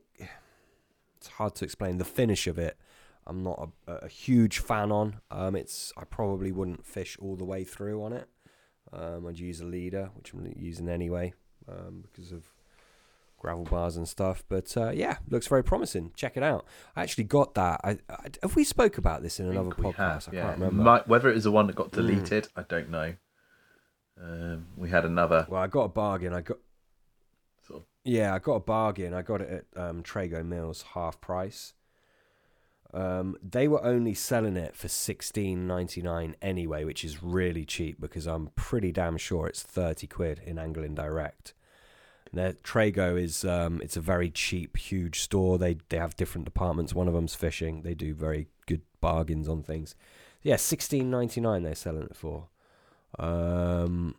it's 1.17 1.27
hard 1.27 1.55
to 1.55 1.65
explain. 1.65 1.97
The 1.97 2.05
finish 2.05 2.47
of 2.47 2.57
it, 2.57 2.77
I'm 3.25 3.43
not 3.43 3.69
a, 3.87 3.91
a 3.93 4.07
huge 4.07 4.59
fan 4.59 4.91
on. 4.91 5.21
Um, 5.31 5.55
it's 5.55 5.93
I 5.97 6.03
probably 6.03 6.51
wouldn't 6.51 6.85
fish 6.85 7.17
all 7.21 7.35
the 7.35 7.45
way 7.45 7.63
through 7.63 8.03
on 8.03 8.13
it. 8.13 8.27
Um, 8.93 9.27
I'd 9.27 9.39
use 9.39 9.59
a 9.61 9.65
leader, 9.65 10.09
which 10.15 10.33
I'm 10.33 10.53
using 10.57 10.87
anyway, 10.89 11.33
um, 11.67 12.03
because 12.03 12.31
of 12.31 12.45
gravel 13.37 13.63
bars 13.65 13.97
and 13.97 14.07
stuff. 14.07 14.43
But 14.47 14.75
uh, 14.77 14.91
yeah, 14.91 15.17
looks 15.29 15.47
very 15.47 15.63
promising. 15.63 16.11
Check 16.15 16.37
it 16.37 16.43
out. 16.43 16.65
I 16.95 17.03
actually 17.03 17.25
got 17.25 17.53
that. 17.55 17.81
I, 17.83 17.97
I 18.09 18.27
have 18.41 18.55
we 18.55 18.63
spoke 18.63 18.97
about 18.97 19.21
this 19.21 19.39
in 19.39 19.47
another 19.49 19.71
podcast. 19.71 19.95
have, 20.25 20.29
I 20.31 20.35
yeah. 20.35 20.41
can't 20.43 20.59
remember. 20.59 20.83
Might, 20.83 21.07
whether 21.07 21.29
it 21.29 21.37
is 21.37 21.43
the 21.43 21.51
one 21.51 21.67
that 21.67 21.75
got 21.75 21.91
Mm. 21.91 21.95
deleted, 21.95 22.47
I 22.55 22.63
don't 22.63 22.89
know. 22.89 23.13
Um, 24.21 24.67
we 24.77 24.89
had 24.89 25.03
another 25.05 25.45
Well, 25.49 25.61
I 25.61 25.67
got 25.67 25.83
a 25.83 25.89
bargain. 25.89 26.33
I 26.33 26.41
got 26.41 26.57
sort 27.67 27.81
of 27.81 27.85
yeah, 28.05 28.33
I 28.33 28.39
got 28.39 28.53
a 28.53 28.59
bargain. 28.61 29.13
I 29.13 29.21
got 29.21 29.41
it 29.41 29.65
at 29.75 29.81
um, 29.81 30.03
Trago 30.03 30.43
Mills 30.45 30.85
half 30.93 31.19
price. 31.19 31.73
Um, 32.95 33.35
they 33.43 33.67
were 33.67 33.83
only 33.83 34.13
selling 34.13 34.55
it 34.55 34.73
for 34.73 34.87
sixteen 34.87 35.67
ninety 35.67 36.01
nine 36.01 36.35
anyway, 36.41 36.85
which 36.85 37.03
is 37.03 37.21
really 37.21 37.65
cheap 37.65 37.99
because 37.99 38.25
I'm 38.25 38.51
pretty 38.55 38.93
damn 38.93 39.17
sure 39.17 39.47
it's 39.47 39.61
thirty 39.61 40.07
quid 40.07 40.41
in 40.45 40.57
Angling 40.57 40.95
Direct. 40.95 41.53
Their 42.31 42.53
Trago 42.53 43.21
is 43.21 43.43
um, 43.43 43.81
it's 43.83 43.97
a 43.97 44.01
very 44.01 44.29
cheap, 44.29 44.77
huge 44.77 45.19
store. 45.19 45.57
They 45.57 45.77
they 45.89 45.97
have 45.97 46.15
different 46.15 46.45
departments. 46.45 46.93
One 46.93 47.09
of 47.09 47.13
them's 47.13 47.35
fishing. 47.35 47.81
They 47.81 47.95
do 47.95 48.13
very 48.13 48.47
good 48.65 48.81
bargains 49.01 49.49
on 49.49 49.61
things. 49.61 49.95
Yeah, 50.41 50.55
sixteen 50.55 51.11
ninety 51.11 51.41
nine 51.41 51.63
they're 51.63 51.75
selling 51.75 52.03
it 52.03 52.15
for. 52.15 52.47
Um, 53.19 54.15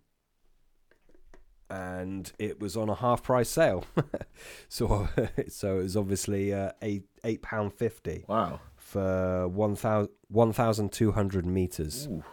and 1.69 2.33
it 2.39 2.61
was 2.61 2.77
on 2.77 2.89
a 2.89 2.95
half 2.95 3.23
price 3.23 3.49
sale. 3.49 3.85
so 4.69 5.09
so 5.49 5.79
it 5.79 5.83
was 5.83 5.97
obviously 5.97 6.53
uh, 6.53 6.73
eight 6.83 7.05
eight 7.25 7.43
pound 7.43 7.73
fifty 7.75 8.25
wow. 8.29 8.61
for 8.77 9.49
1,000 9.49 10.11
1,200 10.29 11.47
meters. 11.47 12.09
Ooh. 12.11 12.25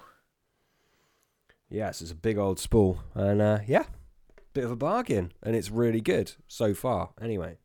Yes, 1.70 2.02
it's 2.02 2.12
a 2.12 2.16
big 2.16 2.38
old 2.38 2.60
spool, 2.60 3.04
and 3.16 3.42
uh, 3.42 3.60
yeah, 3.66 3.86
bit 4.54 4.64
of 4.64 4.72
a 4.72 4.76
bargain, 4.76 5.32
and 5.42 5.56
it's 5.56 5.72
really 5.72 6.02
good 6.02 6.34
so 6.48 6.76
far. 6.76 7.10
Anyway, 7.20 7.58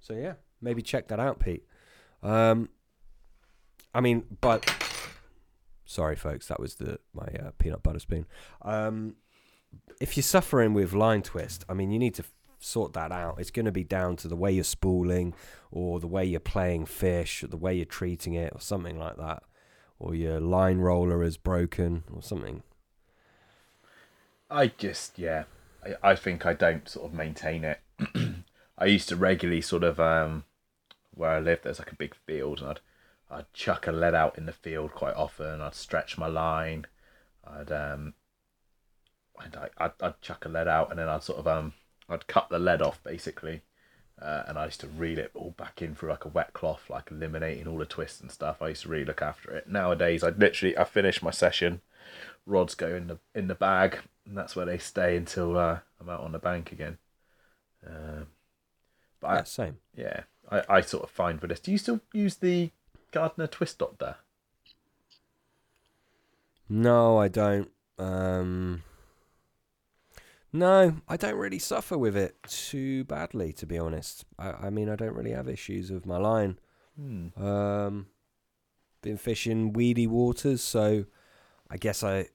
so 0.00 0.12
yeah, 0.12 0.34
maybe 0.60 0.82
check 0.82 1.08
that 1.08 1.18
out, 1.18 1.40
Pete. 1.40 1.64
Um, 2.22 2.68
I 3.94 4.00
mean, 4.02 4.24
but 4.42 4.70
sorry, 5.86 6.14
folks, 6.14 6.46
that 6.48 6.60
was 6.60 6.74
the 6.74 6.98
my 7.14 7.24
uh, 7.24 7.50
peanut 7.58 7.82
butter 7.82 7.98
spoon. 7.98 8.26
Um, 8.62 9.16
if 10.00 10.16
you're 10.16 10.22
suffering 10.22 10.74
with 10.74 10.92
line 10.92 11.22
twist, 11.22 11.64
I 11.68 11.74
mean, 11.74 11.90
you 11.90 11.98
need 11.98 12.14
to 12.14 12.24
sort 12.60 12.92
that 12.94 13.12
out. 13.12 13.36
It's 13.38 13.50
going 13.50 13.66
to 13.66 13.72
be 13.72 13.84
down 13.84 14.16
to 14.16 14.28
the 14.28 14.36
way 14.36 14.52
you're 14.52 14.64
spooling, 14.64 15.34
or 15.70 16.00
the 16.00 16.06
way 16.06 16.24
you're 16.24 16.40
playing 16.40 16.86
fish, 16.86 17.42
or 17.42 17.48
the 17.48 17.56
way 17.56 17.74
you're 17.74 17.84
treating 17.84 18.34
it, 18.34 18.52
or 18.54 18.60
something 18.60 18.98
like 18.98 19.16
that, 19.16 19.42
or 19.98 20.14
your 20.14 20.40
line 20.40 20.78
roller 20.78 21.22
is 21.22 21.36
broken, 21.36 22.04
or 22.12 22.22
something. 22.22 22.62
I 24.50 24.68
just 24.68 25.18
yeah, 25.18 25.44
I, 25.84 26.10
I 26.10 26.14
think 26.14 26.46
I 26.46 26.54
don't 26.54 26.88
sort 26.88 27.06
of 27.06 27.14
maintain 27.14 27.64
it. 27.64 27.80
I 28.78 28.86
used 28.86 29.08
to 29.08 29.16
regularly 29.16 29.60
sort 29.60 29.84
of 29.84 29.98
um, 30.00 30.44
where 31.12 31.30
I 31.30 31.40
live. 31.40 31.60
There's 31.62 31.78
like 31.78 31.92
a 31.92 31.96
big 31.96 32.14
field, 32.14 32.60
and 32.60 32.70
I'd 32.70 32.80
I'd 33.30 33.52
chuck 33.52 33.86
a 33.86 33.92
lead 33.92 34.14
out 34.14 34.38
in 34.38 34.46
the 34.46 34.52
field 34.52 34.92
quite 34.92 35.14
often. 35.14 35.60
I'd 35.60 35.74
stretch 35.74 36.16
my 36.16 36.28
line. 36.28 36.86
I'd 37.46 37.70
um, 37.72 38.14
I'd 39.40 39.56
I'd, 39.78 39.92
I'd 40.00 40.20
chuck 40.20 40.44
a 40.44 40.48
lead 40.48 40.68
out, 40.68 40.90
and 40.90 40.98
then 40.98 41.08
I'd 41.08 41.22
sort 41.22 41.38
of 41.38 41.46
um, 41.48 41.72
I'd 42.08 42.26
cut 42.26 42.48
the 42.50 42.58
lead 42.58 42.82
off 42.82 43.02
basically. 43.02 43.62
Uh, 44.20 44.42
and 44.48 44.58
I 44.58 44.64
used 44.64 44.80
to 44.80 44.88
reel 44.88 45.18
it 45.18 45.30
all 45.34 45.52
back 45.52 45.80
in 45.80 45.94
through 45.94 46.10
like 46.10 46.24
a 46.24 46.28
wet 46.28 46.52
cloth, 46.52 46.90
like 46.90 47.10
eliminating 47.12 47.68
all 47.68 47.78
the 47.78 47.86
twists 47.86 48.20
and 48.20 48.32
stuff. 48.32 48.60
I 48.60 48.70
used 48.70 48.82
to 48.82 48.88
really 48.88 49.04
look 49.04 49.22
after 49.22 49.52
it. 49.52 49.68
Nowadays, 49.68 50.24
I'd 50.24 50.40
literally 50.40 50.76
I 50.76 50.82
finish 50.84 51.22
my 51.22 51.30
session, 51.30 51.82
rods 52.46 52.74
go 52.74 52.94
in 52.94 53.08
the 53.08 53.18
in 53.34 53.48
the 53.48 53.54
bag, 53.54 54.00
and 54.26 54.36
that's 54.36 54.56
where 54.56 54.66
they 54.66 54.78
stay 54.78 55.16
until 55.16 55.56
uh, 55.58 55.80
I'm 56.00 56.08
out 56.08 56.20
on 56.22 56.32
the 56.32 56.38
bank 56.40 56.72
again. 56.72 56.98
Um, 57.86 58.28
but 59.20 59.28
Yeah, 59.28 59.42
I, 59.42 59.44
same. 59.44 59.78
yeah, 59.96 60.22
I, 60.50 60.64
I 60.68 60.80
sort 60.82 61.04
of 61.04 61.10
find 61.10 61.40
for 61.40 61.46
this. 61.46 61.60
Do 61.60 61.72
you 61.72 61.78
still 61.78 62.00
use 62.12 62.36
the 62.36 62.70
Gardner 63.12 63.46
Twist 63.46 63.78
Doctor? 63.78 64.16
No, 66.68 67.18
I 67.18 67.28
don't. 67.28 67.70
Um, 67.98 68.82
no, 70.52 70.96
I 71.08 71.16
don't 71.16 71.36
really 71.36 71.58
suffer 71.58 71.98
with 71.98 72.16
it 72.16 72.36
too 72.48 73.04
badly, 73.04 73.52
to 73.54 73.66
be 73.66 73.78
honest. 73.78 74.24
I, 74.38 74.50
I 74.50 74.70
mean, 74.70 74.88
I 74.88 74.96
don't 74.96 75.14
really 75.14 75.32
have 75.32 75.48
issues 75.48 75.90
with 75.90 76.06
my 76.06 76.16
line. 76.16 76.58
Hmm. 76.98 77.28
Um, 77.42 78.06
been 79.02 79.18
fishing 79.18 79.72
weedy 79.72 80.06
waters, 80.06 80.62
so 80.62 81.04
I 81.70 81.76
guess 81.76 82.02
I 82.02 82.28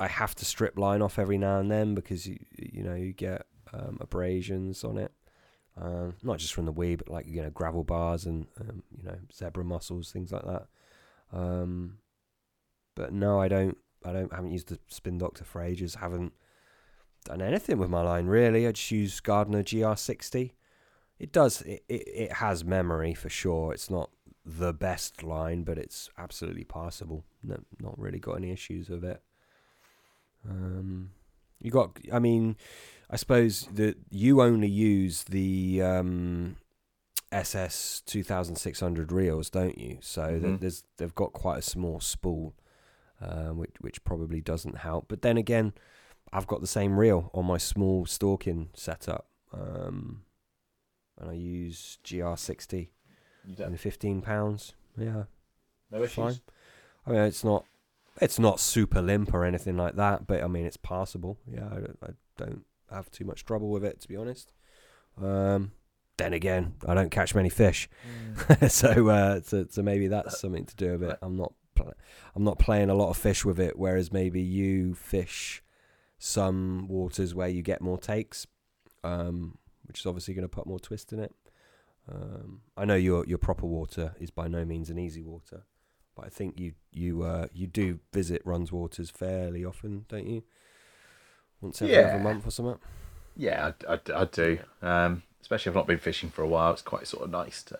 I 0.00 0.08
have 0.08 0.34
to 0.36 0.44
strip 0.44 0.78
line 0.78 1.00
off 1.00 1.18
every 1.18 1.38
now 1.38 1.60
and 1.60 1.70
then 1.70 1.94
because 1.94 2.26
you 2.26 2.38
you 2.56 2.82
know 2.82 2.94
you 2.94 3.12
get 3.12 3.46
um, 3.72 3.98
abrasions 4.00 4.84
on 4.84 4.98
it. 4.98 5.12
Um, 5.80 6.16
not 6.22 6.38
just 6.38 6.52
from 6.52 6.66
the 6.66 6.72
weed, 6.72 6.96
but 6.96 7.08
like 7.08 7.26
you 7.26 7.42
know 7.42 7.50
gravel 7.50 7.84
bars 7.84 8.26
and 8.26 8.46
um, 8.60 8.82
you 8.96 9.04
know 9.04 9.16
zebra 9.32 9.64
mussels, 9.64 10.10
things 10.10 10.32
like 10.32 10.44
that. 10.44 10.66
Um, 11.32 11.98
but 12.94 13.12
no, 13.12 13.40
I 13.40 13.48
don't. 13.48 13.78
I 14.04 14.12
don't. 14.12 14.32
haven't 14.32 14.52
used 14.52 14.68
the 14.68 14.78
spin 14.88 15.18
doctor 15.18 15.44
for 15.44 15.62
ages. 15.62 15.94
Haven't 15.94 16.32
done 17.24 17.40
anything 17.42 17.78
with 17.78 17.90
my 17.90 18.02
line 18.02 18.26
really. 18.26 18.66
I 18.66 18.72
just 18.72 18.90
use 18.90 19.20
Gardner 19.20 19.62
GR60. 19.62 20.52
It 21.18 21.32
does. 21.32 21.62
It, 21.62 21.84
it 21.88 22.02
it 22.08 22.32
has 22.34 22.64
memory 22.64 23.14
for 23.14 23.28
sure. 23.28 23.72
It's 23.72 23.88
not 23.90 24.10
the 24.44 24.72
best 24.72 25.22
line, 25.22 25.62
but 25.62 25.78
it's 25.78 26.10
absolutely 26.18 26.64
passable. 26.64 27.24
No, 27.44 27.58
not 27.80 27.96
really 27.98 28.18
got 28.18 28.34
any 28.34 28.50
issues 28.50 28.88
with 28.88 29.04
it. 29.04 29.22
Um, 30.48 31.10
you 31.60 31.70
got. 31.70 31.98
I 32.12 32.18
mean, 32.18 32.56
I 33.08 33.16
suppose 33.16 33.68
that 33.74 33.96
you 34.10 34.42
only 34.42 34.68
use 34.68 35.24
the 35.24 35.80
um, 35.82 36.56
SS 37.30 38.02
two 38.04 38.24
thousand 38.24 38.56
six 38.56 38.80
hundred 38.80 39.12
reels, 39.12 39.48
don't 39.48 39.78
you? 39.78 39.98
So 40.00 40.22
Mhm. 40.22 40.60
there's 40.60 40.82
they've 40.96 41.14
got 41.14 41.32
quite 41.32 41.58
a 41.58 41.62
small 41.62 42.00
spool, 42.00 42.54
um, 43.20 43.58
which 43.58 43.76
which 43.80 44.02
probably 44.02 44.40
doesn't 44.40 44.78
help. 44.78 45.06
But 45.06 45.22
then 45.22 45.36
again, 45.36 45.72
I've 46.32 46.46
got 46.46 46.60
the 46.60 46.66
same 46.66 46.98
reel 46.98 47.30
on 47.34 47.44
my 47.44 47.58
small 47.58 48.06
stalking 48.06 48.70
setup, 48.74 49.26
um, 49.52 50.22
and 51.18 51.30
I 51.30 51.34
use 51.34 51.98
GR60 52.04 52.72
You 52.78 52.88
in 53.48 53.54
don't, 53.54 53.72
the 53.72 53.78
fifteen 53.78 54.22
pounds. 54.22 54.74
Yeah, 54.96 55.24
no 55.90 56.02
issues. 56.02 56.14
fine. 56.14 56.40
I 57.06 57.10
mean, 57.10 57.20
it's 57.22 57.44
not 57.44 57.64
it's 58.20 58.38
not 58.38 58.60
super 58.60 59.00
limp 59.02 59.32
or 59.34 59.44
anything 59.44 59.76
like 59.76 59.96
that, 59.96 60.26
but 60.26 60.42
I 60.42 60.46
mean, 60.46 60.66
it's 60.66 60.76
passable. 60.76 61.38
Yeah, 61.46 61.66
I, 61.70 61.74
don't- 61.76 61.98
I 62.02 62.08
don't 62.38 62.64
have 62.90 63.10
too 63.10 63.24
much 63.24 63.44
trouble 63.44 63.70
with 63.70 63.84
it, 63.84 64.00
to 64.02 64.08
be 64.08 64.16
honest. 64.16 64.52
Um, 65.20 65.72
then 66.18 66.32
again, 66.34 66.74
I 66.86 66.94
don't 66.94 67.10
catch 67.10 67.34
many 67.34 67.48
fish, 67.48 67.88
so, 68.68 69.08
uh, 69.08 69.40
so 69.42 69.66
so 69.68 69.82
maybe 69.82 70.08
that's 70.08 70.38
something 70.40 70.64
to 70.66 70.76
do 70.76 70.92
with 70.92 71.10
it. 71.10 71.18
I'm 71.22 71.36
not 71.36 71.52
I'm 72.34 72.44
not 72.44 72.58
playing 72.58 72.90
a 72.90 72.94
lot 72.94 73.10
of 73.10 73.16
fish 73.16 73.44
with 73.44 73.58
it, 73.60 73.78
whereas 73.78 74.12
maybe 74.12 74.40
you 74.40 74.94
fish 74.94 75.62
some 76.24 76.86
waters 76.86 77.34
where 77.34 77.48
you 77.48 77.62
get 77.62 77.80
more 77.80 77.98
takes, 77.98 78.46
um, 79.02 79.58
which 79.86 79.98
is 79.98 80.06
obviously 80.06 80.34
going 80.34 80.44
to 80.44 80.48
put 80.48 80.68
more 80.68 80.78
twist 80.78 81.12
in 81.12 81.18
it. 81.18 81.34
Um, 82.08 82.60
I 82.76 82.84
know 82.84 82.94
your 82.94 83.26
your 83.26 83.38
proper 83.38 83.66
water 83.66 84.14
is 84.20 84.30
by 84.30 84.46
no 84.46 84.64
means 84.64 84.88
an 84.88 85.00
easy 85.00 85.20
water, 85.20 85.64
but 86.14 86.24
I 86.24 86.28
think 86.28 86.60
you 86.60 86.74
you 86.92 87.24
uh, 87.24 87.48
you 87.52 87.66
do 87.66 87.98
visit 88.12 88.40
Runs 88.44 88.70
Waters 88.70 89.10
fairly 89.10 89.64
often, 89.64 90.04
don't 90.08 90.26
you? 90.28 90.44
Once 91.60 91.82
every 91.82 91.94
Yeah. 91.94 92.06
other 92.06 92.22
month 92.22 92.46
or 92.46 92.50
something. 92.52 92.78
Yeah, 93.36 93.72
I, 93.88 93.94
I, 93.94 94.00
I 94.14 94.24
do. 94.26 94.58
Um, 94.80 95.24
especially 95.40 95.70
if 95.70 95.72
I've 95.72 95.80
not 95.80 95.86
been 95.88 95.98
fishing 95.98 96.30
for 96.30 96.42
a 96.42 96.48
while. 96.48 96.72
It's 96.72 96.82
quite 96.82 97.08
sort 97.08 97.24
of 97.24 97.30
nice 97.30 97.64
to 97.64 97.78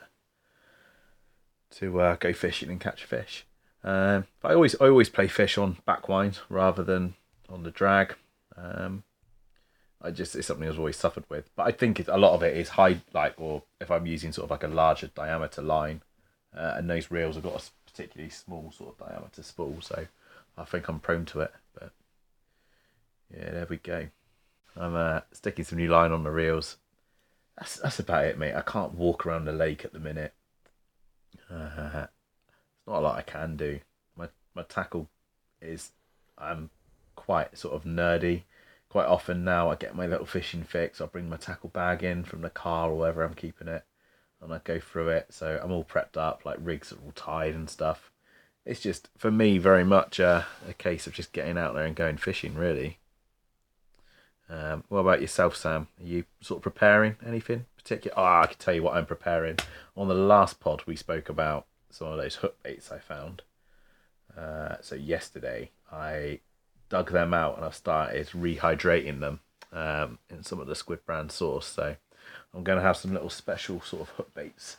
to 1.78 2.00
uh, 2.00 2.16
go 2.16 2.32
fishing 2.32 2.70
and 2.70 2.80
catch 2.80 3.04
fish. 3.04 3.46
Um, 3.84 4.26
but 4.40 4.50
I 4.50 4.54
always 4.54 4.74
I 4.80 4.86
always 4.88 5.08
play 5.10 5.28
fish 5.28 5.56
on 5.56 5.78
back 5.86 6.02
backwind 6.06 6.40
rather 6.48 6.82
than 6.82 7.14
on 7.48 7.62
the 7.62 7.70
drag. 7.70 8.16
Um, 8.56 9.04
I 10.02 10.10
just 10.10 10.34
it's 10.34 10.48
something 10.48 10.68
I've 10.68 10.78
always 10.78 10.96
suffered 10.96 11.24
with. 11.28 11.48
But 11.54 11.66
I 11.68 11.72
think 11.72 12.06
a 12.08 12.18
lot 12.18 12.34
of 12.34 12.42
it 12.42 12.56
is 12.56 12.70
high 12.70 13.00
like 13.12 13.34
or 13.38 13.62
if 13.80 13.90
I'm 13.90 14.06
using 14.06 14.32
sort 14.32 14.44
of 14.44 14.50
like 14.50 14.64
a 14.64 14.68
larger 14.68 15.08
diameter 15.08 15.62
line, 15.62 16.02
uh, 16.56 16.74
and 16.76 16.90
those 16.90 17.10
reels 17.10 17.36
have 17.36 17.44
got 17.44 17.62
a 17.62 17.90
particularly 17.90 18.30
small 18.30 18.72
sort 18.76 18.94
of 18.98 19.08
diameter 19.08 19.42
spool, 19.42 19.78
so 19.80 20.06
I 20.58 20.64
think 20.64 20.88
I'm 20.88 20.98
prone 20.98 21.24
to 21.26 21.40
it. 21.40 21.52
But 21.74 21.92
yeah, 23.32 23.50
there 23.50 23.66
we 23.68 23.76
go. 23.76 24.08
I'm 24.76 24.94
uh, 24.94 25.20
sticking 25.32 25.64
some 25.64 25.78
new 25.78 25.88
line 25.88 26.12
on 26.12 26.24
the 26.24 26.30
reels. 26.30 26.78
That's 27.58 27.76
that's 27.76 27.98
about 28.00 28.24
it, 28.24 28.38
mate. 28.38 28.54
I 28.54 28.62
can't 28.62 28.94
walk 28.94 29.24
around 29.26 29.44
the 29.44 29.52
lake 29.52 29.84
at 29.84 29.92
the 29.92 30.00
minute. 30.00 30.34
Uh, 31.50 32.06
it's 32.06 32.86
not 32.86 32.98
a 32.98 33.00
lot 33.00 33.18
I 33.18 33.22
can 33.22 33.56
do. 33.56 33.80
My 34.16 34.28
my 34.54 34.62
tackle 34.62 35.08
is 35.60 35.92
I'm 36.36 36.70
quite 37.24 37.56
sort 37.56 37.74
of 37.74 37.84
nerdy. 37.84 38.42
Quite 38.88 39.06
often 39.06 39.44
now, 39.44 39.70
I 39.70 39.76
get 39.76 39.94
my 39.94 40.06
little 40.06 40.26
fishing 40.26 40.64
fix. 40.64 41.00
I 41.00 41.06
bring 41.06 41.28
my 41.28 41.36
tackle 41.36 41.70
bag 41.70 42.02
in 42.02 42.24
from 42.24 42.42
the 42.42 42.50
car 42.50 42.90
or 42.90 42.96
wherever 42.98 43.22
I'm 43.22 43.34
keeping 43.34 43.68
it. 43.68 43.84
and 44.42 44.52
I 44.52 44.60
go 44.64 44.80
through 44.80 45.10
it. 45.10 45.26
So 45.30 45.60
I'm 45.62 45.70
all 45.72 45.84
prepped 45.84 46.16
up, 46.16 46.44
like 46.44 46.58
rigs 46.60 46.92
are 46.92 46.96
all 46.96 47.12
tied 47.14 47.54
and 47.54 47.70
stuff. 47.70 48.10
It's 48.66 48.80
just 48.80 49.08
for 49.16 49.30
me 49.30 49.58
very 49.58 49.84
much 49.84 50.18
a, 50.18 50.46
a 50.68 50.74
case 50.74 51.06
of 51.06 51.14
just 51.14 51.32
getting 51.32 51.56
out 51.56 51.74
there 51.74 51.86
and 51.86 51.96
going 51.96 52.16
fishing, 52.16 52.54
really. 52.54 52.98
Um, 54.50 54.84
what 54.88 54.98
about 54.98 55.20
yourself, 55.20 55.56
Sam? 55.56 55.88
Are 56.00 56.06
you 56.06 56.24
sort 56.40 56.58
of 56.58 56.62
preparing 56.62 57.16
anything 57.24 57.66
particular? 57.76 58.14
Oh, 58.18 58.42
I 58.42 58.46
can 58.46 58.58
tell 58.58 58.74
you 58.74 58.82
what 58.82 58.96
I'm 58.96 59.06
preparing. 59.06 59.58
On 59.96 60.08
the 60.08 60.14
last 60.14 60.60
pod, 60.60 60.82
we 60.86 60.96
spoke 60.96 61.28
about 61.28 61.66
some 61.90 62.08
of 62.08 62.18
those 62.18 62.36
hook 62.36 62.62
baits 62.62 62.92
I 62.92 62.98
found. 62.98 63.42
Uh, 64.36 64.76
so 64.80 64.94
yesterday, 64.94 65.70
I 65.90 66.40
dug 66.92 67.10
them 67.10 67.32
out 67.32 67.56
and 67.56 67.64
I've 67.64 67.74
started 67.74 68.28
rehydrating 68.28 69.20
them 69.20 69.40
um, 69.72 70.18
in 70.28 70.42
some 70.42 70.60
of 70.60 70.66
the 70.66 70.74
squid 70.74 71.06
brand 71.06 71.32
sauce. 71.32 71.66
So 71.66 71.96
I'm 72.52 72.62
going 72.62 72.78
to 72.78 72.84
have 72.84 72.98
some 72.98 73.14
little 73.14 73.30
special 73.30 73.80
sort 73.80 74.02
of 74.02 74.08
hook 74.10 74.34
baits 74.34 74.76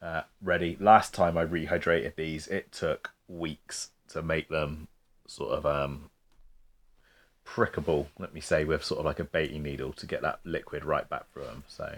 uh, 0.00 0.22
ready. 0.40 0.76
Last 0.78 1.12
time 1.12 1.36
I 1.36 1.44
rehydrated 1.44 2.14
these, 2.14 2.46
it 2.46 2.70
took 2.70 3.10
weeks 3.26 3.90
to 4.10 4.22
make 4.22 4.48
them 4.48 4.86
sort 5.26 5.50
of 5.50 5.66
um, 5.66 6.10
prickable, 7.44 8.06
let 8.16 8.32
me 8.32 8.40
say, 8.40 8.64
with 8.64 8.84
sort 8.84 9.00
of 9.00 9.06
like 9.06 9.18
a 9.18 9.24
baiting 9.24 9.64
needle 9.64 9.92
to 9.94 10.06
get 10.06 10.22
that 10.22 10.38
liquid 10.44 10.84
right 10.84 11.08
back 11.08 11.32
through 11.32 11.46
them. 11.46 11.64
So 11.66 11.96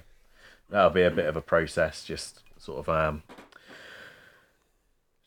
that'll 0.71 0.89
be 0.89 1.03
a 1.03 1.11
bit 1.11 1.27
of 1.27 1.37
a 1.37 1.43
process, 1.43 2.05
just 2.05 2.41
sort 2.59 2.79
of 2.79 2.89
um, 2.89 3.23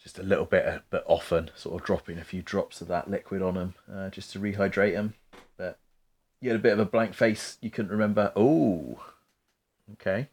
just 0.06 0.20
a 0.20 0.24
little 0.24 0.46
bit, 0.46 0.84
but 0.92 1.04
often 1.08 1.50
sort 1.56 1.82
of 1.82 1.84
dropping 1.84 2.20
a 2.20 2.24
few 2.24 2.44
drops 2.44 2.80
of 2.80 2.88
that 2.88 3.10
liquid 3.10 3.42
on 3.42 3.56
them 3.56 3.74
uh, 3.92 4.08
just 4.12 4.32
to 4.32 4.40
rehydrate 4.40 4.94
them. 4.94 5.16
But 5.58 5.80
you 6.40 6.52
had 6.52 6.60
a 6.60 6.62
bit 6.62 6.74
of 6.74 6.80
a 6.80 6.86
blank 6.86 7.16
face. 7.16 7.58
You 7.60 7.72
couldn't 7.72 7.90
remember. 7.90 8.32
Oh, 8.36 9.04
okay. 9.94 10.30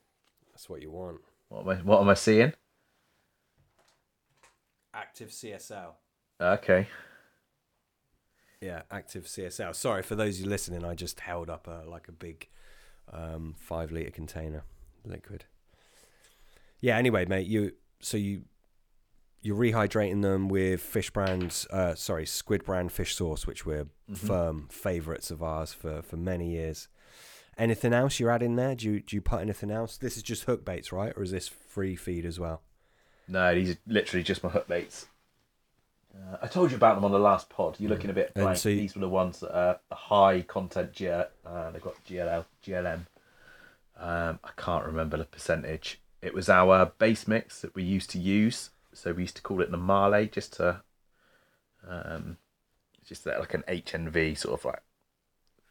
That's 0.52 0.68
what 0.68 0.82
you 0.82 0.90
want. 0.90 1.22
What 1.48 1.62
am 1.62 1.68
I? 1.70 1.74
What 1.76 2.02
am 2.02 2.10
I 2.10 2.12
seeing? 2.12 2.52
Active 4.92 5.30
CSL. 5.30 5.92
Okay. 6.38 6.88
Yeah, 8.60 8.82
active 8.90 9.24
CSL. 9.24 9.74
Sorry 9.74 10.02
for 10.02 10.16
those 10.16 10.36
of 10.36 10.44
you 10.44 10.50
listening. 10.50 10.84
I 10.84 10.94
just 10.94 11.20
held 11.20 11.48
up 11.48 11.66
a 11.66 11.88
like 11.88 12.08
a 12.08 12.12
big 12.12 12.46
um, 13.10 13.54
five 13.58 13.90
liter 13.90 14.10
container 14.10 14.64
liquid. 15.02 15.46
Yeah. 16.82 16.98
Anyway, 16.98 17.24
mate, 17.24 17.46
you 17.46 17.72
so 18.00 18.18
you 18.18 18.42
you're 19.42 19.56
rehydrating 19.56 20.22
them 20.22 20.48
with 20.48 20.80
fish 20.80 21.10
brands. 21.10 21.66
Uh, 21.70 21.94
sorry, 21.94 22.26
squid 22.26 22.64
brand 22.64 22.92
fish 22.92 23.14
sauce, 23.14 23.46
which 23.46 23.66
we're 23.66 23.86
Mm-hmm. 24.10 24.26
firm 24.26 24.68
favourites 24.70 25.30
of 25.30 25.42
ours 25.42 25.72
for 25.72 26.02
for 26.02 26.16
many 26.18 26.50
years. 26.50 26.88
Anything 27.56 27.94
else 27.94 28.20
you're 28.20 28.30
adding 28.30 28.56
there? 28.56 28.74
Do 28.74 28.90
you 28.90 29.00
do 29.00 29.16
you 29.16 29.22
put 29.22 29.40
anything 29.40 29.70
else? 29.70 29.96
This 29.96 30.16
is 30.18 30.22
just 30.22 30.44
hook 30.44 30.64
baits, 30.66 30.92
right? 30.92 31.12
Or 31.16 31.22
is 31.22 31.30
this 31.30 31.48
free 31.48 31.96
feed 31.96 32.26
as 32.26 32.38
well? 32.38 32.60
No, 33.26 33.54
these 33.54 33.70
are 33.70 33.78
literally 33.86 34.22
just 34.22 34.42
my 34.44 34.50
hook 34.50 34.68
baits. 34.68 35.06
Uh, 36.14 36.36
I 36.42 36.46
told 36.46 36.70
you 36.72 36.76
about 36.76 36.96
them 36.96 37.06
on 37.06 37.12
the 37.12 37.18
last 37.18 37.48
pod. 37.48 37.76
You're 37.78 37.88
looking 37.88 38.10
a 38.10 38.12
bit 38.12 38.34
blank. 38.34 38.58
so 38.58 38.68
you- 38.68 38.76
These 38.76 38.94
were 38.96 39.00
the 39.00 39.08
ones 39.08 39.40
that 39.40 39.56
are 39.56 39.80
high 39.90 40.42
content 40.42 40.92
GL. 40.92 41.26
Uh, 41.46 41.70
they've 41.70 41.80
got 41.80 41.94
GLL, 42.04 42.44
GLM. 42.66 43.06
Um, 43.98 44.40
I 44.44 44.50
can't 44.58 44.84
remember 44.84 45.16
the 45.16 45.24
percentage. 45.24 46.00
It 46.20 46.34
was 46.34 46.50
our 46.50 46.86
base 46.98 47.26
mix 47.26 47.62
that 47.62 47.74
we 47.74 47.82
used 47.82 48.10
to 48.10 48.18
use. 48.18 48.68
So 48.92 49.12
we 49.12 49.22
used 49.22 49.36
to 49.36 49.42
call 49.42 49.60
it 49.60 49.70
the 49.70 49.76
Marley, 49.76 50.28
just 50.28 50.54
to, 50.54 50.82
um, 51.88 52.36
just 53.04 53.26
like 53.26 53.54
an 53.54 53.64
HNV 53.68 54.36
sort 54.36 54.60
of 54.60 54.64
like 54.64 54.82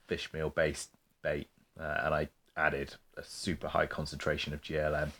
fish 0.07 0.31
meal 0.33 0.49
based 0.49 0.89
bait, 1.21 1.47
uh, 1.79 2.01
and 2.03 2.13
I 2.13 2.29
added 2.57 2.95
a 3.17 3.23
super 3.23 3.69
high 3.69 3.85
concentration 3.85 4.53
of 4.53 4.61
GLM 4.61 5.11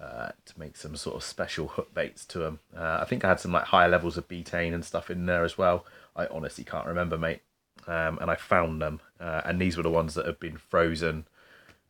uh, 0.00 0.28
to 0.44 0.58
make 0.58 0.76
some 0.76 0.96
sort 0.96 1.16
of 1.16 1.24
special 1.24 1.68
hook 1.68 1.94
baits 1.94 2.24
to 2.26 2.38
them. 2.38 2.60
Uh, 2.76 2.98
I 3.00 3.04
think 3.04 3.24
I 3.24 3.28
had 3.28 3.40
some 3.40 3.52
like 3.52 3.64
higher 3.64 3.88
levels 3.88 4.16
of 4.16 4.28
betaine 4.28 4.74
and 4.74 4.84
stuff 4.84 5.10
in 5.10 5.26
there 5.26 5.44
as 5.44 5.56
well. 5.58 5.86
I 6.14 6.26
honestly 6.26 6.64
can't 6.64 6.86
remember, 6.86 7.18
mate. 7.18 7.40
Um, 7.86 8.18
and 8.20 8.30
I 8.30 8.36
found 8.36 8.80
them, 8.80 9.00
uh, 9.20 9.42
and 9.44 9.60
these 9.60 9.76
were 9.76 9.82
the 9.82 9.90
ones 9.90 10.14
that 10.14 10.26
have 10.26 10.40
been 10.40 10.56
frozen 10.56 11.26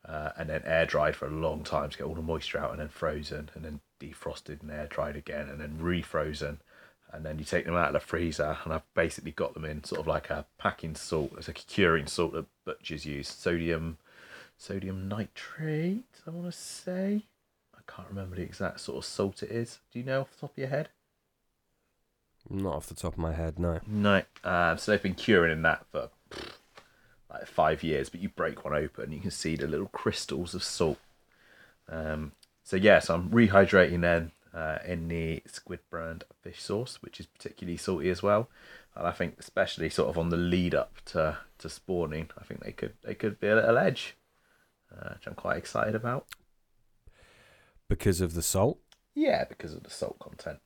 uh, 0.06 0.30
and 0.36 0.48
then 0.48 0.62
air 0.64 0.86
dried 0.86 1.16
for 1.16 1.26
a 1.26 1.30
long 1.30 1.62
time 1.62 1.90
to 1.90 1.98
get 1.98 2.04
all 2.04 2.14
the 2.14 2.22
moisture 2.22 2.58
out, 2.58 2.70
and 2.70 2.80
then 2.80 2.88
frozen, 2.88 3.50
and 3.54 3.64
then 3.64 3.80
defrosted 4.00 4.62
and 4.62 4.70
air 4.70 4.86
dried 4.86 5.16
again, 5.16 5.48
and 5.48 5.60
then 5.60 5.78
refrozen. 5.80 6.58
And 7.12 7.24
then 7.24 7.38
you 7.38 7.44
take 7.44 7.64
them 7.64 7.76
out 7.76 7.88
of 7.88 7.92
the 7.92 8.00
freezer, 8.00 8.58
and 8.64 8.72
I've 8.72 8.94
basically 8.94 9.30
got 9.30 9.54
them 9.54 9.64
in 9.64 9.84
sort 9.84 10.00
of 10.00 10.06
like 10.06 10.30
a 10.30 10.46
packing 10.58 10.96
salt. 10.96 11.32
It's 11.36 11.48
like 11.48 11.60
a 11.60 11.64
curing 11.64 12.06
salt 12.06 12.32
that 12.32 12.46
butchers 12.64 13.06
use, 13.06 13.28
sodium, 13.28 13.98
sodium 14.56 15.08
nitrate. 15.08 16.04
I 16.26 16.30
want 16.30 16.46
to 16.46 16.52
say. 16.52 17.22
I 17.74 17.92
can't 17.92 18.08
remember 18.08 18.36
the 18.36 18.42
exact 18.42 18.80
sort 18.80 18.98
of 18.98 19.04
salt 19.04 19.42
it 19.42 19.50
is. 19.50 19.78
Do 19.92 19.98
you 20.00 20.04
know 20.04 20.22
off 20.22 20.32
the 20.32 20.40
top 20.40 20.52
of 20.52 20.58
your 20.58 20.68
head? 20.68 20.88
Not 22.50 22.74
off 22.74 22.86
the 22.88 22.94
top 22.94 23.14
of 23.14 23.18
my 23.18 23.32
head, 23.32 23.58
no. 23.58 23.80
No. 23.86 24.22
Uh, 24.42 24.76
so 24.76 24.92
they've 24.92 25.02
been 25.02 25.14
curing 25.14 25.52
in 25.52 25.62
that 25.62 25.86
for 25.90 26.10
pff, 26.30 26.52
like 27.30 27.46
five 27.46 27.82
years, 27.82 28.08
but 28.08 28.20
you 28.20 28.28
break 28.28 28.64
one 28.64 28.74
open, 28.74 29.12
you 29.12 29.20
can 29.20 29.30
see 29.30 29.56
the 29.56 29.66
little 29.66 29.86
crystals 29.86 30.54
of 30.54 30.62
salt. 30.62 30.98
Um, 31.88 32.32
so 32.64 32.76
yes, 32.76 33.08
I'm 33.08 33.30
rehydrating 33.30 34.00
them 34.00 34.32
uh, 34.52 34.78
in 34.84 35.06
the 35.08 35.42
squid 35.46 35.80
brand 35.90 36.24
fish 36.42 36.60
sauce, 36.60 36.98
which 37.02 37.20
is 37.20 37.26
particularly 37.26 37.76
salty 37.76 38.10
as 38.10 38.22
well. 38.22 38.48
And 38.96 39.06
I 39.06 39.12
think, 39.12 39.36
especially 39.38 39.90
sort 39.90 40.08
of 40.08 40.18
on 40.18 40.30
the 40.30 40.36
lead 40.36 40.74
up 40.74 40.96
to, 41.06 41.38
to 41.58 41.68
spawning, 41.68 42.30
I 42.38 42.44
think 42.44 42.62
they 42.62 42.72
could 42.72 42.94
they 43.02 43.14
could 43.14 43.38
be 43.40 43.48
a 43.48 43.56
little 43.56 43.76
edge, 43.78 44.16
uh, 44.92 45.10
which 45.14 45.26
I'm 45.26 45.34
quite 45.34 45.56
excited 45.58 45.94
about. 45.94 46.26
Because 47.88 48.20
of 48.20 48.34
the 48.34 48.42
salt. 48.42 48.78
Yeah, 49.14 49.44
because 49.44 49.74
of 49.74 49.82
the 49.84 49.90
salt 49.90 50.18
content. 50.18 50.58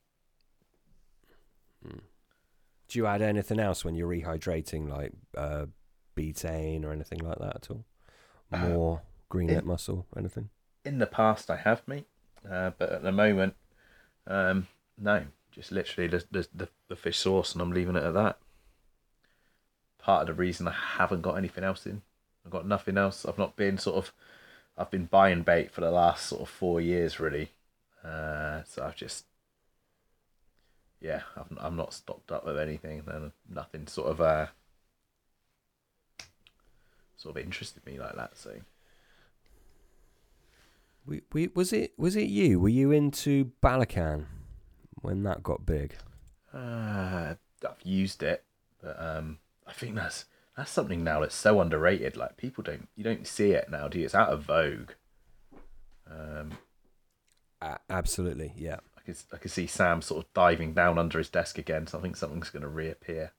Do 2.89 2.99
you 2.99 3.07
add 3.07 3.21
anything 3.21 3.61
else 3.61 3.85
when 3.85 3.95
you're 3.95 4.09
rehydrating, 4.09 4.89
like 4.89 5.13
uh, 5.37 5.67
betaine 6.17 6.85
or 6.85 6.93
anything 6.93 7.19
like 7.19 7.39
that 7.39 7.57
at 7.57 7.71
all? 7.71 7.85
Uh, 8.51 8.69
More 8.69 9.03
green 9.29 9.49
in- 9.51 9.57
net 9.57 9.67
muscle, 9.67 10.07
anything? 10.17 10.49
In 10.85 10.99
the 10.99 11.07
past 11.07 11.51
I 11.51 11.57
have 11.57 11.87
mate, 11.87 12.07
uh, 12.49 12.71
but 12.79 12.91
at 12.93 13.03
the 13.03 13.13
moment, 13.13 13.55
um, 14.27 14.69
no, 14.99 15.25
just 15.53 15.73
literally 15.73 16.09
the, 16.09 16.25
the 16.31 16.49
the 16.55 16.69
the 16.89 16.97
fish 16.97 17.19
sauce, 17.19 17.53
and 17.53 17.63
I'm 17.63 17.73
leaving 17.73 17.97
it 17.97 18.05
at 18.05 18.15
that. 18.15 18.39
Part 19.99 20.23
of 20.23 20.27
the 20.29 20.41
reason 20.43 20.69
I 20.69 20.73
haven't 20.73 21.23
got 21.23 21.37
anything 21.37 21.65
else 21.65 21.87
in, 21.87 22.03
I've 22.45 22.53
got 22.53 22.67
nothing 22.67 22.97
else. 22.97 23.27
I've 23.27 23.39
not 23.39 23.57
been 23.57 23.79
sort 23.79 23.97
of, 23.97 24.13
I've 24.77 24.91
been 24.91 25.07
buying 25.07 25.43
bait 25.43 25.71
for 25.71 25.81
the 25.83 25.91
last 25.91 26.27
sort 26.27 26.43
of 26.43 26.49
four 26.49 26.81
years 26.81 27.21
really, 27.21 27.51
uh, 28.05 28.63
so 28.65 28.85
I've 28.85 28.97
just, 28.97 29.27
yeah, 31.01 31.23
I've, 31.37 31.47
I'm 31.59 31.77
not 31.77 31.93
stocked 31.93 32.33
up 32.33 32.47
with 32.47 32.59
anything, 32.59 33.03
and 33.07 33.33
nothing 33.49 33.87
sort 33.87 34.09
of 34.09 34.21
uh, 34.21 34.47
sort 37.17 37.37
of 37.37 37.45
interested 37.45 37.85
me 37.87 37.99
like 37.99 38.15
that. 38.17 38.37
So. 38.39 38.61
We, 41.09 41.23
we, 41.33 41.49
was 41.55 41.73
it 41.73 41.99
was 41.99 42.17
it 42.17 42.29
you? 42.29 42.61
Were 42.61 42.69
you 42.69 42.93
into 42.93 43.53
Balakan 43.63 44.27
when 45.01 45.23
that 45.23 45.43
got 45.43 45.65
big? 45.65 45.95
Uh, 46.53 47.35
I've 47.67 47.83
used 47.83 48.23
it, 48.23 48.45
but 48.83 49.01
um, 49.03 49.39
I 49.67 49.73
think 49.73 49.95
that's 49.95 50.27
that's 50.55 50.71
something 50.71 51.03
now 51.03 51.21
that's 51.21 51.35
so 51.35 51.61
underrated. 51.63 52.17
Like 52.17 52.37
people 52.37 52.63
don't 52.63 52.89
you 52.95 53.05
don't 53.05 53.27
see 53.27 53.53
it 53.53 53.71
now, 53.71 53.89
do 53.89 53.99
you? 53.99 54.05
It's 54.05 54.15
out 54.15 54.29
of 54.29 54.43
vogue. 54.43 54.91
Um, 56.11 56.53
A- 57.63 57.79
absolutely, 57.89 58.53
yeah. 58.57 58.79
I 58.97 59.01
could 59.01 59.17
I 59.33 59.37
could 59.39 59.51
see 59.51 59.67
Sam 59.67 60.03
sort 60.03 60.27
of 60.27 60.33
diving 60.35 60.75
down 60.75 60.99
under 60.99 61.17
his 61.17 61.31
desk 61.31 61.57
again. 61.57 61.87
So 61.87 61.99
I 61.99 62.03
think 62.03 62.17
something's 62.17 62.51
going 62.51 62.63
to 62.63 62.69
reappear. 62.69 63.33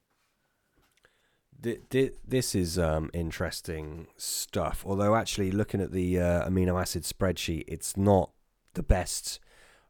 Th- 1.62 1.82
th- 1.90 2.14
this 2.26 2.56
is 2.56 2.80
um, 2.80 3.10
interesting 3.14 4.08
stuff. 4.18 4.84
Although, 4.86 5.16
actually, 5.16 5.52
looking 5.52 5.82
at 5.82 5.92
the 5.92 6.20
uh, 6.20 6.50
amino 6.50 6.80
acid 6.80 7.04
spreadsheet, 7.04 7.66
it's 7.68 7.98
not 7.98 8.32
the 8.76 8.84
best 8.84 9.40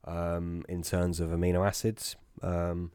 um, 0.05 0.63
in 0.67 0.81
terms 0.81 1.19
of 1.19 1.29
amino 1.29 1.65
acids. 1.67 2.15
Um, 2.41 2.91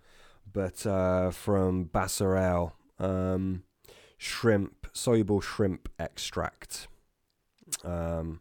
but 0.53 0.85
uh, 0.87 1.31
from 1.31 1.87
Bassarel, 1.87 2.73
um, 2.99 3.63
shrimp, 4.19 4.87
soluble 4.93 5.41
shrimp 5.41 5.89
extract, 5.99 6.89
um, 7.85 8.41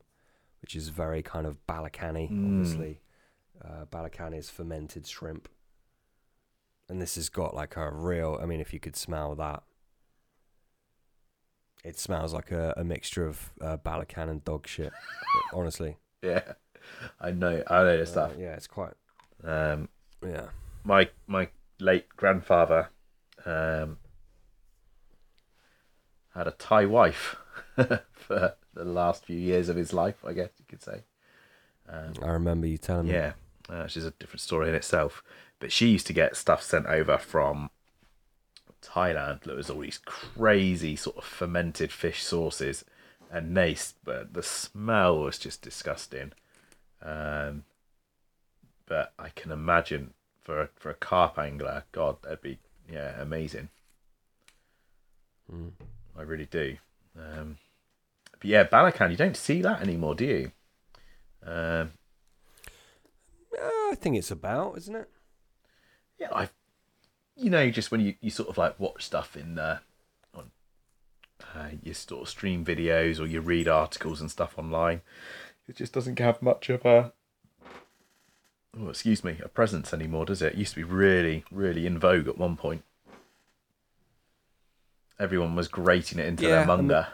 which 0.61 0.76
is 0.76 0.89
very 0.89 1.22
kind 1.22 1.45
of 1.45 1.57
Balakani, 1.68 2.31
Mm. 2.31 2.45
obviously. 2.60 2.99
Uh, 3.64 3.85
Balakan 3.85 4.35
is 4.35 4.49
fermented 4.49 5.05
shrimp. 5.07 5.47
And 6.89 7.01
this 7.01 7.15
has 7.15 7.30
got 7.30 7.55
like 7.55 7.77
a 7.77 7.89
real, 7.91 8.38
I 8.41 8.45
mean, 8.45 8.60
if 8.60 8.73
you 8.73 8.80
could 8.80 8.95
smell 8.95 9.35
that, 9.35 9.64
it 11.84 11.99
smells 11.99 12.34
like 12.34 12.51
a, 12.51 12.73
a 12.77 12.84
mixture 12.84 13.26
of 13.26 13.51
uh, 13.61 13.77
Balakan 13.77 14.30
and 14.30 14.43
dog 14.43 14.68
shit. 14.68 14.93
honestly, 15.53 15.97
Yeah, 16.22 16.53
I 17.19 17.31
know. 17.31 17.64
I 17.68 17.84
know 17.84 17.97
this 17.97 18.10
Uh, 18.10 18.11
stuff. 18.11 18.31
yeah, 18.38 18.53
it's 18.55 18.68
quite. 18.68 18.93
Um, 19.43 19.89
Yeah, 20.26 20.47
my 20.84 21.10
my 21.27 21.49
late 21.80 22.07
grandfather 22.15 22.89
um, 23.45 23.97
had 26.34 26.47
a 26.47 26.51
Thai 26.51 26.85
wife 26.85 27.35
for 27.76 28.55
the 28.73 28.85
last 28.85 29.26
few 29.26 29.38
years 29.38 29.69
of 29.69 29.76
his 29.76 29.93
life, 29.93 30.23
I 30.26 30.34
guess 30.34 30.49
you 30.57 30.65
could 30.68 30.81
say. 30.81 31.03
Um, 31.88 32.14
I 32.23 32.30
remember 32.30 32.65
you 32.68 32.77
telling 32.77 33.07
me. 33.07 33.14
yeah, 33.14 33.34
uh, 33.69 33.84
is 33.84 33.97
a 34.05 34.11
different 34.11 34.41
story 34.41 34.69
in 34.69 34.76
itself. 34.76 35.23
But 35.60 35.72
she 35.72 35.88
used 35.89 36.07
to 36.07 36.14
get 36.14 36.35
stuff 36.35 36.64
sent 36.64 36.85
over 36.88 37.18
from 37.18 37.69
Thailand. 38.84 39.43
There 39.43 39.55
was 39.55 39.69
all 39.69 39.80
these 39.80 39.99
crazy 40.05 40.95
sort 40.95 41.18
of 41.18 41.23
fermented 41.23 41.91
fish 41.91 42.23
sauces, 42.23 42.85
and 43.31 43.55
they, 43.57 43.76
but 44.03 44.34
the 44.34 44.43
smell 44.43 45.19
was 45.19 45.38
just 45.38 45.61
disgusting. 45.61 46.34
Um, 47.01 47.64
but 48.85 49.14
I 49.18 49.30
can 49.30 49.51
imagine 49.51 50.14
for 50.41 50.61
a, 50.61 50.69
for 50.76 50.89
a 50.89 50.95
carp 50.95 51.38
angler, 51.39 51.85
God, 51.91 52.18
that'd 52.22 52.41
be 52.41 52.60
yeah 52.91 53.19
amazing. 53.22 53.69
Mm. 55.51 55.72
I 56.18 56.22
really 56.22 56.45
do. 56.45 56.77
Um, 57.18 57.57
but 58.31 58.45
yeah, 58.45 58.64
Balakan, 58.65 59.11
you 59.11 59.18
don't 59.18 59.38
see 59.38 59.61
that 59.61 59.81
anymore, 59.81 60.15
do 60.15 60.26
you? 60.26 60.51
Um, 61.45 61.91
Uh, 63.53 63.91
I 63.91 63.95
think 63.95 64.18
it's 64.18 64.31
about, 64.31 64.77
isn't 64.77 64.95
it? 64.95 65.10
yeah, 66.19 66.30
I, 66.34 66.49
you 67.35 67.49
know, 67.49 67.69
just 67.69 67.91
when 67.91 68.01
you, 68.01 68.15
you 68.22 68.30
sort 68.30 68.49
of 68.49 68.57
like 68.57 68.80
watch 68.80 69.03
stuff 69.03 69.35
in 69.35 69.57
uh, 69.60 69.80
on 70.35 70.51
uh, 71.55 71.69
your 71.84 71.95
sort 71.95 72.23
of 72.23 72.30
stream 72.30 72.64
videos 72.65 73.19
or 73.19 73.26
you 73.26 73.41
read 73.41 73.68
articles 73.68 74.22
and 74.22 74.31
stuff 74.31 74.57
online, 74.57 75.01
it 75.68 75.76
just 75.76 75.93
doesn't 75.93 76.19
have 76.19 76.41
much 76.41 76.69
of 76.69 76.85
a, 76.85 77.11
oh, 78.80 78.89
excuse 78.89 79.23
me, 79.23 79.38
a 79.43 79.47
presence 79.47 79.93
anymore, 79.93 80.26
does 80.26 80.41
it? 80.41 80.53
It 80.53 80.60
used 80.60 80.73
to 80.73 80.80
be 80.80 80.84
really, 80.84 81.43
really 81.51 81.85
in 81.85 81.99
vogue 81.99 82.27
at 82.27 82.38
one 82.38 82.57
point. 82.57 82.84
Everyone 85.19 85.55
was 85.55 85.68
grating 85.68 86.19
it 86.19 86.26
into 86.27 86.43
Yeah, 86.43 86.49
their 86.49 86.68
manga. 86.68 87.14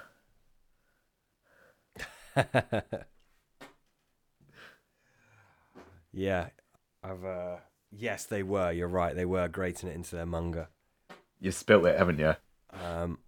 yeah, 6.13 6.47
I've. 7.03 7.23
Uh, 7.23 7.57
yes, 7.91 8.25
they 8.25 8.43
were. 8.43 8.71
You're 8.71 8.87
right. 8.87 9.15
They 9.15 9.25
were 9.25 9.47
grating 9.47 9.89
it 9.89 9.95
into 9.95 10.15
their 10.15 10.25
manga. 10.25 10.69
You've 11.39 11.55
spilt 11.55 11.85
it, 11.85 11.97
haven't 11.97 12.19
you? 12.19 12.35
Um, 12.71 13.19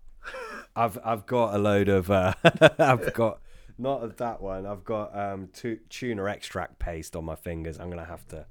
I've 0.75 0.97
I've 1.03 1.25
got 1.25 1.55
a 1.55 1.57
load 1.57 1.89
of. 1.89 2.11
Uh, 2.11 2.33
I've 2.79 3.13
got 3.13 3.39
not 3.77 4.03
of 4.03 4.17
that 4.17 4.41
one. 4.41 4.65
I've 4.65 4.83
got 4.83 5.17
um 5.17 5.49
tu- 5.53 5.79
tuna 5.89 6.25
extract 6.25 6.79
paste 6.79 7.15
on 7.15 7.25
my 7.25 7.35
fingers. 7.35 7.79
I'm 7.79 7.89
gonna 7.89 8.05
have 8.05 8.27
to 8.29 8.45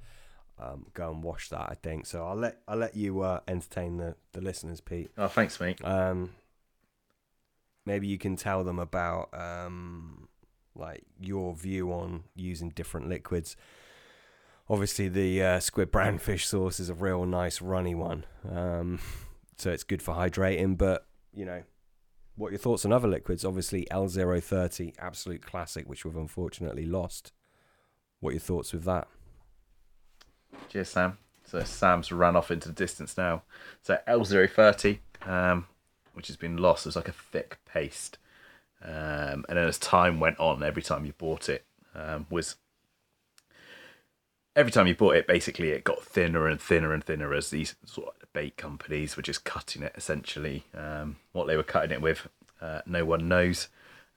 um, 0.59 0.87
go 0.95 1.11
and 1.11 1.23
wash 1.23 1.49
that. 1.51 1.69
I 1.70 1.77
think 1.82 2.07
so. 2.07 2.27
I'll 2.27 2.37
let 2.37 2.59
I'll 2.69 2.77
let 2.77 2.97
you 2.97 3.20
uh, 3.20 3.41
entertain 3.49 3.97
the 3.97 4.16
the 4.32 4.41
listeners, 4.41 4.81
Pete. 4.81 5.11
Oh, 5.16 5.28
thanks, 5.28 5.59
mate. 5.61 5.82
Um, 5.85 6.31
maybe 7.87 8.07
you 8.07 8.19
can 8.19 8.37
tell 8.37 8.65
them 8.65 8.78
about 8.78 9.31
um, 9.32 10.28
like 10.74 11.05
your 11.20 11.55
view 11.55 11.93
on 11.93 12.24
using 12.35 12.70
different 12.70 13.09
liquids. 13.09 13.57
Obviously, 14.70 15.09
the 15.09 15.42
uh, 15.42 15.60
squid 15.60 15.90
brand 15.90 16.22
fish 16.22 16.47
sauce 16.47 16.78
is 16.78 16.88
a 16.88 16.94
real 16.94 17.26
nice 17.26 17.60
runny 17.60 17.97
one, 17.97 18.24
um, 18.48 19.01
so 19.59 19.72
it's 19.72 19.82
good 19.82 20.01
for 20.01 20.14
hydrating. 20.14 20.78
But 20.78 21.09
you 21.34 21.44
know, 21.44 21.64
what 22.36 22.48
are 22.48 22.51
your 22.52 22.60
thoughts 22.60 22.84
on 22.84 22.92
other 22.92 23.09
liquids? 23.09 23.44
Obviously, 23.44 23.88
L030, 23.90 24.94
absolute 25.01 25.44
classic, 25.44 25.88
which 25.88 26.05
we've 26.05 26.14
unfortunately 26.14 26.86
lost. 26.86 27.32
What 28.20 28.30
are 28.30 28.34
your 28.34 28.40
thoughts 28.40 28.72
with 28.72 28.84
that? 28.84 29.09
Cheers, 30.68 30.90
Sam. 30.90 31.18
So 31.44 31.64
Sam's 31.64 32.12
run 32.12 32.36
off 32.36 32.52
into 32.52 32.68
the 32.68 32.74
distance 32.74 33.18
now. 33.18 33.42
So 33.82 33.98
L030, 34.06 35.01
um, 35.26 35.66
which 36.14 36.28
has 36.28 36.36
been 36.36 36.56
lost, 36.56 36.86
was 36.86 36.94
like 36.94 37.09
a 37.09 37.12
thick 37.12 37.59
paste. 37.66 38.18
Um, 38.82 39.44
and 39.48 39.59
then 39.59 39.66
as 39.66 39.78
time 39.78 40.20
went 40.20 40.38
on, 40.38 40.62
every 40.62 40.82
time 40.82 41.05
you 41.05 41.12
bought 41.12 41.48
it, 41.48 41.64
um, 41.94 42.26
was 42.30 42.55
every 44.56 44.72
time 44.72 44.86
you 44.86 44.94
bought 44.94 45.16
it, 45.16 45.27
basically 45.27 45.70
it 45.70 45.85
got 45.85 46.02
thinner 46.02 46.47
and 46.47 46.60
thinner 46.60 46.93
and 46.93 47.02
thinner 47.02 47.32
as 47.35 47.51
these 47.51 47.74
sort 47.85 48.09
of 48.09 48.32
bait 48.32 48.56
companies 48.56 49.16
were 49.16 49.22
just 49.22 49.44
cutting 49.44 49.82
it. 49.82 49.93
Essentially, 49.97 50.64
um, 50.74 51.16
what 51.32 51.47
they 51.47 51.56
were 51.56 51.62
cutting 51.62 51.90
it 51.90 52.02
with, 52.02 52.28
uh, 52.60 52.81
no 52.86 53.05
one 53.05 53.28
knows. 53.28 53.68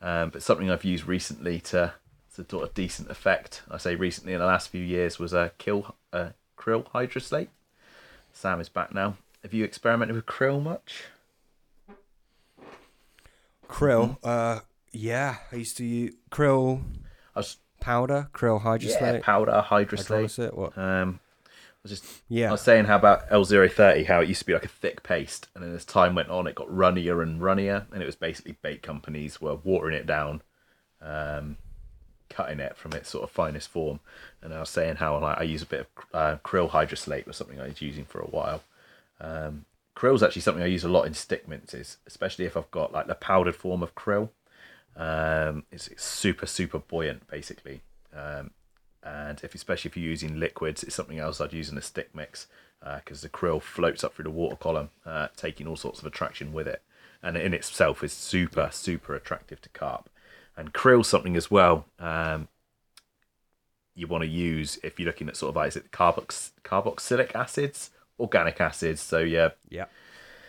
Um, 0.02 0.30
but 0.30 0.44
something 0.44 0.70
I've 0.70 0.84
used 0.84 1.08
recently 1.08 1.60
to 1.62 1.94
to 2.36 2.46
sort 2.50 2.64
of 2.64 2.74
decent 2.74 3.12
effect. 3.12 3.62
I 3.70 3.78
say 3.78 3.96
recently 3.96 4.34
in 4.34 4.40
the 4.40 4.46
last 4.46 4.70
few 4.70 4.82
years 4.82 5.20
was 5.20 5.34
a 5.34 5.52
kill 5.60 5.96
uh, 6.12 6.30
krill 6.58 6.86
hydrolysate. 6.92 7.50
Sam 8.32 8.60
is 8.60 8.70
back 8.70 8.94
now. 8.94 9.18
Have 9.44 9.54
you 9.54 9.64
experimented 9.64 10.16
with 10.16 10.26
krill 10.26 10.62
much? 10.62 11.04
Krill, 13.70 14.18
uh, 14.24 14.62
yeah, 14.92 15.38
I 15.52 15.58
used 15.58 15.78
to 15.78 15.86
use 15.86 16.16
krill 16.32 16.82
I 17.36 17.40
was 17.40 17.58
powder, 17.84 18.30
krill 18.34 18.60
yeah, 18.64 18.78
hydrolysate. 18.78 19.22
powder 19.22 19.64
hydrolysate. 19.68 20.54
what? 20.56 20.78
Um, 20.78 21.20
I 21.46 21.52
was 21.84 22.00
just 22.00 22.22
Yeah. 22.30 22.48
I 22.48 22.52
was 22.52 22.62
saying 22.62 22.86
how 22.86 22.96
about 22.96 23.30
L030, 23.30 24.06
how 24.06 24.22
it 24.22 24.30
used 24.30 24.40
to 24.40 24.46
be 24.46 24.54
like 24.54 24.64
a 24.64 24.70
thick 24.70 25.04
paste, 25.04 25.50
and 25.54 25.64
then 25.64 25.76
as 25.76 25.84
time 25.84 26.16
went 26.16 26.30
on, 26.30 26.48
it 26.48 26.56
got 26.56 26.74
runnier 26.74 27.22
and 27.22 27.42
runnier, 27.42 27.86
and 27.92 28.02
it 28.02 28.06
was 28.06 28.16
basically 28.16 28.56
bait 28.62 28.82
companies 28.82 29.42
were 29.42 29.56
watering 29.56 29.96
it 29.96 30.08
down, 30.08 30.42
um, 31.02 31.58
cutting 32.30 32.62
it 32.62 32.78
from 32.78 32.94
its 32.94 33.10
sort 33.10 33.26
of 33.26 33.32
finest 33.32 33.70
form. 33.70 34.00
And 34.42 34.54
I 34.54 34.62
was 34.62 34.70
saying 34.70 34.96
how 34.96 35.20
like 35.20 35.38
I 35.38 35.44
use 35.44 35.62
a 35.62 35.68
bit 35.68 35.82
of 35.82 36.06
uh, 36.14 36.38
krill 36.46 36.70
hydrolysate 36.70 37.28
was 37.28 37.36
something 37.36 37.60
I 37.60 37.68
was 37.68 37.82
using 37.82 38.06
for 38.06 38.22
a 38.22 38.28
while. 38.28 38.64
Um, 39.20 39.66
krill's 39.96 40.24
actually 40.24 40.42
something 40.42 40.64
I 40.64 40.68
use 40.68 40.86
a 40.86 40.90
lot 40.90 41.06
in 41.06 41.14
stick 41.14 41.48
minces, 41.50 41.98
especially 42.08 42.46
if 42.46 42.56
I've 42.56 42.72
got 42.72 42.94
like 42.94 43.08
the 43.08 43.16
powdered 43.16 43.56
form 43.58 43.84
of 43.84 43.94
krill. 43.94 44.30
Um, 44.96 45.64
it's, 45.72 45.88
it's 45.88 46.04
super 46.04 46.46
super 46.46 46.80
buoyant 46.80 47.28
basically. 47.28 47.82
Um, 48.16 48.52
and 49.04 49.42
if 49.44 49.54
especially 49.56 49.90
if 49.90 49.98
you're 49.98 50.06
using 50.10 50.40
liquids, 50.40 50.84
it's 50.84 50.96
something 50.96 51.20
else 51.20 51.42
I'd 51.42 51.54
use 51.54 51.70
in 51.70 51.78
a 51.78 51.82
stick 51.82 52.16
mix 52.16 52.48
because 52.98 53.22
the 53.22 53.30
krill 53.30 53.62
floats 53.62 54.04
up 54.04 54.14
through 54.14 54.24
the 54.24 54.30
water 54.30 54.56
column, 54.58 54.90
uh, 55.06 55.28
taking 55.38 55.68
all 55.68 55.76
sorts 55.78 56.00
of 56.00 56.06
attraction 56.06 56.52
with 56.54 56.68
it, 56.68 56.82
and 57.22 57.38
in 57.38 57.54
itself 57.54 58.04
is 58.04 58.14
super 58.14 58.70
super 58.72 59.16
attractive 59.16 59.62
to 59.62 59.70
carp. 59.70 60.10
And 60.56 60.74
krill 60.74 61.04
something 61.06 61.36
as 61.36 61.50
well. 61.50 61.86
Um, 62.00 62.48
you 63.96 64.08
want 64.08 64.24
to 64.24 64.28
use 64.28 64.80
if 64.84 65.00
you're 65.00 65.06
looking 65.08 65.28
at 65.30 65.38
sort 65.38 65.50
of 65.52 65.56
like 65.56 65.68
is 65.70 65.76
it 65.76 65.92
carbox 65.92 66.52
carboxylic 66.64 67.36
acids, 67.36 67.92
organic 68.20 68.60
acids. 68.60 69.02
So 69.02 69.20
yeah, 69.20 69.50
Yeah. 69.70 69.86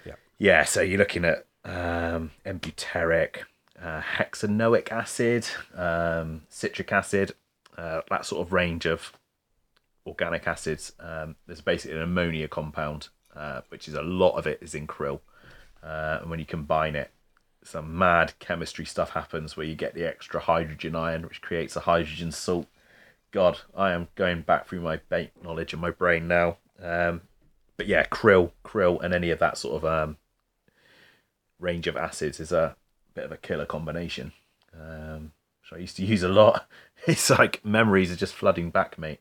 yeah, 0.05 0.15
Yeah, 0.39 0.65
so 0.65 0.81
you're 0.83 0.99
looking 0.99 1.25
at 1.25 1.47
um, 1.65 2.31
n-butyric, 2.45 3.45
uh, 3.81 4.01
hexanoic 4.01 4.91
acid, 4.93 5.47
um, 5.75 6.43
citric 6.49 6.93
acid, 6.93 7.33
uh, 7.77 8.01
that 8.11 8.27
sort 8.27 8.47
of 8.47 8.53
range 8.53 8.87
of 8.87 9.13
organic 10.07 10.47
acids. 10.47 10.93
Um, 11.01 11.37
there's 11.47 11.61
basically 11.61 11.97
an 11.97 12.03
ammonia 12.03 12.49
compound, 12.49 13.09
uh, 13.35 13.63
which 13.69 13.89
is 13.89 13.95
a 13.95 14.03
lot 14.03 14.37
of 14.37 14.47
it 14.47 14.59
is 14.61 14.75
in 14.75 14.87
krill. 14.87 15.21
Uh, 15.83 16.19
and 16.21 16.31
when 16.31 16.39
you 16.39 16.47
combine 16.47 16.95
it, 16.95 17.11
some 17.63 17.97
mad 17.97 18.35
chemistry 18.39 18.85
stuff 18.85 19.11
happens 19.11 19.57
where 19.57 19.67
you 19.67 19.75
get 19.75 19.95
the 19.95 20.07
extra 20.07 20.41
hydrogen 20.41 20.95
ion, 20.95 21.23
which 21.23 21.41
creates 21.41 21.77
a 21.77 21.81
hydrogen 21.81 22.31
salt. 22.31 22.67
God, 23.33 23.61
I 23.75 23.93
am 23.93 24.09
going 24.15 24.43
back 24.43 24.69
through 24.69 24.81
my 24.81 25.01
bait 25.09 25.31
knowledge 25.43 25.73
in 25.73 25.81
my 25.81 25.91
brain 25.91 26.29
now. 26.29 26.59
Um, 26.81 27.23
but 27.77 27.87
yeah, 27.87 28.05
krill, 28.07 28.53
krill, 28.65 29.03
and 29.03 29.13
any 29.13 29.31
of 29.31 29.39
that 29.41 29.59
sort 29.59 29.83
of 29.83 29.85
um, 29.85 30.19
range 31.59 31.87
of 31.87 31.97
acids 31.97 32.39
is 32.39 32.53
a 32.53 32.77
bit 33.15 33.25
of 33.25 33.33
a 33.33 33.37
killer 33.37 33.67
combination. 33.67 34.33
Um, 34.79 35.33
which 35.63 35.79
I 35.79 35.81
used 35.81 35.97
to 35.97 36.05
use 36.05 36.23
a 36.23 36.29
lot. 36.29 36.69
It's 37.07 37.29
like 37.29 37.63
memories 37.63 38.11
are 38.11 38.17
just 38.17 38.33
flooding 38.33 38.71
back, 38.71 38.97
mate. 38.99 39.21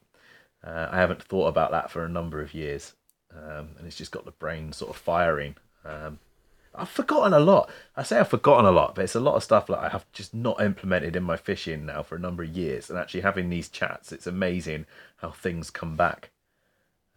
Uh, 0.64 0.88
I 0.90 1.00
haven't 1.00 1.22
thought 1.22 1.48
about 1.48 1.72
that 1.72 1.92
for 1.92 2.06
a 2.06 2.10
number 2.10 2.42
of 2.42 2.54
years, 2.54 2.94
um, 3.36 3.72
and 3.78 3.86
it's 3.86 3.98
just 3.98 4.12
got 4.12 4.24
the 4.24 4.32
brain 4.32 4.72
sort 4.72 4.92
of 4.92 4.96
firing. 4.96 5.58
Um, 5.84 6.20
I've 6.74 6.88
forgotten 6.88 7.34
a 7.34 7.40
lot. 7.40 7.70
I 7.98 8.04
say 8.04 8.20
I've 8.20 8.30
forgotten 8.30 8.66
a 8.66 8.72
lot, 8.72 8.96
but 8.96 9.04
it's 9.04 9.16
a 9.16 9.20
lot 9.20 9.36
of 9.36 9.44
stuff 9.44 9.68
that 9.68 9.80
I 9.80 9.90
have 9.90 10.06
just 10.14 10.34
not 10.34 10.62
implemented 10.62 11.18
in 11.18 11.24
my 11.24 11.36
fishing 11.36 11.86
now 11.86 12.04
for 12.04 12.16
a 12.16 12.20
number 12.20 12.44
of 12.44 12.56
years. 12.56 12.90
And 12.90 12.98
actually 12.98 13.22
having 13.22 13.50
these 13.50 13.68
chats, 13.68 14.14
it's 14.14 14.28
amazing 14.28 14.86
how 15.18 15.32
things 15.32 15.70
come 15.70 15.98
back. 15.98 16.32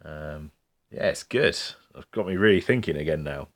Um, 0.03 0.51
yeah, 0.91 1.07
it's 1.07 1.23
good. 1.23 1.49
It's 1.49 1.75
got 2.11 2.27
me 2.27 2.35
really 2.35 2.61
thinking 2.61 2.97
again 2.97 3.23
now. 3.23 3.47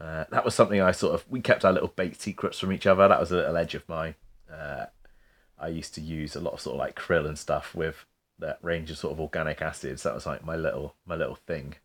Uh, 0.00 0.24
that 0.30 0.44
was 0.44 0.54
something 0.54 0.80
I 0.80 0.92
sort 0.92 1.14
of 1.14 1.24
we 1.30 1.40
kept 1.40 1.64
our 1.64 1.72
little 1.72 1.92
bait 1.94 2.20
secrets 2.20 2.58
from 2.58 2.72
each 2.72 2.86
other. 2.86 3.06
That 3.06 3.20
was 3.20 3.30
a 3.30 3.36
little 3.36 3.56
edge 3.56 3.74
of 3.74 3.88
mine. 3.88 4.14
Uh, 4.52 4.86
I 5.58 5.68
used 5.68 5.94
to 5.94 6.00
use 6.00 6.34
a 6.34 6.40
lot 6.40 6.54
of 6.54 6.60
sort 6.60 6.74
of 6.74 6.80
like 6.80 6.96
krill 6.96 7.26
and 7.26 7.38
stuff 7.38 7.74
with 7.74 8.06
that 8.38 8.58
range 8.62 8.90
of 8.90 8.98
sort 8.98 9.12
of 9.12 9.20
organic 9.20 9.62
acids. 9.62 10.02
That 10.02 10.14
was 10.14 10.26
like 10.26 10.44
my 10.44 10.56
little 10.56 10.96
my 11.06 11.14
little 11.14 11.36
thing. 11.36 11.76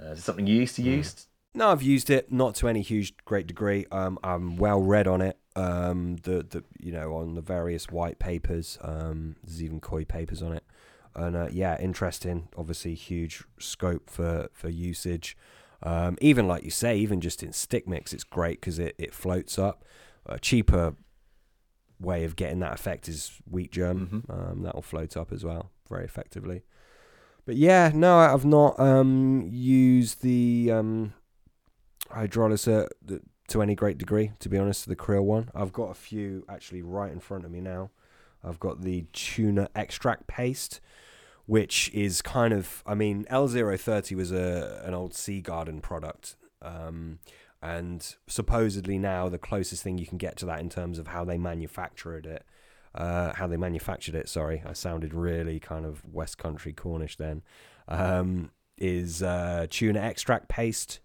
Uh, 0.00 0.10
is 0.10 0.18
it 0.18 0.22
something 0.22 0.46
you 0.46 0.56
used 0.56 0.76
to 0.76 0.82
use? 0.82 1.26
No, 1.54 1.70
I've 1.70 1.82
used 1.82 2.10
it 2.10 2.32
not 2.32 2.56
to 2.56 2.68
any 2.68 2.82
huge 2.82 3.14
great 3.24 3.46
degree. 3.46 3.86
Um, 3.92 4.18
I'm 4.24 4.56
well 4.56 4.82
read 4.82 5.06
on 5.06 5.22
it. 5.22 5.38
Um, 5.56 6.16
the 6.22 6.42
the 6.42 6.64
you 6.78 6.92
know 6.92 7.14
on 7.14 7.34
the 7.34 7.40
various 7.40 7.90
white 7.90 8.18
papers. 8.18 8.76
Um, 8.82 9.36
there's 9.42 9.62
even 9.62 9.80
koi 9.80 10.04
papers 10.04 10.42
on 10.42 10.52
it, 10.52 10.64
and 11.14 11.36
uh, 11.36 11.48
yeah, 11.50 11.80
interesting. 11.80 12.48
Obviously, 12.56 12.94
huge 12.94 13.44
scope 13.58 14.10
for 14.10 14.48
for 14.52 14.68
usage. 14.68 15.36
Um, 15.84 16.16
even 16.20 16.48
like 16.48 16.64
you 16.64 16.70
say, 16.70 16.96
even 16.96 17.20
just 17.20 17.42
in 17.42 17.52
stick 17.52 17.86
mix, 17.86 18.12
it's 18.12 18.24
great 18.24 18.60
because 18.60 18.78
it, 18.78 18.94
it 18.98 19.14
floats 19.14 19.58
up. 19.58 19.84
A 20.26 20.38
cheaper 20.38 20.94
way 22.00 22.24
of 22.24 22.36
getting 22.36 22.58
that 22.60 22.72
effect 22.72 23.08
is 23.08 23.38
wheat 23.48 23.70
germ. 23.70 24.24
Mhm. 24.26 24.50
Um, 24.50 24.62
that 24.62 24.74
will 24.74 24.82
float 24.82 25.16
up 25.16 25.30
as 25.32 25.44
well 25.44 25.70
very 25.88 26.04
effectively. 26.04 26.62
But 27.46 27.56
yeah, 27.56 27.92
no, 27.94 28.16
I've 28.18 28.46
not 28.46 28.80
um, 28.80 29.46
used 29.52 30.22
the 30.22 30.70
um, 30.72 31.12
hydrolyser 32.10 32.88
th- 33.06 33.20
to 33.48 33.60
any 33.62 33.74
great 33.74 33.98
degree. 33.98 34.32
To 34.40 34.48
be 34.48 34.56
honest, 34.58 34.88
the 34.88 34.96
krill 34.96 35.24
one. 35.24 35.50
I've 35.54 35.72
got 35.72 35.90
a 35.90 35.94
few 35.94 36.44
actually 36.48 36.82
right 36.82 37.12
in 37.12 37.20
front 37.20 37.44
of 37.44 37.50
me 37.50 37.60
now. 37.60 37.90
I've 38.42 38.60
got 38.60 38.82
the 38.82 39.06
tuna 39.12 39.68
extract 39.74 40.26
paste, 40.26 40.80
which 41.46 41.90
is 41.92 42.22
kind 42.22 42.52
of, 42.52 42.82
I 42.86 42.94
mean, 42.94 43.24
L030 43.30 44.16
was 44.16 44.32
a 44.32 44.82
an 44.84 44.94
old 44.94 45.14
Sea 45.14 45.40
Garden 45.40 45.80
product. 45.80 46.36
Um, 46.62 47.18
and 47.64 48.16
supposedly 48.26 48.98
now 48.98 49.30
the 49.30 49.38
closest 49.38 49.82
thing 49.82 49.96
you 49.96 50.06
can 50.06 50.18
get 50.18 50.36
to 50.36 50.46
that 50.46 50.60
in 50.60 50.68
terms 50.68 50.98
of 50.98 51.08
how 51.08 51.24
they 51.24 51.38
manufactured 51.38 52.26
it, 52.26 52.44
uh, 52.94 53.32
how 53.34 53.46
they 53.46 53.56
manufactured 53.56 54.14
it. 54.14 54.28
Sorry, 54.28 54.62
I 54.66 54.74
sounded 54.74 55.14
really 55.14 55.58
kind 55.58 55.86
of 55.86 56.04
West 56.04 56.36
Country 56.36 56.74
Cornish 56.74 57.16
then. 57.16 57.42
Um, 57.88 58.50
is 58.76 59.22
uh, 59.22 59.66
tuna 59.70 60.00
extract 60.00 60.48
paste, 60.48 61.00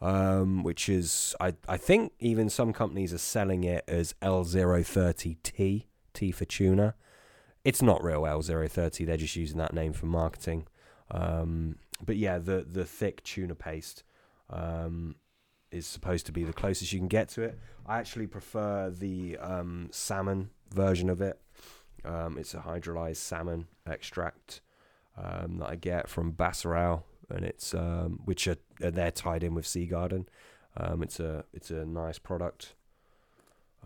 um, 0.00 0.64
which 0.64 0.88
is 0.88 1.36
I 1.40 1.54
I 1.68 1.76
think 1.76 2.12
even 2.18 2.50
some 2.50 2.72
companies 2.72 3.14
are 3.14 3.18
selling 3.18 3.62
it 3.62 3.84
as 3.86 4.14
L030T, 4.20 5.84
T 6.12 6.32
for 6.32 6.44
tuna. 6.44 6.94
It's 7.64 7.82
not 7.82 8.04
real 8.04 8.22
L030. 8.22 9.06
They're 9.06 9.16
just 9.16 9.36
using 9.36 9.58
that 9.58 9.72
name 9.72 9.92
for 9.92 10.06
marketing. 10.06 10.66
Um, 11.10 11.76
but 12.04 12.16
yeah, 12.16 12.38
the 12.38 12.66
the 12.68 12.84
thick 12.84 13.22
tuna 13.22 13.54
paste. 13.54 14.04
Um, 14.50 15.16
is 15.70 15.86
supposed 15.86 16.24
to 16.26 16.32
be 16.32 16.44
the 16.44 16.52
closest 16.52 16.92
you 16.92 17.00
can 17.00 17.08
get 17.08 17.28
to 17.28 17.42
it. 17.42 17.58
I 17.84 17.98
actually 17.98 18.28
prefer 18.28 18.90
the 18.90 19.36
um, 19.38 19.88
salmon 19.90 20.50
version 20.72 21.10
of 21.10 21.20
it. 21.20 21.40
Um, 22.04 22.38
it's 22.38 22.54
a 22.54 22.58
hydrolyzed 22.58 23.16
salmon 23.16 23.66
extract 23.86 24.60
um, 25.16 25.58
that 25.58 25.70
I 25.70 25.74
get 25.74 26.08
from 26.08 26.32
Bassaral, 26.32 27.02
and 27.28 27.44
it's 27.44 27.74
um, 27.74 28.20
which 28.24 28.46
are 28.46 28.56
they're 28.78 29.10
tied 29.10 29.42
in 29.42 29.54
with 29.54 29.66
Sea 29.66 29.86
Garden. 29.86 30.28
It's 30.78 31.18
a 31.18 31.44
it's 31.52 31.70
a 31.70 31.84
nice 31.84 32.18
product. 32.18 32.74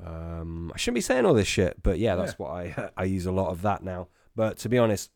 Um, 0.04 0.70
I 0.74 0.78
shouldn't 0.78 0.96
be 0.96 1.00
saying 1.00 1.26
all 1.26 1.34
this 1.34 1.48
shit, 1.48 1.82
but 1.82 1.98
yeah, 1.98 2.14
that's 2.16 2.32
Yeah. 2.32 2.36
what 2.46 2.50
I 2.52 2.90
I 2.96 3.04
use 3.04 3.26
a 3.26 3.32
lot 3.32 3.48
of 3.50 3.62
that 3.62 3.82
now. 3.82 4.08
But 4.36 4.58
to 4.58 4.68
be 4.68 4.78
honest, 4.78 5.10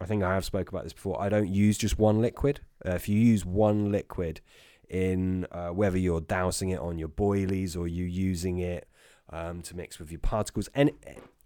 I 0.00 0.06
think 0.06 0.22
I 0.22 0.32
have 0.34 0.44
spoke 0.44 0.70
about 0.70 0.84
this 0.84 0.92
before. 0.94 1.20
I 1.20 1.28
don't 1.28 1.48
use 1.48 1.76
just 1.76 1.98
one 1.98 2.20
liquid. 2.20 2.60
Uh, 2.84 2.92
if 2.92 3.08
you 3.08 3.18
use 3.18 3.44
one 3.44 3.92
liquid 3.92 4.40
in 4.88 5.46
uh, 5.52 5.68
whether 5.68 5.98
you're 5.98 6.22
dousing 6.22 6.70
it 6.70 6.80
on 6.80 6.98
your 6.98 7.08
boilies 7.08 7.76
or 7.76 7.86
you 7.86 8.04
using 8.04 8.58
it 8.58 8.88
um, 9.30 9.60
to 9.62 9.76
mix 9.76 9.98
with 9.98 10.10
your 10.10 10.20
particles, 10.20 10.68
any 10.74 10.94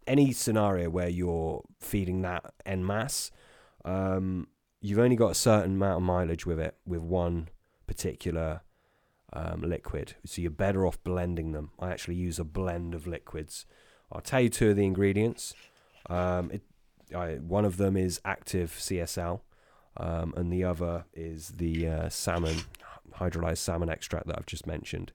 any 0.06 0.32
scenario 0.32 0.88
where 0.90 1.08
you're 1.08 1.62
feeding 1.80 2.22
that 2.22 2.52
en 2.64 2.86
masse, 2.86 3.30
um, 3.84 4.46
you've 4.80 4.98
only 4.98 5.16
got 5.16 5.30
a 5.30 5.34
certain 5.34 5.72
amount 5.74 5.96
of 5.96 6.02
mileage 6.02 6.46
with 6.46 6.60
it 6.60 6.76
with 6.86 7.00
one 7.00 7.48
particular 7.86 8.60
um, 9.34 9.62
liquid. 9.62 10.14
So 10.24 10.40
you're 10.40 10.50
better 10.50 10.86
off 10.86 11.02
blending 11.02 11.52
them. 11.52 11.70
I 11.78 11.90
actually 11.90 12.14
use 12.14 12.38
a 12.38 12.44
blend 12.44 12.94
of 12.94 13.06
liquids. 13.06 13.66
I'll 14.10 14.20
tell 14.20 14.40
you 14.40 14.48
two 14.48 14.70
of 14.70 14.76
the 14.76 14.84
ingredients. 14.84 15.54
Um, 16.08 16.50
it, 16.52 16.62
I, 17.14 17.34
one 17.34 17.64
of 17.64 17.76
them 17.76 17.96
is 17.96 18.20
active 18.24 18.70
CSL, 18.72 19.40
um, 19.96 20.34
and 20.36 20.52
the 20.52 20.64
other 20.64 21.04
is 21.12 21.48
the 21.48 21.88
uh, 21.88 22.08
salmon 22.08 22.56
hydrolyzed 23.16 23.58
salmon 23.58 23.88
extract 23.88 24.26
that 24.26 24.38
I've 24.38 24.46
just 24.46 24.66
mentioned. 24.66 25.12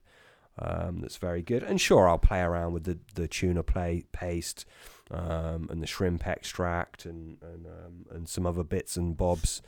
Um, 0.58 1.00
that's 1.00 1.16
very 1.16 1.42
good. 1.42 1.62
And 1.62 1.80
sure, 1.80 2.08
I'll 2.08 2.18
play 2.18 2.40
around 2.40 2.74
with 2.74 2.84
the 2.84 2.98
the 3.14 3.26
tuna 3.26 3.62
play 3.62 4.04
paste 4.12 4.66
um, 5.10 5.68
and 5.70 5.82
the 5.82 5.86
shrimp 5.86 6.26
extract 6.26 7.06
and 7.06 7.38
and 7.42 7.66
um, 7.66 8.06
and 8.10 8.28
some 8.28 8.46
other 8.46 8.64
bits 8.64 8.96
and 8.96 9.16
bobs. 9.16 9.62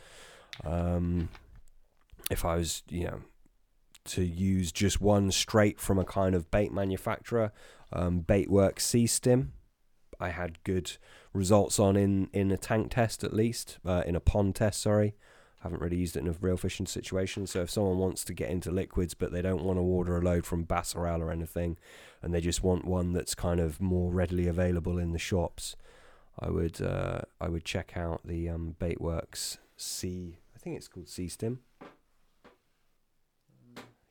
If 2.31 2.45
I 2.45 2.57
was, 2.57 2.83
you 2.89 3.05
know, 3.05 3.21
to 4.05 4.23
use 4.23 4.73
just 4.73 5.01
one 5.01 5.31
straight 5.31 5.81
from 5.81 5.99
a 5.99 6.05
kind 6.05 6.35
of 6.35 6.51
bait 6.51 6.73
manufacturer, 6.73 7.53
um, 7.93 8.23
Baitworks 8.23 8.81
Sea 8.81 9.07
Stim, 9.07 9.53
I 10.23 10.31
had 10.31 10.63
good 10.63 10.93
results 11.33 11.79
on 11.81 11.97
in 11.97 12.29
in 12.33 12.51
a 12.53 12.57
tank 12.57 12.93
test 12.93 13.25
at 13.25 13.35
least, 13.35 13.79
uh, 13.85 14.05
in 14.07 14.15
a 14.15 14.21
pond 14.21 14.55
test. 14.55 14.81
Sorry, 14.81 15.15
I 15.61 15.65
haven't 15.65 15.81
really 15.81 15.97
used 15.97 16.17
it 16.17 16.21
in 16.21 16.29
a 16.29 16.35
real 16.41 16.57
fishing 16.57 16.87
situation. 16.87 17.47
So 17.47 17.63
if 17.63 17.71
someone 17.71 17.99
wants 17.99 18.25
to 18.25 18.35
get 18.35 18.51
into 18.51 18.71
liquids 18.71 19.15
but 19.15 19.33
they 19.33 19.43
don't 19.43 19.65
want 19.65 19.79
to 19.79 19.83
order 19.83 20.17
a 20.17 20.23
load 20.23 20.47
from 20.47 20.65
Bassaral 20.65 21.21
or 21.21 21.33
anything, 21.33 21.77
and 22.23 22.33
they 22.33 22.41
just 22.41 22.63
want 22.63 22.85
one 22.85 23.13
that's 23.13 23.35
kind 23.35 23.59
of 23.59 23.81
more 23.81 24.13
readily 24.13 24.47
available 24.47 24.97
in 24.97 25.13
the 25.13 25.19
shops, 25.19 25.77
I 26.39 26.51
would 26.51 26.81
uh, 26.81 27.23
I 27.41 27.49
would 27.49 27.65
check 27.65 27.97
out 27.97 28.21
the 28.25 28.49
um, 28.49 28.77
Baitworks 28.81 29.59
Sea. 29.77 30.39
I 30.55 30.59
think 30.59 30.77
it's 30.77 30.89
called 30.89 31.09
Sea 31.09 31.29
Stim. 31.29 31.61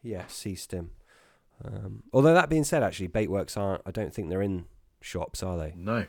Yeah, 0.01 0.25
Sea 0.27 0.55
Stim. 0.55 0.91
Um, 1.63 2.03
although 2.11 2.33
that 2.33 2.49
being 2.49 2.63
said, 2.63 2.83
actually, 2.83 3.07
Baitworks 3.07 3.57
aren't. 3.57 3.83
I 3.85 3.91
don't 3.91 4.13
think 4.13 4.29
they're 4.29 4.41
in 4.41 4.65
shops, 4.99 5.43
are 5.43 5.57
they? 5.57 5.73
No. 5.75 6.05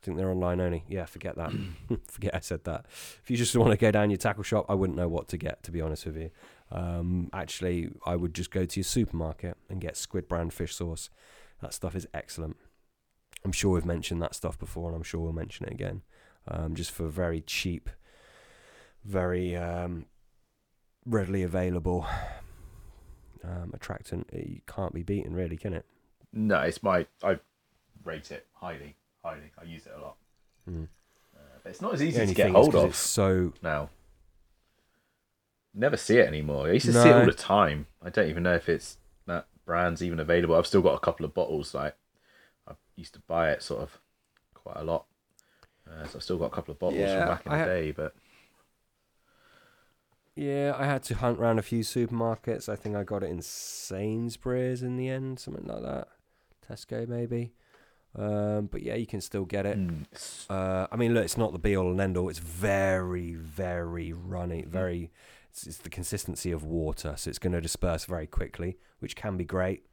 I 0.00 0.06
think 0.06 0.16
they're 0.16 0.30
online 0.30 0.60
only. 0.60 0.84
Yeah, 0.88 1.04
forget 1.04 1.36
that. 1.36 1.52
forget 2.08 2.34
I 2.34 2.40
said 2.40 2.64
that. 2.64 2.86
If 3.22 3.30
you 3.30 3.36
just 3.36 3.56
want 3.56 3.72
to 3.72 3.76
go 3.76 3.90
down 3.90 4.10
your 4.10 4.16
tackle 4.16 4.42
shop, 4.42 4.66
I 4.68 4.74
wouldn't 4.74 4.96
know 4.96 5.08
what 5.08 5.28
to 5.28 5.36
get, 5.36 5.62
to 5.64 5.70
be 5.70 5.80
honest 5.80 6.06
with 6.06 6.16
you. 6.16 6.30
Um, 6.72 7.28
actually, 7.32 7.90
I 8.06 8.16
would 8.16 8.34
just 8.34 8.50
go 8.50 8.64
to 8.64 8.80
your 8.80 8.84
supermarket 8.84 9.56
and 9.68 9.80
get 9.80 9.96
squid 9.96 10.28
brand 10.28 10.54
fish 10.54 10.74
sauce. 10.74 11.10
That 11.60 11.74
stuff 11.74 11.94
is 11.94 12.06
excellent. 12.14 12.56
I'm 13.44 13.52
sure 13.52 13.72
we've 13.72 13.84
mentioned 13.84 14.22
that 14.22 14.34
stuff 14.34 14.58
before, 14.58 14.88
and 14.88 14.96
I'm 14.96 15.02
sure 15.02 15.20
we'll 15.20 15.32
mention 15.32 15.66
it 15.66 15.72
again. 15.72 16.02
Um, 16.48 16.74
just 16.74 16.90
for 16.90 17.08
very 17.08 17.40
cheap, 17.42 17.90
very 19.04 19.56
um, 19.56 20.06
readily 21.06 21.42
available 21.42 22.06
um, 23.44 23.70
attractant. 23.74 24.28
It 24.32 24.66
can't 24.66 24.92
be 24.94 25.02
beaten, 25.02 25.34
really, 25.34 25.56
can 25.56 25.72
it? 25.72 25.84
No, 26.32 26.60
it's 26.60 26.82
my. 26.82 27.06
I 27.22 27.38
rate 28.04 28.30
it 28.30 28.46
highly. 28.52 28.96
Highly. 29.24 29.50
I 29.60 29.64
use 29.64 29.86
it 29.86 29.92
a 29.96 30.00
lot. 30.00 30.16
Mm. 30.70 30.88
Uh, 31.34 31.38
but 31.62 31.70
it's 31.70 31.80
not 31.80 31.94
as 31.94 32.02
easy 32.02 32.26
to 32.26 32.34
get 32.34 32.50
hold 32.50 32.74
of 32.74 32.94
so 32.94 33.52
now. 33.62 33.90
Never 35.72 35.96
see 35.96 36.18
it 36.18 36.26
anymore. 36.26 36.66
I 36.68 36.72
used 36.72 36.86
to 36.86 36.92
see 36.92 37.08
it 37.08 37.14
all 37.14 37.24
the 37.26 37.32
time. 37.32 37.86
I 38.02 38.10
don't 38.10 38.28
even 38.28 38.42
know 38.42 38.54
if 38.54 38.68
it's 38.68 38.96
that 39.26 39.46
brand's 39.64 40.02
even 40.02 40.18
available. 40.18 40.56
I've 40.56 40.66
still 40.66 40.82
got 40.82 40.94
a 40.94 40.98
couple 40.98 41.24
of 41.24 41.32
bottles. 41.32 41.74
Like 41.74 41.94
I 42.66 42.72
used 42.96 43.14
to 43.14 43.20
buy 43.20 43.50
it 43.52 43.62
sort 43.62 43.82
of 43.82 43.98
quite 44.54 44.76
a 44.78 44.84
lot. 44.84 45.04
Uh, 45.86 46.06
so 46.06 46.16
I've 46.16 46.22
still 46.22 46.38
got 46.38 46.46
a 46.46 46.50
couple 46.50 46.72
of 46.72 46.78
bottles 46.78 47.00
Yeah, 47.00 47.20
from 47.20 47.28
back 47.28 47.46
in 47.46 47.52
I 47.52 47.56
the 47.56 47.62
ha- 47.62 47.68
day. 47.68 47.90
But 47.92 48.14
Yeah, 50.36 50.74
I 50.78 50.86
had 50.86 51.02
to 51.04 51.14
hunt 51.16 51.38
around 51.38 51.58
a 51.58 51.62
few 51.62 51.80
supermarkets. 51.82 52.68
I 52.68 52.76
think 52.76 52.96
I 52.96 53.04
got 53.04 53.22
it 53.22 53.30
in 53.30 53.42
Sainsbury's 53.42 54.82
in 54.82 54.96
the 54.96 55.08
end, 55.08 55.38
something 55.38 55.66
like 55.66 55.82
that. 55.82 56.08
Tesco 56.68 57.06
maybe. 57.06 57.52
Um, 58.16 58.66
but 58.66 58.82
yeah, 58.82 58.94
you 58.94 59.06
can 59.06 59.20
still 59.20 59.44
get 59.44 59.66
it. 59.66 59.78
mm, 59.78 60.04
Uh, 60.48 60.86
I 60.90 60.96
mean, 60.96 61.14
look, 61.14 61.24
it's 61.24 61.36
not 61.36 61.52
the 61.52 61.58
be 61.58 61.76
all 61.76 61.90
and 61.90 62.00
end 62.00 62.16
all. 62.16 62.28
It's 62.28 62.38
very, 62.38 63.34
very 63.34 64.12
runny. 64.12 64.64
Very, 64.66 65.10
it's, 65.50 65.66
it's 65.66 65.78
the 65.78 65.90
consistency 65.90 66.50
of 66.52 66.64
water, 66.64 67.14
so 67.16 67.28
it's 67.28 67.38
going 67.38 67.52
to 67.52 67.60
disperse 67.60 68.04
very 68.04 68.26
quickly, 68.26 68.78
which 68.98 69.14
can 69.14 69.36
be 69.36 69.44
great. 69.44 69.86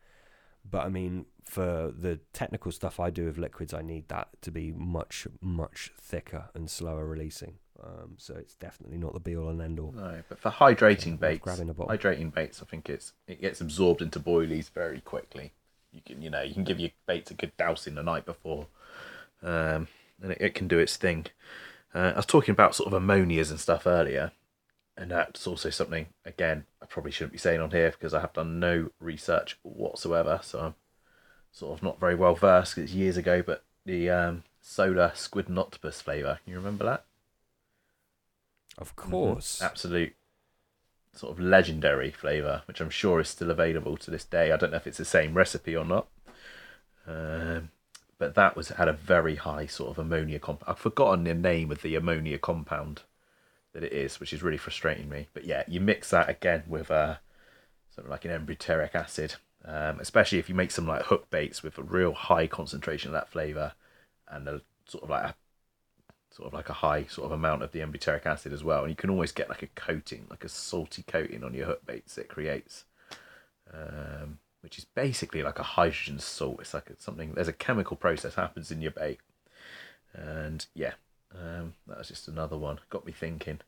But 0.70 0.86
I 0.86 0.90
mean, 0.90 1.26
for 1.44 1.92
the 1.96 2.20
technical 2.34 2.72
stuff 2.72 3.00
I 3.00 3.10
do 3.10 3.26
with 3.26 3.38
liquids, 3.38 3.74
I 3.74 3.82
need 3.82 4.08
that 4.10 4.30
to 4.42 4.52
be 4.52 4.72
much, 4.72 5.28
much 5.42 5.92
thicker 6.00 6.50
and 6.54 6.70
slower 6.70 7.06
releasing. 7.06 7.56
Um, 7.84 8.16
so 8.18 8.34
it's 8.36 8.56
definitely 8.56 8.98
not 8.98 9.14
the 9.14 9.20
be 9.20 9.36
all 9.36 9.50
and 9.50 9.62
end 9.62 9.80
all. 9.80 9.92
no, 9.92 10.24
but 10.30 10.40
for 10.40 10.50
hydrating 10.50 11.12
Worth 11.12 11.20
baits, 11.20 11.44
grabbing 11.44 11.70
a 11.70 11.74
bottle. 11.74 11.96
hydrating 11.96 12.34
baits, 12.34 12.62
I 12.62 12.66
think 12.66 12.90
it's 12.90 13.14
it 13.28 13.40
gets 13.42 13.62
absorbed 13.62 14.02
into 14.02 14.20
boilies 14.20 14.70
very 14.70 15.00
quickly. 15.00 15.52
You 15.92 16.02
can 16.06 16.22
you 16.22 16.30
know 16.30 16.42
you 16.42 16.54
can 16.54 16.64
give 16.64 16.80
your 16.80 16.90
baits 17.06 17.30
a 17.32 17.36
good 17.36 17.56
dousing 17.58 17.96
the 17.96 18.04
night 18.04 18.26
before, 18.26 18.68
um, 19.44 19.88
and 20.22 20.32
it, 20.32 20.38
it 20.42 20.56
can 20.56 20.68
do 20.68 20.80
its 20.80 20.98
thing. 20.98 21.28
Uh, 21.94 22.12
I 22.14 22.18
was 22.18 22.26
talking 22.26 22.52
about 22.52 22.76
sort 22.76 22.88
of 22.88 22.94
ammonias 22.94 23.52
and 23.52 23.60
stuff 23.60 23.86
earlier, 23.86 24.32
and 24.98 25.12
that's 25.12 25.46
also 25.46 25.70
something 25.70 26.08
again 26.26 26.66
I 26.82 26.88
probably 26.88 27.12
shouldn't 27.12 27.34
be 27.34 27.38
saying 27.38 27.62
on 27.62 27.72
here 27.72 27.92
because 27.92 28.14
I 28.14 28.22
have 28.22 28.34
done 28.34 28.60
no 28.60 28.90
research 29.00 29.58
whatsoever, 29.62 30.40
so 30.42 30.60
I'm 30.60 30.76
sort 31.52 31.78
of 31.78 31.84
not 31.84 32.00
very 32.00 32.16
well 32.16 32.36
versed. 32.36 32.78
it's 32.80 32.92
years 32.94 33.18
ago, 33.18 33.44
but 33.44 33.64
the 33.86 34.10
um, 34.10 34.44
solar 34.62 35.12
squid 35.16 35.48
and 35.48 35.60
octopus 35.60 36.02
flavour, 36.02 36.40
Can 36.44 36.54
you 36.54 36.58
remember 36.58 36.84
that? 36.86 37.06
Of 38.78 38.96
course. 38.96 39.62
absolute 39.62 40.14
sort 41.14 41.32
of 41.32 41.40
legendary 41.40 42.12
flavour, 42.12 42.62
which 42.66 42.80
I'm 42.80 42.90
sure 42.90 43.20
is 43.20 43.30
still 43.30 43.50
available 43.50 43.98
to 43.98 44.12
this 44.12 44.24
day. 44.24 44.52
I 44.52 44.58
don't 44.58 44.72
know 44.72 44.78
if 44.78 44.88
it's 44.88 45.00
the 45.00 45.06
same 45.06 45.34
recipe 45.34 45.76
or 45.76 45.86
not. 45.86 46.08
Um, 47.08 47.70
but 48.20 48.36
that 48.36 48.56
was 48.56 48.70
had 48.70 48.88
a 48.88 48.94
very 48.94 49.36
high 49.36 49.66
sort 49.66 49.92
of 49.92 50.00
ammonia 50.00 50.40
compound. 50.40 50.70
I've 50.70 50.80
forgotten 50.80 51.24
the 51.24 51.34
name 51.34 51.72
of 51.72 51.82
the 51.82 51.96
ammonia 51.96 52.38
compound 52.38 53.04
that 53.74 53.84
it 53.84 53.94
is, 53.94 54.20
which 54.20 54.34
is 54.34 54.44
really 54.44 54.58
frustrating 54.58 55.10
me. 55.10 55.28
But 55.34 55.46
yeah, 55.46 55.64
you 55.68 55.80
mix 55.80 56.10
that 56.10 56.30
again 56.30 56.64
with 56.68 56.90
uh, 56.90 57.16
something 57.94 58.10
like 58.10 58.26
an 58.26 58.32
n-butyric 58.32 58.96
acid, 58.96 59.36
um, 59.66 60.00
especially 60.00 60.40
if 60.40 60.50
you 60.50 60.56
make 60.56 60.72
some 60.72 60.88
like 60.88 61.04
hook 61.04 61.30
baits 61.30 61.62
with 61.62 61.78
a 61.78 61.84
real 61.84 62.14
high 62.14 62.48
concentration 62.48 63.10
of 63.10 63.14
that 63.14 63.30
flavor 63.30 63.74
and 64.28 64.48
a 64.48 64.62
sort 64.88 65.04
of 65.04 65.10
like 65.10 65.26
a 65.26 65.36
sort 66.38 66.48
of 66.48 66.54
like 66.54 66.70
a 66.70 66.74
high 66.74 67.04
sort 67.06 67.26
of 67.26 67.32
amount 67.32 67.64
of 67.64 67.72
the 67.72 67.82
n-butyric 67.82 68.28
acid 68.28 68.54
as 68.54 68.64
well, 68.64 68.82
and 68.82 68.92
you 68.92 68.96
can 68.96 69.10
always 69.10 69.32
get 69.32 69.50
like 69.50 69.64
a 69.64 69.68
coating, 69.68 70.28
like 70.30 70.44
a 70.44 70.50
salty 70.50 71.02
coating 71.02 71.44
on 71.44 71.56
your 71.56 71.66
hook 71.66 71.84
baits 71.84 72.16
it 72.20 72.30
creates, 72.30 72.86
um, 73.74 74.38
which 74.62 74.78
is 74.78 74.86
basically 74.86 75.42
like 75.42 75.58
a 75.58 75.64
hydrogen 75.64 76.20
salt. 76.20 76.60
It's 76.60 76.76
like 76.76 76.92
something. 77.00 77.34
There's 77.34 77.48
a 77.48 77.54
chemical 77.54 77.98
process 77.98 78.36
happens 78.36 78.70
in 78.70 78.82
your 78.82 78.92
bait, 78.92 79.20
and 80.14 80.64
yeah, 80.76 80.94
um, 81.34 81.74
that 81.88 81.98
was 81.98 82.10
just 82.10 82.28
another 82.28 82.58
one. 82.58 82.80
Got 82.92 83.08
me 83.08 83.14
thinking 83.14 83.62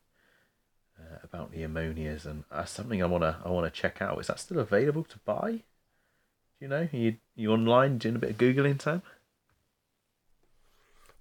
uh, 0.96 1.18
about 1.24 1.50
the 1.50 1.64
ammonias, 1.64 2.24
and 2.24 2.44
that's 2.52 2.70
something 2.70 3.02
I 3.02 3.06
wanna 3.06 3.38
I 3.44 3.48
wanna 3.48 3.70
check 3.70 4.00
out. 4.00 4.20
Is 4.20 4.28
that 4.28 4.38
still 4.38 4.60
available 4.60 5.02
to 5.02 5.18
buy? 5.24 5.50
Do 5.50 5.62
you 6.60 6.68
know? 6.68 6.88
Are 6.92 6.96
you 6.96 7.16
you 7.34 7.52
online 7.52 7.98
doing 7.98 8.14
a 8.14 8.20
bit 8.20 8.30
of 8.30 8.38
googling, 8.38 8.80
Sam? 8.80 9.02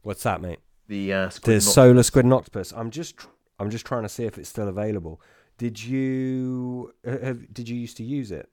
What's 0.03 0.21
that, 0.23 0.41
mate? 0.41 0.59
The 0.89 1.13
uh, 1.13 1.29
squid 1.29 1.57
The 1.57 1.61
solar 1.61 2.01
squid 2.01 2.25
and 2.25 2.33
octopus. 2.33 2.73
I'm 2.75 2.89
just 2.89 3.27
I'm 3.59 3.69
just 3.69 3.85
trying 3.85 4.01
to 4.03 4.09
see 4.09 4.25
if 4.25 4.39
it's 4.39 4.49
still 4.49 4.67
available. 4.67 5.21
Did 5.59 5.83
you 5.83 6.93
have, 7.05 7.53
did 7.53 7.69
you 7.69 7.75
used 7.75 7.95
to 7.97 8.03
use 8.03 8.31
it? 8.31 8.49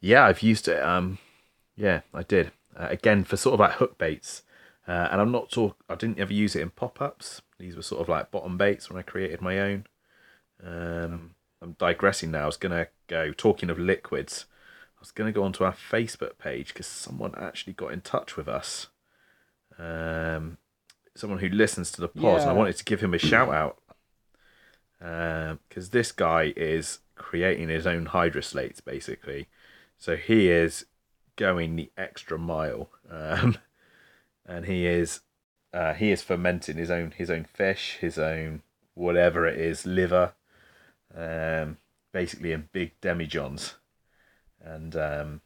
Yeah, 0.00 0.24
I've 0.24 0.42
used 0.42 0.66
it. 0.66 0.82
Um, 0.82 1.18
yeah, 1.76 2.00
I 2.12 2.24
did. 2.24 2.50
Uh, 2.76 2.88
again 2.90 3.22
for 3.22 3.36
sort 3.36 3.54
of 3.54 3.60
like 3.60 3.72
hook 3.74 3.98
baits, 3.98 4.42
uh, 4.88 5.08
and 5.12 5.20
I'm 5.20 5.30
not 5.30 5.52
talk. 5.52 5.76
I 5.88 5.94
didn't 5.94 6.18
ever 6.18 6.32
use 6.32 6.56
it 6.56 6.62
in 6.62 6.70
pop 6.70 7.00
ups. 7.00 7.40
These 7.60 7.76
were 7.76 7.82
sort 7.82 8.00
of 8.00 8.08
like 8.08 8.32
bottom 8.32 8.56
baits 8.58 8.90
when 8.90 8.98
I 8.98 9.02
created 9.02 9.40
my 9.40 9.60
own. 9.60 9.86
Um, 10.64 11.36
I'm 11.62 11.76
digressing 11.78 12.32
now. 12.32 12.42
I 12.42 12.46
was 12.46 12.56
gonna 12.56 12.88
go 13.06 13.32
talking 13.32 13.70
of 13.70 13.78
liquids. 13.78 14.46
I 14.96 15.00
was 15.00 15.12
gonna 15.12 15.30
go 15.30 15.44
onto 15.44 15.62
our 15.62 15.74
Facebook 15.74 16.36
page 16.36 16.68
because 16.68 16.88
someone 16.88 17.32
actually 17.36 17.74
got 17.74 17.92
in 17.92 18.00
touch 18.00 18.36
with 18.36 18.48
us. 18.48 18.88
Um, 19.78 20.58
someone 21.14 21.40
who 21.40 21.48
listens 21.48 21.90
to 21.92 22.00
the 22.00 22.08
pods, 22.08 22.42
and 22.42 22.50
I 22.50 22.54
wanted 22.54 22.76
to 22.76 22.84
give 22.84 23.00
him 23.00 23.14
a 23.14 23.18
shout 23.18 23.52
out 23.52 23.78
because 25.68 25.90
this 25.90 26.12
guy 26.12 26.52
is 26.56 27.00
creating 27.14 27.68
his 27.68 27.86
own 27.86 28.06
hydrolysates 28.06 28.84
basically. 28.84 29.48
So 29.98 30.16
he 30.16 30.50
is 30.50 30.86
going 31.36 31.76
the 31.76 31.90
extra 31.96 32.38
mile, 32.38 32.90
um, 33.10 33.58
and 34.46 34.66
he 34.66 34.86
is 34.86 35.20
uh, 35.72 35.94
he 35.94 36.10
is 36.10 36.22
fermenting 36.22 36.76
his 36.76 36.90
own 36.90 37.12
his 37.12 37.30
own 37.30 37.44
fish, 37.44 37.98
his 38.00 38.18
own 38.18 38.62
whatever 38.94 39.46
it 39.46 39.58
is, 39.58 39.86
liver, 39.86 40.32
um, 41.14 41.78
basically 42.12 42.52
in 42.52 42.68
big 42.72 42.98
demijohns, 43.00 43.74
and 44.62 44.96
um, 44.96 45.40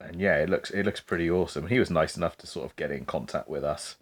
and 0.00 0.20
yeah, 0.20 0.36
it 0.36 0.48
looks 0.48 0.70
it 0.70 0.84
looks 0.84 1.00
pretty 1.00 1.30
awesome. 1.30 1.68
He 1.68 1.78
was 1.78 1.90
nice 1.90 2.16
enough 2.16 2.36
to 2.38 2.46
sort 2.46 2.66
of 2.66 2.76
get 2.76 2.90
in 2.90 3.04
contact 3.04 3.48
with 3.48 3.64
us 3.64 3.96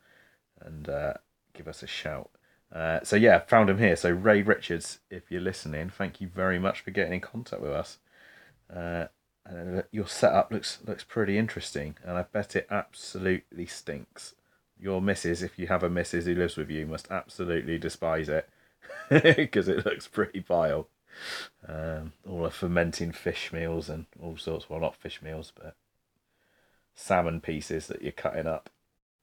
and 0.65 0.89
uh, 0.89 1.15
give 1.55 1.69
us 1.69 1.83
a 1.83 1.87
shout. 1.87 2.31
Uh, 2.73 3.01
so 3.03 3.17
yeah, 3.17 3.39
found 3.41 3.69
him 3.69 3.79
here. 3.79 3.97
So 3.97 4.11
Ray 4.11 4.43
Richards, 4.43 5.01
if 5.11 5.31
you're 5.31 5.41
listening, 5.41 5.91
thank 5.91 6.21
you 6.21 6.29
very 6.29 6.59
much 6.59 6.81
for 6.81 6.91
getting 6.91 7.15
in 7.15 7.21
contact 7.21 7.61
with 7.61 7.73
us. 7.73 7.99
Uh, 8.75 9.07
and 9.45 9.81
uh, 9.81 9.83
your 9.91 10.07
setup 10.07 10.51
looks 10.53 10.79
looks 10.87 11.05
pretty 11.05 11.37
interesting, 11.37 11.97
and 12.05 12.17
I 12.17 12.23
bet 12.23 12.57
it 12.57 12.67
absolutely 12.71 13.67
stinks. 13.67 14.35
Your 14.79 15.03
missus, 15.03 15.43
if 15.43 15.59
you 15.59 15.67
have 15.67 15.83
a 15.83 15.91
missus 15.91 16.27
who 16.27 16.35
lives 16.35 16.57
with 16.57 16.71
you, 16.71 16.87
must 16.87 17.11
absolutely 17.11 17.79
despise 17.79 18.29
it 18.29 18.49
because 19.11 19.69
it 19.69 19.85
looks 19.85 20.09
pretty 20.09 20.41
vile. 20.41 20.89
Um, 21.69 22.13
all 22.29 22.45
the 22.45 22.51
fermenting 22.51 23.13
fish 23.13 23.53
meals 23.53 23.89
and 23.89 24.07
all 24.21 24.37
sorts. 24.37 24.71
Well, 24.71 24.81
not 24.81 24.97
fish 24.97 25.21
meals, 25.23 25.53
but 25.55 25.77
salmon 26.95 27.41
pieces 27.41 27.87
that 27.89 28.03
you're 28.03 28.13
cutting 28.13 28.47
up. 28.47 28.71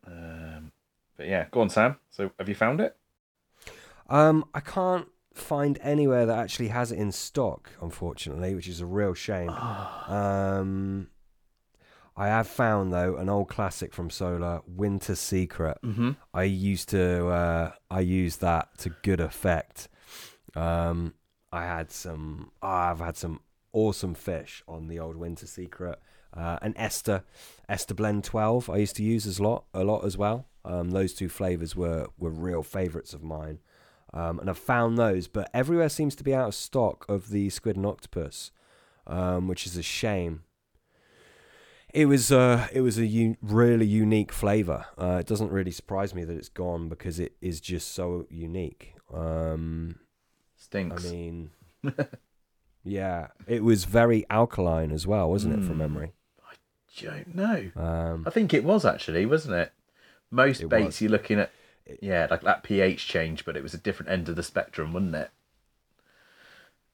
Um, 0.05 0.48
but 1.19 1.27
yeah, 1.27 1.47
go 1.51 1.59
on, 1.59 1.69
Sam. 1.69 1.97
So 2.11 2.31
have 2.39 2.47
you 2.47 2.55
found 2.55 2.79
it? 2.79 2.95
Um, 4.09 4.45
I 4.53 4.61
can't 4.61 5.09
find 5.33 5.77
anywhere 5.83 6.25
that 6.25 6.39
actually 6.39 6.69
has 6.69 6.93
it 6.93 6.97
in 6.97 7.11
stock, 7.11 7.71
unfortunately, 7.81 8.55
which 8.55 8.69
is 8.69 8.79
a 8.79 8.85
real 8.85 9.13
shame. 9.13 9.51
Um, 10.07 11.09
I 12.17 12.27
have 12.27 12.47
found 12.47 12.91
though 12.91 13.15
an 13.17 13.29
old 13.29 13.47
classic 13.47 13.93
from 13.93 14.09
Solar, 14.09 14.61
Winter 14.65 15.13
Secret. 15.13 15.77
Mm-hmm. 15.83 16.11
I 16.33 16.43
used 16.43 16.89
to 16.89 17.27
uh, 17.27 17.71
I 17.91 17.99
used 17.99 18.41
that 18.41 18.77
to 18.79 18.89
good 19.03 19.19
effect. 19.19 19.87
Um, 20.55 21.13
I 21.51 21.63
had 21.63 21.91
some 21.91 22.51
oh, 22.61 22.67
I've 22.67 22.99
had 22.99 23.15
some 23.15 23.41
awesome 23.71 24.15
fish 24.15 24.63
on 24.67 24.87
the 24.87 24.99
old 24.99 25.15
Winter 25.15 25.47
Secret. 25.47 25.99
Uh, 26.35 26.57
and 26.61 26.73
Esther 26.75 27.23
Esther 27.69 27.93
Blend 27.93 28.23
12 28.23 28.69
I 28.69 28.77
used 28.77 28.95
to 28.97 29.03
use 29.03 29.25
as 29.25 29.39
lot 29.39 29.65
a 29.73 29.83
lot 29.83 30.03
as 30.03 30.17
well. 30.17 30.48
Um, 30.69 30.91
those 30.91 31.13
two 31.13 31.29
flavors 31.29 31.75
were 31.75 32.07
were 32.17 32.29
real 32.29 32.63
favorites 32.63 33.13
of 33.13 33.23
mine. 33.23 33.59
Um, 34.13 34.39
and 34.39 34.49
I've 34.49 34.57
found 34.57 34.97
those, 34.97 35.27
but 35.27 35.49
everywhere 35.53 35.89
seems 35.89 36.15
to 36.15 36.23
be 36.23 36.33
out 36.33 36.47
of 36.47 36.55
stock 36.55 37.05
of 37.07 37.29
the 37.29 37.49
squid 37.49 37.75
and 37.75 37.85
octopus, 37.85 38.51
um, 39.05 39.47
which 39.47 39.65
is 39.67 39.77
a 39.77 39.83
shame. 39.83 40.43
It 41.93 42.05
was 42.05 42.31
uh, 42.31 42.67
it 42.71 42.81
was 42.81 42.97
a 42.97 43.05
u- 43.05 43.37
really 43.41 43.85
unique 43.85 44.31
flavor. 44.31 44.85
Uh, 44.97 45.17
it 45.19 45.25
doesn't 45.25 45.51
really 45.51 45.71
surprise 45.71 46.13
me 46.13 46.23
that 46.23 46.37
it's 46.37 46.49
gone 46.49 46.87
because 46.89 47.19
it 47.19 47.33
is 47.41 47.59
just 47.59 47.93
so 47.93 48.25
unique. 48.29 48.93
Um, 49.13 49.95
I 50.91 51.11
mean, 51.11 51.49
yeah, 52.83 53.27
it 53.47 53.63
was 53.63 53.85
very 53.85 54.25
alkaline 54.29 54.91
as 54.91 55.07
well, 55.07 55.29
wasn't 55.29 55.55
it, 55.55 55.65
from 55.65 55.77
memory, 55.79 56.13
I 56.47 57.01
don't 57.01 57.35
know. 57.35 57.71
Um, 57.75 58.23
I 58.27 58.29
think 58.29 58.53
it 58.53 58.63
was 58.63 58.85
actually, 58.85 59.25
wasn't 59.25 59.55
it? 59.55 59.71
Most 60.31 60.61
It 60.61 60.69
baits 60.69 60.85
was. 60.85 61.01
you're 61.01 61.11
looking 61.11 61.39
at, 61.39 61.51
yeah, 62.01 62.27
like 62.29 62.41
that 62.41 62.63
pH 62.63 63.07
change, 63.07 63.45
but 63.45 63.57
it 63.57 63.63
was 63.63 63.73
a 63.73 63.77
different 63.77 64.11
end 64.11 64.29
of 64.29 64.35
the 64.35 64.43
spectrum, 64.43 64.93
wasn't 64.93 65.15
it? 65.15 65.31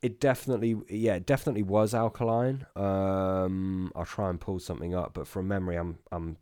it 0.02 0.20
definitely, 0.20 0.76
yeah, 0.90 1.16
it 1.16 1.26
definitely 1.26 1.64
was 1.64 1.94
alkaline. 1.94 2.66
Um, 2.76 3.92
I'll 3.96 4.06
try 4.06 4.30
and 4.30 4.40
pull 4.40 4.60
something 4.60 4.94
up, 4.94 5.14
but 5.14 5.28
from 5.28 5.48
memory, 5.48 5.78
I'm 5.78 5.98
I'm 6.12 6.38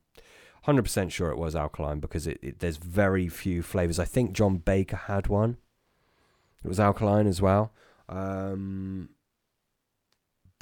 hundred 0.64 0.84
percent 0.84 1.11
sure 1.11 1.30
it 1.30 1.38
was 1.38 1.56
alkaline 1.56 1.99
because 1.99 2.28
it, 2.28 2.40
it 2.41 2.60
there's 2.60 2.78
very 2.78 3.28
few 3.30 3.61
flavors. 3.61 3.99
I 3.99 4.06
think 4.06 4.34
John 4.34 4.57
Baker 4.57 4.95
had 4.98 5.28
one. 5.28 5.57
It 6.64 6.68
was 6.68 6.80
alkaline 6.80 7.28
as 7.28 7.41
well. 7.41 7.72
Um, 8.10 9.10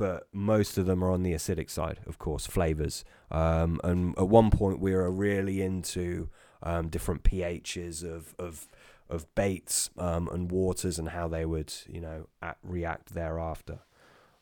but 0.01 0.27
most 0.33 0.79
of 0.79 0.87
them 0.87 1.03
are 1.03 1.11
on 1.11 1.21
the 1.21 1.33
acidic 1.33 1.69
side, 1.69 1.99
of 2.07 2.17
course, 2.17 2.47
flavors. 2.47 3.05
Um, 3.29 3.79
and 3.83 4.17
at 4.17 4.27
one 4.27 4.49
point, 4.49 4.79
we 4.79 4.95
were 4.95 5.11
really 5.11 5.61
into 5.61 6.27
um, 6.63 6.87
different 6.89 7.21
pHs 7.21 8.03
of 8.03 8.33
of 8.39 8.67
of 9.11 9.27
baits 9.35 9.91
um, 9.99 10.27
and 10.29 10.49
waters 10.51 10.97
and 10.97 11.09
how 11.09 11.27
they 11.27 11.45
would, 11.45 11.71
you 11.87 12.01
know, 12.01 12.25
at, 12.41 12.57
react 12.63 13.13
thereafter. 13.13 13.77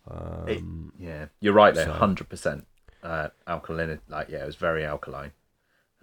Um, 0.10 0.94
Yeah, 0.98 1.26
you're 1.41 1.52
right 1.52 1.76
there, 1.76 1.88
So- 1.88 1.91
hundred 1.91 2.30
percent. 2.30 2.65
Uh, 3.03 3.27
alkaline, 3.45 3.99
like 4.07 4.30
yeah, 4.30 4.44
it 4.44 4.45
was 4.45 4.56
very 4.56 4.86
alkaline, 4.86 5.34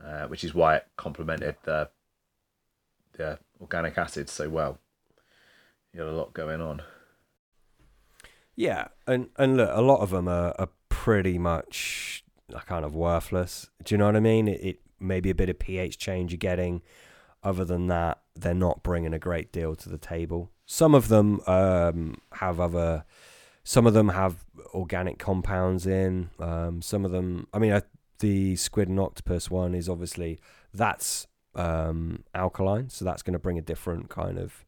uh, 0.05 0.27
which 0.27 0.45
is 0.45 0.53
why 0.55 0.77
it 0.77 0.87
complemented 0.99 1.57
the 1.63 1.89
the 3.13 3.39
organic 3.59 3.97
acids 3.97 4.33
so 4.33 4.51
well. 4.51 4.81
You 5.95 6.01
had 6.03 6.11
a 6.11 6.13
lot 6.13 6.35
going 6.35 6.61
on. 6.61 6.83
Yeah, 8.57 8.89
and 9.07 9.29
and 9.37 9.59
look, 9.59 9.71
a 9.73 9.83
lot 9.83 10.01
of 10.01 10.11
them 10.11 10.27
are, 10.29 10.55
are 10.59 10.71
pretty 10.89 11.39
much 11.39 12.25
uh, 12.53 12.61
kind 12.61 12.85
of 12.85 12.95
worthless. 12.95 13.71
Do 13.85 13.95
you 13.95 13.99
know 13.99 14.07
what 14.07 14.17
I 14.17 14.21
mean? 14.21 14.49
It, 14.49 14.61
it 14.65 14.81
maybe 14.99 15.31
a 15.31 15.35
bit 15.35 15.51
of 15.51 15.59
pH 15.59 15.99
change 15.99 16.33
you're 16.33 16.39
getting. 16.39 16.83
Other 17.43 17.65
than 17.65 17.87
that, 17.89 18.23
they're 18.35 18.55
not 18.55 18.83
bringing 18.83 19.15
a 19.15 19.19
great 19.19 19.53
deal 19.53 19.77
to 19.77 19.89
the 19.89 19.99
table. 19.99 20.51
Some 20.65 20.95
of 20.95 21.09
them 21.09 21.41
um, 21.47 22.21
have 22.33 22.59
other. 22.59 23.05
Some 23.63 23.87
of 23.87 23.95
them 23.95 24.09
have 24.09 24.45
organic 24.75 25.19
compounds 25.19 25.87
in. 25.87 26.31
Um, 26.39 26.81
some 26.83 27.05
of 27.05 27.11
them, 27.11 27.49
I 27.53 27.59
mean, 27.59 27.81
the 28.21 28.57
squid 28.57 28.89
and 28.89 28.99
octopus 28.99 29.51
one 29.51 29.75
is 29.75 29.89
obviously 29.89 30.41
that's 30.73 31.27
um, 31.55 32.25
alkaline, 32.35 32.89
so 32.89 33.05
that's 33.05 33.23
going 33.23 33.33
to 33.33 33.39
bring 33.39 33.59
a 33.59 33.63
different 33.63 34.09
kind 34.09 34.39
of 34.39 34.65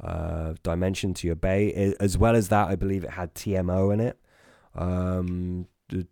uh, 0.00 0.54
dimension 0.62 1.14
to 1.14 1.26
your 1.26 1.36
bay. 1.36 1.72
I- 1.98 2.02
As 2.02 2.16
well 2.18 2.34
as 2.36 2.48
that, 2.48 2.68
I 2.68 2.76
believe 2.76 3.04
it 3.04 3.10
had 3.10 3.34
TMO 3.34 3.90
in 3.92 4.00
it, 4.00 4.18
um, 4.74 5.66
the 5.88 6.06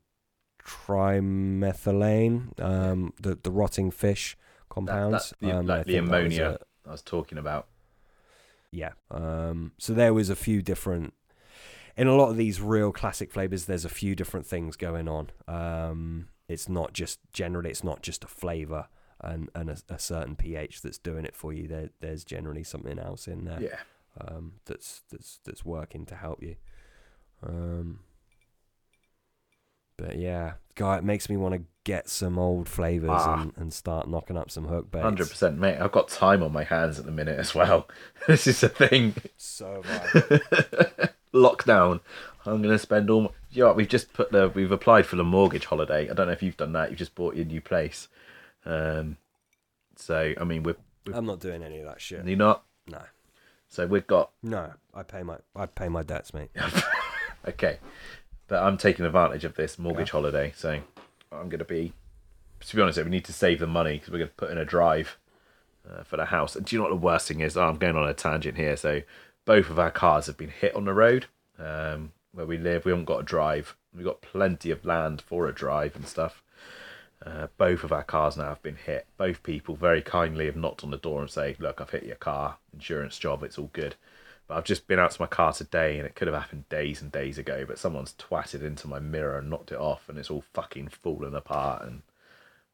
trimethylamine, 0.65 2.61
um, 2.61 3.13
the 3.21 3.39
the 3.43 3.51
rotting 3.51 3.91
fish 3.91 4.37
compounds, 4.69 5.35
the- 5.41 5.53
um, 5.53 5.67
like 5.67 5.81
I 5.81 5.83
the 5.85 5.93
that 5.95 6.01
was 6.03 6.09
ammonia. 6.09 6.59
a- 6.85 6.89
I 6.89 6.93
was 6.93 7.03
talking 7.03 7.39
about. 7.39 7.67
yeah. 8.73 8.93
Um, 9.11 9.73
so 9.79 9.93
there 9.93 10.15
was 10.15 10.31
a 10.31 10.37
few 10.37 10.63
different. 10.63 11.13
In 11.97 12.07
a 12.07 12.15
lot 12.15 12.31
of 12.31 12.37
these 12.37 12.61
real 12.61 12.93
classic 12.93 13.31
flavors, 13.33 13.65
there's 13.67 13.85
a 13.85 13.89
few 13.91 14.15
different 14.15 14.47
things 14.47 14.77
going 14.77 15.09
on. 15.09 15.31
Um, 15.49 16.29
it's 16.49 16.69
not 16.69 16.93
just 16.93 17.19
generally, 17.33 17.71
it's 17.71 17.85
not 17.85 18.01
just 18.03 18.25
a 18.25 18.29
flavor 18.29 18.87
and 19.23 19.49
and 19.55 19.71
a, 19.71 19.77
a 19.89 19.99
certain 19.99 20.37
pH 20.37 20.83
that's 20.83 20.99
doing 20.99 21.25
it 21.25 21.35
for 21.37 21.53
you. 21.53 21.69
There, 21.69 21.91
there's 22.01 22.25
generally 22.25 22.65
something 22.65 22.99
else 22.99 23.27
in 23.29 23.45
there 23.45 23.61
Yeah, 23.61 23.79
um, 24.21 24.55
that's 24.67 25.03
that's 25.11 25.41
that's 25.45 25.65
working 25.65 26.07
to 26.07 26.15
help 26.17 26.43
you. 26.43 26.57
Um, 27.47 28.01
But 29.97 30.17
yeah, 30.19 30.53
God, 30.75 31.01
it 31.01 31.05
makes 31.05 31.29
me 31.29 31.37
want 31.37 31.55
to 31.55 31.63
get 31.85 32.09
some 32.09 32.39
old 32.39 32.69
flavors 32.69 33.11
Ah. 33.13 33.41
and, 33.43 33.53
and 33.57 33.73
start 33.73 34.09
knocking 34.09 34.37
up 34.37 34.51
some 34.51 34.67
hook 34.67 34.91
baits. 34.91 35.03
Hundred 35.05 35.29
percent, 35.29 35.59
mate. 35.59 35.79
I've 35.79 35.93
got 35.93 36.09
time 36.09 36.43
on 36.43 36.53
my 36.53 36.65
hands 36.65 36.99
at 36.99 37.05
the 37.05 37.13
minute 37.13 37.39
as 37.39 37.55
well. 37.55 37.87
this 38.27 38.47
is 38.47 38.61
the 38.61 38.69
thing. 38.69 39.15
So. 39.37 39.83
Lockdown. 41.35 42.01
I'm 42.47 42.63
gonna 42.63 42.79
spend 42.79 43.11
all. 43.11 43.23
My... 43.23 43.29
You 43.51 43.63
know 43.63 43.69
what? 43.69 43.77
We've 43.77 43.89
just 43.89 44.13
put 44.13 44.33
the. 44.33 44.49
We've 44.49 44.73
applied 44.73 45.07
for 45.07 45.17
the 45.17 45.25
mortgage 45.25 45.67
holiday. 45.67 46.09
I 46.09 46.15
don't 46.15 46.27
know 46.27 46.33
if 46.33 46.43
you've 46.43 46.57
done 46.57 46.73
that. 46.73 46.91
You've 46.91 46.99
just 46.99 47.15
bought 47.15 47.37
your 47.37 47.45
new 47.45 47.61
place. 47.61 48.09
Um. 48.65 49.17
So 49.97 50.35
I 50.41 50.45
mean, 50.45 50.63
we're. 50.63 50.77
I'm 51.13 51.27
not 51.27 51.41
doing 51.41 51.63
any 51.63 51.79
of 51.81 51.87
that 51.87 52.01
shit. 52.01 52.25
You're 52.27 52.37
not. 52.37 52.65
No, 52.87 53.03
So 53.69 53.87
we've 53.87 54.07
got. 54.07 54.31
no. 54.43 54.73
I 54.93 55.03
pay 55.03 55.23
my 55.23 55.37
I 55.55 55.67
pay 55.67 55.89
my 55.89 56.03
debts, 56.03 56.35
mate. 56.35 56.51
Okay. 57.49 57.79
But 58.49 58.63
I'm 58.63 58.77
taking 58.77 59.07
advantage 59.07 59.45
of 59.45 59.55
this 59.55 59.79
mortgage 59.79 60.11
holiday. 60.11 60.53
So 60.57 60.81
I'm 61.33 61.49
gonna 61.49 61.65
be. 61.65 61.93
To 62.61 62.77
be 62.77 62.83
honest, 62.83 62.99
we 63.03 63.09
need 63.11 63.25
to 63.25 63.33
save 63.33 63.61
the 63.61 63.67
money 63.67 63.95
because 63.95 64.11
we're 64.11 64.19
gonna 64.19 64.31
put 64.37 64.51
in 64.51 64.59
a 64.59 64.65
drive. 64.65 65.17
uh, 65.91 66.03
for 66.03 66.19
the 66.19 66.27
house. 66.27 66.55
And 66.55 66.67
do 66.67 66.77
you 66.77 66.81
know 66.81 66.85
what 66.89 66.91
the 67.01 67.07
worst 67.07 67.29
thing 67.29 67.41
is? 67.41 67.57
Oh, 67.57 67.63
I'm 67.67 67.77
going 67.79 67.97
on 67.97 68.07
a 68.07 68.13
tangent 68.13 68.57
here. 68.59 68.77
So 68.77 69.01
both 69.47 69.71
of 69.71 69.79
our 69.79 69.91
cars 69.91 70.27
have 70.27 70.37
been 70.37 70.51
hit 70.51 70.75
on 70.77 70.85
the 70.85 70.93
road 70.93 71.27
um, 71.59 72.13
where 72.33 72.45
we 72.45 72.59
live. 72.59 72.85
We 72.85 72.91
haven't 72.93 73.07
got 73.07 73.21
a 73.21 73.25
drive. 73.25 73.75
We've 73.95 74.05
got 74.05 74.21
plenty 74.21 74.71
of 74.71 74.85
land 74.85 75.23
for 75.23 75.47
a 75.49 75.55
drive 75.55 75.97
and 75.97 76.07
stuff. 76.07 76.43
Uh, 77.25 77.49
both 77.59 77.85
of 77.85 77.93
our 77.93 78.03
cars 78.03 78.37
now 78.37 78.49
have 78.49 78.63
been 78.63 78.77
hit. 78.77 79.07
Both 79.19 79.43
people 79.43 79.77
very 79.77 80.01
kindly 80.01 80.47
have 80.47 80.57
knocked 80.57 80.85
on 80.85 80.91
the 80.91 80.97
door 80.97 81.21
and 81.21 81.31
say, 81.31 81.57
"Look, 81.59 81.81
I've 81.81 81.91
hit 81.91 82.05
your 82.05 82.17
car. 82.17 82.59
Insurance 82.73 83.19
job. 83.19 83.43
It's 83.43 83.59
all 83.59 83.71
good." 83.73 83.97
But 84.47 84.57
I've 84.57 84.65
just 84.65 84.89
been 84.89 84.99
out 84.99 85.13
to 85.13 85.23
my 85.23 85.27
car 85.27 85.53
today, 85.53 85.99
and 85.99 86.07
it 86.07 86.15
could 86.15 86.29
have 86.29 86.41
happened 86.41 86.69
days 86.69 87.03
and 87.03 87.13
days 87.13 87.39
ago. 87.39 87.65
But 87.67 87.79
someone's 87.79 88.15
twatted 88.15 88.63
into 88.63 88.89
my 88.89 88.99
mirror 88.99 89.39
and 89.39 89.51
knocked 89.51 89.71
it 89.71 89.79
off, 89.79 90.09
and 90.09 90.19
it's 90.19 90.31
all 90.31 90.45
fucking 90.55 90.89
fallen 90.89 91.35
apart. 91.35 91.83
And 91.85 92.03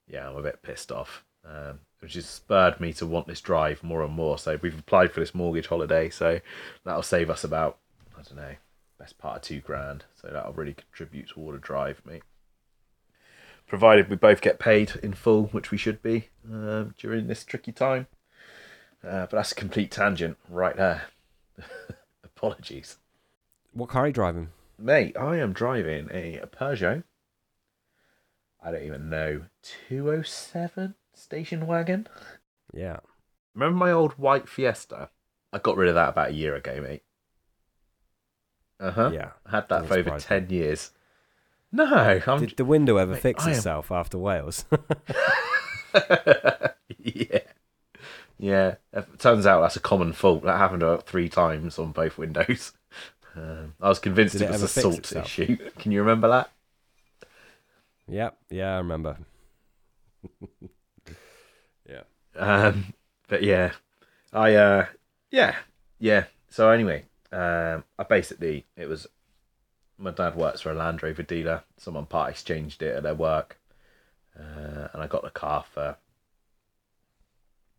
yeah, 0.09 0.28
I'm 0.28 0.36
a 0.36 0.43
bit 0.43 0.62
pissed 0.62 0.93
off. 0.93 1.24
Um, 1.44 1.81
which 2.01 2.14
has 2.14 2.27
spurred 2.27 2.81
me 2.81 2.93
to 2.94 3.06
want 3.06 3.27
this 3.27 3.40
drive 3.40 3.82
more 3.82 4.02
and 4.02 4.12
more. 4.12 4.39
So 4.39 4.59
we've 4.60 4.78
applied 4.78 5.12
for 5.12 5.20
this 5.20 5.35
mortgage 5.35 5.66
holiday, 5.66 6.09
so 6.10 6.40
that'll 6.85 7.02
save 7.02 7.31
us 7.31 7.44
about 7.44 7.78
I 8.16 8.23
don't 8.23 8.36
know, 8.36 8.56
best 8.98 9.18
part 9.18 9.36
of 9.36 9.43
two 9.43 9.60
grand. 9.60 10.05
So 10.20 10.28
that'll 10.28 10.52
really 10.52 10.74
contribute 10.74 11.28
toward 11.28 11.56
a 11.56 11.59
drive, 11.59 12.01
mate. 12.05 12.23
Provided 13.67 14.09
we 14.09 14.17
both 14.17 14.41
get 14.41 14.59
paid 14.59 14.93
in 15.03 15.13
full, 15.13 15.45
which 15.47 15.71
we 15.71 15.77
should 15.79 16.01
be 16.03 16.29
um, 16.51 16.95
during 16.99 17.27
this 17.27 17.45
tricky 17.45 17.73
time. 17.73 18.07
Uh, 19.05 19.21
but 19.27 19.33
that's 19.33 19.53
a 19.53 19.57
complete 19.57 19.91
tangent 19.91 20.37
right 20.49 20.77
there. 20.77 21.03
Apologies, 22.25 22.99
What 23.73 23.89
car 23.89 24.05
are 24.05 24.07
you 24.09 24.13
driving? 24.13 24.49
mate. 24.79 25.17
I 25.17 25.37
am 25.39 25.53
driving 25.53 26.09
a 26.13 26.41
Peugeot. 26.47 27.03
I 28.63 28.71
don't 28.71 28.83
even 28.83 29.09
know 29.09 29.43
207 29.89 30.95
station 31.15 31.67
wagon. 31.67 32.07
Yeah. 32.75 32.99
Remember 33.55 33.77
my 33.79 33.91
old 33.91 34.13
white 34.13 34.49
Fiesta? 34.49 35.09
I 35.53 35.59
got 35.59 35.77
rid 35.77 35.89
of 35.89 35.95
that 35.95 36.11
about 36.11 36.29
a 36.31 36.35
year 36.35 36.55
ago, 36.57 36.81
mate. 36.83 37.03
Uh 38.79 38.91
huh. 38.91 39.11
Yeah. 39.15 39.31
I 39.47 39.51
had 39.53 39.69
that 39.71 39.87
for 39.87 39.95
over 39.95 40.03
surprise 40.03 40.25
ten 40.25 40.51
years. 40.51 40.91
No, 41.73 42.21
I'm. 42.27 42.41
Did 42.41 42.57
the 42.57 42.65
window 42.65 42.97
ever 42.97 43.13
Mate, 43.13 43.23
fix 43.23 43.45
I 43.45 43.51
am- 43.51 43.57
itself 43.57 43.91
after 43.93 44.19
Wales? 44.19 44.65
yeah, 46.99 47.41
yeah. 48.39 48.75
It 48.93 49.19
turns 49.19 49.47
out 49.47 49.61
that's 49.61 49.77
a 49.77 49.81
common 49.81 50.13
fault. 50.13 50.43
That 50.45 50.59
happened 50.59 50.83
about 50.83 51.07
three 51.07 51.29
times 51.29 51.79
on 51.79 51.93
both 51.93 52.19
windows. 52.19 52.73
Um, 53.39 53.75
I 53.83 53.91
was 53.91 53.99
convinced 53.99 54.35
it 54.37 54.41
it 54.41 54.51
was 54.51 54.63
a 54.63 54.69
salt 54.69 54.97
itself? 54.97 55.27
issue. 55.27 55.59
Can 55.79 55.93
you 55.93 56.01
remember 56.01 56.27
that? 56.29 56.51
yep. 58.09 58.39
Yeah, 58.49 58.77
I 58.77 58.79
remember. 58.79 59.19
yeah. 61.87 62.01
Um, 62.35 62.95
but 63.29 63.43
yeah, 63.43 63.73
I 64.33 64.55
uh, 64.55 64.87
yeah, 65.31 65.55
yeah. 65.99 66.25
So 66.49 66.71
anyway, 66.71 67.05
um, 67.31 67.85
I 67.99 68.05
basically 68.09 68.65
it 68.75 68.87
was 68.89 69.07
my 69.98 70.10
dad 70.10 70.36
works 70.36 70.60
for 70.60 70.70
a 70.70 70.74
Land 70.74 71.02
Rover 71.02 71.23
dealer. 71.23 71.62
Someone 71.77 72.06
part 72.06 72.31
exchanged 72.31 72.82
it 72.82 72.97
at 72.97 73.02
their 73.02 73.14
work, 73.14 73.59
uh, 74.39 74.89
and 74.93 75.02
I 75.02 75.06
got 75.06 75.23
the 75.23 75.31
car 75.31 75.64
for 75.73 75.97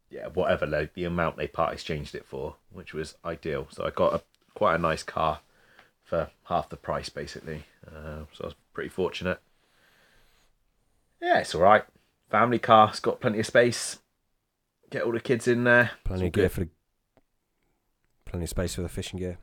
yeah 0.09 0.27
whatever 0.27 0.65
the, 0.65 0.89
the 0.93 1.03
amount 1.03 1.37
they 1.37 1.47
part 1.47 1.73
exchanged 1.73 2.15
it 2.15 2.25
for, 2.25 2.55
which 2.71 2.93
was 2.93 3.15
ideal. 3.23 3.67
So 3.69 3.85
I 3.85 3.91
got 3.91 4.13
a 4.13 4.21
quite 4.53 4.75
a 4.75 4.79
nice 4.79 5.03
car 5.03 5.39
for 6.03 6.29
half 6.45 6.69
the 6.69 6.77
price 6.77 7.09
basically. 7.09 7.65
Uh, 7.85 8.23
so 8.33 8.43
I 8.43 8.47
was 8.47 8.55
pretty 8.73 8.89
fortunate. 8.89 9.39
Yeah, 11.21 11.39
it's 11.39 11.53
all 11.53 11.61
right. 11.61 11.83
Family 12.29 12.59
car. 12.59 12.89
It's 12.89 12.99
got 12.99 13.21
plenty 13.21 13.39
of 13.39 13.45
space. 13.45 13.99
Get 14.89 15.03
all 15.03 15.11
the 15.11 15.19
kids 15.19 15.47
in 15.47 15.63
there. 15.63 15.91
Plenty 16.03 16.27
of 16.27 16.31
gear 16.33 16.45
good. 16.45 16.51
for 16.51 16.59
the 16.61 16.69
plenty 18.25 18.43
of 18.43 18.49
space 18.49 18.75
for 18.75 18.81
the 18.81 18.89
fishing 18.89 19.19
gear. 19.19 19.37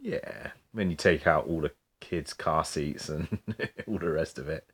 Yeah, 0.00 0.50
when 0.72 0.90
you 0.90 0.96
take 0.96 1.26
out 1.26 1.46
all 1.46 1.60
the 1.60 1.72
kids' 2.04 2.32
car 2.34 2.64
seats 2.64 3.08
and 3.08 3.38
all 3.86 3.98
the 3.98 4.10
rest 4.10 4.38
of 4.38 4.48
it, 4.48 4.66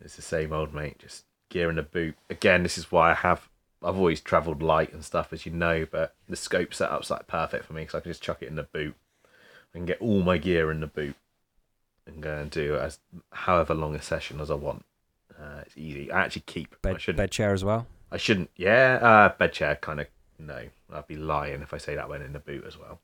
it's 0.00 0.16
the 0.16 0.22
same 0.22 0.52
old 0.52 0.72
mate. 0.74 0.98
Just 0.98 1.24
gear 1.48 1.70
in 1.70 1.76
the 1.76 1.82
boot. 1.82 2.16
Again, 2.30 2.62
this 2.62 2.78
is 2.78 2.90
why 2.90 3.10
I 3.10 3.14
have. 3.14 3.48
I've 3.82 3.96
always 3.96 4.20
travelled 4.20 4.62
light 4.62 4.92
and 4.92 5.04
stuff, 5.04 5.32
as 5.32 5.44
you 5.46 5.52
know, 5.52 5.86
but 5.90 6.14
the 6.28 6.36
scope 6.36 6.72
setup's 6.74 7.10
like 7.10 7.26
perfect 7.26 7.66
for 7.66 7.74
me 7.74 7.82
because 7.82 7.94
I 7.94 8.00
can 8.00 8.10
just 8.10 8.22
chuck 8.22 8.42
it 8.42 8.48
in 8.48 8.56
the 8.56 8.62
boot. 8.64 8.94
I 9.74 9.78
can 9.78 9.84
get 9.86 10.00
all 10.00 10.22
my 10.22 10.38
gear 10.38 10.70
in 10.70 10.80
the 10.80 10.86
boot 10.86 11.14
and 12.06 12.22
go 12.22 12.36
and 12.38 12.50
do 12.50 12.76
as 12.76 12.98
however 13.32 13.74
long 13.74 13.94
a 13.94 14.02
session 14.02 14.40
as 14.40 14.50
I 14.50 14.54
want. 14.54 14.84
Uh, 15.38 15.60
it's 15.66 15.76
easy. 15.76 16.10
I 16.10 16.22
actually 16.24 16.44
keep. 16.46 16.74
I 16.84 16.92
Bed, 16.92 17.00
shouldn't. 17.00 17.18
bed 17.18 17.30
chair 17.30 17.52
as 17.52 17.62
well. 17.62 17.86
I 18.10 18.16
shouldn't. 18.16 18.50
Yeah, 18.56 18.98
uh, 19.02 19.28
bed 19.36 19.52
chair 19.52 19.76
kind 19.76 20.00
of. 20.00 20.06
No, 20.38 20.60
I'd 20.92 21.06
be 21.06 21.16
lying 21.16 21.62
if 21.62 21.72
I 21.74 21.78
say 21.78 21.94
that 21.94 22.08
went 22.08 22.22
in 22.22 22.32
the 22.32 22.38
boot 22.38 22.64
as 22.66 22.76
well. 22.78 23.00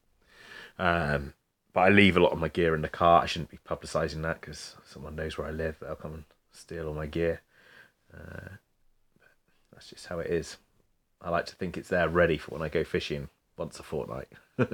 Um, 0.79 1.35
but 1.73 1.81
I 1.81 1.89
leave 1.89 2.17
a 2.17 2.21
lot 2.21 2.33
of 2.33 2.39
my 2.39 2.49
gear 2.49 2.75
in 2.75 2.83
the 2.83 2.89
car. 2.89 3.23
I 3.23 3.27
shouldn't 3.27 3.51
be 3.51 3.59
publicising 3.69 4.23
that 4.23 4.41
because 4.41 4.77
someone 4.87 5.17
knows 5.17 5.39
where 5.39 5.47
I 5.47 5.51
live. 5.53 5.77
They'll 5.81 5.95
come 5.95 6.15
and 6.15 6.25
steal 6.53 6.89
all 6.89 6.95
my 6.95 7.07
gear. 7.07 7.41
Uh, 8.13 8.57
that's 9.73 9.89
just 9.89 10.07
how 10.07 10.19
it 10.19 10.31
is. 10.31 10.59
I 11.21 11.31
like 11.31 11.47
to 11.47 11.55
think 11.55 11.77
it's 11.77 11.89
there 11.89 12.09
ready 12.09 12.37
for 12.37 12.51
when 12.53 12.63
I 12.63 12.69
go 12.69 12.85
fishing 12.85 13.29
once 13.57 13.79
a 13.79 13.83
fortnight. 13.83 14.29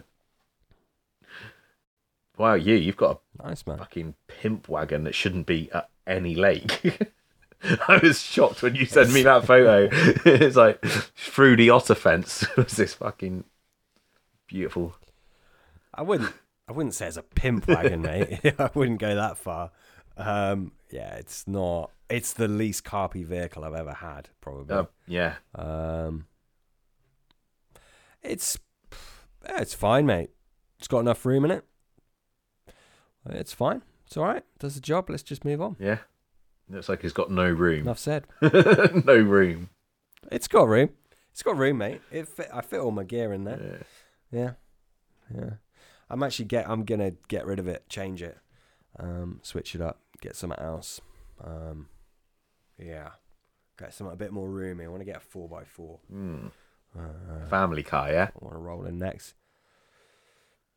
wow, 2.39 2.55
you 2.55 2.75
you've 2.75 2.97
got 2.97 3.21
a 3.39 3.47
Nice 3.49 3.67
man. 3.67 3.79
fucking 3.79 4.15
pimp 4.27 4.69
wagon 4.69 5.05
that 5.05 5.15
shouldn't 5.15 5.47
be 5.47 5.71
at 5.73 5.89
any 6.07 6.35
lake. 6.35 7.13
I 7.89 7.99
was 8.03 8.21
shocked 8.21 8.63
when 8.63 8.77
you 8.77 8.87
sent 8.87 9.13
me 9.13 9.23
that 9.23 9.45
photo. 9.45 9.89
it's 9.93 10.57
like 10.57 10.81
through 11.17 11.57
the 11.57 11.71
otter 11.71 11.95
fence 11.95 12.47
was 12.57 12.73
this 12.77 12.95
fucking 12.95 13.45
beautiful. 14.47 14.95
I 15.95 16.03
wouldn't. 16.03 16.33
I 16.69 16.73
wouldn't 16.73 16.95
say 16.95 17.07
it's 17.07 17.17
a 17.17 17.23
pimp 17.23 17.67
wagon, 17.67 18.03
mate. 18.03 18.41
I 18.59 18.71
wouldn't 18.75 19.01
go 19.01 19.15
that 19.15 19.39
far. 19.39 19.71
Um, 20.17 20.73
yeah, 20.91 21.15
it's 21.15 21.47
not. 21.49 21.91
It's 22.11 22.33
the 22.33 22.49
least 22.49 22.85
carpy 22.85 23.25
vehicle 23.25 23.65
I've 23.65 23.75
ever 23.75 23.93
had, 23.95 24.29
probably. 24.41 24.75
Uh, 24.77 24.85
yeah, 25.07 25.35
Um, 25.55 26.27
it's 28.23 28.59
yeah, 29.45 29.61
it's 29.61 29.75
fine, 29.75 30.07
mate. 30.07 30.31
It's 30.79 30.89
got 30.89 31.01
enough 31.01 31.25
room 31.25 31.45
in 31.45 31.51
it. 31.51 31.65
It's 33.31 33.53
fine. 33.53 33.83
It's 34.07 34.17
all 34.17 34.25
right. 34.25 34.43
Does 34.59 34.75
the 34.75 34.81
job. 34.81 35.11
Let's 35.11 35.23
just 35.23 35.45
move 35.45 35.61
on. 35.61 35.77
yeah. 35.79 35.99
Looks 36.71 36.89
like 36.91 37.03
it's 37.03 37.15
got 37.15 37.31
no 37.31 37.49
room. 37.49 37.83
Enough 37.83 37.99
said. 37.99 38.27
no 38.43 39.17
room. 39.17 39.71
It's 40.31 40.49
got 40.49 40.69
room. 40.69 40.91
It's 41.33 41.43
got 41.43 41.57
room, 41.57 41.79
mate. 41.79 42.03
It 42.11 42.29
fit, 42.29 42.49
I 42.53 42.61
fit 42.61 42.81
all 42.81 42.91
my 42.91 43.05
gear 43.05 43.33
in 43.33 43.45
there. 43.45 43.87
Yeah. 44.31 44.41
Yeah, 44.41 44.51
yeah. 45.35 45.51
I'm 46.11 46.23
actually 46.23 46.47
get. 46.47 46.69
I'm 46.69 46.85
gonna 46.85 47.13
get 47.29 47.47
rid 47.47 47.59
of 47.59 47.69
it, 47.69 47.89
change 47.89 48.23
it, 48.23 48.39
um, 48.99 49.41
switch 49.43 49.75
it 49.75 49.81
up, 49.81 50.01
get 50.21 50.37
something 50.37 50.59
else. 50.59 51.01
Um, 51.43 51.89
yeah, 52.79 53.11
get 53.79 53.93
something 53.95 54.13
a 54.13 54.17
bit 54.17 54.33
more 54.33 54.49
roomy. 54.49 54.85
I 54.85 54.89
want 54.89 55.01
to 55.01 55.05
get 55.05 55.17
a 55.17 55.21
four 55.21 55.49
x 55.61 55.69
four. 55.71 55.99
Hmm. 56.11 56.47
Uh, 56.99 57.47
Family 57.49 57.83
car, 57.83 58.11
yeah? 58.11 58.31
I 58.35 58.45
want 58.45 58.55
to 58.55 58.59
roll 58.59 58.85
in 58.87 58.99
next. 58.99 59.35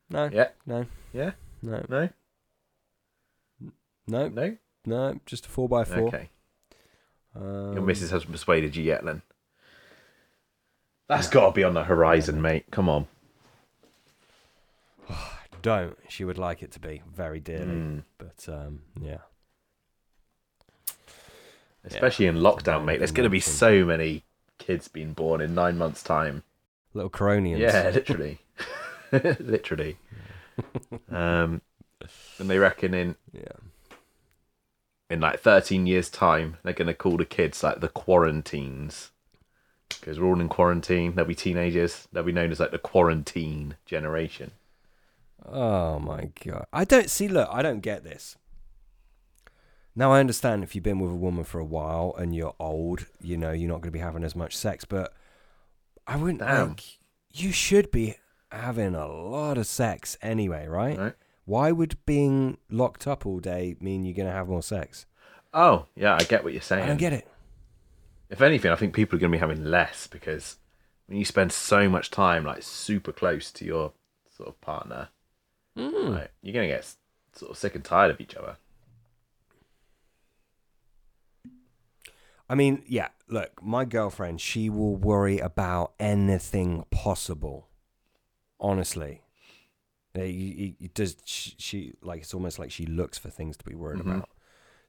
No, 0.10 0.30
Yeah. 0.32 0.49
no, 0.66 0.86
Yeah? 1.14 1.32
no, 1.62 1.86
No? 1.88 2.10
no, 4.08 4.28
No? 4.28 4.58
no. 4.86 5.20
Just 5.26 5.45
a 5.45 5.49
four 5.49 5.70
by 5.70 5.86
four. 5.86 6.10
Okay. 6.10 6.30
Um, 7.34 7.74
Your 7.74 7.82
missus 7.82 8.12
hasn't 8.12 8.32
persuaded 8.32 8.76
you 8.76 8.84
yet, 8.84 9.06
then? 9.06 9.22
That's 11.08 11.30
got 11.30 11.45
to 11.48 11.52
be 11.53 11.64
on 11.64 11.74
the 11.74 11.86
horizon, 11.86 12.41
mate. 12.41 12.66
Come 12.72 12.90
on. 12.90 13.08
Don't. 15.61 15.97
She 16.09 16.23
would 16.25 16.38
like 16.39 16.63
it 16.63 16.71
to 16.71 16.79
be 16.79 17.01
very 17.13 17.39
dearly, 17.39 17.65
Mm. 17.75 18.03
but 18.17 18.47
um, 18.49 18.81
yeah. 18.99 19.19
Especially 21.83 22.27
in 22.27 22.35
lockdown, 22.38 22.85
mate. 22.85 22.97
There's 22.97 23.11
going 23.11 23.25
to 23.25 23.29
be 23.29 23.39
so 23.39 23.83
many 23.85 24.23
kids 24.59 24.88
being 24.88 25.13
born 25.13 25.41
in 25.41 25.55
nine 25.55 25.77
months' 25.77 26.03
time. 26.03 26.43
Little 26.93 27.09
Coronians. 27.09 27.59
Yeah, 27.59 27.89
literally, 27.93 28.39
literally. 29.11 29.97
um, 31.11 31.61
and 32.39 32.49
they 32.49 32.57
reckon 32.59 32.93
in 32.93 33.15
yeah. 33.33 33.53
in 35.09 35.21
like 35.21 35.39
13 35.39 35.88
years' 35.88 36.09
time, 36.09 36.57
they're 36.63 36.73
going 36.73 36.88
to 36.88 36.93
call 36.93 37.17
the 37.17 37.25
kids 37.25 37.63
like 37.63 37.79
the 37.81 37.88
quarantines. 37.88 39.11
Because 39.89 40.19
we're 40.19 40.27
all 40.27 40.39
in 40.39 40.49
quarantine. 40.49 41.15
They'll 41.15 41.25
be 41.25 41.35
teenagers. 41.35 42.07
They'll 42.13 42.23
be 42.23 42.31
known 42.31 42.51
as 42.51 42.59
like 42.59 42.71
the 42.71 42.77
quarantine 42.79 43.75
generation. 43.85 44.51
Oh 45.45 45.99
my 45.99 46.31
god. 46.45 46.65
I 46.72 46.85
don't 46.85 47.09
see 47.09 47.27
look, 47.27 47.49
I 47.51 47.61
don't 47.61 47.81
get 47.81 48.03
this. 48.03 48.38
Now 49.95 50.13
I 50.13 50.19
understand 50.19 50.63
if 50.63 50.73
you've 50.73 50.84
been 50.84 50.99
with 50.99 51.11
a 51.11 51.15
woman 51.15 51.43
for 51.43 51.59
a 51.59 51.65
while 51.65 52.15
and 52.18 52.34
you're 52.34 52.55
old, 52.59 53.07
you 53.22 53.35
know, 53.38 53.51
you're 53.51 53.68
not 53.68 53.81
going 53.81 53.89
to 53.89 53.91
be 53.91 53.99
having 53.99 54.23
as 54.23 54.35
much 54.35 54.55
sex, 54.55 54.85
but 54.85 55.13
I 56.07 56.15
wouldn't 56.15 56.39
Damn. 56.39 56.69
like 56.69 56.84
you 57.34 57.51
should 57.51 57.91
be 57.91 58.15
having 58.51 58.95
a 58.95 59.07
lot 59.07 59.57
of 59.57 59.68
sex 59.68 60.18
anyway, 60.22 60.68
right? 60.68 60.97
Right. 60.97 61.13
Why 61.45 61.72
would 61.72 61.97
being 62.05 62.57
locked 62.69 63.07
up 63.07 63.26
all 63.26 63.39
day 63.39 63.76
mean 63.81 64.05
you're 64.05 64.13
going 64.15 64.27
to 64.27 64.34
have 64.34 64.47
more 64.47 64.61
sex? 64.63 65.05
Oh, 65.53 65.88
yeah, 65.95 66.15
I 66.15 66.23
get 66.23 66.43
what 66.45 66.53
you're 66.53 66.61
saying. 66.61 66.84
I 66.84 66.88
don't 66.88 66.97
get 66.97 67.11
it. 67.13 67.27
if 68.30 68.41
anything, 68.41 68.72
I 68.72 68.76
think 68.76 68.93
people 68.93 69.18
are 69.18 69.19
going 69.19 69.31
to 69.31 69.38
be 69.38 69.39
having 69.41 69.65
less 69.65 70.07
because 70.07 70.57
when 71.07 71.18
you 71.18 71.26
spend 71.26 71.51
so 71.51 71.89
much 71.89 72.11
time 72.11 72.45
like 72.45 72.63
super 72.63 73.11
close 73.11 73.51
to 73.51 73.65
your 73.65 73.91
sort 74.30 74.47
of 74.47 74.61
partner, 74.61 75.09
Mm. 75.77 76.10
like, 76.15 76.31
you're 76.41 76.53
going 76.53 76.68
to 76.69 76.76
get 76.76 76.85
sort 77.34 77.52
of 77.52 77.57
sick 77.57 77.76
and 77.76 77.84
tired 77.84 78.11
of 78.11 78.19
each 78.19 78.35
other. 78.35 78.57
I 82.49 82.56
mean, 82.56 82.84
yeah, 82.85 83.10
look, 83.30 83.64
my 83.64 83.85
girlfriend, 83.85 84.41
she 84.41 84.69
will 84.69 84.95
worry 84.95 85.39
about 85.39 85.93
anything 85.99 86.84
possible. 86.91 87.68
Honestly. 88.60 89.22
You- 90.14 90.76
you- 90.77 90.89
does 90.89 91.15
she, 91.23 91.56
she 91.57 91.93
like 92.02 92.19
it's 92.23 92.34
almost 92.34 92.60
like 92.60 92.69
she 92.69 92.85
looks 92.85 93.18
for 93.18 93.30
things 93.30 93.56
to 93.56 93.64
be 93.64 93.73
worried 93.76 93.99
Mhm. 94.02 94.11
about. 94.18 94.30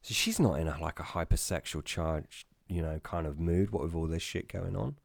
So 0.02 0.14
she's 0.14 0.40
not 0.40 0.54
in 0.58 0.66
a 0.66 0.76
like 0.80 0.98
a 0.98 1.04
hypersexual 1.04 1.84
charge, 1.84 2.44
you 2.66 2.82
know, 2.82 2.98
kind 3.04 3.24
of 3.28 3.38
mood 3.38 3.70
what 3.70 3.84
with 3.84 3.94
all 3.94 4.08
this 4.08 4.22
shit 4.22 4.48
going 4.48 4.74
on 4.74 4.96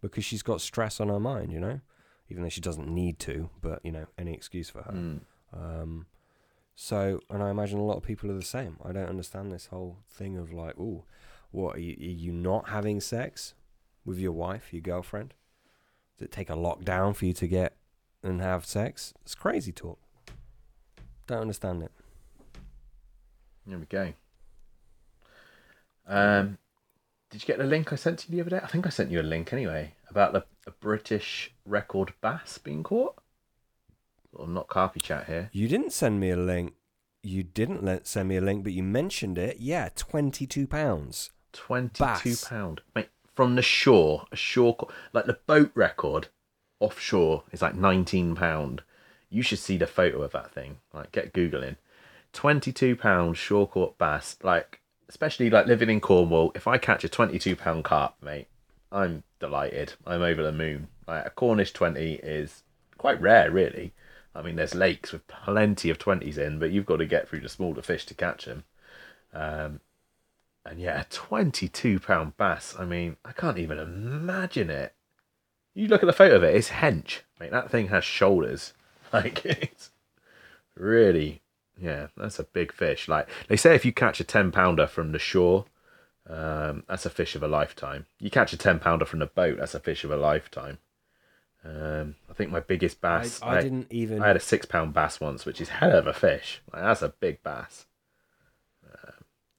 because 0.00 0.24
she's 0.24 0.42
got 0.42 0.62
stress 0.62 1.00
on 1.00 1.08
her 1.10 1.20
mind, 1.20 1.52
you 1.52 1.60
know? 1.60 1.82
Even 2.30 2.42
though 2.42 2.48
she 2.48 2.60
doesn't 2.60 2.88
need 2.88 3.18
to, 3.20 3.48
but 3.62 3.80
you 3.82 3.92
know, 3.92 4.06
any 4.18 4.34
excuse 4.34 4.68
for 4.68 4.82
her. 4.82 4.92
Mm. 4.92 5.20
Um, 5.52 6.06
so, 6.74 7.20
and 7.30 7.42
I 7.42 7.50
imagine 7.50 7.78
a 7.78 7.84
lot 7.84 7.96
of 7.96 8.02
people 8.02 8.30
are 8.30 8.34
the 8.34 8.42
same. 8.42 8.76
I 8.84 8.92
don't 8.92 9.08
understand 9.08 9.50
this 9.50 9.66
whole 9.66 9.98
thing 10.08 10.36
of 10.36 10.52
like, 10.52 10.74
oh, 10.78 11.04
what 11.50 11.76
are 11.76 11.80
you, 11.80 11.94
are 11.94 12.12
you 12.12 12.32
not 12.32 12.68
having 12.68 13.00
sex 13.00 13.54
with 14.04 14.18
your 14.18 14.32
wife, 14.32 14.72
your 14.72 14.82
girlfriend? 14.82 15.34
Does 16.16 16.26
it 16.26 16.32
take 16.32 16.50
a 16.50 16.54
lockdown 16.54 17.16
for 17.16 17.26
you 17.26 17.32
to 17.32 17.48
get 17.48 17.74
and 18.22 18.40
have 18.40 18.66
sex? 18.66 19.14
It's 19.22 19.34
crazy 19.34 19.72
talk. 19.72 19.98
Don't 21.26 21.40
understand 21.40 21.82
it. 21.82 21.92
There 23.66 23.78
we 23.78 23.86
go. 23.86 24.12
Um, 26.06 26.58
did 27.30 27.42
you 27.42 27.46
get 27.46 27.58
the 27.58 27.64
link 27.64 27.92
I 27.92 27.96
sent 27.96 28.20
to 28.20 28.30
you 28.30 28.36
the 28.36 28.40
other 28.40 28.50
day? 28.50 28.64
I 28.64 28.68
think 28.68 28.86
I 28.86 28.90
sent 28.90 29.10
you 29.10 29.20
a 29.20 29.22
link 29.22 29.52
anyway 29.52 29.92
about 30.10 30.32
the 30.32 30.44
a 30.66 30.70
British 30.70 31.52
record 31.64 32.12
bass 32.20 32.58
being 32.58 32.82
caught. 32.82 33.16
Of 34.36 34.48
not 34.50 34.68
carpy 34.68 35.00
chat 35.00 35.26
here. 35.26 35.48
You 35.52 35.66
didn't 35.66 35.92
send 35.92 36.20
me 36.20 36.30
a 36.30 36.36
link. 36.36 36.74
You 37.22 37.42
didn't 37.42 37.82
let, 37.82 38.06
send 38.06 38.28
me 38.28 38.36
a 38.36 38.40
link, 38.40 38.62
but 38.62 38.72
you 38.72 38.82
mentioned 38.82 39.38
it. 39.38 39.56
Yeah, 39.58 39.88
twenty-two 39.96 40.66
pounds. 40.66 41.30
Twenty-two 41.52 42.04
Bass. 42.04 42.44
pound, 42.44 42.82
mate, 42.94 43.08
from 43.34 43.56
the 43.56 43.62
shore. 43.62 44.26
A 44.30 44.36
shore, 44.36 44.76
co- 44.76 44.90
like 45.12 45.24
the 45.24 45.38
boat 45.46 45.72
record, 45.74 46.28
offshore 46.78 47.44
is 47.50 47.62
like 47.62 47.74
nineteen 47.74 48.36
pound. 48.36 48.82
You 49.30 49.42
should 49.42 49.58
see 49.58 49.78
the 49.78 49.86
photo 49.86 50.22
of 50.22 50.32
that 50.32 50.52
thing. 50.52 50.78
Like, 50.92 51.10
get 51.10 51.32
googling. 51.32 51.76
Twenty-two 52.32 52.94
pound 52.96 53.36
shore 53.36 53.66
caught 53.66 53.98
bass. 53.98 54.36
Like, 54.42 54.80
especially 55.08 55.50
like 55.50 55.66
living 55.66 55.90
in 55.90 56.00
Cornwall. 56.00 56.52
If 56.54 56.68
I 56.68 56.78
catch 56.78 57.02
a 57.02 57.08
twenty-two 57.08 57.56
pound 57.56 57.84
carp, 57.84 58.14
mate, 58.22 58.46
I'm 58.90 59.22
delighted. 59.38 59.94
I'm 60.06 60.22
over 60.22 60.42
the 60.42 60.52
moon. 60.52 60.88
Like 61.06 61.26
a 61.26 61.30
Cornish 61.30 61.72
twenty 61.72 62.14
is 62.14 62.62
quite 62.96 63.20
rare, 63.20 63.50
really. 63.50 63.92
I 64.34 64.42
mean, 64.42 64.56
there's 64.56 64.74
lakes 64.74 65.12
with 65.12 65.26
plenty 65.26 65.90
of 65.90 65.98
twenties 65.98 66.38
in, 66.38 66.58
but 66.58 66.70
you've 66.70 66.86
got 66.86 66.96
to 66.98 67.06
get 67.06 67.28
through 67.28 67.40
the 67.40 67.48
smaller 67.48 67.82
fish 67.82 68.06
to 68.06 68.14
catch 68.14 68.44
them. 68.44 68.64
Um, 69.32 69.80
and 70.64 70.80
yeah, 70.80 71.00
a 71.00 71.04
twenty-two 71.04 72.00
pound 72.00 72.36
bass. 72.36 72.74
I 72.78 72.84
mean, 72.84 73.16
I 73.24 73.32
can't 73.32 73.58
even 73.58 73.78
imagine 73.78 74.70
it. 74.70 74.94
You 75.74 75.88
look 75.88 76.02
at 76.02 76.06
the 76.06 76.12
photo 76.12 76.36
of 76.36 76.42
it; 76.42 76.54
it's 76.54 76.70
hench. 76.70 77.20
Mate, 77.40 77.52
that 77.52 77.70
thing 77.70 77.88
has 77.88 78.04
shoulders. 78.04 78.72
Like 79.10 79.42
it's 79.46 79.90
really, 80.76 81.40
yeah, 81.80 82.08
that's 82.14 82.38
a 82.38 82.44
big 82.44 82.74
fish. 82.74 83.08
Like 83.08 83.26
they 83.48 83.56
say, 83.56 83.74
if 83.74 83.86
you 83.86 83.92
catch 83.94 84.20
a 84.20 84.24
ten 84.24 84.52
pounder 84.52 84.86
from 84.86 85.12
the 85.12 85.18
shore, 85.18 85.64
um, 86.28 86.84
that's 86.88 87.06
a 87.06 87.10
fish 87.10 87.34
of 87.34 87.42
a 87.42 87.48
lifetime. 87.48 88.06
You 88.20 88.30
catch 88.30 88.52
a 88.52 88.56
ten 88.56 88.78
pounder 88.78 89.04
from 89.04 89.18
the 89.20 89.26
boat, 89.26 89.58
that's 89.58 89.74
a 89.74 89.80
fish 89.80 90.04
of 90.04 90.10
a 90.10 90.16
lifetime. 90.16 90.78
Um, 91.64 92.14
I 92.30 92.34
think 92.34 92.50
my 92.50 92.60
biggest 92.60 92.98
I, 93.02 93.18
bass. 93.18 93.40
I 93.42 93.60
didn't 93.60 93.88
even. 93.90 94.22
I 94.22 94.28
had 94.28 94.36
a 94.36 94.40
six 94.40 94.64
pound 94.66 94.94
bass 94.94 95.20
once, 95.20 95.44
which 95.44 95.60
is 95.60 95.68
hell 95.68 95.92
of 95.92 96.06
a 96.06 96.12
fish. 96.12 96.62
Like, 96.72 96.82
that's 96.82 97.02
a 97.02 97.08
big 97.08 97.42
bass. 97.42 97.86
Um, 98.84 99.14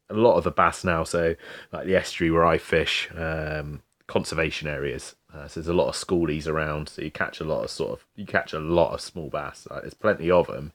a 0.10 0.14
lot 0.14 0.38
of 0.38 0.44
the 0.44 0.52
bass 0.52 0.84
now, 0.84 1.04
so 1.04 1.36
like 1.72 1.86
the 1.86 1.96
estuary 1.96 2.32
where 2.32 2.46
I 2.46 2.58
fish, 2.58 3.10
um, 3.16 3.82
conservation 4.08 4.68
areas. 4.68 5.16
Uh, 5.34 5.48
so 5.48 5.60
there's 5.60 5.68
a 5.68 5.74
lot 5.74 5.90
of 5.90 5.96
schoolies 5.96 6.48
around, 6.48 6.90
so 6.90 7.02
you 7.02 7.12
catch 7.12 7.40
a 7.40 7.44
lot 7.44 7.64
of 7.64 7.70
sort 7.70 7.92
of 7.92 8.06
you 8.16 8.26
catch 8.26 8.54
a 8.54 8.60
lot 8.60 8.94
of 8.94 9.02
small 9.02 9.30
bass. 9.30 9.68
Like, 9.70 9.82
there's 9.82 9.94
plenty 9.94 10.32
of 10.32 10.48
them, 10.48 10.72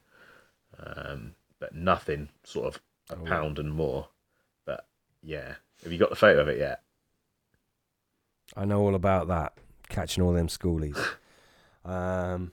um, 0.79 1.35
but 1.59 1.75
nothing 1.75 2.29
sort 2.45 2.67
of 2.75 2.81
a 3.11 3.17
Oh. 3.21 3.25
pound 3.25 3.59
and 3.59 3.73
more. 3.73 4.09
But 4.67 4.87
yeah, 5.23 5.55
have 5.85 5.93
you 5.93 5.99
got 5.99 6.11
the 6.11 6.17
photo 6.17 6.41
of 6.41 6.49
it 6.49 6.59
yet? 6.59 6.81
I 8.57 8.65
know 8.65 8.81
all 8.81 8.95
about 8.95 9.29
that. 9.29 9.53
Catching 9.89 10.25
all 10.25 10.33
them 10.33 10.49
schoolies. 10.49 10.99
Um, 11.87 12.53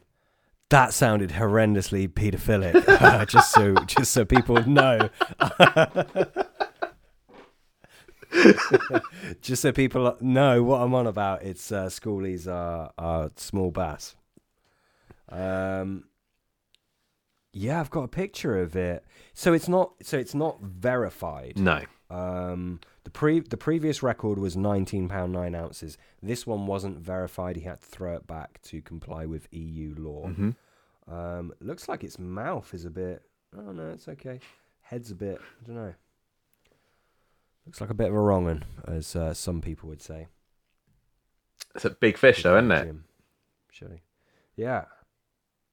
that 0.72 0.94
sounded 0.94 1.30
horrendously 1.30 2.10
paedophilic. 2.10 2.86
uh, 3.02 3.26
just 3.26 3.54
so, 3.54 3.76
just 3.86 4.12
so 4.12 4.26
people 4.26 4.62
know. 4.68 5.10
just 9.42 9.62
so 9.62 9.72
people 9.72 10.18
know 10.20 10.64
what 10.64 10.82
I'm 10.82 10.94
on 10.94 11.08
about. 11.08 11.44
It's 11.44 11.72
uh, 11.72 11.86
schoolies 11.86 12.46
are 12.46 12.92
are 12.98 13.32
small 13.38 13.72
bass. 13.72 14.16
Um, 15.30 16.06
yeah, 17.54 17.80
I've 17.80 17.90
got 17.90 18.04
a 18.04 18.08
picture 18.08 18.62
of 18.62 18.76
it. 18.76 19.06
So 19.34 19.54
it's 19.54 19.68
not. 19.68 19.94
So 20.02 20.18
it's 20.18 20.36
not 20.36 20.62
verified. 20.62 21.58
No. 21.58 21.82
Um, 22.10 22.80
the 23.12 23.18
pre 23.20 23.40
the 23.42 23.58
previous 23.58 24.02
record 24.02 24.38
was 24.40 24.56
nineteen 24.56 25.10
pound 25.10 25.34
nine 25.34 25.54
ounces. 25.56 25.98
This 26.24 26.48
one 26.48 26.66
wasn't 26.68 27.00
verified. 27.00 27.56
He 27.58 27.64
had 27.64 27.82
to 27.82 27.88
throw 27.88 28.16
it 28.16 28.26
back 28.28 28.62
to 28.64 28.82
comply 28.82 29.26
with 29.26 29.48
EU 29.52 29.96
law. 29.98 30.28
hmm 30.28 30.52
Um, 31.08 31.54
looks 31.60 31.90
like 31.90 32.04
its 32.04 32.18
mouth 32.20 32.74
is 32.74 32.86
a 32.86 32.90
bit. 32.90 33.24
Oh 33.58 33.72
no, 33.72 33.90
it's 33.90 34.08
okay. 34.08 34.40
Head's 34.82 35.12
a 35.12 35.16
bit. 35.16 35.40
I 35.42 35.66
don't 35.68 35.76
know. 35.76 35.94
Looks 37.66 37.82
like 37.82 37.90
a 37.90 37.94
bit 37.96 38.10
of 38.10 38.16
a 38.16 38.20
wrong 38.20 38.46
one, 38.46 38.64
as 38.88 39.16
uh, 39.16 39.34
some 39.34 39.62
people 39.62 39.88
would 39.90 40.02
say. 40.02 40.28
It's 41.76 41.86
a 41.86 41.92
big 41.92 42.18
fish, 42.18 42.44
though, 42.44 42.58
isn't 42.58 42.72
it? 42.72 42.86
He? 42.86 42.92
Yeah. 44.56 44.86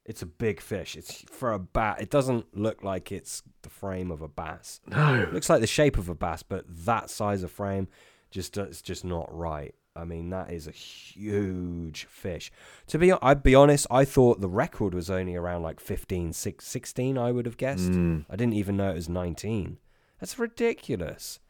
It's 0.08 0.22
a 0.22 0.26
big 0.26 0.60
fish. 0.60 0.96
It's 0.96 1.22
for 1.30 1.52
a 1.52 1.58
bat. 1.58 2.00
It 2.00 2.10
doesn't 2.10 2.56
look 2.56 2.82
like 2.82 3.12
it's 3.12 3.42
the 3.60 3.68
frame 3.68 4.10
of 4.10 4.22
a 4.22 4.28
bass. 4.28 4.80
No. 4.86 5.14
It 5.22 5.34
looks 5.34 5.50
like 5.50 5.60
the 5.60 5.66
shape 5.66 5.98
of 5.98 6.08
a 6.08 6.14
bass, 6.14 6.42
but 6.42 6.64
that 6.66 7.10
size 7.10 7.42
of 7.42 7.52
frame 7.52 7.88
just 8.30 8.56
it's 8.56 8.80
just 8.80 9.04
not 9.04 9.28
right. 9.30 9.74
I 9.94 10.04
mean, 10.04 10.30
that 10.30 10.50
is 10.50 10.66
a 10.66 10.70
huge 10.70 12.06
fish. 12.06 12.50
To 12.86 12.98
be, 12.98 13.12
I'd 13.12 13.42
be 13.42 13.54
honest. 13.54 13.86
I 13.90 14.04
thought 14.06 14.40
the 14.40 14.48
record 14.48 14.94
was 14.94 15.10
only 15.10 15.34
around 15.34 15.62
like 15.62 15.78
15, 15.78 16.32
six- 16.32 16.66
16, 16.66 17.18
I 17.18 17.30
would 17.32 17.46
have 17.46 17.56
guessed. 17.56 17.90
Mm. 17.90 18.24
I 18.30 18.36
didn't 18.36 18.54
even 18.54 18.76
know 18.76 18.90
it 18.90 18.94
was 18.94 19.08
19. 19.08 19.76
That's 20.20 20.38
ridiculous. 20.38 21.40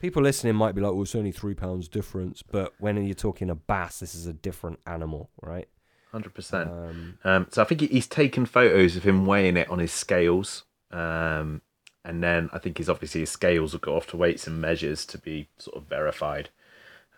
People 0.00 0.22
listening 0.22 0.54
might 0.54 0.76
be 0.76 0.80
like, 0.80 0.92
well, 0.92 1.02
it's 1.02 1.14
only 1.16 1.32
three 1.32 1.54
pounds 1.54 1.88
difference. 1.88 2.42
But 2.42 2.74
when 2.78 3.02
you're 3.04 3.14
talking 3.14 3.50
a 3.50 3.56
bass, 3.56 3.98
this 3.98 4.14
is 4.14 4.26
a 4.26 4.32
different 4.32 4.78
animal, 4.86 5.30
right? 5.42 5.68
Hundred 6.12 6.34
percent. 6.34 6.70
Um, 6.70 7.18
Um, 7.24 7.46
so 7.50 7.62
I 7.62 7.64
think 7.64 7.82
he's 7.82 8.06
taken 8.06 8.46
photos 8.46 8.96
of 8.96 9.04
him 9.04 9.26
weighing 9.26 9.56
it 9.56 9.68
on 9.68 9.78
his 9.78 9.92
scales, 9.92 10.64
um, 10.90 11.60
and 12.04 12.22
then 12.22 12.48
I 12.52 12.58
think 12.58 12.78
he's 12.78 12.88
obviously 12.88 13.20
his 13.20 13.30
scales 13.30 13.72
will 13.72 13.80
go 13.80 13.96
off 13.96 14.06
to 14.08 14.16
weights 14.16 14.46
and 14.46 14.60
measures 14.60 15.04
to 15.06 15.18
be 15.18 15.48
sort 15.58 15.76
of 15.76 15.84
verified. 15.84 16.48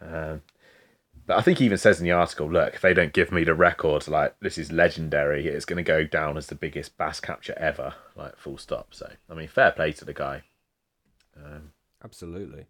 Um, 0.00 0.42
but 1.26 1.38
I 1.38 1.42
think 1.42 1.58
he 1.58 1.66
even 1.66 1.78
says 1.78 2.00
in 2.00 2.04
the 2.04 2.10
article, 2.10 2.50
look, 2.50 2.74
if 2.74 2.80
they 2.80 2.92
don't 2.92 3.12
give 3.12 3.30
me 3.30 3.44
the 3.44 3.54
record, 3.54 4.08
like 4.08 4.34
this 4.40 4.58
is 4.58 4.72
legendary, 4.72 5.46
it's 5.46 5.64
going 5.64 5.76
to 5.76 5.84
go 5.84 6.02
down 6.02 6.36
as 6.36 6.48
the 6.48 6.56
biggest 6.56 6.98
bass 6.98 7.20
capture 7.20 7.54
ever, 7.56 7.94
like 8.16 8.36
full 8.36 8.58
stop. 8.58 8.88
So 8.92 9.12
I 9.28 9.34
mean, 9.34 9.46
fair 9.46 9.70
play 9.70 9.92
to 9.92 10.04
the 10.04 10.14
guy. 10.14 10.42
Um, 11.36 11.70
absolutely. 12.04 12.66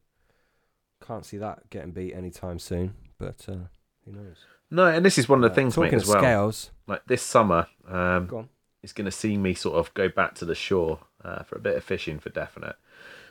Can't 1.06 1.24
see 1.24 1.38
that 1.38 1.70
getting 1.70 1.92
beat 1.92 2.12
anytime 2.12 2.58
soon, 2.58 2.94
but 3.16 3.46
uh, 3.48 3.68
who 4.04 4.12
knows? 4.12 4.36
No, 4.70 4.86
and 4.86 5.04
this 5.04 5.18
is 5.18 5.28
one 5.28 5.42
of 5.42 5.50
the 5.50 5.54
things, 5.54 5.76
mate, 5.76 5.92
as 5.94 6.06
well. 6.06 6.18
scales, 6.18 6.70
Like 6.86 7.04
this 7.06 7.22
summer, 7.22 7.66
um, 7.88 8.48
is 8.82 8.92
going 8.92 9.04
to 9.06 9.10
see 9.10 9.36
me 9.36 9.54
sort 9.54 9.76
of 9.76 9.92
go 9.94 10.08
back 10.08 10.34
to 10.36 10.44
the 10.44 10.54
shore 10.54 11.00
uh, 11.24 11.42
for 11.42 11.56
a 11.56 11.60
bit 11.60 11.76
of 11.76 11.84
fishing 11.84 12.18
for 12.18 12.30
definite. 12.30 12.76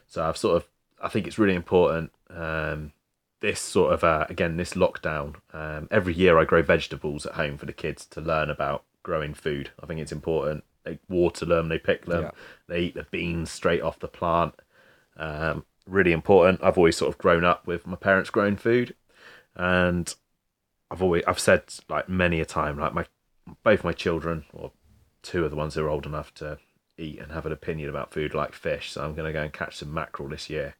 So 0.07 0.23
I've 0.23 0.37
sort 0.37 0.57
of, 0.57 0.67
I 1.01 1.09
think 1.09 1.27
it's 1.27 1.39
really 1.39 1.55
important. 1.55 2.11
Um, 2.29 2.91
this 3.41 3.59
sort 3.59 3.93
of, 3.93 4.03
uh, 4.03 4.25
again, 4.29 4.57
this 4.57 4.73
lockdown. 4.73 5.35
Um, 5.53 5.87
every 5.91 6.13
year 6.13 6.37
I 6.37 6.43
grow 6.45 6.61
vegetables 6.61 7.25
at 7.25 7.33
home 7.33 7.57
for 7.57 7.65
the 7.65 7.73
kids 7.73 8.05
to 8.07 8.21
learn 8.21 8.49
about 8.49 8.83
growing 9.01 9.33
food. 9.33 9.71
I 9.81 9.85
think 9.85 9.99
it's 10.01 10.11
important. 10.11 10.63
They 10.83 10.99
water 11.07 11.45
them, 11.45 11.69
they 11.69 11.79
pick 11.79 12.05
them, 12.05 12.23
Yeah. 12.23 12.31
they 12.67 12.79
eat 12.81 12.95
the 12.95 13.03
beans 13.09 13.49
straight 13.49 13.81
off 13.81 13.99
the 13.99 14.07
plant. 14.07 14.55
Um, 15.17 15.65
really 15.87 16.11
important. 16.11 16.59
I've 16.63 16.77
always 16.77 16.97
sort 16.97 17.09
of 17.13 17.17
grown 17.17 17.43
up 17.43 17.65
with 17.65 17.87
my 17.87 17.95
parents 17.95 18.29
growing 18.29 18.55
food, 18.57 18.95
and 19.55 20.13
I've 20.91 21.01
always 21.01 21.23
I've 21.27 21.39
said 21.39 21.63
like 21.87 22.09
many 22.09 22.39
a 22.39 22.45
time 22.45 22.79
like 22.79 22.93
my 22.93 23.05
both 23.63 23.83
my 23.83 23.93
children 23.93 24.45
or 24.53 24.71
two 25.21 25.43
of 25.43 25.51
the 25.51 25.57
ones 25.57 25.75
who 25.75 25.83
are 25.83 25.89
old 25.89 26.05
enough 26.05 26.33
to 26.35 26.57
eat 26.97 27.19
and 27.19 27.31
have 27.31 27.45
an 27.45 27.51
opinion 27.51 27.89
about 27.89 28.13
food 28.13 28.33
like 28.33 28.53
fish. 28.53 28.91
So 28.91 29.03
I'm 29.03 29.15
going 29.15 29.27
to 29.27 29.33
go 29.33 29.43
and 29.43 29.53
catch 29.53 29.77
some 29.77 29.93
mackerel 29.93 30.29
this 30.29 30.49
year, 30.49 30.75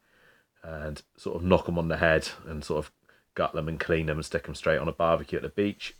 and 0.62 1.02
sort 1.16 1.36
of 1.36 1.42
knock 1.42 1.66
them 1.66 1.78
on 1.78 1.88
the 1.88 1.96
head 1.96 2.28
and 2.46 2.64
sort 2.64 2.84
of 2.84 2.92
gut 3.34 3.52
them 3.52 3.68
and 3.68 3.80
clean 3.80 4.06
them 4.06 4.18
and 4.18 4.24
stick 4.24 4.44
them 4.44 4.54
straight 4.54 4.78
on 4.78 4.88
a 4.88 4.92
barbecue 4.92 5.38
at 5.38 5.42
the 5.42 5.48
beach. 5.48 5.96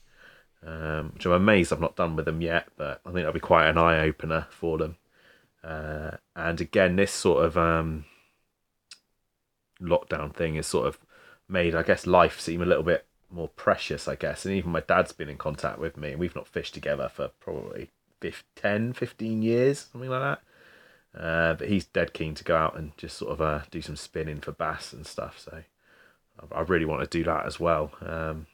Um, 0.66 1.12
which 1.14 1.24
I'm 1.24 1.32
amazed 1.32 1.72
I've 1.72 1.80
not 1.80 1.96
done 1.96 2.16
with 2.16 2.26
them 2.26 2.42
yet, 2.42 2.68
but 2.76 3.00
I 3.06 3.10
think 3.10 3.20
that'll 3.20 3.32
be 3.32 3.40
quite 3.40 3.68
an 3.68 3.78
eye 3.78 4.00
opener 4.00 4.46
for 4.50 4.76
them. 4.76 4.96
Uh, 5.64 6.12
and 6.36 6.60
again, 6.60 6.96
this 6.96 7.12
sort 7.12 7.44
of 7.44 7.56
um, 7.56 8.04
lockdown 9.80 10.34
thing 10.34 10.56
has 10.56 10.66
sort 10.66 10.86
of 10.86 10.98
made, 11.48 11.74
I 11.74 11.82
guess, 11.82 12.06
life 12.06 12.38
seem 12.38 12.60
a 12.60 12.66
little 12.66 12.82
bit 12.82 13.06
more 13.30 13.48
precious, 13.48 14.08
I 14.08 14.16
guess. 14.16 14.44
And 14.44 14.54
even 14.54 14.72
my 14.72 14.80
dad's 14.80 15.12
been 15.12 15.28
in 15.28 15.36
contact 15.36 15.78
with 15.78 15.96
me, 15.96 16.12
and 16.12 16.20
we've 16.20 16.34
not 16.34 16.48
fished 16.48 16.74
together 16.74 17.08
for 17.12 17.28
probably 17.40 17.90
15, 18.20 18.44
10, 18.56 18.92
15 18.92 19.42
years, 19.42 19.88
something 19.92 20.10
like 20.10 20.20
that. 20.20 21.20
Uh, 21.20 21.54
but 21.54 21.68
he's 21.68 21.84
dead 21.86 22.12
keen 22.12 22.34
to 22.34 22.44
go 22.44 22.56
out 22.56 22.76
and 22.76 22.96
just 22.96 23.16
sort 23.16 23.32
of 23.32 23.40
uh, 23.40 23.60
do 23.70 23.82
some 23.82 23.96
spinning 23.96 24.40
for 24.40 24.52
bass 24.52 24.92
and 24.92 25.06
stuff. 25.06 25.38
So 25.38 25.62
I, 26.52 26.58
I 26.58 26.60
really 26.62 26.84
want 26.84 27.02
to 27.02 27.18
do 27.18 27.24
that 27.24 27.46
as 27.46 27.58
well. 27.58 27.92
Um, 28.00 28.46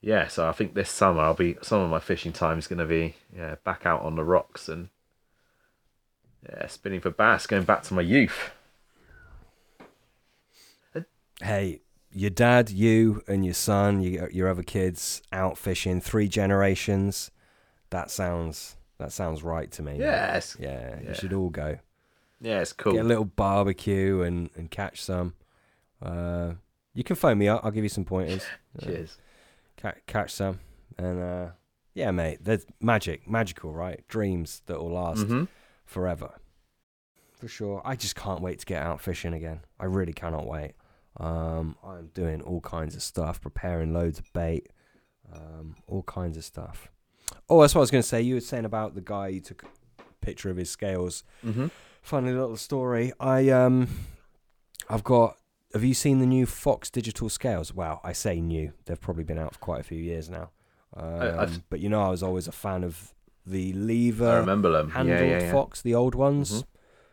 yeah, 0.00 0.28
so 0.28 0.48
I 0.48 0.52
think 0.52 0.74
this 0.74 0.90
summer 0.90 1.22
I'll 1.22 1.34
be 1.34 1.56
some 1.62 1.80
of 1.80 1.88
my 1.88 2.00
fishing 2.00 2.32
time 2.32 2.58
is 2.58 2.66
going 2.66 2.78
to 2.78 2.84
be 2.84 3.14
yeah 3.34 3.54
back 3.64 3.86
out 3.86 4.02
on 4.02 4.16
the 4.16 4.24
rocks 4.24 4.68
and 4.68 4.90
yeah 6.46 6.66
spinning 6.66 7.00
for 7.00 7.10
bass, 7.10 7.46
going 7.46 7.64
back 7.64 7.84
to 7.84 7.94
my 7.94 8.02
youth. 8.02 8.50
Hey, 11.40 11.80
your 12.14 12.30
dad, 12.30 12.70
you, 12.70 13.22
and 13.26 13.44
your 13.44 13.54
son, 13.54 14.00
your, 14.02 14.30
your 14.30 14.48
other 14.48 14.62
kids 14.62 15.20
out 15.32 15.58
fishing, 15.58 16.00
three 16.00 16.28
generations. 16.28 17.30
That 17.90 18.10
sounds 18.10 18.76
that 18.98 19.12
sounds 19.12 19.42
right 19.42 19.70
to 19.72 19.82
me. 19.82 19.98
Yes, 19.98 20.56
Yeah, 20.58 20.98
Yeah. 21.02 21.08
you 21.08 21.14
should 21.14 21.32
all 21.32 21.50
go. 21.50 21.78
yeah, 22.40 22.60
it's 22.60 22.72
cool. 22.72 22.92
Get 22.92 23.04
a 23.04 23.08
little 23.08 23.24
barbecue 23.24 24.22
and, 24.22 24.50
and 24.54 24.70
catch 24.70 25.02
some. 25.02 25.34
Uh, 26.00 26.54
you 26.94 27.02
can 27.04 27.16
phone 27.16 27.38
me 27.38 27.48
up. 27.48 27.60
I'll 27.64 27.70
give 27.72 27.84
you 27.84 27.88
some 27.90 28.04
pointers. 28.04 28.44
Uh, 28.82 28.86
Cheers. 28.86 29.18
ca- 29.76 29.94
catch 30.08 30.32
some. 30.32 30.58
And 30.98 31.22
uh, 31.22 31.46
yeah, 31.94 32.10
mate, 32.10 32.38
there's 32.42 32.66
magic, 32.80 33.28
magical, 33.28 33.72
right? 33.72 34.02
Dreams 34.08 34.62
that 34.66 34.80
will 34.80 34.90
last 34.90 35.26
hmm 35.26 35.44
forever. 35.84 36.30
For 37.38 37.46
sure. 37.46 37.80
I 37.84 37.94
just 37.94 38.16
can't 38.16 38.40
wait 38.40 38.58
to 38.60 38.66
get 38.66 38.82
out 38.82 39.00
fishing 39.00 39.32
again. 39.32 39.60
I 39.78 39.84
really 39.84 40.12
cannot 40.12 40.46
wait. 40.46 40.72
Um, 41.18 41.76
I'm 41.84 42.08
doing 42.14 42.40
all 42.42 42.60
kinds 42.60 42.96
of 42.96 43.02
stuff, 43.02 43.40
preparing 43.40 43.92
loads 43.92 44.18
of 44.18 44.32
bait, 44.32 44.68
um, 45.32 45.76
all 45.86 46.02
kinds 46.02 46.36
of 46.36 46.44
stuff. 46.44 46.90
Oh, 47.48 47.60
that's 47.60 47.74
what 47.74 47.80
I 47.80 47.82
was 47.82 47.90
going 47.90 48.02
to 48.02 48.08
say. 48.08 48.20
You 48.20 48.34
were 48.34 48.40
saying 48.40 48.64
about 48.64 48.94
the 48.94 49.00
guy 49.00 49.28
you 49.28 49.40
took 49.40 49.62
a 49.64 50.02
picture 50.24 50.50
of 50.50 50.56
his 50.56 50.70
scales. 50.70 51.22
hmm 51.42 51.66
Funny 52.02 52.32
little 52.32 52.56
story. 52.56 53.12
I 53.18 53.48
um, 53.48 53.88
I've 54.90 55.04
got. 55.04 55.36
Have 55.72 55.82
you 55.84 55.94
seen 55.94 56.18
the 56.20 56.26
new 56.26 56.44
Fox 56.46 56.90
digital 56.90 57.28
scales? 57.30 57.72
Wow, 57.74 58.00
I 58.04 58.12
say 58.12 58.40
new. 58.40 58.72
They've 58.84 59.00
probably 59.00 59.24
been 59.24 59.38
out 59.38 59.54
for 59.54 59.58
quite 59.58 59.80
a 59.80 59.84
few 59.84 59.98
years 59.98 60.28
now. 60.28 60.50
Um, 60.96 61.62
but 61.70 61.80
you 61.80 61.88
know, 61.88 62.02
I 62.02 62.10
was 62.10 62.22
always 62.22 62.46
a 62.46 62.52
fan 62.52 62.84
of 62.84 63.14
the 63.46 63.72
lever. 63.72 64.28
I 64.28 64.38
remember 64.38 64.70
them. 64.70 64.90
handled 64.90 65.18
yeah, 65.18 65.38
yeah, 65.38 65.42
yeah. 65.44 65.52
Fox, 65.52 65.80
the 65.82 65.94
old 65.94 66.14
ones. 66.14 66.62
Mhm. 66.62 66.66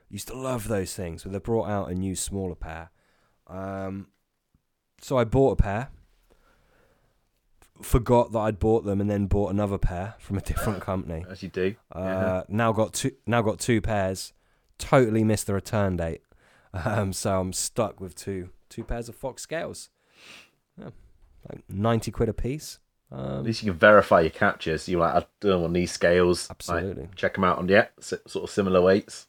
Used 0.10 0.28
to 0.28 0.36
love 0.36 0.68
those 0.68 0.94
things. 0.94 1.24
But 1.24 1.32
they 1.32 1.40
brought 1.40 1.70
out 1.70 1.90
a 1.90 1.96
new 1.96 2.16
smaller 2.16 2.56
pair. 2.56 2.92
Um, 3.52 4.08
so 5.02 5.18
I 5.18 5.24
bought 5.24 5.60
a 5.60 5.62
pair. 5.62 5.90
Forgot 7.82 8.32
that 8.34 8.40
I'd 8.40 8.60
bought 8.60 8.86
them, 8.86 9.02
and 9.02 9.10
then 9.10 9.26
bought 9.26 9.52
another 9.52 9.78
pair 9.80 10.14
from 10.20 10.38
a 10.38 10.42
different 10.42 10.82
company. 10.90 11.26
As 11.30 11.42
you 11.42 11.50
do. 11.50 11.76
Uh, 11.92 12.44
Now 12.48 12.72
got 12.72 12.94
two. 12.94 13.12
Now 13.26 13.42
got 13.42 13.60
two 13.60 13.82
pairs. 13.82 14.34
Totally 14.78 15.24
missed 15.24 15.48
the 15.48 15.54
return 15.54 15.98
date. 15.98 16.22
Um, 16.74 17.12
so 17.12 17.38
I'm 17.42 17.52
stuck 17.52 18.00
with 18.00 18.16
two 18.16 18.50
two 18.70 18.86
pairs 18.86 19.10
of 19.10 19.16
Fox 19.16 19.42
scales. 19.42 19.90
Yeah, 20.80 20.92
like 21.50 21.64
ninety 21.68 22.12
quid 22.12 22.30
a 22.30 22.34
piece. 22.34 22.80
Um, 23.12 23.40
At 23.40 23.44
least 23.44 23.62
you 23.62 23.72
can 23.74 23.80
verify 23.80 24.22
your 24.22 24.30
captures. 24.30 24.88
You 24.88 25.00
like, 25.00 25.14
I 25.14 25.26
do 25.42 25.50
them 25.50 25.64
on 25.66 25.74
these 25.74 25.92
scales. 25.92 26.48
like, 26.50 26.56
absolutely. 26.56 27.10
check 27.18 27.34
them 27.34 27.44
out 27.44 27.58
on 27.58 27.68
yeah, 27.68 27.88
sort 28.00 28.22
of 28.46 28.50
similar 28.50 28.80
weights. 28.82 29.28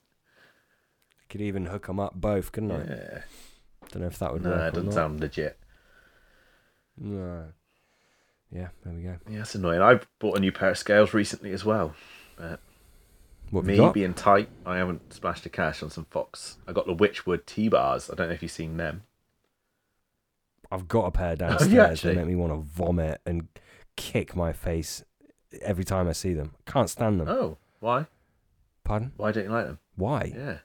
Could 1.28 1.40
even 1.40 1.66
hook 1.66 1.88
them 1.88 1.98
up 1.98 2.14
both, 2.14 2.52
couldn't 2.52 2.70
I? 2.70 2.84
Yeah. 2.84 3.22
Don't 3.92 4.02
know 4.02 4.08
if 4.08 4.18
that 4.18 4.32
would 4.32 4.42
No, 4.42 4.50
work. 4.50 4.72
it 4.72 4.74
doesn't 4.74 4.92
sound 4.92 5.20
legit. 5.20 5.58
No. 6.98 7.44
Yeah, 8.50 8.68
there 8.84 8.92
we 8.94 9.02
go. 9.02 9.16
Yeah, 9.30 9.38
that's 9.38 9.54
annoying. 9.54 9.80
I 9.80 10.00
bought 10.18 10.36
a 10.36 10.40
new 10.40 10.52
pair 10.52 10.70
of 10.70 10.78
scales 10.78 11.14
recently 11.14 11.52
as 11.52 11.64
well. 11.64 11.94
Uh, 12.38 12.56
what 13.50 13.60
have 13.60 13.66
Me 13.66 13.74
you 13.74 13.80
got? 13.80 13.94
being 13.94 14.14
tight, 14.14 14.48
I 14.66 14.76
haven't 14.78 15.12
splashed 15.12 15.44
the 15.44 15.48
cash 15.50 15.82
on 15.82 15.90
some 15.90 16.06
Fox. 16.06 16.58
I 16.66 16.72
got 16.72 16.86
the 16.86 16.94
Wychwood 16.94 17.46
T 17.46 17.68
bars. 17.68 18.10
I 18.10 18.14
don't 18.14 18.28
know 18.28 18.34
if 18.34 18.42
you've 18.42 18.50
seen 18.50 18.76
them. 18.76 19.02
I've 20.70 20.88
got 20.88 21.04
a 21.06 21.10
pair 21.10 21.36
downstairs. 21.36 21.74
actually? 21.74 22.14
They 22.14 22.20
make 22.20 22.28
me 22.28 22.34
want 22.36 22.52
to 22.52 22.58
vomit 22.60 23.20
and 23.26 23.48
kick 23.96 24.34
my 24.34 24.52
face 24.52 25.04
every 25.60 25.84
time 25.84 26.08
I 26.08 26.12
see 26.12 26.32
them. 26.32 26.52
Can't 26.66 26.88
stand 26.88 27.20
them. 27.20 27.28
Oh, 27.28 27.58
why? 27.80 28.06
Pardon? 28.84 29.12
Why 29.16 29.32
don't 29.32 29.44
you 29.44 29.50
like 29.50 29.66
them? 29.66 29.78
Why? 29.96 30.32
Yeah. 30.34 30.58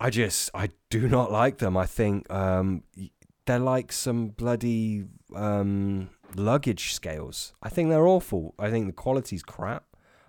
I 0.00 0.10
just 0.10 0.50
I 0.54 0.70
do 0.90 1.08
not 1.08 1.30
like 1.30 1.58
them. 1.58 1.76
I 1.76 1.86
think 1.86 2.30
um, 2.30 2.82
they're 3.46 3.58
like 3.58 3.92
some 3.92 4.28
bloody 4.28 5.04
um, 5.34 6.10
luggage 6.34 6.92
scales. 6.92 7.54
I 7.62 7.68
think 7.68 7.90
they're 7.90 8.06
awful. 8.06 8.54
I 8.58 8.70
think 8.70 8.86
the 8.86 8.92
quality's 8.92 9.42
crap. 9.42 9.84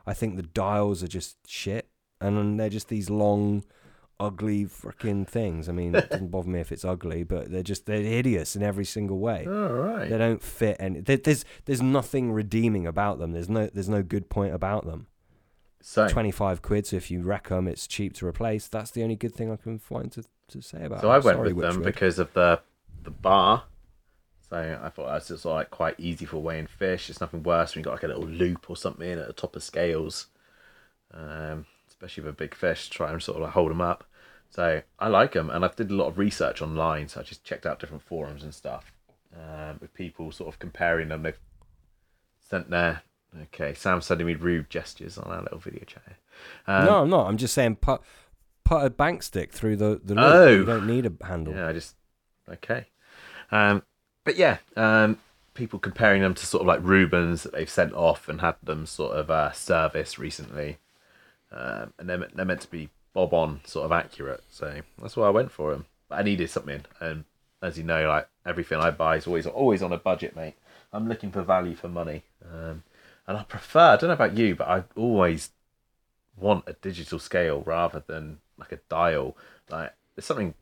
I 0.06 0.14
think 0.14 0.36
the 0.36 0.44
dials 0.44 1.04
are 1.04 1.08
just 1.08 1.38
shit, 1.48 1.90
and 2.22 2.60
they're 2.60 2.70
just 2.70 2.90
these 2.90 3.10
long, 3.10 3.64
ugly 4.20 4.66
freaking 4.66 5.28
things. 5.28 5.68
I 5.68 5.72
mean, 5.72 5.96
it 5.96 6.10
doesn't 6.10 6.30
bother 6.32 6.50
me 6.50 6.60
if 6.60 6.72
it's 6.72 6.86
ugly, 6.86 7.24
but 7.24 7.52
they're 7.52 7.64
just 7.64 7.86
they're 7.86 8.02
hideous 8.02 8.56
in 8.56 8.62
every 8.62 8.86
single 8.86 9.18
way. 9.18 9.46
All 9.48 9.74
right. 9.74 10.10
They 10.10 10.18
don't 10.18 10.44
fit, 10.44 10.78
and 10.80 11.04
there's 11.06 11.44
there's 11.66 11.82
nothing 11.82 12.32
redeeming 12.32 12.86
about 12.86 13.18
them. 13.20 13.32
There's 13.32 13.50
no 13.50 13.68
there's 13.74 13.90
no 13.90 14.04
good 14.04 14.30
point 14.30 14.54
about 14.54 14.86
them. 14.86 15.08
So, 15.88 16.08
Twenty 16.08 16.32
five 16.32 16.64
quid. 16.64 16.88
So 16.88 16.96
if 16.96 17.12
you 17.12 17.22
wreck 17.22 17.50
them, 17.50 17.68
it's 17.68 17.86
cheap 17.86 18.14
to 18.16 18.26
replace. 18.26 18.68
That's 18.68 18.90
the 18.90 19.04
only 19.04 19.16
good 19.16 19.36
thing 19.36 19.52
I 19.52 19.56
can 19.56 19.78
find 19.78 20.12
to, 20.14 20.24
to 20.48 20.60
say 20.60 20.84
about. 20.84 21.02
so 21.02 21.08
them. 21.08 21.12
I 21.12 21.20
went 21.20 21.38
Sorry, 21.38 21.54
with 21.54 21.64
them 21.64 21.82
Wychwood. 21.82 21.86
because 21.86 22.18
of 22.18 22.34
the 22.34 22.60
the 23.04 23.12
bar. 23.12 23.66
So 24.50 24.80
I 24.82 24.90
thought 24.90 25.10
that's 25.10 25.28
just 25.28 25.46
like 25.46 25.70
quite 25.70 25.94
easy 26.00 26.26
for 26.26 26.38
weighing 26.38 26.66
fish. 26.66 27.08
It's 27.12 27.22
nothing 27.22 27.44
worse 27.44 27.76
when 27.76 27.82
you 27.82 27.86
got 27.86 27.92
like 27.92 28.04
a 28.04 28.08
little 28.08 28.26
loop 28.26 28.68
or 28.68 28.76
something 28.76 29.12
at 29.12 29.28
the 29.28 29.34
top 29.34 29.56
of 29.56 29.62
scales, 29.62 30.26
um, 31.14 31.68
especially 31.88 32.24
for 32.24 32.32
big 32.32 32.56
fish. 32.56 32.90
Try 32.90 33.12
and 33.12 33.22
sort 33.22 33.38
of 33.38 33.44
like 33.44 33.54
hold 33.54 33.70
them 33.70 33.82
up. 33.82 34.06
So 34.50 34.82
I 34.98 35.08
like 35.08 35.34
them, 35.34 35.52
and 35.52 35.64
I've 35.64 35.76
did 35.76 35.92
a 35.92 35.96
lot 35.96 36.08
of 36.08 36.18
research 36.18 36.64
online. 36.64 37.10
So 37.10 37.20
I 37.20 37.24
just 37.24 37.44
checked 37.44 37.68
out 37.68 37.80
different 37.80 38.02
forums 38.02 38.42
and 38.42 38.56
stuff 38.56 38.92
um, 39.36 39.78
with 39.80 39.94
people 39.94 40.32
sort 40.32 40.52
of 40.52 40.58
comparing 40.58 41.10
them. 41.10 41.22
They've 41.22 41.40
sent 42.40 42.72
their 42.72 43.04
okay. 43.44 43.74
Sam's 43.74 44.06
sending 44.06 44.28
me 44.28 44.36
rude 44.36 44.70
gestures 44.70 45.18
on 45.18 45.32
our 45.32 45.42
little 45.42 45.60
video 45.60 45.84
chat. 45.86 46.04
Um, 46.68 46.86
no, 46.86 47.02
I'm 47.02 47.10
not. 47.10 47.28
I'm 47.28 47.38
just 47.38 47.54
saying 47.54 47.78
put 47.78 48.02
put 48.64 48.84
a 48.84 48.90
bank 48.90 49.24
stick 49.24 49.52
through 49.52 49.78
the 49.78 50.02
the 50.04 50.16
loop. 50.16 50.26
Oh. 50.26 50.48
You 50.48 50.66
don't 50.66 50.88
need 50.88 51.06
a 51.06 51.26
handle. 51.26 51.54
Yeah, 51.54 51.68
I 51.68 51.74
just 51.74 51.96
okay. 52.50 52.88
Um, 53.52 53.84
but 54.24 54.38
yeah, 54.38 54.58
um, 54.76 55.20
people 55.54 55.80
comparing 55.80 56.22
them 56.22 56.34
to 56.34 56.46
sort 56.46 56.62
of 56.62 56.68
like 56.68 56.82
Reubens 56.82 57.44
that 57.44 57.54
they've 57.54 57.70
sent 57.70 57.94
off 57.94 58.28
and 58.28 58.42
had 58.42 58.56
them 58.62 58.86
sort 58.86 59.16
of 59.16 59.32
uh, 59.32 59.52
service 59.52 60.20
recently, 60.20 60.78
um, 61.52 61.94
and 61.98 62.10
they're 62.10 62.28
they're 62.34 62.46
meant 62.46 62.62
to 62.62 62.70
be 62.70 62.90
bob 63.14 63.34
on 63.34 63.62
sort 63.66 63.86
of 63.86 63.92
accurate. 63.92 64.44
So 64.50 64.82
that's 65.02 65.16
why 65.16 65.28
I 65.28 65.32
went 65.32 65.52
for 65.52 65.72
them. 65.72 65.86
But 66.10 66.20
I 66.20 66.24
needed 66.24 66.50
something, 66.50 66.84
and 67.00 67.24
as 67.62 67.78
you 67.78 67.84
know, 67.84 68.08
like 68.08 68.28
everything 68.46 68.80
I 68.80 68.92
buy 68.92 69.18
is 69.18 69.28
always 69.28 69.48
always 69.48 69.82
on 69.82 69.94
a 69.94 69.98
budget, 69.98 70.36
mate. 70.36 70.56
I'm 70.94 71.10
looking 71.10 71.32
for 71.32 71.42
value 71.42 71.76
for 71.76 71.90
money, 71.90 72.24
um, 72.54 72.84
and 73.28 73.38
I 73.38 73.44
prefer. 73.44 73.94
I 73.94 73.96
don't 73.98 74.10
know 74.10 74.14
about 74.14 74.38
you, 74.38 74.56
but 74.56 74.68
I 74.68 74.84
always 74.96 75.52
want 76.38 76.66
a 76.68 76.74
digital 76.74 77.20
scale 77.20 77.64
rather 77.66 78.04
than 78.06 78.40
like 78.58 78.72
a 78.72 78.80
dial. 78.90 79.38
Like 79.70 79.94
there's 80.16 80.26
something 80.26 80.54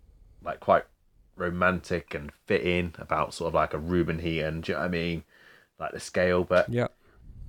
like 0.44 0.60
quite 0.60 0.85
romantic 1.35 2.14
and 2.14 2.31
fitting 2.45 2.94
about 2.99 3.34
sort 3.34 3.49
of 3.49 3.53
like 3.56 3.73
a 3.73 3.80
Reuben 3.80 4.19
Heaton. 4.19 4.61
Do 4.61 4.72
you 4.72 4.76
know 4.76 4.81
what 4.81 4.88
I 4.88 4.90
mean? 4.90 5.23
Like 5.80 5.91
the 5.91 5.99
scale, 5.99 6.44
but 6.44 6.69
Yeah. 6.69 6.88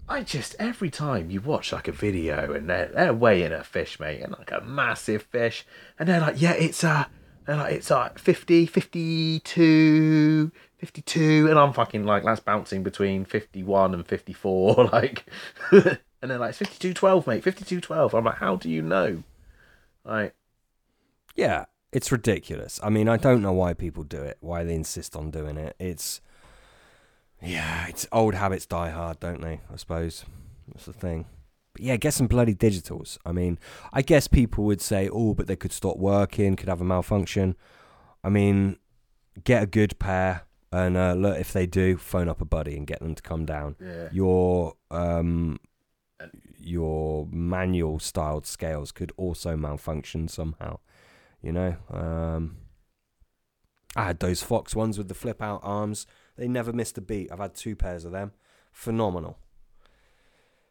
I 0.08 0.22
just 0.22 0.54
every 0.58 0.90
time 0.90 1.30
you 1.30 1.40
watch 1.40 1.72
like 1.72 1.88
a 1.88 1.92
video 1.92 2.52
and 2.52 2.68
they're 2.68 2.90
they're 2.92 3.14
weighing 3.14 3.52
a 3.52 3.64
fish, 3.64 3.98
mate, 3.98 4.20
and 4.20 4.32
like 4.32 4.52
a 4.52 4.60
massive 4.60 5.22
fish, 5.22 5.64
and 5.98 6.08
they're 6.08 6.20
like, 6.20 6.40
yeah, 6.40 6.52
it's 6.52 6.84
a, 6.84 7.08
they're 7.46 7.56
like 7.56 7.72
it's 7.72 7.90
like 7.90 8.18
50, 8.18 8.66
52, 8.66 10.52
52, 10.85 11.48
and 11.48 11.59
I'm 11.59 11.73
fucking 11.73 12.05
like 12.05 12.24
that's 12.24 12.40
bouncing 12.40 12.82
between 12.82 13.24
fifty 13.24 13.62
one 13.62 13.94
and 13.94 14.06
fifty 14.06 14.32
four, 14.32 14.85
like, 14.93 15.24
and 15.73 15.98
they're 16.31 16.39
like 16.39 16.51
it's 16.51 16.59
fifty 16.59 16.78
two 16.78 16.94
twelve, 16.94 17.27
mate, 17.27 17.43
fifty 17.43 17.65
two 17.65 17.81
twelve. 17.81 18.15
I'm 18.15 18.24
like, 18.24 18.36
how 18.36 18.56
do 18.56 18.69
you 18.69 18.82
know? 18.82 19.23
Like, 20.05 20.35
Yeah, 21.35 21.65
it's 21.93 22.12
ridiculous. 22.12 22.78
I 22.82 22.90
mean, 22.90 23.09
I 23.09 23.16
don't 23.16 23.40
know 23.40 23.52
why 23.52 23.73
people 23.73 24.05
do 24.05 24.20
it, 24.23 24.36
why 24.40 24.65
they 24.65 24.74
insist 24.74 25.16
on 25.16 25.31
doing 25.31 25.56
it. 25.56 25.74
It's 25.78 26.20
yeah, 27.43 27.86
it's 27.89 28.06
old 28.12 28.35
habits 28.35 28.66
die 28.66 28.90
hard, 28.90 29.20
don't 29.20 29.40
they? 29.40 29.61
I 29.73 29.77
suppose 29.77 30.24
that's 30.69 30.86
the 30.86 30.93
thing. 30.93 31.27
But 31.73 31.82
yeah, 31.82 31.97
get 31.97 32.15
some 32.15 32.27
bloody 32.27 32.55
digitals. 32.55 33.19
I 33.24 33.32
mean, 33.32 33.59
I 33.93 34.02
guess 34.02 34.28
people 34.28 34.65
would 34.65 34.81
say, 34.81 35.09
"Oh, 35.12 35.35
but 35.35 35.47
they 35.47 35.56
could 35.56 35.73
stop 35.73 35.97
working, 35.97 36.56
could 36.56 36.69
have 36.69 36.81
a 36.81 36.85
malfunction." 36.85 37.56
I 38.23 38.28
mean, 38.28 38.78
get 39.43 39.62
a 39.62 39.66
good 39.66 39.98
pair, 39.98 40.43
and 40.74 40.96
uh, 40.96 41.14
look 41.14 41.38
if 41.38 41.52
they 41.52 41.66
do, 41.66 41.96
phone 41.96 42.28
up 42.28 42.40
a 42.40 42.44
buddy 42.44 42.76
and 42.76 42.86
get 42.86 43.01
them 43.01 43.14
to 43.14 43.22
come 43.22 43.44
down. 43.44 43.76
yeah, 43.80 44.09
Your 44.12 44.74
um, 44.90 45.59
your 46.59 47.26
manual 47.30 47.98
styled 47.98 48.46
scales 48.46 48.90
could 48.90 49.12
also 49.16 49.56
malfunction 49.56 50.28
somehow. 50.28 50.78
You 51.42 51.52
know, 51.52 51.76
um, 51.90 52.56
I 53.94 54.05
had 54.06 54.18
those 54.20 54.42
Fox 54.42 54.74
ones 54.74 54.98
with 54.98 55.09
the 55.09 55.14
flip 55.14 55.42
out 55.42 55.60
arms. 55.62 56.06
They 56.36 56.48
never 56.48 56.72
missed 56.72 56.98
a 56.98 57.01
beat. 57.01 57.30
I've 57.30 57.38
had 57.38 57.55
two 57.55 57.76
pairs 57.76 58.05
of 58.05 58.12
them. 58.12 58.32
Phenomenal. 58.72 59.38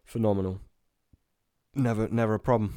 Phenomenal. 0.04 0.60
Never, 1.76 2.08
never 2.10 2.34
a 2.34 2.40
problem. 2.40 2.76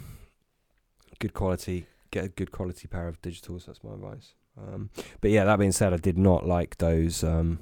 Good 1.19 1.35
quality. 1.35 1.87
Get 2.11 2.25
a 2.25 2.29
good 2.29 2.53
quality 2.53 2.87
pair 2.87 3.09
of 3.09 3.21
digitals. 3.21 3.67
That's 3.67 3.83
my 3.83 3.95
advice. 3.95 4.35
Um, 4.59 4.91
but 5.21 5.31
yeah, 5.31 5.45
that 5.45 5.59
being 5.59 5.73
said, 5.73 5.93
I 5.93 5.99
did 5.99 6.19
not 6.19 6.47
like 6.47 6.79
those 6.79 7.23
um, 7.23 7.59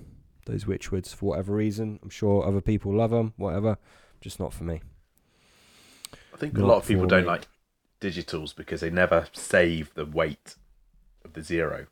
those 0.46 0.64
Wychwoods 0.64 1.14
for 1.14 1.26
whatever 1.26 1.54
reason. 1.54 1.98
I'm 2.02 2.10
sure 2.10 2.46
other 2.46 2.60
people 2.60 2.94
love 2.94 3.10
them. 3.10 3.34
Whatever, 3.36 3.78
just 4.20 4.38
not 4.38 4.52
for 4.52 4.64
me. 4.64 4.80
I 6.32 6.36
think 6.36 6.56
a 6.58 6.64
lot 6.64 6.78
of 6.78 6.86
people 6.86 7.06
don't 7.06 7.22
me. 7.22 7.28
like 7.28 7.48
digitals 8.00 8.54
because 8.54 8.80
they 8.80 8.90
never 8.90 9.26
save 9.32 9.94
the 9.94 10.04
weight 10.04 10.56
of 11.24 11.32
the 11.32 11.42
zero. 11.42 11.86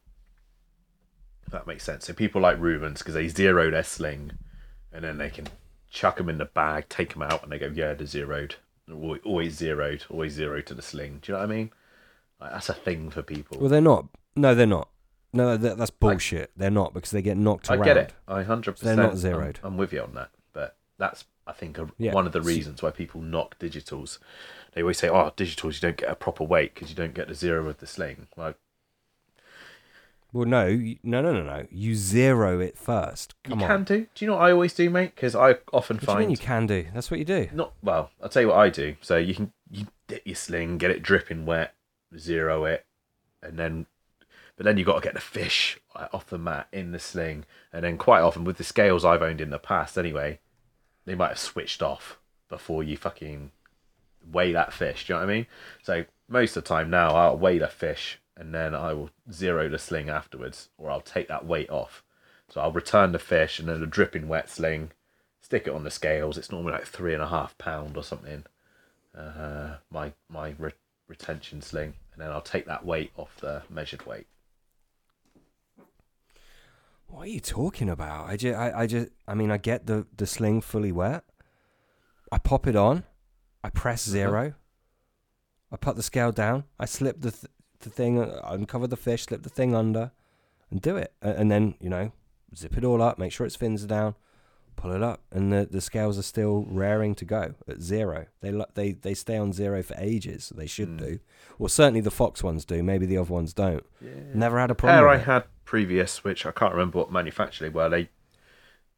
If 1.47 1.53
that 1.53 1.67
makes 1.67 1.85
sense. 1.85 2.07
So 2.07 2.13
people 2.13 2.41
like 2.41 2.61
Reubens 2.61 2.99
because 2.99 3.15
they 3.15 3.29
zero 3.29 3.71
their 3.71 3.83
sling, 3.83 4.33
and 4.93 5.05
then 5.05 5.19
they 5.19 5.31
can 5.31 5.47
chuck 5.91 6.17
them 6.17 6.29
in 6.29 6.39
the 6.39 6.45
bag, 6.45 6.89
take 6.89 7.13
them 7.13 7.23
out, 7.23 7.43
and 7.43 7.53
they 7.53 7.59
go, 7.59 7.71
yeah, 7.73 7.95
they're 7.95 8.07
zeroed. 8.07 8.57
Always 8.91 9.57
zeroed, 9.57 10.05
always 10.11 10.33
zero 10.33 10.61
to 10.61 10.75
the 10.75 10.83
sling. 10.83 11.21
Do 11.23 11.33
you 11.33 11.39
know 11.39 11.45
what 11.45 11.51
I 11.51 11.55
mean? 11.55 11.71
Like, 12.41 12.53
that's 12.53 12.69
a 12.69 12.75
thing 12.75 13.11
for 13.11 13.23
people. 13.23 13.59
Well, 13.61 13.71
they're 13.71 13.81
not. 13.81 14.07
No, 14.35 14.55
they're 14.55 14.67
not. 14.67 14.89
No, 15.33 15.57
that, 15.57 15.79
that's 15.79 15.91
bullshit. 15.91 16.51
they're 16.57 16.71
not 16.71 16.93
because 16.95 17.11
they 17.11 17.23
get 17.23 17.37
knocked 17.37 17.71
I 17.71 17.75
around. 17.75 17.83
I 17.83 17.87
get 17.87 17.97
it. 17.97 18.13
I 18.29 18.43
hundred 18.43 18.73
percent. 18.73 18.97
They're 18.97 19.07
not 19.07 19.17
zeroed. 19.17 19.61
I'm, 19.63 19.73
I'm 19.73 19.77
with 19.79 19.93
you 19.93 20.03
on 20.03 20.15
that, 20.15 20.31
but 20.53 20.77
that's 20.99 21.25
I 21.47 21.53
think 21.53 21.79
a, 21.79 21.89
Yeah. 21.99 22.13
one 22.13 22.27
of 22.27 22.33
the 22.33 22.41
reasons 22.43 22.83
why 22.83 22.91
people 22.91 23.21
knock 23.21 23.59
digitals. 23.59 24.19
They 24.73 24.83
always 24.83 24.99
say, 24.99 25.09
"Oh, 25.09 25.33
digitals, 25.37 25.75
you 25.75 25.81
don't 25.81 25.97
get 25.97 26.11
a 26.11 26.15
proper 26.15 26.45
weight 26.45 26.75
because 26.75 26.91
you 26.91 26.95
don't 26.97 27.15
get 27.15 27.29
the 27.29 27.35
zero 27.35 27.69
of 27.69 27.79
the 27.79 27.87
sling." 27.87 28.27
Like 28.37 28.57
Well, 30.33 30.47
no, 30.47 30.71
no, 31.03 31.21
no, 31.23 31.33
no, 31.33 31.43
no. 31.43 31.67
You 31.71 31.95
zero 31.95 32.61
it 32.61 32.77
first. 32.79 33.35
Come 33.45 33.59
you 33.61 33.65
on. 33.67 33.71
can 33.71 33.85
do. 33.85 34.07
Do 34.15 34.25
you 34.25 34.31
know 34.31 34.37
what 34.37 34.45
I 34.45 34.53
always 34.53 34.73
do, 34.75 34.89
mate? 34.89 35.15
Because 35.15 35.35
I 35.35 35.57
often 35.73 35.97
What 35.99 36.07
do 36.07 36.13
you 36.13 36.19
mean 36.21 36.31
you 36.31 36.37
can 36.39 36.67
do? 36.67 36.87
That's 36.95 37.11
what 37.11 37.19
you 37.19 37.27
do. 37.27 37.49
not 37.53 37.73
well. 37.83 38.11
I'll 38.23 38.29
tell 38.29 38.43
you 38.43 38.49
what 38.49 38.59
I 38.59 38.69
do. 38.71 38.97
So 39.01 39.17
you 39.17 39.35
can 39.35 39.53
you 39.71 39.87
dip 40.09 40.23
your 40.27 40.37
sling, 40.37 40.79
get 40.79 40.91
it 40.91 41.03
dripping 41.03 41.45
wet, 41.47 41.75
zero 42.19 42.65
it, 42.67 42.87
and 43.43 43.59
then 43.59 43.87
but 44.63 44.69
then 44.69 44.79
you've 44.79 44.87
got 44.87 44.95
to 44.95 45.05
get 45.05 45.15
the 45.15 45.21
fish 45.21 45.81
off 46.13 46.29
the 46.29 46.39
mat 46.39 46.69
in 46.71 46.93
the 46.93 47.01
sling, 47.01 47.45
and 47.73 47.85
then 47.85 47.99
quite 47.99 48.21
often 48.21 48.45
with 48.45 48.59
the 48.59 48.63
scales 48.63 49.05
I've 49.05 49.21
owned 49.21 49.41
in 49.41 49.51
the 49.51 49.59
past, 49.59 49.99
anyway, 49.99 50.39
they 51.05 51.17
might 51.17 51.31
have 51.31 51.39
switched 51.41 51.83
off 51.83 52.21
before 52.49 52.85
you 52.85 52.97
fucking 52.97 53.51
weigh 54.31 54.53
that 54.53 54.73
fish. 54.73 55.05
Do 55.05 55.15
you 55.15 55.19
know 55.19 55.27
what 55.27 55.33
I 55.33 55.35
mean? 55.35 55.47
So 55.83 56.05
most 56.29 56.57
of 56.57 56.63
the 56.63 56.69
time 56.69 56.91
now, 56.91 57.17
I'll 57.17 57.37
weigh 57.37 57.59
the 57.59 57.67
fish 57.67 58.21
and 58.37 58.55
then 58.55 58.73
I 58.73 58.93
will 58.93 59.11
zero 59.33 59.69
the 59.69 59.81
sling 59.81 60.09
afterwards, 60.09 60.69
or 60.79 60.93
I'll 60.93 61.01
take 61.01 61.27
that 61.27 61.45
weight 61.45 61.69
off. 61.69 62.05
So 62.49 62.61
I'll 62.61 62.71
return 62.71 63.11
the 63.11 63.19
fish 63.19 63.59
and 63.59 63.69
then 63.69 63.83
a 63.83 63.87
dripping 63.87 64.29
wet 64.29 64.49
sling, 64.49 64.93
stick 65.41 65.67
it 65.67 65.75
on 65.75 65.83
the 65.83 65.91
scales. 65.91 66.39
It's 66.39 66.53
normally 66.53 66.75
like 66.75 66.87
three 66.87 67.15
and 67.15 67.23
a 67.25 67.29
half 67.31 67.59
pound 67.59 67.97
or 67.97 68.05
something. 68.05 68.45
Uh, 69.13 69.79
my 69.91 70.13
my 70.29 70.55
re- 70.57 70.71
retention 71.09 71.63
sling, 71.63 71.95
and 72.13 72.23
then 72.23 72.31
I'll 72.31 72.41
take 72.41 72.67
that 72.67 72.87
weight 72.87 73.11
off 73.17 73.35
the 73.41 73.63
measured 73.69 74.07
weight. 74.07 74.29
What 77.13 77.27
are 77.27 77.31
you 77.31 77.41
talking 77.41 77.91
about? 77.91 78.29
I 78.29 78.37
just, 78.39 78.59
I, 78.59 78.73
I 78.83 78.87
just, 78.87 79.09
I 79.29 79.35
mean, 79.35 79.51
I 79.51 79.59
get 79.59 79.87
the 79.87 80.07
the 80.17 80.27
sling 80.27 80.61
fully 80.63 80.93
wet. 80.93 81.25
I 82.33 82.39
pop 82.39 82.67
it 82.67 82.75
on. 82.77 83.05
I 83.63 83.69
press 83.71 84.09
Uh-huh. 84.09 84.31
0 84.31 84.55
I 85.71 85.77
put 85.77 85.97
the 85.97 86.03
scale 86.03 86.33
down. 86.33 86.65
I 86.81 86.87
slip 86.87 87.21
the 87.21 87.31
th- 87.31 87.53
the 87.81 87.91
thing, 87.91 88.19
uh, 88.19 88.41
uncover 88.45 88.87
the 88.87 88.97
fish, 88.97 89.25
slip 89.25 89.43
the 89.43 89.49
thing 89.51 89.75
under, 89.75 90.11
and 90.71 90.81
do 90.81 90.97
it. 90.97 91.13
And 91.21 91.51
then 91.51 91.75
you 91.81 91.91
know, 91.91 92.13
zip 92.57 92.77
it 92.79 92.85
all 92.85 93.03
up. 93.03 93.19
Make 93.19 93.33
sure 93.33 93.47
its 93.47 93.57
fins 93.57 93.85
are 93.85 93.89
down. 93.89 94.15
Pull 94.75 94.93
it 94.93 95.03
up, 95.03 95.21
and 95.31 95.53
the, 95.53 95.69
the 95.71 95.83
scales 95.83 96.19
are 96.19 96.23
still 96.23 96.65
raring 96.67 97.15
to 97.17 97.27
go 97.27 97.55
at 97.69 97.83
zero. 97.83 98.27
They 98.41 98.53
they 98.75 98.93
they 98.93 99.13
stay 99.15 99.37
on 99.37 99.53
zero 99.53 99.83
for 99.83 99.95
ages. 99.99 100.51
They 100.57 100.67
should 100.67 100.89
Mm. 100.97 100.99
do. 100.99 101.19
Well, 101.59 101.69
certainly 101.69 102.01
the 102.01 102.11
fox 102.11 102.43
ones 102.43 102.65
do. 102.65 102.83
Maybe 102.83 103.05
the 103.05 103.19
other 103.19 103.33
ones 103.33 103.53
don't. 103.53 103.85
Yeah. 104.01 104.11
Never 104.35 104.59
had 104.59 104.71
a 104.71 104.75
problem. 104.75 105.09
I 105.11 105.19
had 105.19 105.45
previous, 105.65 106.25
which 106.25 106.47
I 106.47 106.53
can't 106.53 106.73
remember 106.75 106.99
what 106.99 107.13
manufacturer 107.13 107.69
they 107.69 107.75
were, 107.75 107.89
they 107.89 108.09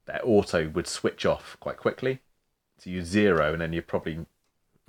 their 0.07 0.21
auto 0.25 0.69
would 0.71 0.87
switch 0.87 1.27
off 1.27 1.57
quite 1.61 1.77
quickly. 1.79 2.21
So 2.79 2.91
you 2.91 3.03
zero, 3.03 3.53
and 3.53 3.63
then 3.63 3.73
you 3.75 3.83
probably 3.83 4.27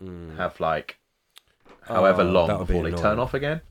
Mm. 0.01 0.37
have 0.37 0.59
like 0.59 0.99
however 1.83 2.23
Oh, 2.23 2.25
long 2.25 2.57
would 2.57 2.67
be 2.67 2.75
before 2.75 2.83
they 2.83 2.91
turn 2.93 3.19
off 3.19 3.33
again. 3.33 3.61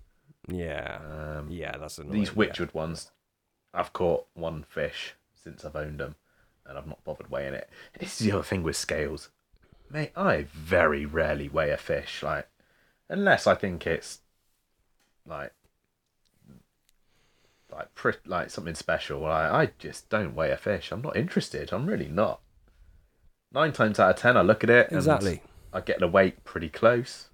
Yeah, 0.48 1.00
Um, 1.00 1.48
yeah, 1.48 1.76
that's 1.78 1.98
annoying. 1.98 2.20
these 2.20 2.30
yeah. 2.36 2.56
Wychwood 2.56 2.74
ones, 2.74 3.10
I've 3.74 3.92
caught 3.92 4.26
one 4.34 4.64
fish 4.64 5.14
since 5.34 5.64
I've 5.64 5.76
owned 5.76 6.00
them, 6.00 6.16
and 6.66 6.78
I've 6.78 6.86
not 6.86 7.04
bothered 7.04 7.30
weighing 7.30 7.54
it. 7.54 7.70
This 7.98 8.20
is 8.20 8.26
the 8.26 8.32
other 8.32 8.44
thing 8.44 8.62
with 8.62 8.76
scales, 8.76 9.30
mate. 9.90 10.12
I 10.16 10.42
very 10.52 11.06
rarely 11.06 11.48
weigh 11.48 11.70
a 11.70 11.76
fish, 11.78 12.22
like 12.22 12.48
unless 13.08 13.46
I 13.46 13.54
think 13.54 13.86
it's 13.86 14.20
like 15.26 15.52
like 17.74 17.94
pri- 17.94 18.14
like 18.26 18.50
something 18.50 18.74
special. 18.74 19.26
I 19.26 19.48
I 19.48 19.70
just 19.78 20.08
don't 20.08 20.34
weigh 20.34 20.50
a 20.50 20.56
fish. 20.56 20.92
I'm 20.92 21.02
not 21.02 21.16
interested. 21.16 21.72
I'm 21.72 21.86
really 21.86 22.08
not. 22.08 22.40
Nine 23.52 23.72
times 23.72 23.98
out 23.98 24.10
of 24.10 24.16
ten, 24.16 24.36
I 24.36 24.42
look 24.42 24.64
at 24.64 24.70
it 24.70 24.88
and 24.88 24.96
Exactly. 24.98 25.42
I 25.72 25.80
get 25.80 25.98
the 25.98 26.08
weight 26.08 26.44
pretty 26.44 26.68
close. 26.68 27.28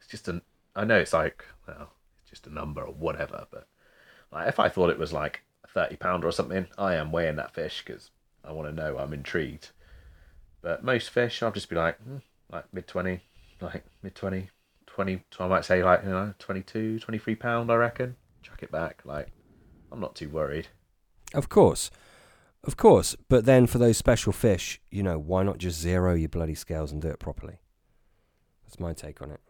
It's 0.00 0.10
just 0.10 0.28
an. 0.28 0.42
I 0.74 0.84
know 0.84 0.98
it's 0.98 1.12
like 1.12 1.44
well, 1.68 1.90
it's 2.20 2.30
just 2.30 2.46
a 2.46 2.54
number 2.54 2.82
or 2.82 2.92
whatever, 2.92 3.46
but 3.50 3.66
like 4.32 4.48
if 4.48 4.58
I 4.58 4.68
thought 4.68 4.90
it 4.90 4.98
was 4.98 5.12
like 5.12 5.42
a 5.64 5.68
thirty 5.68 5.96
pounder 5.96 6.26
or 6.26 6.32
something, 6.32 6.66
I 6.78 6.94
am 6.94 7.12
weighing 7.12 7.36
that 7.36 7.54
fish 7.54 7.82
because 7.84 8.10
I 8.44 8.52
want 8.52 8.68
to 8.68 8.74
know. 8.74 8.98
I'm 8.98 9.12
intrigued. 9.12 9.70
But 10.62 10.84
most 10.84 11.10
fish, 11.10 11.42
I'll 11.42 11.52
just 11.52 11.68
be 11.68 11.76
like, 11.76 11.98
hmm, 12.00 12.18
like 12.50 12.64
mid 12.72 12.86
twenty, 12.86 13.20
like 13.60 13.84
mid 14.02 14.14
20, 14.14 14.48
20. 14.86 15.24
So 15.30 15.44
I 15.44 15.48
might 15.48 15.64
say 15.64 15.82
like 15.82 16.02
you 16.04 16.10
know 16.10 16.34
22, 16.38 16.98
23 17.00 17.34
pound. 17.34 17.70
I 17.70 17.74
reckon. 17.74 18.16
Chuck 18.42 18.62
it 18.62 18.72
back. 18.72 19.02
Like 19.04 19.28
I'm 19.92 20.00
not 20.00 20.14
too 20.16 20.28
worried. 20.28 20.68
Of 21.34 21.48
course. 21.48 21.90
Of 22.64 22.76
course. 22.76 23.14
But 23.28 23.44
then 23.44 23.66
for 23.66 23.78
those 23.78 23.96
special 23.96 24.32
fish, 24.32 24.80
you 24.90 25.02
know, 25.02 25.18
why 25.18 25.42
not 25.42 25.58
just 25.58 25.78
zero 25.80 26.14
your 26.14 26.28
bloody 26.28 26.54
scales 26.54 26.92
and 26.92 27.02
do 27.02 27.08
it 27.08 27.18
properly? 27.18 27.58
That's 28.64 28.80
my 28.80 28.92
take 28.94 29.20
on 29.20 29.30
it. 29.30 29.40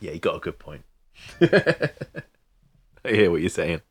Yeah, 0.00 0.12
you 0.12 0.18
got 0.18 0.36
a 0.36 0.40
good 0.40 0.58
point. 0.58 0.82
I 1.40 1.90
hear 3.04 3.30
what 3.30 3.40
you're 3.40 3.50
saying. 3.50 3.82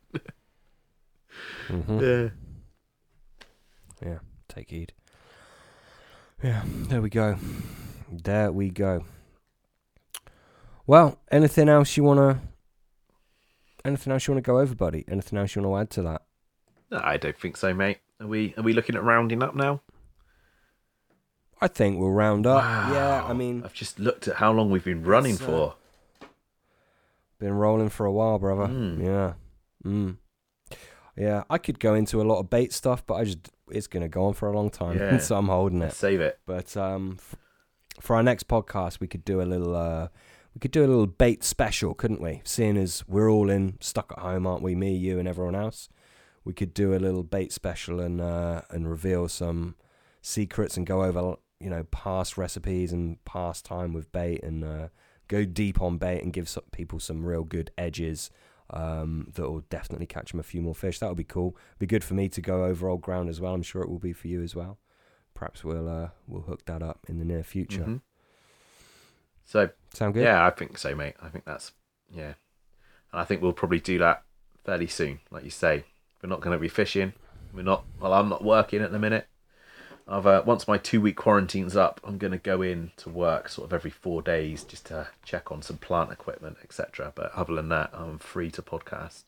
hmm 1.68 2.00
Yeah. 2.00 2.28
Yeah, 4.04 4.18
take 4.48 4.70
heed. 4.70 4.92
Yeah, 6.42 6.62
there 6.66 7.00
we 7.00 7.08
go. 7.08 7.36
There 8.10 8.50
we 8.50 8.68
go. 8.68 9.04
Well, 10.86 11.18
anything 11.30 11.68
else 11.68 11.96
you 11.96 12.02
wanna? 12.02 12.42
Anything 13.84 14.12
else 14.12 14.26
you 14.26 14.32
wanna 14.32 14.42
go 14.42 14.58
over, 14.60 14.74
buddy? 14.74 15.04
Anything 15.08 15.38
else 15.38 15.54
you 15.54 15.62
wanna 15.62 15.80
add 15.80 15.90
to 15.90 16.02
that? 16.02 16.22
No, 16.90 17.00
I 17.02 17.16
don't 17.16 17.36
think 17.38 17.56
so, 17.56 17.72
mate. 17.74 17.98
Are 18.20 18.26
we 18.26 18.54
are 18.56 18.62
we 18.62 18.72
looking 18.72 18.94
at 18.96 19.02
rounding 19.02 19.42
up 19.42 19.54
now? 19.54 19.80
I 21.60 21.68
think 21.68 21.98
we'll 21.98 22.10
round 22.10 22.46
up. 22.46 22.62
Yeah, 22.92 23.24
I 23.24 23.32
mean, 23.32 23.62
I've 23.64 23.72
just 23.74 23.98
looked 24.00 24.26
at 24.28 24.36
how 24.36 24.52
long 24.52 24.70
we've 24.70 24.84
been 24.84 25.04
running 25.04 25.34
uh, 25.36 25.38
for. 25.38 25.74
been 27.38 27.52
rolling 27.54 27.88
for 27.88 28.04
a 28.06 28.12
while, 28.12 28.38
brother. 28.38 28.66
Mm. 28.66 29.02
Yeah. 29.04 29.32
Mm. 29.84 30.16
Yeah, 31.16 31.44
I 31.50 31.58
could 31.58 31.78
go 31.78 31.94
into 31.94 32.20
a 32.20 32.24
lot 32.24 32.40
of 32.40 32.50
bait 32.50 32.72
stuff, 32.72 33.06
but 33.06 33.14
I 33.14 33.24
just 33.24 33.50
it's 33.70 33.86
going 33.86 34.02
to 34.02 34.08
go 34.08 34.24
on 34.26 34.34
for 34.34 34.48
a 34.48 34.56
long 34.56 34.70
time, 34.70 34.98
Yeah. 34.98 35.18
so 35.18 35.36
I'm 35.36 35.48
holding 35.48 35.78
it. 35.78 35.84
Let's 35.86 35.96
save 35.96 36.20
it. 36.20 36.38
But 36.46 36.76
um, 36.76 37.18
for 38.00 38.16
our 38.16 38.22
next 38.22 38.48
podcast, 38.48 38.98
we 39.00 39.06
could 39.06 39.24
do 39.24 39.40
a 39.40 39.44
little 39.44 39.76
uh, 39.76 40.08
we 40.54 40.58
could 40.60 40.70
do 40.70 40.84
a 40.84 40.86
little 40.86 41.06
bait 41.06 41.42
special, 41.44 41.94
couldn't 41.94 42.20
we? 42.20 42.42
Seeing 42.44 42.76
as 42.76 43.04
we're 43.08 43.30
all 43.30 43.50
in 43.50 43.78
stuck 43.80 44.12
at 44.12 44.18
home, 44.22 44.46
aren't 44.46 44.62
we? 44.62 44.74
Me, 44.74 44.94
you, 44.94 45.18
and 45.18 45.26
everyone 45.28 45.54
else. 45.54 45.88
We 46.44 46.52
could 46.52 46.74
do 46.74 46.94
a 46.94 46.96
little 46.98 47.22
bait 47.22 47.52
special 47.52 48.00
and 48.00 48.20
uh, 48.20 48.62
and 48.70 48.88
reveal 48.88 49.28
some 49.28 49.76
secrets 50.20 50.76
and 50.76 50.86
go 50.86 51.02
over 51.02 51.36
you 51.60 51.70
know 51.70 51.84
past 51.84 52.36
recipes 52.36 52.92
and 52.92 53.24
past 53.24 53.64
time 53.64 53.92
with 53.92 54.10
bait 54.12 54.42
and 54.42 54.64
uh, 54.64 54.88
go 55.28 55.44
deep 55.44 55.80
on 55.80 55.98
bait 55.98 56.20
and 56.22 56.32
give 56.32 56.48
some 56.48 56.64
people 56.72 56.98
some 56.98 57.24
real 57.24 57.44
good 57.44 57.70
edges 57.78 58.30
um, 58.70 59.28
that 59.34 59.42
will 59.48 59.60
definitely 59.70 60.06
catch 60.06 60.32
them 60.32 60.40
a 60.40 60.44
few 60.44 60.60
more 60.62 60.74
fish. 60.74 60.98
That 60.98 61.08
would 61.08 61.16
be 61.16 61.24
cool. 61.24 61.56
Be 61.78 61.86
good 61.86 62.02
for 62.04 62.14
me 62.14 62.28
to 62.30 62.40
go 62.40 62.64
over 62.64 62.88
old 62.88 63.02
ground 63.02 63.28
as 63.28 63.40
well. 63.40 63.54
I'm 63.54 63.62
sure 63.62 63.82
it 63.82 63.88
will 63.88 63.98
be 63.98 64.12
for 64.12 64.28
you 64.28 64.42
as 64.42 64.54
well. 64.56 64.78
Perhaps 65.34 65.62
we'll 65.64 65.88
uh, 65.88 66.08
we'll 66.26 66.42
hook 66.42 66.64
that 66.66 66.82
up 66.82 67.06
in 67.08 67.18
the 67.18 67.24
near 67.24 67.42
future. 67.44 67.84
Mhm. 67.84 68.00
So 69.44 69.70
Sound 69.92 70.14
good? 70.14 70.24
yeah, 70.24 70.46
I 70.46 70.50
think 70.50 70.78
so, 70.78 70.94
mate. 70.94 71.14
I 71.22 71.28
think 71.28 71.44
that's 71.44 71.72
yeah, 72.14 72.34
and 73.12 73.20
I 73.20 73.24
think 73.24 73.42
we'll 73.42 73.52
probably 73.52 73.80
do 73.80 73.98
that 73.98 74.22
fairly 74.64 74.86
soon. 74.86 75.20
Like 75.30 75.44
you 75.44 75.50
say, 75.50 75.84
we're 76.22 76.30
not 76.30 76.40
going 76.40 76.56
to 76.56 76.60
be 76.60 76.68
fishing. 76.68 77.12
We're 77.52 77.62
not. 77.62 77.84
Well, 78.00 78.12
I'm 78.12 78.28
not 78.28 78.44
working 78.44 78.82
at 78.82 78.92
the 78.92 78.98
minute. 78.98 79.26
I've 80.08 80.26
uh, 80.26 80.42
once 80.44 80.66
my 80.66 80.78
two 80.78 81.00
week 81.00 81.16
quarantine's 81.16 81.76
up, 81.76 82.00
I'm 82.04 82.18
going 82.18 82.32
to 82.32 82.38
go 82.38 82.62
in 82.62 82.92
to 82.98 83.08
work 83.08 83.48
sort 83.48 83.68
of 83.68 83.72
every 83.72 83.90
four 83.90 84.22
days 84.22 84.64
just 84.64 84.86
to 84.86 85.08
check 85.24 85.52
on 85.52 85.62
some 85.62 85.78
plant 85.78 86.10
equipment, 86.10 86.58
etc. 86.62 87.12
But 87.14 87.32
other 87.34 87.54
than 87.54 87.68
that, 87.68 87.90
I'm 87.92 88.18
free 88.18 88.50
to 88.52 88.62
podcast. 88.62 89.24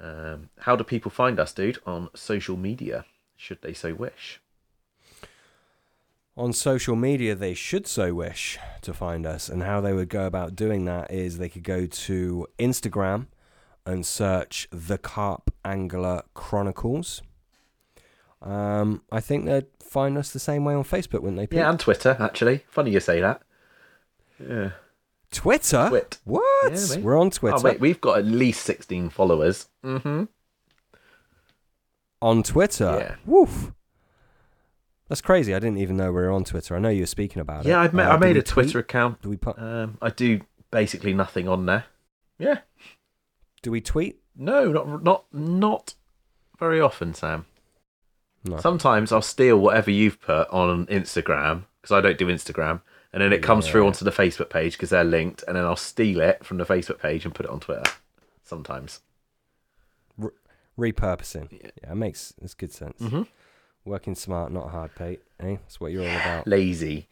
Um, 0.00 0.50
how 0.60 0.76
do 0.76 0.84
people 0.84 1.10
find 1.10 1.40
us, 1.40 1.52
dude, 1.52 1.78
on 1.86 2.10
social 2.14 2.56
media? 2.56 3.04
Should 3.36 3.62
they 3.62 3.72
so 3.72 3.94
wish? 3.94 4.40
On 6.38 6.52
social 6.52 6.94
media, 6.94 7.34
they 7.34 7.52
should 7.52 7.88
so 7.88 8.14
wish 8.14 8.60
to 8.82 8.94
find 8.94 9.26
us, 9.26 9.48
and 9.48 9.64
how 9.64 9.80
they 9.80 9.92
would 9.92 10.08
go 10.08 10.24
about 10.24 10.54
doing 10.54 10.84
that 10.84 11.10
is 11.10 11.38
they 11.38 11.48
could 11.48 11.64
go 11.64 11.84
to 11.84 12.46
Instagram 12.60 13.26
and 13.84 14.06
search 14.06 14.68
the 14.70 14.98
Carp 14.98 15.52
Angler 15.64 16.22
Chronicles. 16.34 17.22
Um, 18.40 19.02
I 19.10 19.18
think 19.18 19.46
they'd 19.46 19.66
find 19.80 20.16
us 20.16 20.30
the 20.30 20.38
same 20.38 20.64
way 20.64 20.74
on 20.74 20.84
Facebook, 20.84 21.22
wouldn't 21.22 21.38
they? 21.38 21.48
Pete? 21.48 21.58
Yeah, 21.58 21.70
and 21.70 21.80
Twitter 21.80 22.16
actually. 22.20 22.62
Funny 22.68 22.92
you 22.92 23.00
say 23.00 23.20
that. 23.20 23.42
Yeah. 24.38 24.70
Twitter. 25.32 25.88
Twit. 25.88 26.18
What? 26.22 26.72
Yeah. 26.72 26.98
We're 27.00 27.18
on 27.18 27.30
Twitter. 27.30 27.56
Oh 27.58 27.62
wait, 27.62 27.80
we've 27.80 28.00
got 28.00 28.18
at 28.18 28.24
least 28.26 28.62
sixteen 28.62 29.10
followers. 29.10 29.66
Mm-hmm. 29.84 30.24
on 32.22 32.42
Twitter. 32.44 32.96
Yeah. 33.00 33.14
Woof. 33.26 33.72
That's 35.08 35.20
crazy. 35.22 35.54
I 35.54 35.58
didn't 35.58 35.78
even 35.78 35.96
know 35.96 36.06
we 36.06 36.20
were 36.20 36.30
on 36.30 36.44
Twitter. 36.44 36.76
I 36.76 36.78
know 36.78 36.90
you 36.90 37.00
were 37.02 37.06
speaking 37.06 37.40
about 37.40 37.64
it. 37.64 37.70
Yeah, 37.70 37.80
I've 37.80 37.94
ma- 37.94 38.04
Uh, 38.10 38.14
I 38.14 38.16
made 38.18 38.36
a 38.36 38.42
Twitter 38.42 38.78
account. 38.78 39.22
Do 39.22 39.30
we 39.30 39.36
put? 39.36 39.58
Um, 39.58 39.96
I 40.02 40.10
do 40.10 40.40
basically 40.70 41.14
nothing 41.14 41.48
on 41.48 41.64
there. 41.66 41.84
Yeah. 42.38 42.58
Do 43.62 43.70
we 43.70 43.80
tweet? 43.80 44.20
No, 44.36 44.70
not 44.70 45.02
not 45.02 45.24
not 45.32 45.94
very 46.58 46.80
often, 46.80 47.14
Sam. 47.14 47.46
No. 48.44 48.58
Sometimes 48.58 49.10
I'll 49.10 49.22
steal 49.22 49.58
whatever 49.58 49.90
you've 49.90 50.20
put 50.20 50.48
on 50.50 50.86
Instagram 50.86 51.64
because 51.80 51.96
I 51.96 52.00
don't 52.00 52.18
do 52.18 52.26
Instagram, 52.28 52.82
and 53.12 53.22
then 53.22 53.32
it 53.32 53.42
comes 53.42 53.66
through 53.68 53.86
onto 53.86 54.04
the 54.04 54.12
Facebook 54.12 54.50
page 54.50 54.74
because 54.74 54.90
they're 54.90 55.04
linked, 55.04 55.42
and 55.48 55.56
then 55.56 55.64
I'll 55.64 55.74
steal 55.74 56.20
it 56.20 56.44
from 56.44 56.58
the 56.58 56.64
Facebook 56.64 56.98
page 57.00 57.24
and 57.24 57.34
put 57.34 57.46
it 57.46 57.50
on 57.50 57.60
Twitter. 57.60 57.90
Sometimes. 58.44 59.00
Repurposing. 60.78 61.48
Yeah. 61.50 61.70
Yeah, 61.82 61.92
it 61.92 61.96
makes 61.96 62.34
it's 62.40 62.54
good 62.54 62.72
sense. 62.72 63.00
Mm-hmm. 63.00 63.22
Working 63.88 64.14
smart, 64.14 64.52
not 64.52 64.68
hard, 64.68 64.90
Pete. 64.94 65.22
Eh? 65.40 65.56
That's 65.62 65.80
what 65.80 65.92
you're 65.92 66.02
all 66.06 66.16
about. 66.16 66.46
Lazy. 66.46 67.08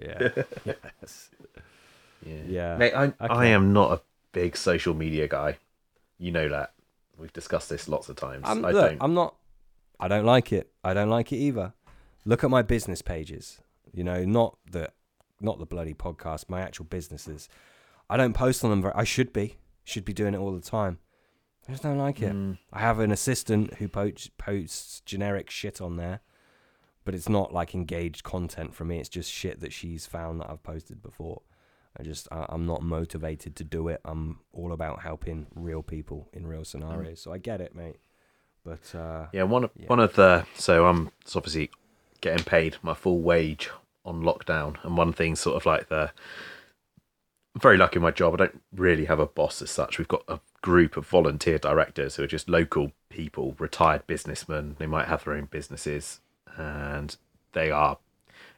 Yeah. 0.00 0.28
yes. 0.64 1.30
Yeah. 2.24 2.34
Yeah. 2.46 2.76
Mate, 2.78 2.94
I, 2.94 3.12
I 3.20 3.46
am 3.46 3.74
not 3.74 3.92
a 3.92 4.00
big 4.32 4.56
social 4.56 4.94
media 4.94 5.28
guy. 5.28 5.58
You 6.18 6.32
know 6.32 6.48
that. 6.48 6.72
We've 7.18 7.32
discussed 7.32 7.68
this 7.68 7.88
lots 7.88 8.08
of 8.08 8.16
times. 8.16 8.44
I'm, 8.46 8.64
I 8.64 8.70
look, 8.70 8.88
don't. 8.88 8.98
I'm 9.02 9.12
not. 9.12 9.36
I 10.00 10.08
don't 10.08 10.24
like 10.24 10.50
it. 10.50 10.72
I 10.82 10.94
don't 10.94 11.10
like 11.10 11.30
it 11.30 11.36
either. 11.36 11.74
Look 12.24 12.42
at 12.42 12.50
my 12.50 12.62
business 12.62 13.02
pages. 13.02 13.60
You 13.92 14.02
know, 14.02 14.24
not 14.24 14.56
the, 14.70 14.90
not 15.42 15.58
the 15.58 15.66
bloody 15.66 15.94
podcast. 15.94 16.48
My 16.48 16.62
actual 16.62 16.86
businesses. 16.86 17.50
I 18.08 18.16
don't 18.16 18.32
post 18.32 18.64
on 18.64 18.70
them. 18.70 18.80
Very, 18.80 18.94
I 18.94 19.04
should 19.04 19.32
be. 19.32 19.56
Should 19.84 20.06
be 20.06 20.14
doing 20.14 20.32
it 20.32 20.38
all 20.38 20.52
the 20.52 20.60
time. 20.60 20.98
I 21.68 21.72
just 21.72 21.82
don't 21.82 21.98
like 21.98 22.22
it. 22.22 22.32
Mm, 22.32 22.58
I 22.72 22.80
have 22.80 22.98
an 23.00 23.10
assistant 23.10 23.74
who 23.74 23.88
posts 23.88 24.30
posts 24.38 25.00
generic 25.04 25.50
shit 25.50 25.80
on 25.80 25.96
there, 25.96 26.20
but 27.04 27.14
it's 27.14 27.28
not 27.28 27.52
like 27.52 27.74
engaged 27.74 28.22
content 28.22 28.74
for 28.74 28.84
me. 28.84 28.98
It's 29.00 29.08
just 29.08 29.30
shit 29.32 29.60
that 29.60 29.72
she's 29.72 30.06
found 30.06 30.40
that 30.40 30.50
I've 30.50 30.62
posted 30.62 31.02
before. 31.02 31.42
I 31.98 32.02
just 32.02 32.28
I, 32.30 32.46
I'm 32.48 32.66
not 32.66 32.82
motivated 32.82 33.56
to 33.56 33.64
do 33.64 33.88
it. 33.88 34.00
I'm 34.04 34.40
all 34.52 34.72
about 34.72 35.02
helping 35.02 35.46
real 35.54 35.82
people 35.82 36.28
in 36.32 36.46
real 36.46 36.64
scenarios. 36.64 37.20
So 37.20 37.32
I 37.32 37.38
get 37.38 37.60
it, 37.60 37.74
mate. 37.74 37.96
But 38.64 38.94
uh, 38.94 39.26
yeah, 39.32 39.44
one 39.44 39.64
of 39.64 39.70
Yeah. 39.76 39.86
one 39.86 40.00
of 40.00 40.14
the 40.14 40.46
so 40.54 40.86
I'm 40.86 41.10
it's 41.22 41.34
obviously 41.34 41.70
getting 42.20 42.44
paid 42.44 42.76
my 42.82 42.94
full 42.94 43.20
wage 43.20 43.70
on 44.04 44.22
lockdown, 44.22 44.76
and 44.84 44.96
one 44.96 45.12
thing 45.12 45.34
sort 45.34 45.56
of 45.56 45.66
like 45.66 45.88
the 45.88 46.12
Very 47.56 47.78
lucky 47.78 47.96
in 47.96 48.02
my 48.02 48.10
job. 48.10 48.34
I 48.34 48.36
don't 48.36 48.62
really 48.74 49.06
have 49.06 49.18
a 49.18 49.24
boss 49.24 49.62
as 49.62 49.70
such. 49.70 49.96
We've 49.96 50.06
got 50.06 50.24
a 50.28 50.40
group 50.60 50.98
of 50.98 51.06
volunteer 51.06 51.56
directors 51.56 52.16
who 52.16 52.22
are 52.22 52.26
just 52.26 52.50
local 52.50 52.92
people, 53.08 53.56
retired 53.58 54.06
businessmen. 54.06 54.76
They 54.78 54.84
might 54.84 55.08
have 55.08 55.24
their 55.24 55.32
own 55.32 55.46
businesses, 55.46 56.20
and 56.54 57.16
they 57.52 57.70
are 57.70 57.96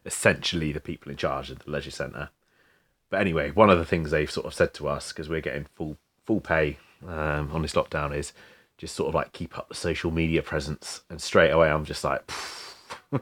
essentially 0.05 0.73
the 0.73 0.81
people 0.81 1.12
in 1.12 1.16
charge 1.16 1.49
of 1.49 1.61
the 1.61 1.70
leisure 1.70 1.93
centre. 1.93 2.31
But 3.09 3.20
anyway, 3.20 3.53
one 3.53 3.70
of 3.70 3.79
the 3.79 3.85
things 3.85 4.11
they've 4.11 4.29
sort 4.29 4.47
of 4.47 4.55
said 4.55 4.75
to 4.75 4.89
us 4.89 5.12
because 5.12 5.29
we're 5.29 5.41
getting 5.41 5.66
full 5.77 5.97
full 6.27 6.41
pay 6.41 6.79
um, 7.07 7.51
on 7.53 7.62
this 7.62 7.75
lockdown 7.75 8.15
is 8.15 8.33
just 8.79 8.97
sort 8.97 9.09
of 9.09 9.15
like 9.15 9.33
keep 9.33 9.57
up 9.57 9.69
the 9.69 9.77
social 9.77 10.11
media 10.11 10.43
presence. 10.43 11.03
And 11.09 11.23
straight 11.23 11.51
away, 11.51 11.70
I'm 11.70 11.85
just 11.85 12.03
like, 12.03 12.29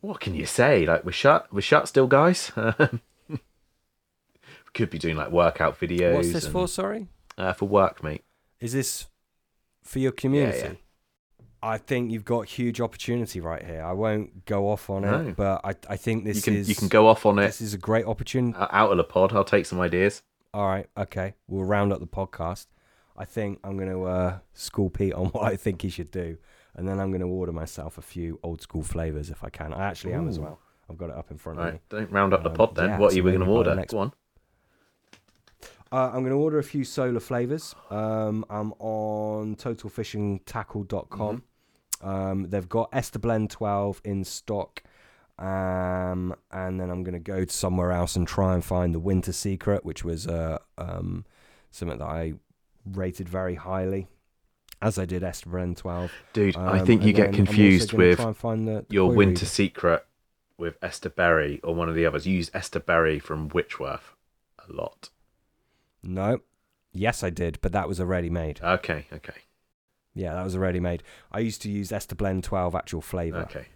what 0.00 0.20
can 0.20 0.34
you 0.34 0.44
say? 0.44 0.84
Like 0.84 1.02
we're 1.02 1.12
shut, 1.12 1.46
we're 1.50 1.62
shut 1.62 1.88
still, 1.88 2.06
guys. 2.06 2.52
could 4.76 4.90
be 4.90 4.98
doing 4.98 5.16
like 5.16 5.30
workout 5.30 5.78
videos. 5.80 6.14
what's 6.14 6.32
this 6.32 6.44
and- 6.44 6.52
for? 6.52 6.68
Sorry, 6.68 7.08
Uh, 7.38 7.52
for 7.52 7.66
work, 7.66 8.02
mate. 8.02 8.22
is 8.60 8.72
this 8.72 9.06
for 9.82 9.98
your 9.98 10.12
community? 10.12 10.58
yeah. 10.58 10.72
I 11.62 11.78
think 11.78 12.12
you've 12.12 12.24
got 12.24 12.46
huge 12.46 12.80
opportunity 12.80 13.40
right 13.40 13.64
here. 13.64 13.82
I 13.82 13.92
won't 13.92 14.44
go 14.44 14.68
off 14.68 14.88
on 14.90 15.02
No. 15.02 15.20
it, 15.28 15.36
but 15.36 15.60
I 15.64 15.74
I 15.88 15.96
think 15.96 16.24
this 16.24 16.36
you 16.36 16.42
can 16.42 16.54
is 16.56 16.68
you 16.68 16.74
can 16.76 16.88
go 16.88 17.08
off 17.08 17.26
on 17.26 17.38
it 17.38 17.46
this 17.46 17.60
is 17.60 17.74
a 17.74 17.78
great 17.78 18.04
opportunity. 18.06 18.56
out 18.70 18.90
of 18.92 18.96
the 18.98 19.04
pod. 19.04 19.32
I'll 19.32 19.42
take 19.44 19.66
some 19.66 19.80
ideas. 19.80 20.22
All 20.54 20.66
right, 20.68 20.86
okay. 20.96 21.34
We'll 21.48 21.64
round 21.64 21.92
up 21.92 22.00
the 22.00 22.06
podcast. 22.06 22.66
I 23.16 23.24
think 23.24 23.58
I'm 23.64 23.76
going 23.76 23.90
to 23.90 24.04
uh, 24.04 24.38
school 24.52 24.90
Pete 24.90 25.14
on 25.14 25.26
what 25.34 25.44
I 25.52 25.56
think 25.56 25.82
he 25.82 25.88
should 25.88 26.10
do, 26.10 26.36
and 26.74 26.86
then 26.86 27.00
I'm 27.00 27.10
going 27.10 27.20
to 27.22 27.26
order 27.26 27.52
myself 27.52 27.98
a 27.98 28.02
few 28.02 28.38
old 28.42 28.60
school 28.62 28.82
flavors 28.82 29.30
if 29.30 29.42
I 29.42 29.48
can. 29.50 29.72
I 29.72 29.84
actually 29.88 30.12
am 30.12 30.28
as 30.28 30.38
well. 30.38 30.60
I've 30.88 30.98
got 30.98 31.10
it 31.10 31.16
up 31.16 31.30
in 31.32 31.38
front 31.38 31.58
Right, 31.58 31.68
of 31.68 31.74
me. 31.74 31.80
don't 31.88 32.10
round 32.12 32.32
up 32.34 32.42
the 32.44 32.50
Um, 32.50 32.56
pod 32.56 32.74
then. 32.76 32.90
yeah, 32.90 32.98
what 32.98 33.12
are 33.12 33.16
you 33.16 33.22
going 33.22 33.40
to 33.40 33.46
order? 33.46 33.74
next- 33.74 33.92
Go 33.92 33.98
on. 34.00 34.12
Uh, 35.92 36.06
I'm 36.12 36.20
going 36.22 36.30
to 36.30 36.36
order 36.38 36.58
a 36.58 36.64
few 36.64 36.84
solar 36.84 37.20
flavors. 37.20 37.74
Um, 37.90 38.44
I'm 38.50 38.72
on 38.78 39.54
totalfishingtackle.com. 39.56 41.42
Um, 42.02 42.48
they've 42.50 42.68
got 42.68 42.88
Esther 42.92 43.18
Blend 43.18 43.50
12 43.50 44.00
in 44.04 44.24
stock. 44.24 44.82
Um, 45.38 46.34
and 46.50 46.80
then 46.80 46.90
I'm 46.90 47.02
going 47.04 47.12
to 47.14 47.18
go 47.20 47.44
to 47.44 47.52
somewhere 47.52 47.92
else 47.92 48.16
and 48.16 48.26
try 48.26 48.54
and 48.54 48.64
find 48.64 48.94
the 48.94 48.98
Winter 48.98 49.32
Secret, 49.32 49.84
which 49.84 50.02
was 50.04 50.26
uh, 50.26 50.58
um, 50.78 51.24
something 51.70 51.98
that 51.98 52.04
I 52.04 52.34
rated 52.84 53.28
very 53.28 53.54
highly, 53.54 54.08
as 54.80 54.98
I 54.98 55.04
did 55.04 55.22
Esther 55.22 55.50
Blend 55.50 55.76
12. 55.76 56.10
Dude, 56.32 56.56
I 56.56 56.80
Um, 56.80 56.86
think 56.86 57.02
you 57.02 57.12
get 57.12 57.32
then 57.32 57.34
I'm 57.34 57.40
also 57.40 57.44
confused 57.52 57.92
with 57.92 58.16
try 58.18 58.26
and 58.28 58.36
find 58.36 58.66
the, 58.66 58.86
the 58.88 58.94
your 58.94 59.10
winter 59.10 59.30
Reader. 59.40 59.46
secret 59.46 60.06
with 60.58 60.78
Esther 60.82 61.10
Berry 61.10 61.60
or 61.62 61.74
one 61.74 61.88
of 61.90 61.94
the 61.94 62.06
others. 62.06 62.26
You 62.26 62.34
use 62.36 62.50
Esther 62.54 62.80
Berry 62.80 63.18
from 63.18 63.50
Witchworth 63.50 64.14
a 64.58 64.72
lot. 64.72 65.10
No. 66.06 66.40
Yes, 66.92 67.22
I 67.22 67.30
did, 67.30 67.58
but 67.60 67.72
that 67.72 67.88
was 67.88 68.00
already 68.00 68.30
made. 68.30 68.60
Okay, 68.62 69.06
okay, 69.12 69.34
Yeah, 70.14 70.32
that 70.34 70.44
was 70.44 70.56
already 70.56 70.80
made. 70.80 71.02
I 71.30 71.40
used 71.40 71.60
to 71.62 71.70
use 71.70 71.92
Esther 71.92 72.14
Blend 72.14 72.42
12 72.44 72.74
actual 72.74 73.02
flavour. 73.02 73.40
okay. 73.42 73.66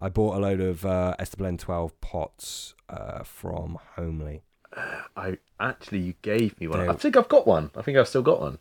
I 0.00 0.08
bought 0.08 0.36
a 0.36 0.38
load 0.38 0.60
of 0.60 0.84
uh, 0.86 1.14
Esther 1.18 1.36
Blend 1.36 1.60
12 1.60 2.00
pots 2.00 2.74
uh, 2.88 3.22
from 3.24 3.78
Homely. 3.96 4.42
I 5.16 5.38
actually 5.60 6.00
you 6.00 6.14
gave 6.22 6.58
me 6.58 6.66
one. 6.66 6.88
I 6.88 6.94
think 6.94 7.16
I've 7.16 7.28
got 7.28 7.46
one. 7.46 7.70
I 7.76 7.82
think 7.82 7.96
I've 7.98 8.08
still 8.08 8.22
got 8.22 8.40
one. 8.40 8.58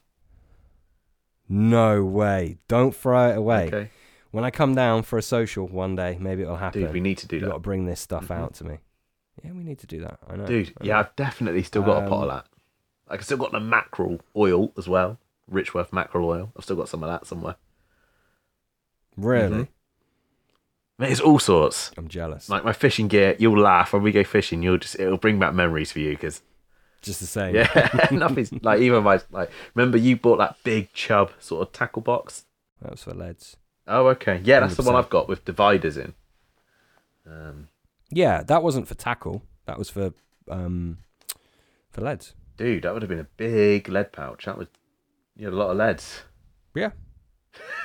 No 1.49 2.03
way. 2.03 2.57
Don't 2.67 2.95
throw 2.95 3.29
it 3.31 3.37
away. 3.37 3.67
Okay, 3.67 3.89
When 4.31 4.43
I 4.43 4.51
come 4.51 4.75
down 4.75 5.03
for 5.03 5.17
a 5.17 5.21
social 5.23 5.67
one 5.67 5.95
day, 5.95 6.17
maybe 6.19 6.41
it'll 6.43 6.57
happen. 6.57 6.81
dude, 6.81 6.93
we 6.93 6.99
need 7.01 7.17
to 7.19 7.27
do 7.27 7.37
You've 7.37 7.45
got 7.49 7.53
to 7.53 7.59
bring 7.59 7.85
this 7.85 7.99
stuff 8.01 8.27
Mhm. 8.27 8.35
out 8.35 8.53
to 8.55 8.63
me. 8.63 8.77
Yeah, 9.43 9.51
we 9.51 9.63
need 9.63 9.79
to 9.79 9.87
do 9.87 10.01
that. 10.01 10.19
I 10.29 10.35
know. 10.35 10.45
Dude, 10.45 10.73
I 10.81 10.85
yeah. 10.85 10.99
I've 10.99 11.15
definitely 11.15 11.63
still 11.63 11.81
got 11.83 12.03
a 12.03 12.07
pot 12.09 12.23
of 12.25 12.29
Um, 12.29 12.35
that. 12.35 12.45
Like, 13.09 13.19
I've 13.19 13.25
still 13.25 13.37
got 13.37 13.51
the 13.51 13.59
mackerel 13.59 14.19
oil 14.35 14.71
as 14.77 14.87
well. 14.87 15.17
Richworth 15.51 15.91
mackerel 15.93 16.29
oil. 16.29 16.51
I've 16.57 16.63
still 16.63 16.75
got 16.75 16.89
some 16.89 17.03
of 17.03 17.09
that 17.09 17.25
somewhere. 17.27 17.55
Really? 19.17 19.63
Mhm. 19.63 19.67
Mate, 20.99 21.11
it's 21.11 21.19
all 21.19 21.39
sorts. 21.39 21.91
I'm 21.97 22.07
jealous. 22.07 22.49
Like 22.49 22.63
my 22.63 22.73
fishing 22.73 23.07
gear, 23.07 23.35
you'll 23.39 23.59
laugh 23.59 23.93
when 23.93 24.03
we 24.03 24.11
go 24.11 24.23
fishing. 24.23 24.61
You'll 24.63 24.77
just 24.77 24.99
it'll 24.99 25.17
bring 25.17 25.39
back 25.39 25.53
memories 25.53 25.91
for 25.91 25.99
you 25.99 26.11
because 26.11 26.41
Just 27.01 27.19
the 27.19 27.25
same. 27.25 27.55
yeah, 27.55 28.07
nothing's 28.11 28.53
like 28.63 28.79
even 28.79 29.03
my 29.03 29.19
like. 29.31 29.49
Remember 29.73 29.97
you 29.97 30.15
bought 30.15 30.37
that 30.37 30.55
big 30.63 30.93
chub 30.93 31.31
sort 31.39 31.67
of 31.67 31.73
tackle 31.73 32.01
box? 32.03 32.45
That 32.81 32.91
was 32.91 33.03
for 33.03 33.13
leads. 33.13 33.57
Oh, 33.87 34.07
okay, 34.09 34.39
yeah, 34.45 34.61
that's 34.61 34.75
the 34.75 34.83
one 34.83 34.95
100%. 34.95 34.97
I've 34.99 35.09
got 35.09 35.27
with 35.27 35.43
dividers 35.43 35.97
in. 35.97 36.13
Um, 37.27 37.67
Yeah, 38.13 38.43
that 38.43 38.63
wasn't 38.63 38.87
for 38.87 38.95
tackle. 38.95 39.43
That 39.65 39.77
was 39.77 39.89
for 39.89 40.13
um 40.49 40.99
for 41.91 42.01
leads. 42.01 42.33
dude, 42.57 42.83
that 42.83 42.93
would 42.93 43.01
have 43.01 43.09
been 43.09 43.19
a 43.19 43.27
big 43.37 43.87
lead 43.89 44.11
pouch. 44.11 44.45
That 44.45 44.57
was 44.57 44.67
you 45.35 45.45
had 45.45 45.53
a 45.53 45.57
lot 45.57 45.71
of 45.71 45.77
leads. 45.77 46.21
Yeah, 46.75 46.91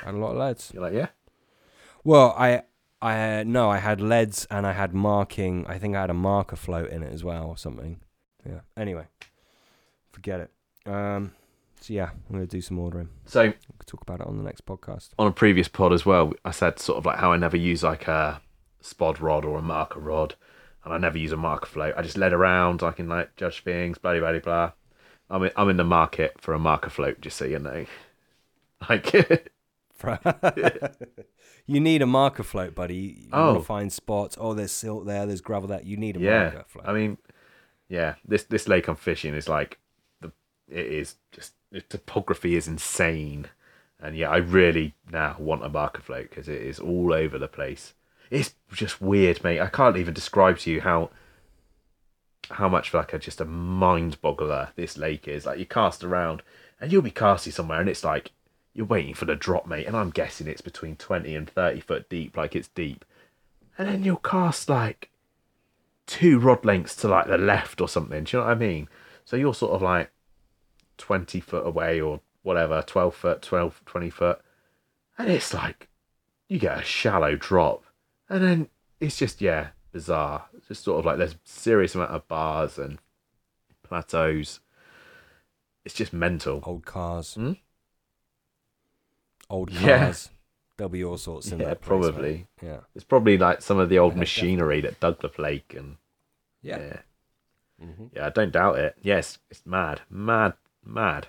I 0.01 0.05
had 0.05 0.15
a 0.15 0.17
lot 0.17 0.31
of 0.31 0.37
leads. 0.37 0.71
You're 0.73 0.83
like, 0.83 0.93
yeah, 0.93 1.07
Well, 2.03 2.33
I 2.37 2.63
I 3.01 3.43
no, 3.45 3.69
I 3.69 3.77
had 3.77 4.01
leads 4.01 4.45
and 4.51 4.65
I 4.67 4.73
had 4.73 4.93
marking. 4.93 5.65
I 5.67 5.77
think 5.79 5.95
I 5.95 6.01
had 6.01 6.09
a 6.09 6.13
marker 6.15 6.55
float 6.55 6.89
in 6.89 7.01
it 7.03 7.13
as 7.13 7.23
well 7.23 7.45
or 7.45 7.57
something. 7.57 7.99
Yeah. 8.45 8.61
Anyway, 8.77 9.07
forget 10.11 10.39
it. 10.41 10.51
Um. 10.91 11.33
So 11.81 11.93
yeah, 11.93 12.09
I'm 12.09 12.35
gonna 12.35 12.45
do 12.45 12.59
some 12.61 12.77
ordering. 12.77 13.09
so 13.25 13.43
We 13.43 13.53
could 13.77 13.87
talk 13.87 14.01
about 14.01 14.19
it 14.19 14.27
on 14.27 14.37
the 14.37 14.43
next 14.43 14.65
podcast. 14.65 15.09
on 15.17 15.27
a 15.27 15.31
previous 15.31 15.69
pod 15.69 15.93
as 15.93 16.05
well, 16.05 16.33
I 16.43 16.51
said 16.51 16.77
sort 16.79 16.97
of 16.97 17.05
like 17.05 17.19
how 17.19 17.31
I 17.31 17.37
never 17.37 17.55
use 17.57 17.83
like 17.83 18.07
a 18.09 18.41
spod 18.83 19.19
rod 19.21 19.45
or 19.45 19.57
a 19.57 19.61
marker 19.61 19.99
rod, 19.99 20.35
and 20.83 20.93
I 20.93 20.97
never 20.97 21.17
use 21.17 21.31
a 21.31 21.37
marker 21.37 21.67
float. 21.67 21.93
I 21.97 22.01
just 22.01 22.17
let 22.17 22.33
around. 22.33 22.83
I 22.83 22.91
can 22.91 23.07
like 23.07 23.35
judge 23.35 23.63
things, 23.63 23.97
blah 23.97 24.17
blah 24.19 24.31
blah 24.31 24.39
blah. 24.39 24.71
I'm 25.29 25.43
in, 25.43 25.51
I'm 25.55 25.69
in 25.69 25.77
the 25.77 25.83
market 25.83 26.35
for 26.41 26.53
a 26.53 26.59
marker 26.59 26.89
float, 26.89 27.21
just 27.21 27.37
so 27.37 27.45
you 27.45 27.59
know. 27.59 27.85
Like, 28.89 29.13
you 31.65 31.79
need 31.79 32.01
a 32.01 32.05
marker 32.07 32.43
float, 32.43 32.73
buddy. 32.75 32.95
You 32.95 33.29
Oh. 33.33 33.47
want 33.53 33.59
to 33.59 33.65
find 33.65 33.91
spots. 33.93 34.37
Oh, 34.39 34.53
there's 34.53 34.71
silt 34.71 35.05
there. 35.05 35.25
There's 35.25 35.41
gravel 35.41 35.67
there. 35.67 35.81
You 35.83 35.97
need 35.97 36.15
a 36.17 36.19
yeah, 36.19 36.43
marker 36.51 36.65
float. 36.67 36.87
I 36.87 36.93
mean, 36.93 37.17
yeah, 37.89 38.15
this 38.25 38.43
this 38.43 38.67
lake 38.67 38.87
I'm 38.87 38.95
fishing 38.95 39.33
is 39.33 39.49
like 39.49 39.77
the 40.21 40.31
it 40.69 40.85
is 40.85 41.15
just 41.31 41.53
the 41.71 41.81
topography 41.81 42.55
is 42.55 42.67
insane, 42.67 43.47
and 43.99 44.15
yeah, 44.15 44.29
I 44.29 44.37
really 44.37 44.95
now 45.11 45.35
want 45.39 45.65
a 45.65 45.69
marker 45.69 46.01
float 46.01 46.29
because 46.29 46.47
it 46.47 46.61
is 46.61 46.79
all 46.79 47.13
over 47.13 47.37
the 47.37 47.47
place. 47.47 47.93
It's 48.29 48.53
just 48.71 49.01
weird, 49.01 49.43
mate. 49.43 49.59
I 49.59 49.67
can't 49.67 49.97
even 49.97 50.13
describe 50.13 50.59
to 50.59 50.71
you 50.71 50.81
how 50.81 51.09
how 52.51 52.67
much 52.67 52.93
like 52.93 53.13
a 53.13 53.19
just 53.19 53.41
a 53.41 53.45
mind 53.45 54.21
boggler 54.21 54.69
this 54.75 54.97
lake 54.97 55.27
is. 55.27 55.45
Like 55.45 55.59
you 55.59 55.65
cast 55.65 56.03
around 56.03 56.41
and 56.79 56.91
you'll 56.91 57.01
be 57.01 57.11
casting 57.11 57.53
somewhere 57.53 57.79
and 57.79 57.89
it's 57.89 58.03
like 58.03 58.31
you're 58.73 58.85
waiting 58.85 59.13
for 59.13 59.25
the 59.25 59.35
drop, 59.35 59.67
mate, 59.67 59.87
and 59.87 59.95
I'm 59.95 60.11
guessing 60.11 60.47
it's 60.47 60.61
between 60.61 60.95
twenty 60.95 61.35
and 61.35 61.49
thirty 61.49 61.79
foot 61.79 62.09
deep, 62.09 62.37
like 62.37 62.55
it's 62.55 62.69
deep. 62.69 63.03
And 63.77 63.87
then 63.87 64.03
you'll 64.03 64.17
cast 64.17 64.69
like 64.69 65.09
two 66.05 66.39
rod 66.39 66.65
lengths 66.65 66.95
to 66.97 67.07
like 67.07 67.27
the 67.27 67.37
left 67.37 67.79
or 67.81 67.87
something. 67.87 68.23
Do 68.23 68.37
you 68.37 68.41
know 68.41 68.47
what 68.47 68.51
I 68.51 68.55
mean? 68.55 68.89
So 69.25 69.37
you're 69.37 69.53
sort 69.53 69.73
of 69.73 69.81
like 69.81 70.11
20 70.97 71.39
foot 71.39 71.65
away 71.65 72.01
or 72.01 72.19
whatever, 72.41 72.83
12 72.85 73.15
foot, 73.15 73.41
12, 73.41 73.81
20 73.85 74.09
foot. 74.09 74.41
And 75.17 75.29
it's 75.29 75.53
like 75.53 75.87
you 76.47 76.57
get 76.57 76.79
a 76.79 76.83
shallow 76.83 77.35
drop. 77.35 77.83
And 78.29 78.43
then 78.43 78.67
it's 78.99 79.17
just, 79.17 79.41
yeah, 79.41 79.69
bizarre. 79.91 80.45
It's 80.55 80.67
just 80.67 80.83
sort 80.83 80.99
of 80.99 81.05
like 81.05 81.17
there's 81.17 81.35
serious 81.43 81.95
amount 81.95 82.11
of 82.11 82.27
bars 82.27 82.77
and 82.77 82.99
plateaus. 83.83 84.59
It's 85.85 85.95
just 85.95 86.13
mental. 86.13 86.61
Old 86.65 86.85
cars. 86.85 87.33
Hmm? 87.33 87.53
Old 89.49 89.71
Yeah. 89.71 90.05
cars. 90.05 90.29
There'll 90.77 90.89
be 90.89 91.03
all 91.03 91.17
sorts 91.17 91.51
in 91.51 91.59
Yeah, 91.59 91.65
that 91.69 91.81
place, 91.81 91.87
probably. 91.87 92.33
mate. 92.33 92.47
Yeah. 92.61 92.79
It's 92.95 93.03
probably 93.03 93.37
like 93.37 93.61
some 93.61 93.79
of 93.79 93.89
the 93.89 93.99
old 93.99 94.15
machinery 94.23 94.81
that 94.81 94.99
dug 94.99 95.19
the 95.21 95.31
lake 95.41 95.73
and 95.77 95.97
Yeah. 96.61 96.77
yeah. 96.79 97.01
hmm 97.85 98.05
Yeah, 98.13 98.27
I 98.27 98.29
don't 98.29 98.51
doubt 98.51 98.77
it. 98.79 98.95
Yes, 99.01 99.39
it's 99.49 99.65
mad. 99.65 100.01
Mad. 100.09 100.53
Mad. 100.85 101.27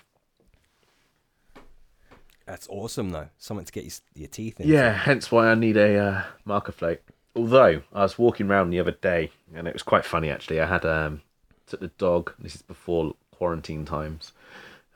That's 2.51 2.67
awesome, 2.69 3.11
though. 3.11 3.29
Something 3.39 3.65
to 3.65 3.71
get 3.71 3.85
your, 3.85 3.93
your 4.13 4.27
teeth 4.27 4.59
in. 4.59 4.67
Yeah, 4.67 4.93
hence 4.93 5.31
why 5.31 5.53
I 5.53 5.55
need 5.55 5.77
a 5.77 5.97
uh, 5.97 6.23
marker 6.45 6.73
float. 6.73 7.01
Although 7.37 7.83
I 7.93 8.03
was 8.03 8.19
walking 8.19 8.51
around 8.51 8.71
the 8.71 8.81
other 8.81 8.91
day, 8.91 9.31
and 9.55 9.69
it 9.69 9.73
was 9.73 9.85
quite 9.85 10.05
funny 10.05 10.31
actually. 10.31 10.61
I 10.61 10.67
had 10.67 10.85
um 10.85 11.23
took 11.69 11.79
the 11.79 11.93
dog. 11.97 12.33
This 12.41 12.57
is 12.57 12.63
before 12.63 13.15
quarantine 13.31 13.85
times. 13.85 14.33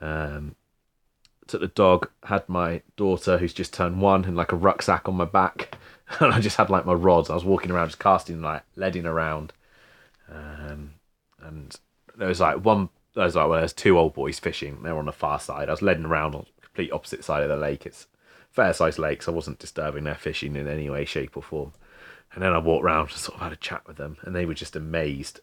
Um, 0.01 0.57
took 1.47 1.61
the 1.61 1.69
dog. 1.69 2.11
Had 2.25 2.49
my 2.49 2.83
daughter, 2.97 3.39
who's 3.39 3.55
just 3.55 3.73
turned 3.73 4.01
one, 4.01 4.25
and 4.25 4.37
like 4.37 4.51
a 4.51 4.57
rucksack 4.57 5.09
on 5.09 5.15
my 5.15 5.25
back, 5.25 5.79
and 6.19 6.35
I 6.35 6.41
just 6.41 6.57
had 6.57 6.71
like 6.71 6.85
my 6.85 6.93
rods. 6.93 7.31
I 7.31 7.35
was 7.35 7.45
walking 7.45 7.71
around 7.71 7.87
just 7.87 8.01
casting 8.01 8.43
like 8.43 8.65
leading 8.75 9.07
around, 9.07 9.53
um, 10.29 10.95
and 11.41 11.79
there 12.17 12.27
was 12.27 12.41
like 12.41 12.65
one. 12.65 12.89
There 13.15 13.23
was 13.23 13.37
like 13.37 13.49
well, 13.49 13.61
there's 13.61 13.73
two 13.73 13.97
old 13.97 14.13
boys 14.13 14.41
fishing. 14.41 14.83
They 14.83 14.91
were 14.91 14.99
on 14.99 15.07
the 15.07 15.13
far 15.13 15.39
side. 15.39 15.69
I 15.69 15.73
was 15.73 15.83
leading 15.83 16.07
around 16.07 16.35
complete 16.75 16.93
opposite 16.93 17.25
side 17.25 17.43
of 17.43 17.49
the 17.49 17.57
lake. 17.57 17.87
It's 17.87 18.07
fair 18.51 18.73
sized 18.73 18.99
lake, 18.99 19.23
so 19.23 19.33
I 19.33 19.35
wasn't 19.35 19.59
disturbing 19.59 20.05
their 20.05 20.15
fishing 20.15 20.57
in 20.57 20.67
any 20.67 20.91
way, 20.91 21.05
shape, 21.05 21.37
or 21.37 21.43
form. 21.43 21.73
And 22.33 22.43
then 22.43 22.53
I 22.53 22.59
walked 22.59 22.85
round 22.85 23.11
and 23.11 23.19
sort 23.19 23.37
of 23.37 23.43
had 23.43 23.53
a 23.53 23.57
chat 23.57 23.87
with 23.87 23.97
them, 23.97 24.17
and 24.23 24.35
they 24.35 24.45
were 24.45 24.55
just 24.55 24.75
amazed. 24.75 25.41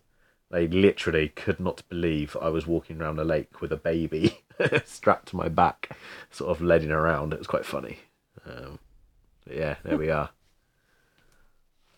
They 0.49 0.67
literally 0.67 1.29
could 1.29 1.59
not 1.59 1.83
believe 1.87 2.35
I 2.41 2.49
was 2.49 2.67
walking 2.67 3.01
around 3.01 3.17
a 3.19 3.23
lake 3.23 3.61
with 3.61 3.71
a 3.71 3.77
baby 3.77 4.41
strapped 4.85 5.29
to 5.29 5.37
my 5.37 5.47
back, 5.47 5.95
sort 6.29 6.51
of 6.51 6.61
leading 6.61 6.91
around. 6.91 7.31
It 7.31 7.39
was 7.39 7.47
quite 7.47 7.65
funny. 7.65 7.99
Um, 8.45 8.79
yeah, 9.49 9.75
there 9.83 9.97
we 9.97 10.09
are. 10.09 10.31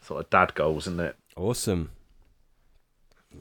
Sort 0.01 0.23
of 0.23 0.29
dad 0.29 0.53
goals, 0.53 0.85
isn't 0.85 0.99
it? 0.99 1.15
Awesome. 1.35 1.89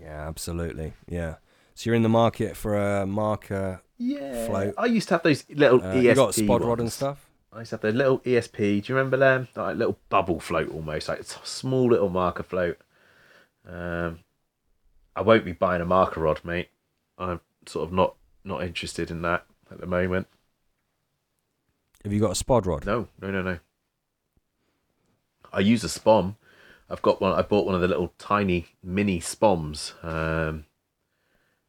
Yeah, 0.01 0.27
absolutely. 0.27 0.95
Yeah. 1.07 1.35
So 1.75 1.89
you're 1.91 1.97
in 1.97 2.03
the 2.03 2.09
market 2.09 2.57
for 2.57 2.79
a 2.79 3.07
marker. 3.07 3.83
Yeah. 4.03 4.47
Float. 4.47 4.75
I 4.79 4.87
used 4.87 5.09
to 5.09 5.15
have 5.15 5.23
those 5.23 5.45
little 5.51 5.81
Uh, 5.81 5.95
ESP. 5.95 6.03
you 6.03 6.15
got 6.15 6.37
a 6.37 6.41
spod 6.43 6.61
rod 6.65 6.81
and 6.81 6.93
stuff. 6.93 7.27
I 7.53 7.61
used 7.61 7.71
to 7.71 7.75
have 7.77 7.81
the 7.83 7.93
little 7.93 8.19
ESP. 8.21 8.57
Do 8.85 8.93
you 8.93 8.97
remember 8.97 9.17
them? 9.17 9.49
Like 9.55 9.75
a 9.75 9.79
little 9.79 9.99
bubble 10.09 10.41
float 10.41 10.71
almost, 10.73 11.09
like 11.09 11.21
it's 11.21 11.37
a 11.37 11.41
small 11.47 11.91
little 11.91 12.09
marker 12.09 12.43
float. 12.43 12.79
Um, 13.69 14.21
I 15.15 15.21
won't 15.23 15.45
be 15.45 15.53
buying 15.53 15.83
a 15.83 15.85
marker 15.87 16.21
rod, 16.21 16.41
mate. 16.45 16.69
I'm 17.19 17.41
sort 17.67 17.87
of 17.87 17.93
not 17.93 18.15
not 18.45 18.63
interested 18.65 19.11
in 19.11 19.23
that 19.23 19.45
at 19.71 19.79
the 19.81 19.87
moment. 19.87 20.27
Have 22.03 22.13
you 22.13 22.21
got 22.21 22.31
a 22.41 22.45
spod 22.45 22.67
rod? 22.67 22.85
No, 22.87 23.09
no, 23.21 23.31
no, 23.31 23.43
no. 23.43 23.59
I 25.53 25.61
use 25.61 25.85
a 25.85 25.89
Spomb. 25.89 26.37
I've 26.89 27.03
got 27.03 27.21
one. 27.21 27.33
I 27.39 27.43
bought 27.43 27.67
one 27.67 27.75
of 27.75 27.81
the 27.83 27.87
little 27.89 28.13
tiny 28.19 28.69
mini 28.83 29.21
Spombs, 29.21 29.93
um, 30.03 30.65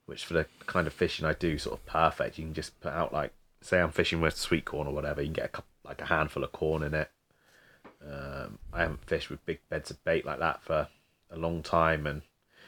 which 0.06 0.26
for 0.26 0.34
the 0.34 0.46
kind 0.66 0.88
of 0.88 0.94
fishing 0.94 1.26
I 1.26 1.34
do, 1.34 1.58
sort 1.58 1.80
of 1.80 1.86
perfect. 1.86 2.38
You 2.38 2.46
can 2.46 2.54
just 2.54 2.80
put 2.82 2.94
out 2.94 3.14
like, 3.14 3.32
say 3.62 3.80
I'm 3.80 3.92
fishing 3.92 4.22
with 4.22 4.36
sweet 4.38 4.66
corn 4.66 4.88
or 4.88 4.94
whatever. 4.94 5.22
You 5.22 5.28
can 5.28 5.34
get 5.34 5.46
a 5.46 5.50
couple, 5.50 5.70
like 5.86 6.02
a 6.02 6.06
handful 6.06 6.44
of 6.44 6.52
corn 6.52 6.84
in 6.84 6.94
it. 6.94 7.10
Um, 8.06 8.60
I 8.74 8.82
haven't 8.82 9.06
fished 9.06 9.30
with 9.30 9.46
big 9.46 9.60
beds 9.70 9.90
of 9.90 10.04
bait 10.04 10.26
like 10.26 10.40
that 10.40 10.62
for 10.62 10.88
a 11.32 11.38
long 11.38 11.64
time, 11.64 12.06
and 12.06 12.22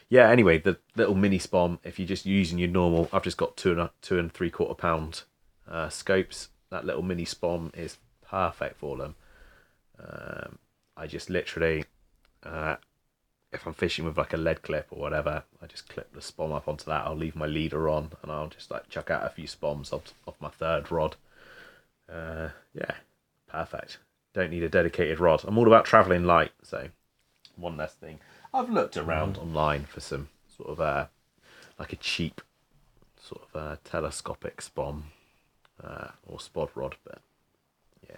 yeah. 0.10 0.30
Anyway, 0.30 0.60
the 0.60 0.78
little 0.96 1.16
mini 1.16 1.40
Spomb. 1.40 1.80
If 1.84 2.00
you're 2.00 2.08
just 2.08 2.26
using 2.26 2.58
your 2.58 2.70
normal, 2.70 3.10
I've 3.12 3.24
just 3.24 3.38
got 3.38 3.58
two 3.58 3.72
and 3.72 3.82
a, 3.82 3.92
two 4.02 4.18
and 4.18 4.32
three 4.32 4.50
quarter 4.50 4.76
pound 4.76 5.24
uh, 5.70 5.90
scopes. 5.90 6.50
That 6.70 6.86
little 6.86 7.02
mini 7.02 7.26
Spomb 7.26 7.76
is 7.76 7.98
perfect 8.22 8.78
for 8.78 8.98
them. 8.98 9.16
Um, 10.00 10.60
I 10.98 11.08
just 11.08 11.30
literally, 11.30 11.84
uh, 12.44 12.78
if 13.56 13.66
I'm 13.66 13.74
fishing 13.74 14.06
with 14.06 14.18
like 14.18 14.34
a 14.34 14.38
lead 14.38 14.62
clip 14.62 14.88
or 14.92 15.00
whatever, 15.00 15.44
I 15.62 15.66
just 15.66 15.90
clip 15.90 16.14
the 16.14 16.20
Spomb 16.20 16.56
up 16.56 16.68
onto 16.68 16.86
that. 16.86 17.06
I'll 17.06 17.16
leave 17.16 17.36
my 17.36 17.46
leader 17.46 17.90
on, 17.90 18.12
and 18.22 18.32
I'll 18.32 18.48
just 18.48 18.70
like 18.72 18.90
chuck 18.90 19.10
out 19.10 19.26
a 19.26 19.30
few 19.30 19.48
Spombs 19.48 19.92
off, 19.92 20.14
off 20.28 20.36
my 20.40 20.50
third 20.50 20.92
rod. 20.92 21.16
Uh, 22.12 22.50
yeah, 22.74 22.96
perfect. 23.48 23.98
Don't 24.34 24.52
need 24.52 24.64
a 24.64 24.70
dedicated 24.70 25.20
rod. 25.20 25.44
I'm 25.46 25.58
all 25.58 25.68
about 25.68 25.86
traveling 25.86 26.26
light, 26.26 26.52
so 26.62 26.90
one 27.56 27.78
less 27.78 27.94
thing. 27.94 28.20
I've 28.54 28.70
looked 28.70 28.98
around 28.98 29.38
online 29.38 29.86
for 29.86 30.00
some 30.00 30.30
sort 30.56 30.70
of 30.70 30.80
uh, 30.82 31.06
like 31.80 31.94
a 31.94 31.98
cheap 31.98 32.42
sort 33.22 33.42
of 33.44 33.62
uh, 33.62 33.76
telescopic 33.84 34.58
Spomb 34.62 35.04
uh, 35.84 36.10
or 36.28 36.38
spod 36.38 36.70
rod, 36.76 36.96
but 37.04 37.20
yeah, 38.10 38.18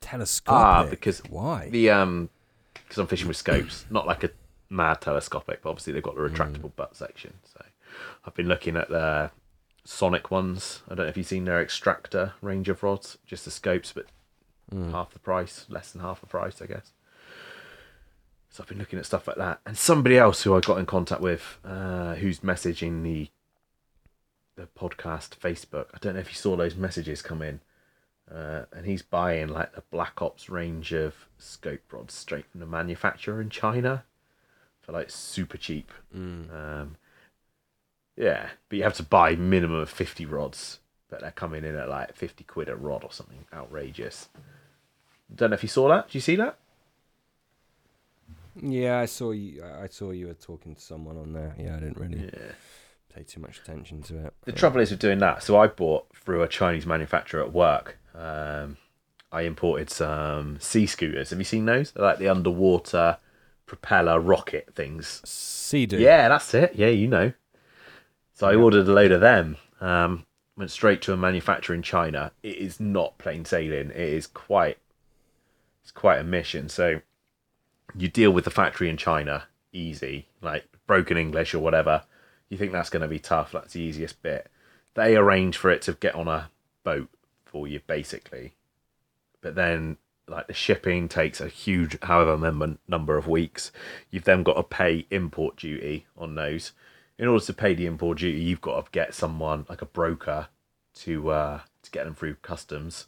Telescopic. 0.00 0.86
Ah, 0.86 0.86
because 0.88 1.20
why? 1.28 1.68
the 1.70 1.90
um 1.90 2.28
because 2.74 2.98
I'm 2.98 3.06
fishing 3.06 3.28
with 3.28 3.36
scopes, 3.36 3.84
not 3.90 4.06
like 4.06 4.24
a 4.24 4.30
mad 4.72 5.00
telescopic, 5.00 5.62
but 5.62 5.70
obviously 5.70 5.92
they've 5.92 6.02
got 6.02 6.16
the 6.16 6.22
retractable 6.22 6.74
butt 6.74 6.96
section. 6.96 7.34
So 7.44 7.64
I've 8.24 8.34
been 8.34 8.48
looking 8.48 8.76
at 8.76 8.88
the 8.88 9.30
Sonik 9.86 10.30
ones. 10.30 10.82
I 10.88 10.94
don't 10.94 11.06
know 11.06 11.10
if 11.10 11.16
you've 11.16 11.26
seen 11.26 11.44
their 11.44 11.64
Xtractor 11.64 12.32
range 12.40 12.68
of 12.68 12.82
rods, 12.82 13.18
just 13.26 13.44
the 13.44 13.50
scopes, 13.50 13.92
but 13.92 14.06
half 14.90 15.12
the 15.12 15.18
price, 15.18 15.66
less 15.68 15.92
than 15.92 16.00
half 16.00 16.20
the 16.20 16.26
price, 16.26 16.62
I 16.62 16.66
guess. 16.66 16.92
So 18.50 18.62
I've 18.62 18.68
been 18.68 18.78
looking 18.78 18.98
at 18.98 19.06
stuff 19.06 19.26
like 19.26 19.36
that, 19.36 19.60
and 19.64 19.76
somebody 19.76 20.18
else 20.18 20.42
who 20.42 20.54
I 20.54 20.60
got 20.60 20.78
in 20.78 20.86
contact 20.86 21.20
with, 21.20 21.58
uh, 21.64 22.14
who's 22.16 22.40
messaging 22.40 23.02
the 23.02 23.28
the 24.54 24.68
podcast 24.78 25.38
Facebook. 25.38 25.86
I 25.94 25.98
don't 26.00 26.14
know 26.14 26.20
if 26.20 26.28
you 26.28 26.34
saw 26.34 26.56
those 26.56 26.76
messages 26.76 27.22
come 27.22 27.40
in. 27.40 27.60
Uh, 28.32 28.64
and 28.72 28.86
he's 28.86 29.02
buying 29.02 29.48
like 29.48 29.74
the 29.74 29.82
Black 29.90 30.22
Ops 30.22 30.48
range 30.48 30.92
of 30.92 31.14
scope 31.38 31.92
rods 31.92 32.14
straight 32.14 32.46
from 32.50 32.60
the 32.60 32.66
manufacturer 32.66 33.40
in 33.40 33.50
China 33.50 34.04
for 34.82 34.92
like 34.92 35.08
super 35.10 35.56
cheap. 35.56 35.90
Mm. 36.14 36.52
Um, 36.54 36.96
yeah, 38.16 38.50
but 38.68 38.76
you 38.76 38.84
have 38.84 38.94
to 38.94 39.02
buy 39.02 39.34
minimum 39.36 39.80
of 39.80 39.88
fifty 39.90 40.26
rods, 40.26 40.80
but 41.08 41.20
they're 41.22 41.30
coming 41.30 41.64
in 41.64 41.74
at 41.76 41.88
like 41.88 42.14
fifty 42.14 42.44
quid 42.44 42.68
a 42.68 42.76
rod 42.76 43.04
or 43.04 43.12
something 43.12 43.46
outrageous. 43.54 44.28
Don't 45.34 45.50
know 45.50 45.54
if 45.54 45.62
you 45.62 45.68
saw 45.68 45.88
that. 45.88 46.08
Did 46.08 46.14
you 46.16 46.20
see 46.20 46.36
that? 46.36 46.58
Yeah, 48.60 48.98
I 48.98 49.06
saw 49.06 49.30
you. 49.30 49.64
I 49.64 49.86
saw 49.88 50.10
you 50.10 50.26
were 50.26 50.34
talking 50.34 50.74
to 50.74 50.80
someone 50.80 51.16
on 51.16 51.32
there. 51.32 51.54
Yeah, 51.58 51.76
I 51.76 51.80
didn't 51.80 51.96
really 51.96 52.24
Yeah. 52.24 52.52
pay 53.14 53.22
too 53.22 53.40
much 53.40 53.58
attention 53.58 54.02
to 54.02 54.26
it. 54.26 54.34
The 54.44 54.52
trouble 54.52 54.80
is 54.80 54.90
with 54.90 55.00
doing 55.00 55.20
that. 55.20 55.42
So 55.42 55.58
I 55.58 55.68
bought 55.68 56.14
through 56.14 56.42
a 56.42 56.48
Chinese 56.48 56.84
manufacturer 56.84 57.42
at 57.42 57.52
work. 57.52 57.98
Um, 58.14 58.76
I 59.30 59.42
imported 59.42 59.88
some 59.88 60.60
sea 60.60 60.84
scooters. 60.86 61.30
Have 61.30 61.38
you 61.38 61.44
seen 61.46 61.64
those? 61.64 61.92
They're 61.92 62.04
like 62.04 62.18
the 62.18 62.28
underwater 62.28 63.16
propeller 63.66 64.20
rocket 64.20 64.74
things. 64.74 65.22
Sea-Doo. 65.24 65.98
Yeah, 65.98 66.28
that's 66.28 66.52
it. 66.54 66.74
Yeah, 66.74 66.88
you 66.88 67.08
know. 67.08 67.32
So 68.34 68.48
I 68.48 68.54
ordered 68.54 68.88
a 68.88 68.92
load 68.92 69.12
of 69.12 69.20
them. 69.20 69.56
Um, 69.80 70.26
went 70.56 70.70
straight 70.70 71.02
to 71.02 71.12
a 71.12 71.16
manufacturer 71.16 71.74
in 71.74 71.82
China. 71.82 72.32
It 72.42 72.56
is 72.56 72.80
not 72.80 73.18
plain 73.18 73.44
sailing. 73.44 73.90
It 73.90 73.96
is 73.96 74.26
quite. 74.26 74.78
It's 75.82 75.90
quite 75.90 76.18
a 76.18 76.24
mission. 76.24 76.68
So 76.68 77.00
you 77.94 78.08
deal 78.08 78.30
with 78.30 78.44
the 78.44 78.50
factory 78.50 78.88
in 78.88 78.96
China 78.96 79.44
easy, 79.72 80.28
like 80.40 80.64
broken 80.86 81.16
English 81.16 81.54
or 81.54 81.58
whatever. 81.58 82.04
You 82.48 82.58
think 82.58 82.72
that's 82.72 82.90
going 82.90 83.02
to 83.02 83.08
be 83.08 83.18
tough. 83.18 83.52
That's 83.52 83.72
the 83.72 83.80
easiest 83.80 84.22
bit. 84.22 84.48
They 84.94 85.16
arrange 85.16 85.56
for 85.56 85.70
it 85.70 85.82
to 85.82 85.94
get 85.94 86.14
on 86.14 86.28
a 86.28 86.50
boat 86.84 87.08
for 87.44 87.66
you, 87.66 87.80
basically. 87.86 88.54
But 89.40 89.54
then, 89.54 89.96
like 90.32 90.46
the 90.46 90.54
shipping 90.54 91.08
takes 91.08 91.40
a 91.40 91.48
huge, 91.48 91.98
however 92.02 92.76
number 92.88 93.16
of 93.16 93.28
weeks. 93.28 93.70
You've 94.10 94.24
then 94.24 94.42
got 94.42 94.54
to 94.54 94.62
pay 94.62 95.06
import 95.10 95.56
duty 95.56 96.06
on 96.16 96.34
those. 96.34 96.72
In 97.18 97.28
order 97.28 97.44
to 97.44 97.52
pay 97.52 97.74
the 97.74 97.86
import 97.86 98.18
duty, 98.18 98.40
you've 98.40 98.60
got 98.60 98.84
to 98.84 98.90
get 98.90 99.14
someone 99.14 99.66
like 99.68 99.82
a 99.82 99.86
broker 99.86 100.48
to 100.94 101.30
uh, 101.30 101.60
to 101.82 101.90
get 101.90 102.04
them 102.04 102.14
through 102.14 102.36
customs. 102.36 103.06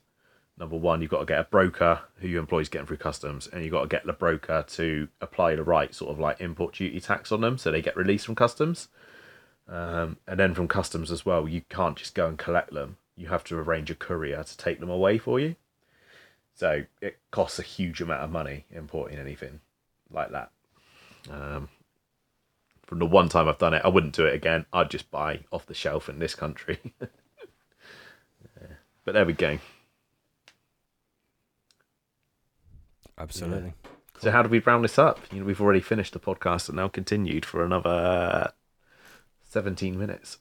Number 0.57 0.77
one, 0.77 1.03
you've 1.03 1.11
got 1.11 1.21
to 1.21 1.27
get 1.27 1.41
a 1.41 1.45
broker 1.45 2.03
who 2.21 2.29
you 2.29 2.39
employ 2.39 2.61
is 2.61 2.69
getting 2.69 2.87
through 2.87 2.99
customs, 2.99 3.49
and 3.49 3.63
you've 3.63 3.73
got 3.73 3.83
to 3.83 3.89
get 3.89 4.07
the 4.07 4.13
broker 4.13 4.65
to 4.69 5.09
apply 5.21 5.57
the 5.57 5.65
right 5.65 5.93
sort 5.93 6.13
of 6.13 6.21
like 6.21 6.41
import 6.41 6.75
duty 6.75 7.01
tax 7.01 7.33
on 7.33 7.41
them, 7.41 7.59
so 7.59 7.73
they 7.73 7.83
get 7.83 7.97
released 7.97 8.27
from 8.27 8.37
customs. 8.37 8.89
Um, 9.67 10.19
and 10.29 10.39
then 10.39 10.55
from 10.55 10.69
customs 10.69 11.11
as 11.11 11.27
well, 11.27 11.49
you 11.49 11.63
can't 11.71 11.97
just 11.97 12.15
go 12.15 12.29
and 12.29 12.39
collect 12.39 12.73
them. 12.73 12.99
You 13.17 13.29
have 13.29 13.45
to 13.45 13.59
arrange 13.59 13.91
a 13.91 13.95
courier 13.95 14.45
to 14.45 14.57
take 14.57 14.79
them 14.79 14.91
away 14.91 15.19
for 15.19 15.41
you. 15.41 15.57
So 16.55 16.85
it 17.01 17.19
costs 17.31 17.59
a 17.59 17.63
huge 17.63 18.01
amount 18.01 18.23
of 18.23 18.31
money 18.31 18.65
importing 18.71 19.19
anything 19.19 19.61
like 20.11 20.31
that. 20.31 20.51
Um, 21.31 21.69
from 22.87 22.99
the 23.01 23.07
one 23.07 23.29
time 23.29 23.49
I've 23.49 23.59
done 23.59 23.75
it, 23.75 23.83
I 23.85 23.89
wouldn't 23.89 24.15
do 24.15 24.27
it 24.27 24.35
again. 24.35 24.67
I'd 24.73 24.91
just 24.91 25.11
buy 25.11 25.41
off 25.51 25.67
the 25.67 25.75
shelf 25.75 26.09
in 26.09 26.19
this 26.19 26.35
country. 26.35 26.79
Yeah. 28.61 28.77
But 29.05 29.13
there 29.15 29.25
we 29.25 29.33
go. 29.33 29.59
Absolutely. 33.19 33.73
So 34.21 34.31
how 34.31 34.43
do 34.43 34.49
we 34.49 34.59
round 34.61 34.85
this 34.85 34.99
up? 34.99 35.21
You 35.33 35.41
know, 35.41 35.47
we've 35.47 35.61
already 35.61 35.81
finished 35.81 36.13
the 36.13 36.21
podcast 36.21 36.69
and 36.69 36.77
now 36.77 36.89
continued 36.89 37.45
for 37.45 37.65
another 37.65 38.53
seventeen 39.43 39.99
minutes. 39.99 40.39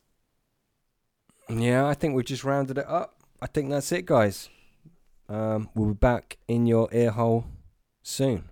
Yeah, 1.50 1.88
I 1.88 1.94
think 1.94 2.16
we've 2.16 2.26
just 2.26 2.44
rounded 2.44 2.78
it 2.78 2.88
up. 2.88 3.16
I 3.42 3.48
think 3.48 3.70
that's 3.70 3.92
it, 3.92 4.06
guys. 4.06 4.50
Um, 5.34 5.70
we'll 5.74 5.88
be 5.88 5.94
back 5.96 6.38
in 6.48 6.68
your 6.68 6.88
ear 6.92 7.10
hole 7.10 7.46
soon. 8.04 8.50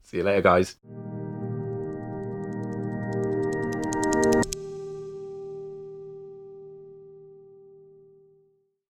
See 0.00 0.16
you 0.16 0.22
later, 0.22 0.40
guys. 0.40 0.76